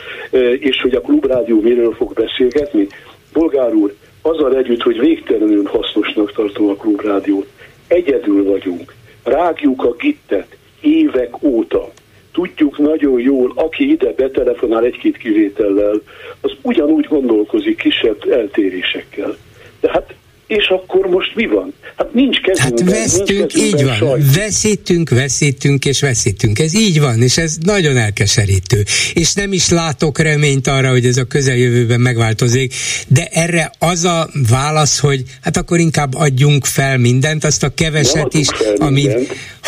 És 0.59 0.81
hogy 0.81 0.95
a 0.95 1.01
klubrádió 1.01 1.61
miről 1.61 1.93
fog 1.93 2.13
beszélgetni? 2.13 2.87
Bolgár 3.33 3.73
úr, 3.73 3.95
azzal 4.21 4.55
együtt, 4.55 4.81
hogy 4.81 4.99
végtelenül 4.99 5.65
hasznosnak 5.65 6.33
tartom 6.33 6.69
a 6.69 6.75
klubrádiót, 6.75 7.47
egyedül 7.87 8.43
vagyunk. 8.43 8.93
Rágjuk 9.23 9.83
a 9.83 9.95
gittet 9.99 10.57
évek 10.81 11.43
óta. 11.43 11.91
Tudjuk 12.31 12.77
nagyon 12.77 13.19
jól, 13.19 13.51
aki 13.55 13.91
ide 13.91 14.13
betelefonál 14.15 14.83
egy-két 14.83 15.17
kivétellel, 15.17 16.01
az 16.41 16.51
ugyanúgy 16.61 17.05
gondolkozik 17.05 17.77
kisebb 17.77 18.29
eltérésekkel. 18.31 19.37
De 19.81 19.89
hát 19.91 20.13
és 20.49 20.67
akkor 20.67 21.05
most 21.07 21.35
mi 21.35 21.45
van? 21.45 21.73
Hát 21.97 22.13
nincs 22.13 22.39
kezünkben. 22.41 22.87
Hát 22.87 22.95
vesztünk, 22.95 23.53
nincs 23.53 23.55
így 23.55 23.83
van. 23.83 23.95
Sajt. 23.95 24.35
Veszítünk, 24.35 25.09
veszítünk 25.09 25.85
és 25.85 26.01
veszítünk. 26.01 26.59
Ez 26.59 26.75
így 26.75 26.99
van, 26.99 27.21
és 27.21 27.37
ez 27.37 27.57
nagyon 27.61 27.97
elkeserítő. 27.97 28.83
És 29.13 29.33
nem 29.33 29.53
is 29.53 29.69
látok 29.69 30.19
reményt 30.19 30.67
arra, 30.67 30.89
hogy 30.89 31.05
ez 31.05 31.17
a 31.17 31.23
közeljövőben 31.23 31.99
megváltozik, 31.99 32.73
de 33.07 33.27
erre 33.31 33.71
az 33.79 34.03
a 34.03 34.29
válasz, 34.49 34.99
hogy 34.99 35.23
hát 35.41 35.57
akkor 35.57 35.79
inkább 35.79 36.15
adjunk 36.15 36.65
fel 36.65 36.97
mindent, 36.97 37.43
azt 37.43 37.63
a 37.63 37.73
keveset 37.73 38.33
is, 38.33 38.47
ami, 38.77 39.07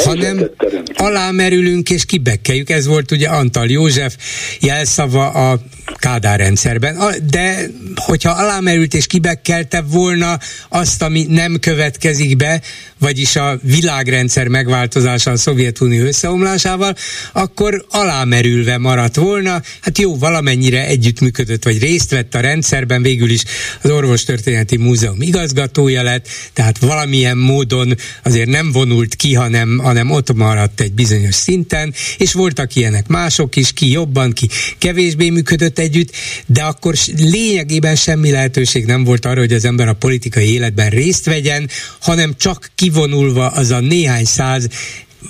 hanem 0.04 0.50
alámerülünk 0.94 1.90
és 1.90 2.06
kibekkeljük. 2.06 2.70
Ez 2.70 2.86
volt 2.86 3.12
ugye 3.12 3.28
Antal 3.28 3.68
József 3.68 4.16
jelszava 4.60 5.30
a 5.30 5.60
Kádár 5.96 6.40
rendszerben. 6.40 6.98
De 7.32 7.66
hogyha 7.96 8.32
alámerült 8.32 8.94
és 8.94 9.08
kibekkelte 9.08 9.82
volna 9.82 10.40
azt, 10.70 11.02
ami 11.02 11.26
nem 11.30 11.60
következik 11.60 12.36
be, 12.36 12.62
vagyis 13.02 13.36
a 13.36 13.60
világrendszer 13.64 14.48
megváltozása 14.48 15.32
a 15.32 15.38
Szovjetunió 15.38 16.04
összeomlásával, 16.04 16.96
akkor 17.32 17.86
alámerülve 17.90 18.78
maradt 18.78 19.16
volna. 19.16 19.62
Hát 19.82 19.98
jó, 19.98 20.18
valamennyire 20.18 20.86
együttműködött, 20.86 21.64
vagy 21.64 21.80
részt 21.80 22.10
vett 22.10 22.36
a 22.36 22.40
rendszerben, 22.40 23.02
végül 23.02 23.30
is 23.30 23.44
az 23.82 23.90
Orvostörténeti 23.90 24.78
Múzeum 24.78 25.22
igazgatója 25.22 26.04
lett, 26.04 26.28
tehát 26.54 26.78
valamilyen 26.78 27.38
módon 27.38 27.96
azért 28.24 28.50
nem 28.50 28.72
vonult 28.72 29.16
ki, 29.16 29.34
hanem, 29.34 29.78
hanem 29.78 30.12
ott 30.12 30.34
maradt 30.34 30.82
egy 30.82 30.94
bizonyos 30.94 31.36
szinten, 31.36 31.94
és 32.18 32.34
voltak 32.34 32.76
ilyenek 32.76 33.08
mások 33.08 33.56
is, 33.56 33.74
ki 33.74 33.92
jobban, 33.92 34.32
ki 34.32 34.50
kevésbé 34.78 35.30
működött 35.30 35.80
együtt, 35.80 36.12
de 36.46 36.62
akkor 36.62 36.96
lényegében 37.18 37.96
semmi 37.96 38.32
lehetőség 38.32 38.86
nem 38.86 39.04
volt 39.04 39.26
arra, 39.26 39.40
hogy 39.40 39.54
az 39.54 39.66
ember 39.66 39.88
a 39.88 39.94
politikai 39.94 40.54
életben 40.54 40.90
részt 40.90 41.26
vegyen, 41.26 41.70
hanem 42.00 42.34
csak 42.38 42.72
kivonulva 42.92 43.48
az 43.48 43.72
a 43.72 43.80
néhány 43.80 44.26
száz 44.26 44.68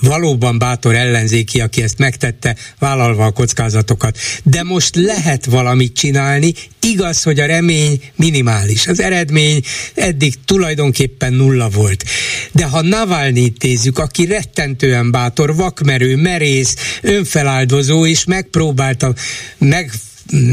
valóban 0.02 0.58
bátor 0.58 0.96
ellenzéki, 0.96 1.62
aki 1.62 1.84
ezt 1.84 1.98
megtette, 1.98 2.56
vállalva 2.80 3.26
a 3.26 3.32
kockázatokat. 3.32 4.18
De 4.44 4.64
most 4.64 4.96
lehet 4.96 5.46
valamit 5.46 5.96
csinálni, 5.96 6.54
igaz, 6.82 7.24
hogy 7.24 7.40
a 7.40 7.46
remény 7.46 8.02
minimális. 8.16 8.88
Az 8.88 9.00
eredmény 9.02 9.62
eddig 9.94 10.34
tulajdonképpen 10.46 11.34
nulla 11.34 11.70
volt. 11.70 12.04
De 12.52 12.66
ha 12.66 12.82
Navalnyi 12.82 13.50
tézzük, 13.50 14.00
aki 14.00 14.26
rettentően 14.26 15.12
bátor, 15.12 15.56
vakmerő, 15.56 16.16
merész, 16.16 16.76
önfeláldozó, 17.02 18.06
és 18.06 18.26
megpróbálta 18.26 19.14
meg 19.58 19.92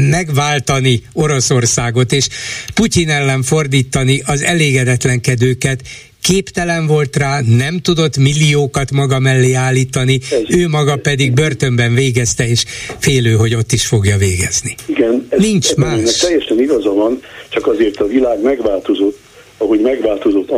megváltani 0.09 1.03
Oroszországot, 1.13 2.11
és 2.11 2.27
Putyin 2.73 3.09
ellen 3.09 3.43
fordítani 3.43 4.21
az 4.25 4.41
elégedetlenkedőket, 4.41 5.81
képtelen 6.21 6.87
volt 6.87 7.15
rá, 7.15 7.39
nem 7.57 7.79
tudott 7.79 8.17
milliókat 8.17 8.91
maga 8.91 9.19
mellé 9.19 9.53
állítani, 9.53 10.19
ő 10.49 10.67
maga 10.67 10.95
pedig 10.95 11.33
börtönben 11.33 11.93
végezte, 11.93 12.47
és 12.47 12.65
félő, 12.99 13.33
hogy 13.33 13.55
ott 13.55 13.71
is 13.71 13.87
fogja 13.87 14.17
végezni. 14.17 14.75
Igen, 14.85 15.27
ez, 15.29 15.39
Nincs 15.39 15.75
más. 15.75 16.17
Teljesen 16.17 16.59
igaza 16.59 16.93
van, 16.93 17.21
csak 17.49 17.67
azért 17.67 17.97
a 17.97 18.07
világ 18.07 18.41
megváltozott, 18.41 19.17
ahogy 19.57 19.79
megváltozott 19.79 20.49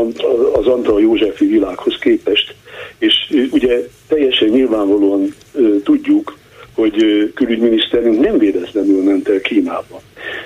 az 0.53 0.65
Antal 0.65 1.01
Józsefi 1.01 1.45
világhoz 1.45 1.97
képest. 1.99 2.55
És 2.99 3.13
ugye 3.51 3.87
teljesen 4.07 4.47
nyilvánvalóan 4.47 5.35
tudjuk, 5.83 6.37
hogy 6.75 7.31
külügyminiszterünk 7.35 8.19
nem 8.19 8.37
véletlenül 8.37 9.03
ment 9.03 9.27
el 9.27 9.41
Kínába. 9.41 10.01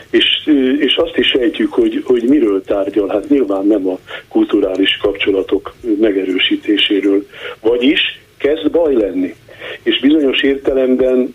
És, 0.09 0.49
és 0.79 0.95
azt 0.95 1.17
is 1.17 1.27
sejtjük, 1.27 1.73
hogy, 1.73 2.01
hogy 2.05 2.23
miről 2.23 2.63
tárgyal, 2.63 3.07
hát 3.07 3.29
nyilván 3.29 3.67
nem 3.67 3.87
a 3.87 3.99
kulturális 4.27 4.97
kapcsolatok 5.01 5.73
megerősítéséről, 5.99 7.27
vagyis 7.61 8.19
kezd 8.37 8.71
baj 8.71 8.93
lenni. 8.93 9.35
És 9.83 9.99
bizonyos 9.99 10.41
értelemben 10.41 11.33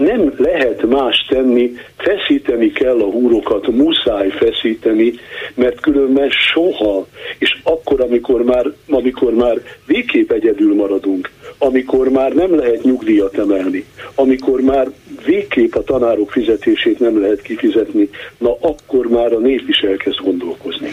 nem 0.00 0.34
lehet 0.36 0.82
más 0.82 1.26
tenni, 1.28 1.72
feszíteni 1.96 2.70
kell 2.72 3.00
a 3.00 3.10
húrokat, 3.10 3.66
muszáj 3.66 4.28
feszíteni, 4.28 5.12
mert 5.54 5.80
különben 5.80 6.30
soha, 6.30 7.06
és 7.38 7.58
akkor, 7.62 8.00
amikor 8.00 8.44
már, 8.44 8.72
amikor 8.88 9.34
már 9.34 9.60
végképp 9.86 10.32
egyedül 10.32 10.74
maradunk, 10.74 11.30
amikor 11.62 12.08
már 12.08 12.32
nem 12.32 12.54
lehet 12.54 12.82
nyugdíjat 12.82 13.38
emelni, 13.38 13.84
amikor 14.14 14.60
már 14.60 14.90
végképp 15.24 15.74
a 15.74 15.82
tanárok 15.82 16.30
fizetését 16.30 16.98
nem 16.98 17.20
lehet 17.20 17.42
kifizetni, 17.42 18.08
na 18.38 18.56
akkor 18.60 19.06
már 19.06 19.32
a 19.32 19.38
nép 19.38 19.68
is 19.68 19.78
elkezd 19.78 20.18
gondolkozni. 20.18 20.90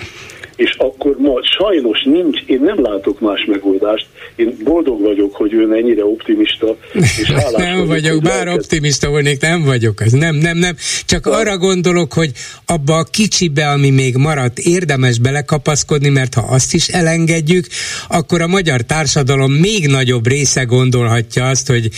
És 0.55 0.75
akkor 0.87 1.15
ma 1.19 1.33
sajnos 1.59 2.03
nincs, 2.03 2.41
én 2.45 2.61
nem 2.61 2.81
látok 2.81 3.19
más 3.19 3.45
megoldást. 3.47 4.05
Én 4.35 4.57
boldog 4.63 5.01
vagyok, 5.01 5.35
hogy 5.35 5.53
ön 5.53 5.73
ennyire 5.73 6.05
optimista, 6.05 6.77
és 6.93 7.33
Nem 7.57 7.75
vagyok, 7.75 7.87
vagyok 7.87 8.21
bár 8.21 8.45
lelked... 8.45 8.53
optimista 8.53 9.09
volnék, 9.09 9.41
nem 9.41 9.63
vagyok, 9.63 9.99
az 9.99 10.11
nem, 10.11 10.35
nem, 10.35 10.57
nem. 10.57 10.75
Csak 11.05 11.25
ha. 11.25 11.31
arra 11.31 11.57
gondolok, 11.57 12.13
hogy 12.13 12.31
abba 12.65 12.97
a 12.97 13.03
kicsibe, 13.03 13.69
ami 13.69 13.89
még 13.89 14.15
maradt, 14.15 14.59
érdemes 14.59 15.19
belekapaszkodni, 15.19 16.09
mert 16.09 16.33
ha 16.33 16.41
azt 16.41 16.73
is 16.73 16.87
elengedjük, 16.87 17.67
akkor 18.07 18.41
a 18.41 18.47
magyar 18.47 18.81
társadalom 18.81 19.51
még 19.51 19.87
nagyobb 19.87 20.27
része 20.27 20.63
gondolhatja 20.63 21.47
azt, 21.47 21.67
hogy 21.67 21.89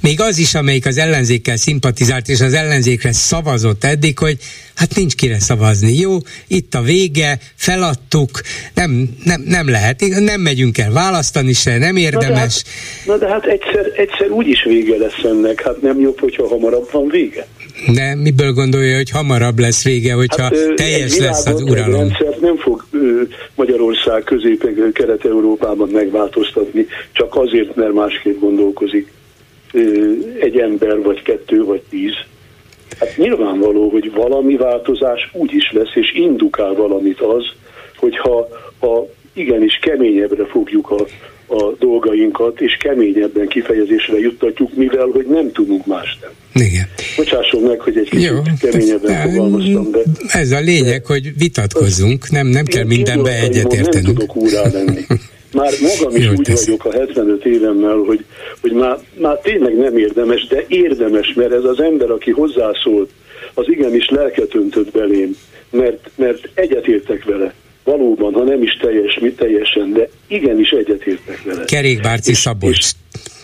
még 0.00 0.20
az 0.20 0.38
is, 0.38 0.54
amelyik 0.54 0.86
az 0.86 0.98
ellenzékkel 0.98 1.56
szimpatizált, 1.56 2.28
és 2.28 2.40
az 2.40 2.52
ellenzékre 2.52 3.12
szavazott 3.12 3.84
eddig, 3.84 4.18
hogy 4.18 4.38
hát 4.74 4.94
nincs 4.94 5.14
kire 5.14 5.40
szavazni. 5.40 5.98
Jó, 5.98 6.18
itt 6.46 6.74
a 6.74 6.82
vége, 6.82 7.38
feladtuk, 7.54 8.35
nem, 8.74 9.08
nem, 9.24 9.42
nem 9.44 9.68
lehet, 9.68 10.00
nem 10.18 10.40
megyünk 10.40 10.78
el 10.78 10.92
választani 10.92 11.52
se, 11.52 11.78
nem 11.78 11.96
érdemes. 11.96 12.62
Na 13.06 13.16
de 13.16 13.26
hát, 13.26 13.44
na 13.44 13.50
de 13.50 13.52
hát 13.52 13.62
egyszer, 13.62 13.92
egyszer 13.96 14.30
úgyis 14.30 14.64
vége 14.64 14.96
lesz 14.96 15.24
ennek, 15.24 15.62
hát 15.62 15.82
nem 15.82 16.00
jobb, 16.00 16.20
hogyha 16.20 16.48
hamarabb 16.48 16.88
van 16.92 17.08
vége. 17.08 17.46
De 17.94 18.14
miből 18.14 18.52
gondolja, 18.52 18.96
hogy 18.96 19.10
hamarabb 19.10 19.58
lesz 19.58 19.84
vége, 19.84 20.12
hogyha 20.12 20.42
hát, 20.42 20.74
teljes 20.74 21.18
lesz 21.18 21.46
az 21.46 21.62
uralom? 21.62 22.08
Egy 22.18 22.40
nem 22.40 22.56
fog 22.56 22.84
Magyarország 23.54 24.22
közép-kelet-európában 24.22 25.88
megváltoztatni, 25.88 26.86
csak 27.12 27.36
azért, 27.36 27.74
mert 27.74 27.92
másképp 27.92 28.40
gondolkozik 28.40 29.12
egy 30.40 30.58
ember, 30.58 31.02
vagy 31.02 31.22
kettő, 31.22 31.64
vagy 31.64 31.82
tíz. 31.90 32.14
Hát 32.98 33.16
nyilvánvaló, 33.16 33.88
hogy 33.88 34.12
valami 34.12 34.56
változás 34.56 35.30
úgy 35.32 35.54
is 35.54 35.72
lesz, 35.72 35.94
és 35.94 36.12
indukál 36.14 36.74
valamit 36.74 37.20
az, 37.20 37.44
hogyha 37.96 38.48
ha 38.78 39.08
igenis 39.32 39.78
keményebbre 39.82 40.46
fogjuk 40.46 40.90
a, 40.90 41.06
a 41.54 41.72
dolgainkat, 41.78 42.60
és 42.60 42.76
keményebben 42.76 43.48
kifejezésre 43.48 44.18
juttatjuk, 44.18 44.74
mivel 44.74 45.06
hogy 45.06 45.26
nem 45.26 45.52
tudunk 45.52 45.86
más 45.86 46.18
tenni. 46.20 46.68
Igen. 46.68 46.88
Bocsásson 47.16 47.62
meg, 47.62 47.80
hogy 47.80 47.96
egy 47.96 48.08
kicsit 48.08 48.28
Jó, 48.28 48.36
keményebben 48.60 49.10
ez, 49.10 49.30
fogalmaztam, 49.30 49.90
de... 49.90 50.02
Ez 50.28 50.50
a 50.50 50.60
lényeg, 50.60 51.00
de, 51.00 51.06
hogy 51.06 51.36
vitatkozzunk, 51.38 52.30
nem, 52.30 52.46
nem 52.46 52.64
kell 52.64 52.84
mindenbe 52.84 53.40
egyetértenünk. 53.40 53.92
Nem 54.06 54.14
tudok 54.14 54.36
úrá 54.36 54.62
lenni. 54.72 55.00
Már 55.52 55.72
magam 55.80 56.16
is 56.16 56.24
Jó, 56.24 56.30
úgy 56.30 56.42
tesz. 56.42 56.64
vagyok 56.64 56.84
a 56.84 56.92
75 56.92 57.44
évemmel, 57.44 57.96
hogy, 57.96 58.24
hogy 58.60 58.72
már, 58.72 58.98
már 59.20 59.38
tényleg 59.38 59.76
nem 59.76 59.96
érdemes, 59.96 60.46
de 60.46 60.64
érdemes, 60.68 61.32
mert 61.34 61.52
ez 61.52 61.64
az 61.64 61.80
ember, 61.80 62.10
aki 62.10 62.30
hozzászólt, 62.30 63.10
az 63.54 63.68
igenis 63.68 64.08
lelket 64.08 64.54
öntött 64.54 64.90
belém, 64.90 65.36
mert, 65.70 66.10
mert 66.16 66.48
egyetértek 66.54 67.24
vele. 67.24 67.54
Valóban, 67.86 68.32
ha 68.34 68.42
nem 68.42 68.62
is 68.62 68.76
teljes, 68.80 69.18
mi 69.20 69.32
teljesen, 69.32 69.92
de 69.92 70.08
igenis 70.26 70.70
egyetértek 70.70 71.42
vele. 71.42 71.64
Kerékbárci 71.64 72.34
Szabolcs. 72.34 72.78
És, 72.78 72.92
és 73.22 73.35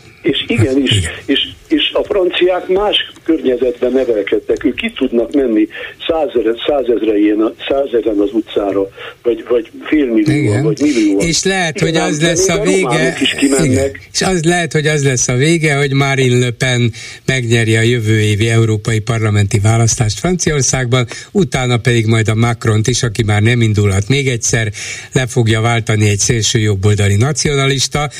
igenis, 0.46 0.92
és, 1.26 1.48
és 1.68 1.90
a 1.92 2.04
franciák 2.04 2.68
más 2.68 3.12
környezetben 3.24 3.92
nevelkedtek, 3.92 4.64
ők 4.64 4.74
ki 4.74 4.92
tudnak 4.96 5.32
menni 5.32 5.68
százezren, 6.06 6.56
százezren, 6.66 7.54
százezren 7.68 8.18
az 8.18 8.28
utcára, 8.32 8.88
vagy, 9.22 9.44
vagy 9.48 9.70
félmillió, 9.82 10.62
vagy 10.62 10.80
millió. 10.80 11.18
És 11.18 11.44
lehet, 11.44 11.80
igen, 11.80 11.88
hogy 11.88 12.10
az 12.10 12.22
lesz 12.22 12.48
a 12.48 12.60
vége, 12.60 13.16
is 13.20 13.36
igen, 13.40 13.90
és 14.12 14.22
az 14.22 14.44
lehet, 14.44 14.72
hogy 14.72 14.86
az 14.86 15.04
lesz 15.04 15.28
a 15.28 15.34
vége, 15.34 15.76
hogy 15.76 15.92
Marine 15.92 16.38
Le 16.38 16.50
Pen 16.50 16.92
megnyeri 17.26 17.76
a 17.76 17.80
jövő 17.80 18.20
évi 18.20 18.48
európai 18.48 18.98
parlamenti 18.98 19.58
választást 19.58 20.18
Franciaországban, 20.18 21.06
utána 21.30 21.76
pedig 21.76 22.06
majd 22.06 22.28
a 22.28 22.34
Macron 22.34 22.80
is, 22.84 23.02
aki 23.02 23.22
már 23.22 23.42
nem 23.42 23.60
indulhat 23.60 24.08
még 24.08 24.28
egyszer, 24.28 24.72
le 25.12 25.26
fogja 25.26 25.60
váltani 25.60 26.08
egy 26.08 26.18
szélső 26.18 26.58
jobboldali 26.58 27.16
nacionalista, 27.16 28.10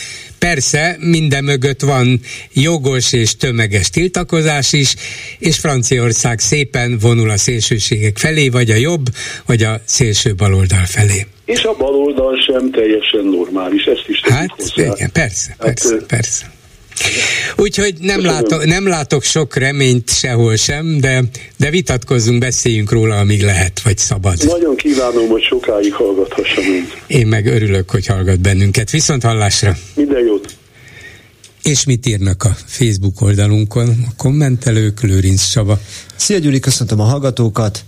Persze, 0.48 0.97
minden 1.01 1.44
mögött 1.44 1.81
van 1.81 2.20
jogos 2.52 3.12
és 3.12 3.36
tömeges 3.36 3.90
tiltakozás 3.90 4.73
is, 4.73 4.94
és 5.39 5.59
Franciaország 5.59 6.39
szépen 6.39 6.98
vonul 6.98 7.31
a 7.31 7.36
szélsőségek 7.36 8.19
felé, 8.19 8.48
vagy 8.48 8.70
a 8.70 8.74
jobb, 8.74 9.06
vagy 9.47 9.62
a 9.62 9.81
szélső 9.85 10.35
baloldal 10.35 10.85
felé. 10.85 11.27
És 11.44 11.62
a 11.62 11.74
baloldal 11.77 12.36
sem 12.47 12.70
teljesen 12.70 13.24
normális, 13.24 13.85
ezt 13.85 14.05
is 14.09 14.20
Hát 14.23 14.51
hozzá. 14.56 14.93
igen, 14.94 15.12
persze, 15.12 15.56
persze, 15.59 15.94
hát, 15.94 16.06
persze. 16.06 16.52
Úgyhogy 17.57 17.95
nem 18.01 18.24
látok, 18.24 18.65
nem 18.65 18.89
látok 18.89 19.23
sok 19.23 19.57
reményt 19.57 20.11
sehol 20.11 20.57
sem, 20.57 21.01
de, 21.01 21.23
de 21.57 21.70
vitatkozzunk, 21.70 22.39
beszéljünk 22.39 22.91
róla, 22.91 23.19
amíg 23.19 23.43
lehet, 23.43 23.81
vagy 23.83 23.99
szabad. 23.99 24.37
Nagyon 24.45 24.77
kívánom, 24.77 25.29
hogy 25.29 25.43
sokáig 25.43 25.93
hallgathassam 25.93 26.65
önt. 26.65 26.97
Én 27.07 27.27
meg 27.27 27.47
örülök, 27.47 27.91
hogy 27.91 28.07
hallgat 28.07 28.41
bennünket. 28.41 28.91
Viszont 28.91 29.23
hallásra! 29.23 29.77
Minden 29.95 30.24
jót! 30.24 30.55
És 31.62 31.85
mit 31.85 32.07
írnak 32.07 32.45
a 32.45 32.57
Facebook 32.66 33.20
oldalunkon 33.20 33.89
a 33.89 34.12
kommentelők, 34.16 35.01
Lőrinc 35.01 35.51
Csaba? 35.51 35.81
Szia 36.16 36.39
Gyuri, 36.39 36.61
köszöntöm 36.61 37.01
a 37.01 37.05
hallgatókat! 37.05 37.85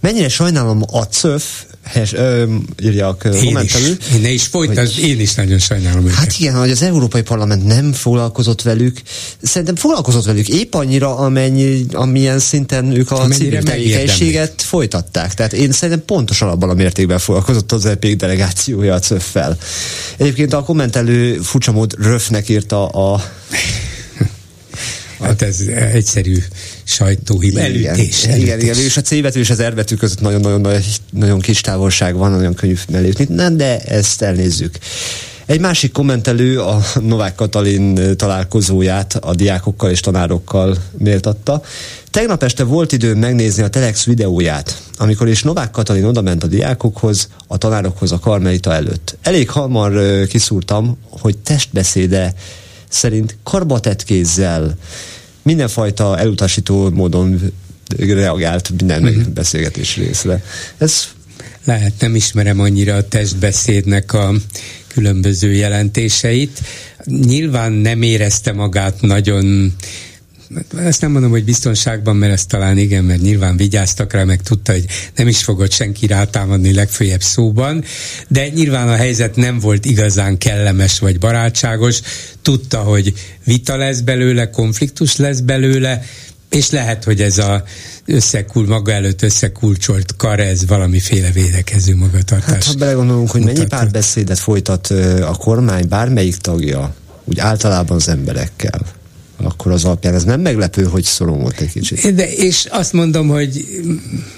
Mennyire 0.00 0.28
sajnálom 0.28 0.82
a 0.92 1.02
CÖF 1.02 1.64
hes, 1.84 2.12
ö, 2.12 2.54
írja 2.82 3.08
a 3.08 3.16
kommentelő. 3.16 3.96
Én, 4.14 4.20
ne 4.20 4.30
is 4.30 4.42
folytasd, 4.42 4.94
hogy, 4.94 5.08
én 5.08 5.20
is 5.20 5.34
nagyon 5.34 5.58
sajnálom 5.58 6.04
őket. 6.04 6.16
Hát 6.16 6.34
igen, 6.38 6.54
hogy 6.54 6.70
az 6.70 6.82
Európai 6.82 7.22
Parlament 7.22 7.66
nem 7.66 7.92
foglalkozott 7.92 8.62
velük, 8.62 9.00
szerintem 9.42 9.76
foglalkozott 9.76 10.24
velük 10.24 10.48
épp 10.48 10.74
annyira, 10.74 11.16
amennyi, 11.16 11.86
amilyen 11.92 12.38
szinten 12.38 12.96
ők 12.96 13.10
a 13.10 13.14
Amennyire 13.14 13.36
civil 13.36 13.62
tevékenységet 13.62 14.62
folytatták. 14.62 15.34
Tehát 15.34 15.52
én 15.52 15.72
szerintem 15.72 16.04
pontosan 16.06 16.48
abban 16.48 16.70
a 16.70 16.74
mértékben 16.74 17.18
foglalkozott 17.18 17.72
az 17.72 17.86
EP 17.86 18.06
delegációja 18.06 18.94
a 18.94 18.98
CÖF-fel. 18.98 19.58
Egyébként 20.16 20.52
a 20.52 20.62
kommentelő 20.62 21.38
furcsa 21.38 21.72
mód 21.72 21.94
röfnek 21.98 22.48
írta 22.48 22.88
a 22.88 23.24
Hát 25.20 25.42
ez 25.42 25.60
egyszerű 25.92 26.36
sajtóhiba, 26.84 27.60
elütés. 27.60 28.24
Igen, 28.24 28.38
igen, 28.38 28.60
igen, 28.60 28.76
és 28.76 28.96
a 28.96 29.00
C 29.00 29.20
betű 29.20 29.40
és 29.40 29.50
az 29.50 29.62
R 29.62 29.74
betű 29.74 29.94
között 29.94 30.20
nagyon-nagyon 30.20 30.82
nagyon 31.10 31.40
kis 31.40 31.60
távolság 31.60 32.14
van, 32.14 32.30
nagyon 32.30 32.54
könnyű 32.54 32.74
mellé 32.90 33.06
jutni, 33.06 33.56
de 33.56 33.78
ezt 33.78 34.22
elnézzük. 34.22 34.78
Egy 35.46 35.60
másik 35.60 35.92
kommentelő 35.92 36.60
a 36.60 36.82
Novák 37.00 37.34
Katalin 37.34 38.16
találkozóját 38.16 39.14
a 39.14 39.34
diákokkal 39.34 39.90
és 39.90 40.00
tanárokkal 40.00 40.76
méltatta. 40.98 41.62
Tegnap 42.10 42.42
este 42.42 42.64
volt 42.64 42.92
időm 42.92 43.18
megnézni 43.18 43.62
a 43.62 43.68
Telex 43.68 44.04
videóját, 44.04 44.82
amikor 44.96 45.28
is 45.28 45.42
Novák 45.42 45.70
Katalin 45.70 46.04
odament 46.04 46.44
a 46.44 46.46
diákokhoz, 46.46 47.28
a 47.46 47.56
tanárokhoz 47.56 48.12
a 48.12 48.18
karmelita 48.18 48.72
előtt. 48.72 49.16
Elég 49.22 49.50
hamar 49.50 50.26
kiszúrtam, 50.26 50.98
hogy 51.08 51.38
testbeszéde 51.38 52.34
szerint 52.94 53.36
karbatett 53.42 54.04
kézzel 54.04 54.76
mindenfajta 55.42 56.18
elutasító 56.18 56.90
módon 56.90 57.52
reagált 57.98 58.70
minden 58.70 59.02
mm-hmm. 59.02 59.32
beszélgetés 59.34 59.96
részre. 59.96 60.42
Ez 60.78 61.04
lehet, 61.64 61.92
nem 62.00 62.14
ismerem 62.14 62.60
annyira 62.60 62.94
a 62.94 63.08
testbeszédnek 63.08 64.12
a 64.12 64.34
különböző 64.86 65.52
jelentéseit. 65.52 66.60
Nyilván 67.04 67.72
nem 67.72 68.02
érezte 68.02 68.52
magát 68.52 69.00
nagyon 69.00 69.74
ezt 70.76 71.00
nem 71.00 71.10
mondom, 71.10 71.30
hogy 71.30 71.44
biztonságban, 71.44 72.16
mert 72.16 72.32
ezt 72.32 72.48
talán 72.48 72.78
igen, 72.78 73.04
mert 73.04 73.20
nyilván 73.20 73.56
vigyáztak 73.56 74.12
rá, 74.12 74.24
meg 74.24 74.42
tudta, 74.42 74.72
hogy 74.72 74.84
nem 75.16 75.28
is 75.28 75.44
fogott 75.44 75.72
senki 75.72 76.06
rátámadni 76.06 76.72
legfőjebb 76.72 77.22
szóban, 77.22 77.84
de 78.28 78.48
nyilván 78.48 78.88
a 78.88 78.94
helyzet 78.94 79.36
nem 79.36 79.58
volt 79.58 79.84
igazán 79.84 80.38
kellemes 80.38 80.98
vagy 80.98 81.18
barátságos, 81.18 82.00
tudta, 82.42 82.78
hogy 82.78 83.12
vita 83.44 83.76
lesz 83.76 84.00
belőle, 84.00 84.50
konfliktus 84.50 85.16
lesz 85.16 85.40
belőle, 85.40 86.02
és 86.48 86.70
lehet, 86.70 87.04
hogy 87.04 87.20
ez 87.20 87.38
a 87.38 87.64
összekul, 88.04 88.66
maga 88.66 88.92
előtt 88.92 89.22
összekulcsolt 89.22 90.16
kar, 90.16 90.40
ez 90.40 90.66
valamiféle 90.66 91.30
védekező 91.30 91.96
magatartás. 91.96 92.52
Hát, 92.52 92.64
ha 92.64 92.74
belegondolunk, 92.74 93.30
hogy 93.30 93.44
mennyi 93.44 93.66
párbeszédet 93.66 94.38
folytat 94.38 94.86
a 95.20 95.34
kormány 95.38 95.88
bármelyik 95.88 96.36
tagja, 96.36 96.94
úgy 97.24 97.38
általában 97.38 97.96
az 97.96 98.08
emberekkel 98.08 98.80
akkor 99.44 99.72
az 99.72 99.84
alapján 99.84 100.14
ez 100.14 100.24
nem 100.24 100.40
meglepő, 100.40 100.84
hogy 100.84 101.04
szorongott 101.04 101.60
egy 101.60 101.70
kicsit. 101.70 102.14
De, 102.14 102.32
és 102.32 102.66
azt 102.70 102.92
mondom, 102.92 103.28
hogy 103.28 103.66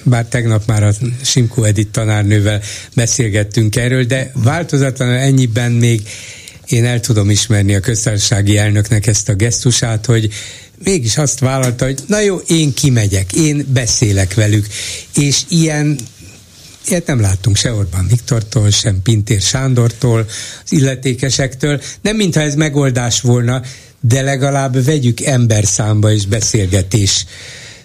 bár 0.03 0.27
tegnap 0.27 0.67
már 0.67 0.83
a 0.83 0.93
Simko 1.23 1.63
Edith 1.63 1.91
tanárnővel 1.91 2.61
beszélgettünk 2.95 3.77
erről, 3.77 4.05
de 4.05 4.31
változatlanul 4.35 5.15
ennyiben 5.15 5.73
még 5.73 6.03
én 6.67 6.85
el 6.85 7.01
tudom 7.01 7.31
ismerni 7.31 7.75
a 7.75 7.81
köztársasági 7.81 8.59
elnöknek 8.59 9.07
ezt 9.07 9.29
a 9.29 9.35
gesztusát, 9.35 10.07
hogy 10.07 10.29
mégis 10.85 11.17
azt 11.17 11.39
vállalta, 11.39 11.85
hogy 11.85 11.99
na 12.07 12.21
jó, 12.21 12.37
én 12.37 12.75
kimegyek, 12.75 13.33
én 13.33 13.67
beszélek 13.73 14.35
velük, 14.35 14.67
és 15.15 15.43
ilyen 15.49 15.99
Ilyet 16.89 17.07
nem 17.07 17.21
láttunk 17.21 17.57
se 17.57 17.73
Orbán 17.73 18.07
Viktortól, 18.07 18.71
sem 18.71 19.03
Pintér 19.03 19.41
Sándortól, 19.41 20.27
az 20.65 20.73
illetékesektől. 20.73 21.81
Nem 22.01 22.17
mintha 22.17 22.41
ez 22.41 22.55
megoldás 22.55 23.21
volna, 23.21 23.63
de 24.01 24.23
legalább 24.23 24.85
vegyük 24.85 25.21
ember 25.21 25.65
számba 25.65 26.13
és 26.13 26.27
beszélgetés 26.27 27.25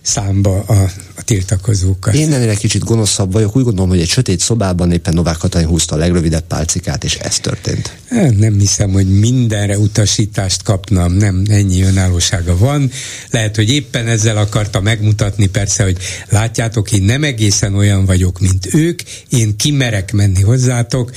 számba 0.02 0.64
a, 0.68 0.92
a 1.16 1.24
tiltakozókat. 1.24 2.14
Én 2.14 2.34
ennél 2.34 2.50
egy 2.50 2.58
kicsit 2.58 2.84
gonoszabb 2.84 3.32
vagyok. 3.32 3.56
Úgy 3.56 3.64
gondolom, 3.64 3.90
hogy 3.90 4.00
egy 4.00 4.10
sötét 4.10 4.40
szobában 4.40 4.92
éppen 4.92 5.14
Novák 5.14 5.38
Katalin 5.38 5.68
húzta 5.68 5.96
a 5.96 5.98
legrövidebb 5.98 6.44
pálcikát, 6.48 7.04
és 7.04 7.16
ez 7.16 7.40
történt. 7.40 7.96
Nem 8.38 8.60
hiszem, 8.60 8.92
hogy 8.92 9.20
mindenre 9.20 9.78
utasítást 9.78 10.64
kapnam. 10.64 11.14
Nem, 11.14 11.44
ennyi 11.50 11.82
önállósága 11.82 12.58
van. 12.58 12.92
Lehet, 13.30 13.56
hogy 13.56 13.70
éppen 13.70 14.08
ezzel 14.08 14.38
akarta 14.38 14.82
megmutatni 14.82 15.48
persze, 15.48 15.84
hogy 15.84 15.98
látjátok, 16.30 16.92
én 16.92 17.04
nem 17.04 17.24
egészen 17.24 17.76
olyan 17.76 18.06
vagyok, 18.06 18.40
mint 18.40 18.74
ők, 18.74 19.02
én 19.30 19.56
kimerek 19.56 20.12
menni 20.12 20.42
hozzátok, 20.42 21.12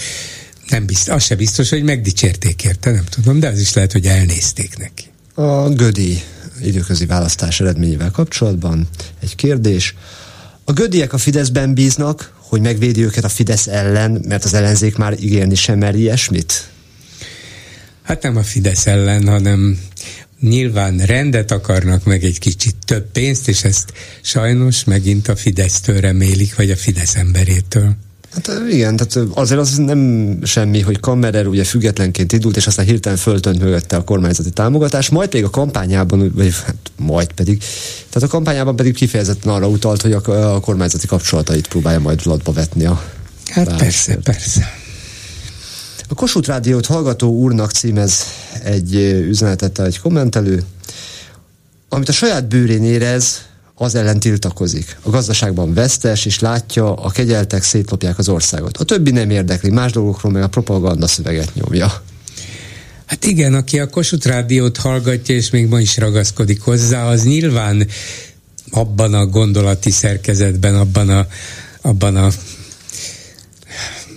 nem 0.68 0.86
biztos, 0.86 1.14
az 1.14 1.24
se 1.24 1.34
biztos, 1.34 1.70
hogy 1.70 1.82
megdicsérték 1.82 2.64
érte, 2.64 2.90
nem 2.90 3.04
tudom, 3.04 3.40
de 3.40 3.48
az 3.48 3.60
is 3.60 3.72
lehet, 3.72 3.92
hogy 3.92 4.06
elnézték 4.06 4.76
neki. 4.78 5.04
A 5.34 5.68
Gödi 5.68 6.22
időközi 6.62 7.06
választás 7.06 7.60
eredményével 7.60 8.10
kapcsolatban 8.10 8.88
egy 9.20 9.34
kérdés. 9.34 9.94
A 10.64 10.72
Gödiek 10.72 11.12
a 11.12 11.18
Fideszben 11.18 11.74
bíznak, 11.74 12.32
hogy 12.36 12.60
megvédi 12.60 13.02
őket 13.02 13.24
a 13.24 13.28
Fidesz 13.28 13.66
ellen, 13.66 14.22
mert 14.28 14.44
az 14.44 14.54
ellenzék 14.54 14.96
már 14.96 15.16
ígérni 15.20 15.54
sem 15.54 15.78
mer 15.78 15.94
ilyesmit? 15.94 16.68
Hát 18.02 18.22
nem 18.22 18.36
a 18.36 18.42
Fidesz 18.42 18.86
ellen, 18.86 19.28
hanem 19.28 19.78
nyilván 20.40 20.98
rendet 20.98 21.50
akarnak, 21.50 22.04
meg 22.04 22.24
egy 22.24 22.38
kicsit 22.38 22.76
több 22.84 23.10
pénzt, 23.12 23.48
és 23.48 23.64
ezt 23.64 23.92
sajnos 24.22 24.84
megint 24.84 25.28
a 25.28 25.36
Fidesztől 25.36 26.00
remélik, 26.00 26.54
vagy 26.54 26.70
a 26.70 26.76
Fidesz 26.76 27.14
emberétől. 27.14 27.96
Hát 28.34 28.50
igen, 28.70 28.96
tehát 28.96 29.28
azért 29.34 29.60
az 29.60 29.76
nem 29.76 30.38
semmi, 30.44 30.80
hogy 30.80 31.00
Kammerer 31.00 31.46
ugye 31.46 31.64
függetlenként 31.64 32.32
indult, 32.32 32.56
és 32.56 32.66
aztán 32.66 32.84
hirtelen 32.86 33.18
föltönt 33.18 33.58
mögötte 33.58 33.96
a 33.96 34.04
kormányzati 34.04 34.50
támogatás, 34.50 35.08
majd 35.08 35.28
pedig 35.28 35.44
a 35.44 35.50
kampányában, 35.50 36.32
vagy 36.34 36.54
hát 36.64 36.76
majd 36.96 37.32
pedig, 37.32 37.62
tehát 38.10 38.28
a 38.28 38.32
kampányában 38.32 38.76
pedig 38.76 38.94
kifejezetten 38.94 39.52
arra 39.52 39.68
utalt, 39.68 40.02
hogy 40.02 40.12
a, 40.12 40.54
a 40.54 40.60
kormányzati 40.60 41.06
kapcsolatait 41.06 41.68
próbálja 41.68 42.00
majd 42.00 42.20
latba 42.26 42.52
vetni 42.52 42.84
a 42.84 43.02
Hát 43.46 43.66
válaszért. 43.66 43.82
persze, 43.82 44.16
persze. 44.16 44.72
A 46.08 46.14
Kossuth 46.14 46.48
Rádiót 46.48 46.86
hallgató 46.86 47.30
úrnak 47.32 47.70
címez 47.70 48.24
egy 48.62 48.94
üzenetet 49.28 49.78
egy 49.78 50.00
kommentelő, 50.00 50.62
amit 51.88 52.08
a 52.08 52.12
saját 52.12 52.48
bőrén 52.48 52.84
érez, 52.84 53.42
az 53.74 53.94
ellen 53.94 54.20
tiltakozik. 54.20 54.96
A 55.02 55.10
gazdaságban 55.10 55.74
vesztes, 55.74 56.24
és 56.24 56.38
látja, 56.38 56.94
a 56.94 57.10
kegyeltek 57.10 57.62
szétlopják 57.62 58.18
az 58.18 58.28
országot. 58.28 58.76
A 58.76 58.84
többi 58.84 59.10
nem 59.10 59.30
érdekli, 59.30 59.70
más 59.70 59.92
dolgokról 59.92 60.32
meg 60.32 60.42
a 60.42 60.48
propaganda 60.48 61.06
szöveget 61.06 61.54
nyomja. 61.54 62.02
Hát 63.04 63.24
igen, 63.24 63.54
aki 63.54 63.78
a 63.78 63.88
Kossuth 63.88 64.26
Rádiót 64.26 64.76
hallgatja, 64.76 65.34
és 65.34 65.50
még 65.50 65.68
ma 65.68 65.80
is 65.80 65.96
ragaszkodik 65.96 66.60
hozzá, 66.60 67.06
az 67.06 67.24
nyilván 67.24 67.86
abban 68.70 69.14
a 69.14 69.26
gondolati 69.26 69.90
szerkezetben, 69.90 70.74
abban 70.74 71.08
a, 71.08 71.26
abban 71.80 72.16
a 72.16 72.30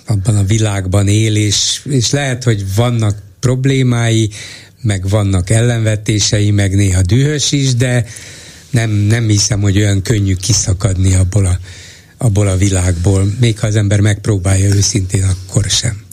abban 0.10 0.38
a 0.38 0.44
világban 0.44 1.08
él, 1.08 1.36
és, 1.36 1.82
és 1.90 2.12
lehet, 2.12 2.44
hogy 2.44 2.76
vannak 2.76 3.18
problémái, 3.40 4.30
meg 4.82 5.10
vannak 5.10 5.50
ellenvetései, 5.50 6.52
meg 6.52 6.76
néha 6.76 7.02
dühös 7.02 7.52
is, 7.52 7.76
de, 7.76 8.06
nem, 8.70 8.90
nem 8.90 9.28
hiszem, 9.28 9.62
hogy 9.62 9.78
olyan 9.78 10.02
könnyű 10.02 10.36
kiszakadni 10.36 11.14
abból 11.14 11.46
a, 11.46 11.60
abból 12.18 12.48
a 12.48 12.58
világból, 12.58 13.34
még 13.40 13.60
ha 13.60 13.68
az 13.68 13.76
ember 13.76 14.00
megpróbálja 14.00 14.76
őszintén, 14.76 15.24
akkor 15.24 15.66
sem. 15.70 16.06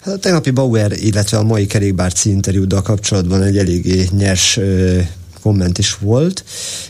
Hát 0.00 0.14
a 0.14 0.18
tegnapi 0.18 0.50
Bauer, 0.50 0.92
illetve 0.92 1.38
a 1.38 1.42
mai 1.42 1.66
kerékbárci 1.66 2.30
interjúddal 2.30 2.82
kapcsolatban 2.82 3.42
egy 3.42 3.58
eléggé 3.58 4.08
nyers 4.12 4.56
ö, 4.56 5.00
komment 5.42 5.78
is 5.78 5.96
volt. 6.00 6.44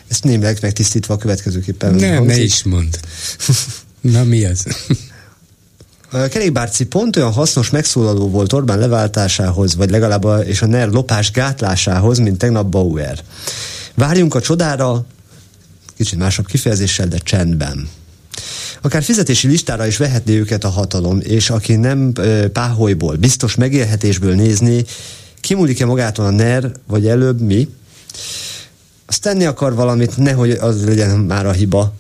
Ezt 0.09 0.25
némileg 0.25 0.59
megtisztítva 0.61 1.15
a 1.15 1.17
következőképpen 1.17 1.95
Nem, 1.95 2.17
hangzik. 2.17 2.37
ne 2.37 2.43
is 2.43 2.63
mond. 2.63 3.01
Na 4.01 4.25
mi 4.25 4.45
az? 4.45 4.65
A 6.11 6.29
kerékbárci 6.29 6.85
pont 6.85 7.17
olyan 7.17 7.33
hasznos 7.33 7.71
megszólaló 7.71 8.29
volt 8.29 8.53
Orbán 8.53 8.79
leváltásához, 8.79 9.77
vagy 9.77 9.91
legalább 9.91 10.25
a, 10.25 10.39
és 10.39 10.63
a 10.63 10.67
NER 10.67 10.89
lopás 10.89 11.31
gátlásához, 11.31 12.19
mint 12.19 12.39
tegnap 12.39 12.67
Bauer. 12.67 13.19
Várjunk 13.95 14.35
a 14.35 14.41
csodára, 14.41 15.05
kicsit 15.97 16.19
másabb 16.19 16.47
kifejezéssel, 16.47 17.09
de 17.09 17.19
csendben. 17.19 17.89
Akár 18.81 19.03
fizetési 19.03 19.49
listára 19.49 19.87
is 19.87 19.97
vehetné 19.97 20.37
őket 20.39 20.65
a 20.65 20.69
hatalom, 20.69 21.21
és 21.21 21.51
aki 21.51 21.75
nem 21.75 22.13
páholyból, 22.53 23.17
biztos 23.17 23.55
megélhetésből 23.55 24.35
nézni, 24.35 24.85
kimúlik-e 25.41 25.87
magától 25.87 26.25
a 26.25 26.31
NER, 26.31 26.73
vagy 26.87 27.07
előbb 27.07 27.41
mi, 27.41 27.69
azt 29.07 29.23
tenni 29.23 29.45
akar 29.45 29.75
valamit, 29.75 30.17
nehogy 30.17 30.51
az 30.51 30.85
legyen 30.85 31.19
már 31.19 31.47
a 31.47 31.53
hiba, 31.53 31.95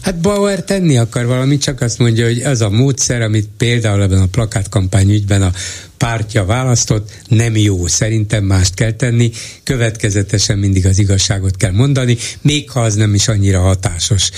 Hát 0.00 0.20
Bauer 0.20 0.64
tenni 0.64 0.96
akar 0.98 1.26
valamit, 1.26 1.62
csak 1.62 1.80
azt 1.80 1.98
mondja, 1.98 2.26
hogy 2.26 2.42
az 2.42 2.60
a 2.60 2.70
módszer, 2.70 3.20
amit 3.20 3.48
például 3.56 4.02
ebben 4.02 4.20
a 4.20 4.26
plakátkampány 4.26 5.10
ügyben 5.10 5.42
a 5.42 5.52
pártja 5.96 6.44
választott, 6.44 7.10
nem 7.28 7.56
jó. 7.56 7.86
Szerintem 7.86 8.44
mást 8.44 8.74
kell 8.74 8.92
tenni, 8.92 9.30
következetesen 9.62 10.58
mindig 10.58 10.86
az 10.86 10.98
igazságot 10.98 11.56
kell 11.56 11.72
mondani, 11.72 12.16
még 12.40 12.70
ha 12.70 12.80
az 12.80 12.94
nem 12.94 13.14
is 13.14 13.28
annyira 13.28 13.60
hatásos. 13.60 14.30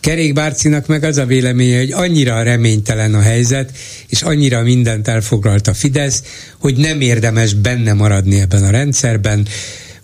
Kerékbárcinak 0.00 0.86
meg 0.86 1.04
az 1.04 1.16
a 1.16 1.26
véleménye, 1.26 1.78
hogy 1.78 1.92
annyira 1.92 2.42
reménytelen 2.42 3.14
a 3.14 3.20
helyzet, 3.20 3.70
és 4.08 4.22
annyira 4.22 4.62
mindent 4.62 5.08
elfoglalt 5.08 5.66
a 5.66 5.74
Fidesz, 5.74 6.22
hogy 6.58 6.76
nem 6.76 7.00
érdemes 7.00 7.54
benne 7.54 7.92
maradni 7.92 8.40
ebben 8.40 8.64
a 8.64 8.70
rendszerben, 8.70 9.46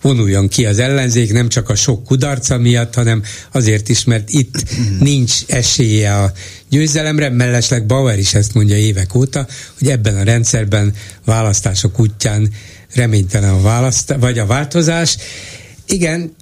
vonuljon 0.07 0.47
ki 0.47 0.65
az 0.65 0.79
ellenzék, 0.79 1.31
nem 1.31 1.49
csak 1.49 1.69
a 1.69 1.75
sok 1.75 2.03
kudarca 2.03 2.57
miatt, 2.57 2.95
hanem 2.95 3.23
azért 3.51 3.89
is, 3.89 4.03
mert 4.03 4.29
itt 4.29 4.63
nincs 4.99 5.33
esélye 5.47 6.15
a 6.15 6.31
győzelemre, 6.69 7.29
mellesleg 7.29 7.85
Bauer 7.85 8.19
is 8.19 8.33
ezt 8.33 8.53
mondja 8.53 8.77
évek 8.77 9.15
óta, 9.15 9.47
hogy 9.77 9.89
ebben 9.89 10.17
a 10.17 10.23
rendszerben 10.23 10.93
választások 11.25 11.99
útján 11.99 12.49
reménytelen 12.93 13.53
a 13.53 13.61
választ, 13.61 14.15
vagy 14.19 14.39
a 14.39 14.45
változás. 14.45 15.17
Igen, 15.87 16.35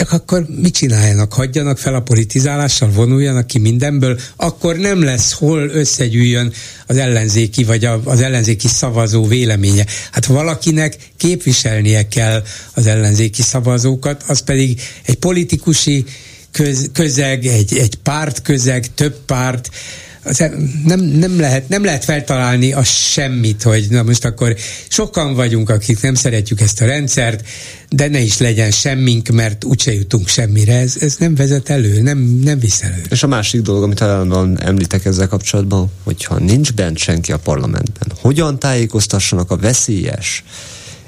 csak 0.00 0.12
akkor 0.12 0.46
mit 0.48 0.74
csináljanak? 0.74 1.32
Hagyjanak 1.32 1.78
fel 1.78 1.94
a 1.94 2.00
politizálással, 2.00 2.90
vonuljanak 2.90 3.46
ki 3.46 3.58
mindenből, 3.58 4.18
akkor 4.36 4.76
nem 4.76 5.02
lesz 5.02 5.32
hol 5.32 5.68
összegyűjjön 5.68 6.52
az 6.86 6.96
ellenzéki 6.96 7.64
vagy 7.64 7.84
az 8.04 8.20
ellenzéki 8.20 8.68
szavazó 8.68 9.26
véleménye. 9.26 9.86
Hát 10.12 10.26
valakinek 10.26 10.96
képviselnie 11.16 12.08
kell 12.08 12.42
az 12.74 12.86
ellenzéki 12.86 13.42
szavazókat, 13.42 14.24
az 14.26 14.40
pedig 14.40 14.80
egy 15.04 15.14
politikusi 15.14 16.04
köz, 16.50 16.90
közeg, 16.92 17.46
egy, 17.46 17.78
egy 17.78 17.94
párt 17.94 18.42
közeg, 18.42 18.94
több 18.94 19.16
párt, 19.26 19.70
nem, 20.84 21.00
nem, 21.00 21.40
lehet, 21.40 21.68
nem 21.68 21.84
lehet 21.84 22.04
feltalálni 22.04 22.72
a 22.72 22.82
semmit, 22.84 23.62
hogy 23.62 23.86
na 23.90 24.02
most 24.02 24.24
akkor 24.24 24.56
sokan 24.88 25.34
vagyunk, 25.34 25.68
akik 25.68 26.02
nem 26.02 26.14
szeretjük 26.14 26.60
ezt 26.60 26.80
a 26.80 26.86
rendszert, 26.86 27.44
de 27.88 28.08
ne 28.08 28.20
is 28.20 28.38
legyen 28.38 28.70
semmink, 28.70 29.28
mert 29.28 29.64
úgyse 29.64 29.94
jutunk 29.94 30.28
semmire. 30.28 30.78
Ez, 30.78 30.96
ez 31.00 31.16
nem 31.16 31.34
vezet 31.34 31.68
elő, 31.68 32.00
nem, 32.00 32.18
nem 32.18 32.58
visz 32.58 32.82
elő. 32.82 33.02
És 33.10 33.22
a 33.22 33.26
másik 33.26 33.60
dolog, 33.60 33.82
amit 33.82 34.02
állandóan 34.02 34.62
említek 34.62 35.04
ezzel 35.04 35.28
kapcsolatban, 35.28 35.90
hogyha 36.04 36.38
nincs 36.38 36.72
bent 36.72 36.98
senki 36.98 37.32
a 37.32 37.38
parlamentben, 37.38 38.18
hogyan 38.20 38.58
tájékoztassanak 38.58 39.50
a 39.50 39.56
veszélyes 39.56 40.44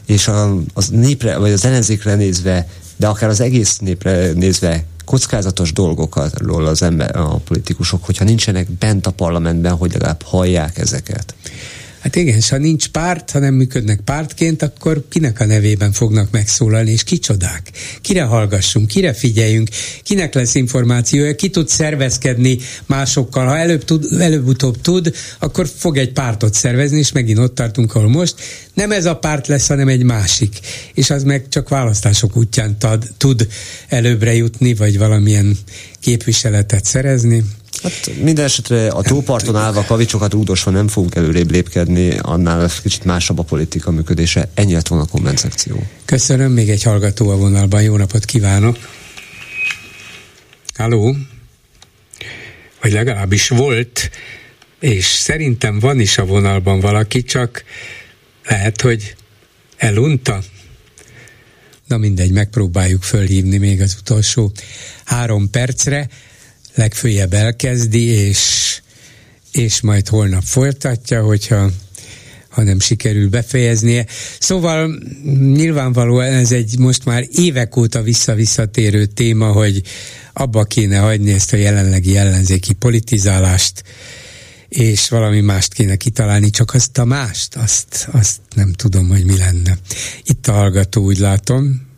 és 0.07 0.29
a, 0.29 0.57
az 0.75 0.89
népre, 0.89 1.37
vagy 1.37 1.53
az 1.53 1.65
ellenzékre 1.65 2.15
nézve, 2.15 2.69
de 2.97 3.07
akár 3.07 3.29
az 3.29 3.41
egész 3.41 3.79
népre 3.79 4.33
nézve 4.33 4.85
kockázatos 5.13 5.73
dolgokról 5.73 6.67
az 6.67 6.83
ember, 6.83 7.17
a 7.17 7.41
politikusok, 7.45 8.05
hogyha 8.05 8.25
nincsenek 8.25 8.71
bent 8.71 9.07
a 9.07 9.11
parlamentben, 9.11 9.77
hogy 9.77 9.93
legalább 9.93 10.23
hallják 10.23 10.79
ezeket. 10.79 11.35
Hát 12.03 12.17
igen, 12.17 12.37
és 12.37 12.49
ha 12.49 12.57
nincs 12.57 12.89
párt, 12.89 13.31
ha 13.31 13.39
nem 13.39 13.55
működnek 13.55 14.01
pártként, 14.01 14.63
akkor 14.63 15.05
kinek 15.09 15.41
a 15.41 15.45
nevében 15.45 15.93
fognak 15.93 16.31
megszólalni, 16.31 16.91
és 16.91 17.05
kicsodák? 17.05 17.71
Kire 18.01 18.23
hallgassunk, 18.23 18.87
kire 18.87 19.13
figyeljünk, 19.13 19.69
kinek 20.03 20.35
lesz 20.35 20.55
információja, 20.55 21.35
ki 21.35 21.51
tud 21.51 21.69
szervezkedni 21.69 22.59
másokkal. 22.87 23.47
Ha 23.47 23.59
előbb 23.59 23.85
tud, 23.85 24.21
előbb-utóbb 24.21 24.81
tud, 24.81 25.15
akkor 25.39 25.69
fog 25.77 25.97
egy 25.97 26.13
pártot 26.13 26.55
szervezni, 26.55 26.99
és 26.99 27.13
megint 27.13 27.39
ott 27.39 27.55
tartunk, 27.55 27.95
ahol 27.95 28.09
most. 28.09 28.35
Nem 28.75 28.93
ez 28.93 29.05
a 29.05 29.17
párt 29.17 29.47
lesz, 29.47 29.67
hanem 29.67 29.89
egy 29.89 30.03
másik. 30.03 30.59
És 30.95 31.11
az 31.11 31.23
meg 31.23 31.49
csak 31.49 31.69
választások 31.69 32.37
útján 32.37 32.79
tad, 32.79 33.05
tud 33.17 33.49
előbbre 33.89 34.35
jutni, 34.35 34.75
vagy 34.75 34.99
valamilyen 34.99 35.59
képviseletet 36.01 36.85
szerezni. 36.85 37.45
Hát 37.83 38.11
minden 38.21 38.45
esetre 38.45 38.89
a 38.89 39.03
tóparton 39.03 39.57
állva 39.57 39.85
kavicsokat 39.85 40.33
rúdosva 40.33 40.71
nem 40.71 40.89
fogunk 40.89 41.15
előrébb 41.15 41.51
lépkedni, 41.51 42.19
annál 42.19 42.71
kicsit 42.83 43.05
másabb 43.05 43.39
a 43.39 43.43
politika 43.43 43.91
működése. 43.91 44.51
Ennyi 44.55 44.73
lett 44.73 44.89
volna 44.89 45.05
a 45.05 45.09
komment 45.09 45.39
szekció. 45.39 45.83
Köszönöm, 46.05 46.53
még 46.53 46.69
egy 46.69 46.83
hallgató 46.83 47.29
a 47.29 47.37
vonalban. 47.37 47.83
Jó 47.83 47.97
napot 47.97 48.25
kívánok! 48.25 48.79
Halló? 50.75 51.17
Vagy 52.81 52.93
legalábbis 52.93 53.49
volt, 53.49 54.11
és 54.81 55.05
szerintem 55.07 55.79
van 55.79 56.01
is 56.01 56.19
a 56.19 56.25
vonalban 56.25 56.81
valaki, 56.81 57.23
csak 57.23 57.65
lehet, 58.45 58.81
hogy 58.81 59.15
elunta. 59.77 60.43
Na 61.87 61.97
mindegy, 61.97 62.33
megpróbáljuk 62.33 63.03
fölhívni 63.03 63.57
még 63.57 63.81
az 63.81 63.97
utolsó 64.01 64.53
három 65.05 65.51
percre 65.51 66.09
legfőjebb 66.75 67.33
elkezdi, 67.33 68.05
és, 68.05 68.81
és 69.53 69.81
majd 69.81 70.09
holnap 70.09 70.45
folytatja, 70.45 71.23
hogyha 71.23 71.71
ha 72.53 72.63
nem 72.63 72.81
sikerül 72.81 73.29
befejeznie. 73.29 74.07
Szóval 74.39 74.99
nyilvánvalóan 75.39 76.33
ez 76.33 76.53
egy 76.53 76.79
most 76.79 77.05
már 77.05 77.27
évek 77.31 77.77
óta 77.77 78.03
visszavisszatérő 78.03 79.07
téma, 79.07 79.53
hogy 79.53 79.83
abba 80.33 80.65
kéne 80.65 80.99
hagyni 80.99 81.33
ezt 81.33 81.53
a 81.53 81.57
jelenlegi 81.57 82.17
ellenzéki 82.17 82.73
politizálást, 82.73 83.83
és 84.69 85.09
valami 85.09 85.41
mást 85.41 85.73
kéne 85.73 85.97
kitalálni, 85.97 86.51
csak 86.51 86.75
azt 86.75 86.99
a 86.99 87.05
mást, 87.05 87.57
azt, 87.57 88.09
azt 88.11 88.41
nem 88.55 88.73
tudom, 88.73 89.09
hogy 89.09 89.25
mi 89.25 89.37
lenne. 89.37 89.79
Itt 90.25 90.47
a 90.47 90.53
hallgató, 90.53 91.05
úgy 91.05 91.19
látom, 91.19 91.92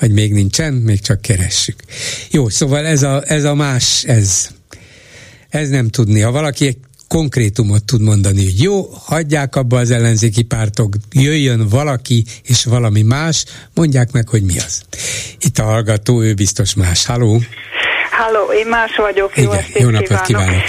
vagy 0.00 0.10
még 0.10 0.32
nincsen, 0.32 0.74
még 0.74 1.00
csak 1.00 1.20
keressük. 1.20 1.82
Jó, 2.30 2.48
szóval 2.48 2.86
ez 2.86 3.02
a, 3.02 3.22
ez 3.26 3.44
a 3.44 3.54
más, 3.54 4.04
ez, 4.04 4.48
ez 5.48 5.68
nem 5.68 5.88
tudni. 5.88 6.20
Ha 6.20 6.30
valaki 6.30 6.66
egy 6.66 6.76
konkrétumot 7.08 7.84
tud 7.84 8.00
mondani, 8.00 8.44
hogy 8.44 8.62
jó, 8.62 8.88
hagyják 8.92 9.56
abba 9.56 9.78
az 9.78 9.90
ellenzéki 9.90 10.42
pártok, 10.42 10.94
jöjjön 11.12 11.68
valaki 11.68 12.24
és 12.42 12.64
valami 12.64 13.02
más, 13.02 13.44
mondják 13.74 14.12
meg, 14.12 14.28
hogy 14.28 14.42
mi 14.42 14.58
az. 14.58 14.82
Itt 15.40 15.58
a 15.58 15.64
hallgató, 15.64 16.22
ő 16.22 16.34
biztos 16.34 16.74
más. 16.74 17.06
Halló! 17.06 17.40
Halló, 18.16 18.52
én 18.52 18.66
más 18.66 18.96
vagyok. 18.96 19.36
Jó, 19.36 19.52
Igen, 19.52 19.64
jó 19.74 19.88
napot 19.88 20.06
kívánok. 20.06 20.26
kívánok. 20.26 20.62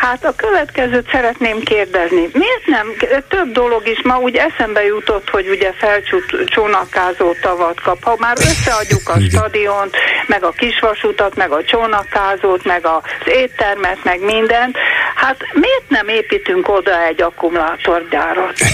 Hát 0.00 0.24
a 0.24 0.32
következőt 0.36 1.10
szeretném 1.10 1.62
kérdezni. 1.62 2.28
Miért 2.32 2.66
nem? 2.66 2.86
Több 3.28 3.52
dolog 3.52 3.88
is 3.88 4.02
ma 4.02 4.18
úgy 4.18 4.36
eszembe 4.36 4.84
jutott, 4.84 5.30
hogy 5.30 5.48
ugye 5.48 5.72
felcsút 5.76 6.24
csónakázó 6.44 7.32
tavat 7.40 7.80
kap. 7.80 8.04
Ha 8.04 8.16
már 8.18 8.36
összeadjuk 8.38 9.08
a 9.08 9.20
stadiont, 9.20 9.96
meg 10.26 10.44
a 10.44 10.50
kisvasutat, 10.50 11.36
meg 11.36 11.50
a 11.52 11.64
csónakázót, 11.64 12.64
meg 12.64 12.86
az 12.86 13.02
éttermet, 13.24 14.04
meg 14.04 14.20
mindent, 14.20 14.76
hát 15.14 15.36
miért 15.52 15.88
nem 15.88 16.08
építünk 16.08 16.68
oda 16.68 17.02
egy 17.02 17.22
akkumulátorgyárat? 17.22 18.54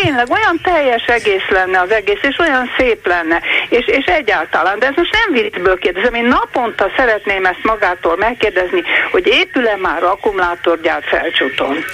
tényleg 0.00 0.30
olyan 0.30 0.60
teljes 0.62 1.04
egész 1.06 1.48
lenne 1.48 1.80
az 1.80 1.90
egész, 1.90 2.22
és 2.22 2.38
olyan 2.38 2.70
szép 2.78 3.06
lenne, 3.06 3.40
és, 3.68 3.86
és 3.86 4.04
egyáltalán, 4.04 4.78
de 4.78 4.86
ez 4.86 4.92
most 4.96 5.12
nem 5.12 5.42
viccből 5.42 5.78
kérdezem, 5.78 6.14
én 6.14 6.24
naponta 6.24 6.90
szeretném 6.96 7.44
ezt 7.44 7.62
magától 7.62 8.16
megkérdezni, 8.16 8.82
hogy 9.10 9.26
épül-e 9.26 9.76
már 9.76 10.02
akkumulátorgyár 10.02 11.02
felcsúton. 11.04 11.84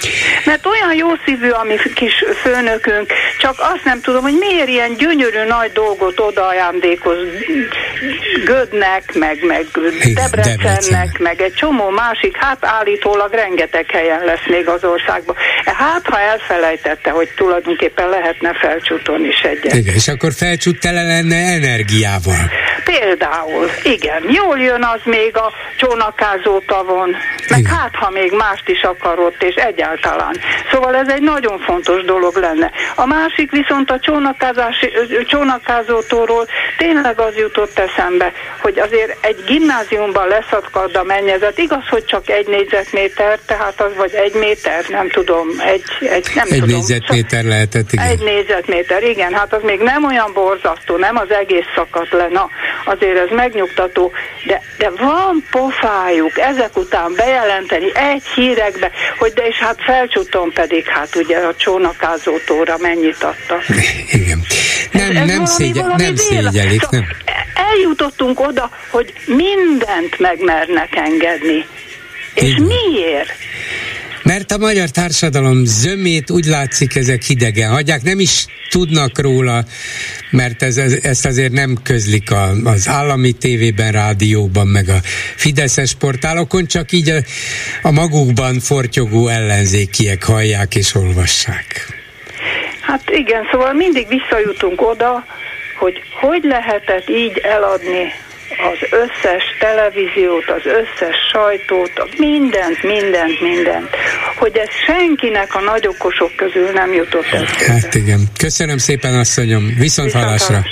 Mert 0.45 0.65
olyan 0.65 0.93
jó 0.93 1.07
szívű 1.25 1.49
a 1.49 1.63
mi 1.63 1.75
kis 1.95 2.23
főnökünk, 2.41 3.13
csak 3.39 3.55
azt 3.57 3.83
nem 3.83 4.01
tudom, 4.01 4.21
hogy 4.21 4.37
miért 4.39 4.67
ilyen 4.67 4.93
gyönyörű 4.93 5.43
nagy 5.47 5.71
dolgot 5.71 6.19
oda 6.19 6.47
ajándékoz 6.47 7.17
Gödnek, 8.45 9.13
meg, 9.13 9.37
meg 9.43 9.65
Debrecennek, 10.13 11.19
meg 11.19 11.41
egy 11.41 11.53
csomó 11.53 11.89
másik, 11.89 12.37
hát 12.37 12.65
állítólag 12.65 13.33
rengeteg 13.33 13.85
helyen 13.89 14.25
lesz 14.25 14.45
még 14.47 14.67
az 14.67 14.83
országban. 14.83 15.35
Hát, 15.65 16.05
ha 16.05 16.19
elfelejtette, 16.19 17.09
hogy 17.09 17.29
tulajdonképpen 17.35 17.88
tulajdonképpen 17.95 18.09
lehetne 18.09 18.53
felcsúton 18.53 19.25
is 19.25 19.41
egyet. 19.41 19.73
Igen, 19.73 19.93
és 19.93 20.07
akkor 20.07 20.33
felcsút 20.33 20.79
tele 20.79 21.03
lenne 21.03 21.35
energiával. 21.35 22.51
Például, 22.83 23.69
igen. 23.83 24.23
Jól 24.29 24.59
jön 24.59 24.83
az 24.83 25.01
még 25.03 25.37
a 25.37 25.51
csónakázó 25.77 26.59
tavon, 26.59 27.09
meg 27.49 27.59
igen. 27.59 27.71
hát, 27.71 27.95
ha 27.95 28.09
még 28.09 28.31
mást 28.31 28.69
is 28.69 28.81
akarott, 28.81 29.43
és 29.43 29.55
egyáltalán. 29.55 30.35
Szóval 30.71 30.95
ez 30.95 31.07
egy 31.07 31.21
nagyon 31.21 31.59
fontos 31.59 32.03
dolog 32.03 32.35
lenne. 32.35 32.71
A 32.95 33.05
másik 33.05 33.51
viszont 33.51 33.91
a 33.91 33.99
csónakázótóról 35.27 36.47
tényleg 36.77 37.19
az 37.19 37.35
jutott 37.35 37.79
eszembe, 37.79 38.31
hogy 38.61 38.79
azért 38.79 39.25
egy 39.25 39.43
gimnáziumban 39.47 40.27
leszakad 40.27 40.95
a 40.95 41.03
mennyezet. 41.03 41.57
Igaz, 41.57 41.87
hogy 41.89 42.05
csak 42.05 42.29
egy 42.29 42.47
négyzetméter, 42.47 43.39
tehát 43.45 43.81
az 43.81 43.91
vagy 43.97 44.13
egy 44.13 44.33
méter, 44.33 44.85
nem 44.89 45.09
tudom, 45.09 45.47
egy, 45.59 45.83
egy 45.99 46.27
nem 46.35 46.47
egy 46.49 46.59
tudom. 46.59 46.75
négyzetméter 46.75 47.43
lehet 47.43 47.75
négyzetméter, 47.79 48.05
igen. 48.05 48.11
Egy 48.11 48.33
négyzetméter, 48.35 49.03
igen, 49.03 49.33
hát 49.33 49.53
az 49.53 49.61
még 49.63 49.79
nem 49.79 50.03
olyan 50.03 50.31
borzasztó, 50.33 50.97
nem 50.97 51.17
az 51.17 51.31
egész 51.31 51.65
szakadt 51.75 52.11
le, 52.11 52.27
na, 52.27 52.49
azért 52.85 53.17
ez 53.17 53.29
megnyugtató, 53.35 54.11
de, 54.45 54.61
de 54.77 54.89
van 54.89 55.45
pofájuk 55.51 56.37
ezek 56.37 56.77
után 56.77 57.13
bejelenteni 57.15 57.95
egy 57.95 58.23
hírekbe, 58.35 58.91
hogy 59.17 59.33
de 59.33 59.47
és 59.47 59.55
hát 59.55 59.81
felcsúton 59.81 60.51
pedig, 60.53 60.87
hát 60.87 61.15
ugye 61.15 61.37
a 61.37 61.55
csónakázótóra 61.55 62.77
mennyit 62.77 63.23
adtak. 63.23 63.63
Igen. 64.11 64.45
Nem, 64.91 65.09
ez, 65.09 65.15
ez 65.15 65.27
nem, 65.27 65.45
szégye, 65.45 65.83
nem 65.97 66.15
szégyelik, 66.15 66.89
nem. 66.89 67.05
Eljutottunk 67.53 68.39
oda, 68.39 68.69
hogy 68.89 69.13
mindent 69.25 70.19
megmernek 70.19 70.95
engedni. 70.95 71.65
És 72.33 72.43
Igen. 72.43 72.61
miért? 72.61 73.33
Mert 74.23 74.51
a 74.51 74.57
magyar 74.57 74.89
társadalom 74.89 75.65
zömét 75.65 76.29
úgy 76.29 76.45
látszik 76.45 76.95
ezek 76.95 77.21
hidegen 77.21 77.69
hagyják, 77.71 78.01
nem 78.01 78.19
is 78.19 78.45
tudnak 78.69 79.21
róla, 79.21 79.63
mert 80.31 80.61
ez, 80.61 80.77
ez, 80.77 80.93
ezt 81.01 81.25
azért 81.25 81.51
nem 81.51 81.77
közlik 81.83 82.31
a, 82.31 82.51
az 82.63 82.87
állami 82.87 83.31
tévében, 83.31 83.91
rádióban, 83.91 84.67
meg 84.67 84.89
a 84.89 84.99
fideszes 85.35 85.93
portálokon, 85.93 86.65
csak 86.65 86.91
így 86.91 87.09
a, 87.09 87.17
a 87.81 87.91
magukban 87.91 88.59
fortyogó 88.59 89.27
ellenzékiek 89.27 90.23
hallják 90.23 90.75
és 90.75 90.95
olvassák. 90.95 91.97
Hát 92.81 93.09
igen, 93.09 93.47
szóval 93.51 93.73
mindig 93.73 94.07
visszajutunk 94.07 94.81
oda, 94.81 95.25
hogy 95.79 96.01
hogy 96.21 96.43
lehetett 96.43 97.09
így 97.09 97.37
eladni 97.37 98.13
az 98.49 98.79
összes 99.03 99.43
televíziót, 99.59 100.49
az 100.57 100.65
összes 100.65 101.15
sajtót, 101.31 102.17
mindent, 102.17 102.83
mindent, 102.83 103.41
mindent, 103.41 103.89
hogy 104.35 104.57
ez 104.57 104.69
senkinek 104.85 105.55
a 105.55 105.59
nagyokosok 105.59 106.35
közül 106.35 106.71
nem 106.71 106.93
jutott 106.93 107.25
eszébe. 107.25 107.71
Hát 107.71 107.95
igen. 107.95 108.21
Köszönöm 108.37 108.77
szépen, 108.77 109.13
asszonyom. 109.15 109.75
Viszont 109.77 110.11
hallásra. 110.11 110.63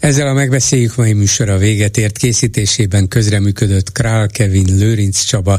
Ezzel 0.00 0.28
a 0.28 0.32
megbeszéljük 0.32 0.96
mai 0.96 1.12
műsora 1.12 1.56
véget 1.56 1.96
ért 1.96 2.18
készítésében 2.18 3.08
közreműködött 3.08 3.92
Král 3.92 4.28
Kevin, 4.28 4.76
Lőrinc 4.78 5.24
Csaba, 5.24 5.58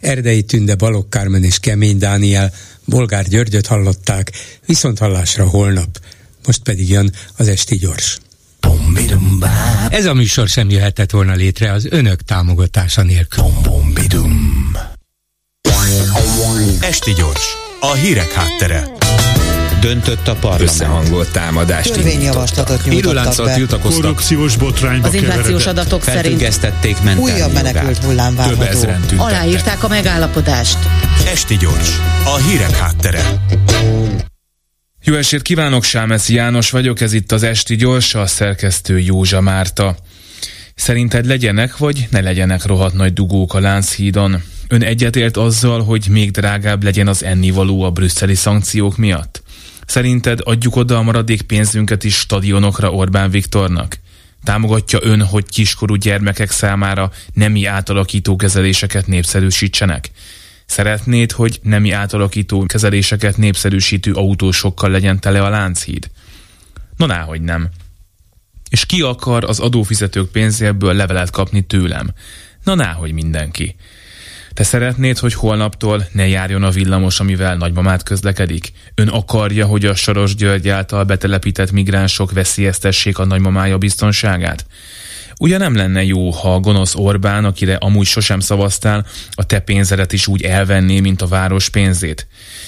Erdei 0.00 0.42
Tünde, 0.42 0.74
Balogh 0.74 1.08
Kármen 1.08 1.44
és 1.44 1.58
Kemény 1.58 1.98
Dániel, 1.98 2.52
Bolgár 2.84 3.24
Györgyöt 3.24 3.66
hallották, 3.66 4.30
viszont 4.66 4.98
hallásra 4.98 5.44
holnap. 5.44 5.98
Most 6.46 6.62
pedig 6.62 6.90
jön 6.90 7.10
az 7.36 7.48
Esti 7.48 7.76
Gyors. 7.76 8.18
Ez 9.88 10.06
a 10.06 10.14
műsor 10.14 10.48
sem 10.48 10.70
jöhetett 10.70 11.10
volna 11.10 11.32
létre 11.34 11.72
az 11.72 11.86
önök 11.90 12.22
támogatása 12.22 13.02
nélkül. 13.02 13.44
Esti 16.80 17.12
gyors, 17.12 17.56
a 17.80 17.92
hírek 17.92 18.32
háttere. 18.32 18.90
Döntött 19.80 20.28
a 20.28 20.34
parlament. 20.34 20.70
Összehangolt 20.70 21.30
támadást 21.32 21.92
Törvényjavaslatot 21.92 22.84
nyújtottak 22.84 23.46
be. 23.46 23.54
tiltakoztak. 23.54 24.02
Korrupciós 24.02 24.56
botrányba 24.56 25.08
Az 25.08 25.14
inflációs 25.14 25.66
adatok 25.66 26.02
szerint 26.02 26.60
újabb 27.18 27.52
menekült 27.52 27.98
hullám 28.04 28.34
várható. 28.34 28.96
Aláírták 29.16 29.84
a 29.84 29.88
megállapodást. 29.88 30.78
Esti 31.26 31.56
gyors, 31.56 32.00
a 32.24 32.36
hírek 32.36 32.76
háttere. 32.76 33.22
Jó 35.04 35.14
esét 35.14 35.42
kívánok, 35.42 35.84
Sámeszi 35.84 36.34
János 36.34 36.70
vagyok, 36.70 37.00
ez 37.00 37.12
itt 37.12 37.32
az 37.32 37.42
Esti 37.42 37.76
Gyors, 37.76 38.14
a 38.14 38.26
szerkesztő 38.26 38.98
Józsa 38.98 39.40
Márta. 39.40 39.96
Szerinted 40.74 41.26
legyenek 41.26 41.76
vagy 41.76 42.06
ne 42.10 42.20
legyenek 42.20 42.64
rohadt 42.64 42.94
nagy 42.94 43.12
dugók 43.12 43.54
a 43.54 43.60
Lánchídon? 43.60 44.42
Ön 44.68 44.82
egyetért 44.82 45.36
azzal, 45.36 45.84
hogy 45.84 46.06
még 46.10 46.30
drágább 46.30 46.82
legyen 46.82 47.08
az 47.08 47.24
ennivaló 47.24 47.82
a 47.82 47.90
brüsszeli 47.90 48.34
szankciók 48.34 48.96
miatt? 48.96 49.42
Szerinted 49.86 50.38
adjuk 50.44 50.76
oda 50.76 50.96
a 50.96 51.02
maradék 51.02 51.42
pénzünket 51.42 52.04
is 52.04 52.14
stadionokra 52.14 52.90
Orbán 52.90 53.30
Viktornak? 53.30 53.98
Támogatja 54.44 54.98
ön, 55.02 55.22
hogy 55.22 55.44
kiskorú 55.48 55.94
gyermekek 55.94 56.50
számára 56.50 57.10
nemi 57.34 57.64
átalakító 57.64 58.36
kezeléseket 58.36 59.06
népszerűsítsenek? 59.06 60.10
Szeretnéd, 60.72 61.32
hogy 61.32 61.58
nemi 61.62 61.90
átalakító 61.90 62.66
kezeléseket 62.66 63.36
népszerűsítő 63.36 64.12
autósokkal 64.12 64.90
legyen 64.90 65.20
tele 65.20 65.42
a 65.42 65.48
Lánchíd? 65.48 66.10
No, 66.96 67.06
náhogy 67.06 67.40
nem. 67.40 67.68
És 68.70 68.86
ki 68.86 69.00
akar 69.02 69.44
az 69.44 69.60
adófizetők 69.60 70.30
pénzéből 70.30 70.94
levelet 70.94 71.30
kapni 71.30 71.62
tőlem? 71.62 72.10
Na, 72.64 72.74
náhogy 72.74 73.12
mindenki. 73.12 73.76
Te 74.52 74.62
szeretnéd, 74.62 75.18
hogy 75.18 75.34
holnaptól 75.34 76.06
ne 76.12 76.28
járjon 76.28 76.62
a 76.62 76.70
villamos, 76.70 77.20
amivel 77.20 77.56
nagymamát 77.56 78.02
közlekedik? 78.02 78.72
Ön 78.94 79.08
akarja, 79.08 79.66
hogy 79.66 79.84
a 79.84 79.94
Soros 79.94 80.34
György 80.34 80.68
által 80.68 81.04
betelepített 81.04 81.70
migránsok 81.70 82.32
veszélyeztessék 82.32 83.18
a 83.18 83.24
nagymamája 83.24 83.78
biztonságát? 83.78 84.66
Ugye 85.38 85.58
nem 85.58 85.74
lenne 85.74 86.04
jó, 86.04 86.30
ha 86.30 86.54
a 86.54 86.60
gonosz 86.60 86.94
Orbán, 86.94 87.44
akire 87.44 87.74
amúgy 87.74 88.06
sosem 88.06 88.40
szavaztál, 88.40 89.06
a 89.30 89.46
te 89.46 89.60
pénzedet 89.60 90.12
is 90.12 90.26
úgy 90.26 90.42
elvenné, 90.42 91.00
mint 91.00 91.22
a 91.22 91.26
város 91.26 91.68
pénzét? 91.68 92.26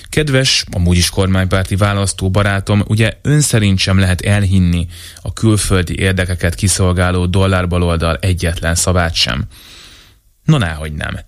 Kedves, 0.08 0.64
amúgy 0.70 0.96
is 0.96 1.10
kormánypárti 1.10 1.76
választó 1.76 2.30
barátom, 2.30 2.84
ugye 2.86 3.12
ön 3.22 3.40
szerint 3.40 3.78
sem 3.78 3.98
lehet 3.98 4.20
elhinni 4.20 4.86
a 5.22 5.32
külföldi 5.32 5.98
érdekeket 5.98 6.54
kiszolgáló 6.54 7.26
dollárbaloldal 7.26 8.16
egyetlen 8.16 8.74
szavát 8.74 9.14
sem. 9.14 9.44
No, 10.44 10.58
náhogy 10.58 10.92
nem. 10.92 11.18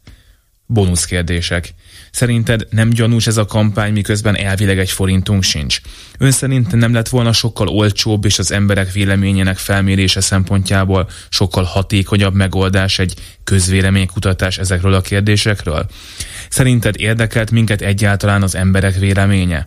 Bónusz 0.67 1.05
kérdések. 1.05 1.75
Szerinted 2.17 2.67
nem 2.71 2.91
gyanús 2.91 3.27
ez 3.27 3.37
a 3.37 3.45
kampány, 3.45 3.93
miközben 3.93 4.37
elvileg 4.37 4.79
egy 4.79 4.91
forintunk 4.91 5.43
sincs? 5.43 5.81
Ön 6.19 6.31
szerint 6.31 6.73
nem 6.73 6.93
lett 6.93 7.09
volna 7.09 7.33
sokkal 7.33 7.69
olcsóbb 7.69 8.25
és 8.25 8.39
az 8.39 8.51
emberek 8.51 8.93
véleményének 8.93 9.57
felmérése 9.57 10.21
szempontjából 10.21 11.09
sokkal 11.29 11.65
hatékonyabb 11.65 12.35
megoldás 12.35 12.99
egy 12.99 13.15
közvéleménykutatás 13.45 14.59
ezekről 14.59 14.95
a 14.95 15.01
kérdésekről? 15.01 15.87
Szerinted 16.49 16.95
érdekelt 16.99 17.51
minket 17.51 17.81
egyáltalán 17.81 18.43
az 18.43 18.55
emberek 18.55 18.99
véleménye? 18.99 19.67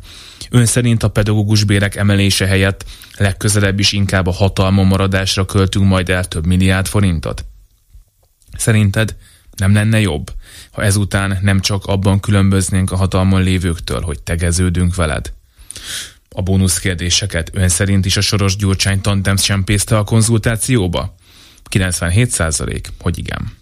Ön 0.50 0.66
szerint 0.66 1.04
a 1.04 1.08
pedagógus 1.08 1.64
bérek 1.64 1.96
emelése 1.96 2.46
helyett 2.46 2.86
legközelebb 3.18 3.80
is 3.80 3.92
inkább 3.92 4.28
a 4.28 4.32
hatalma 4.34 4.84
maradásra 4.84 5.46
költünk 5.46 5.86
majd 5.86 6.10
el 6.10 6.26
több 6.26 6.46
milliárd 6.46 6.88
forintot? 6.88 7.46
Szerinted 8.58 9.16
nem 9.60 9.74
lenne 9.74 10.00
jobb, 10.00 10.32
ha 10.72 10.84
ezután 10.84 11.38
nem 11.42 11.60
csak 11.60 11.86
abban 11.86 12.20
különböznénk 12.20 12.92
a 12.92 12.96
hatalmon 12.96 13.44
lévőktől, 13.44 14.02
hogy 14.02 14.24
tegeződünk 14.24 14.96
veled? 14.96 15.34
A 16.30 16.42
bónusz 16.42 16.80
kérdéseket 16.80 17.50
ön 17.54 17.70
szerint 17.70 18.06
is 18.06 18.18
a 18.18 18.22
Soros 18.22 18.56
Gyurcsány 18.56 19.02
tandem 19.02 19.38
sem 19.38 19.64
a 19.90 20.04
konzultációba? 20.04 21.16
97 21.64 22.30
százalék, 22.30 22.90
hogy 23.00 23.18
igen. 23.18 23.59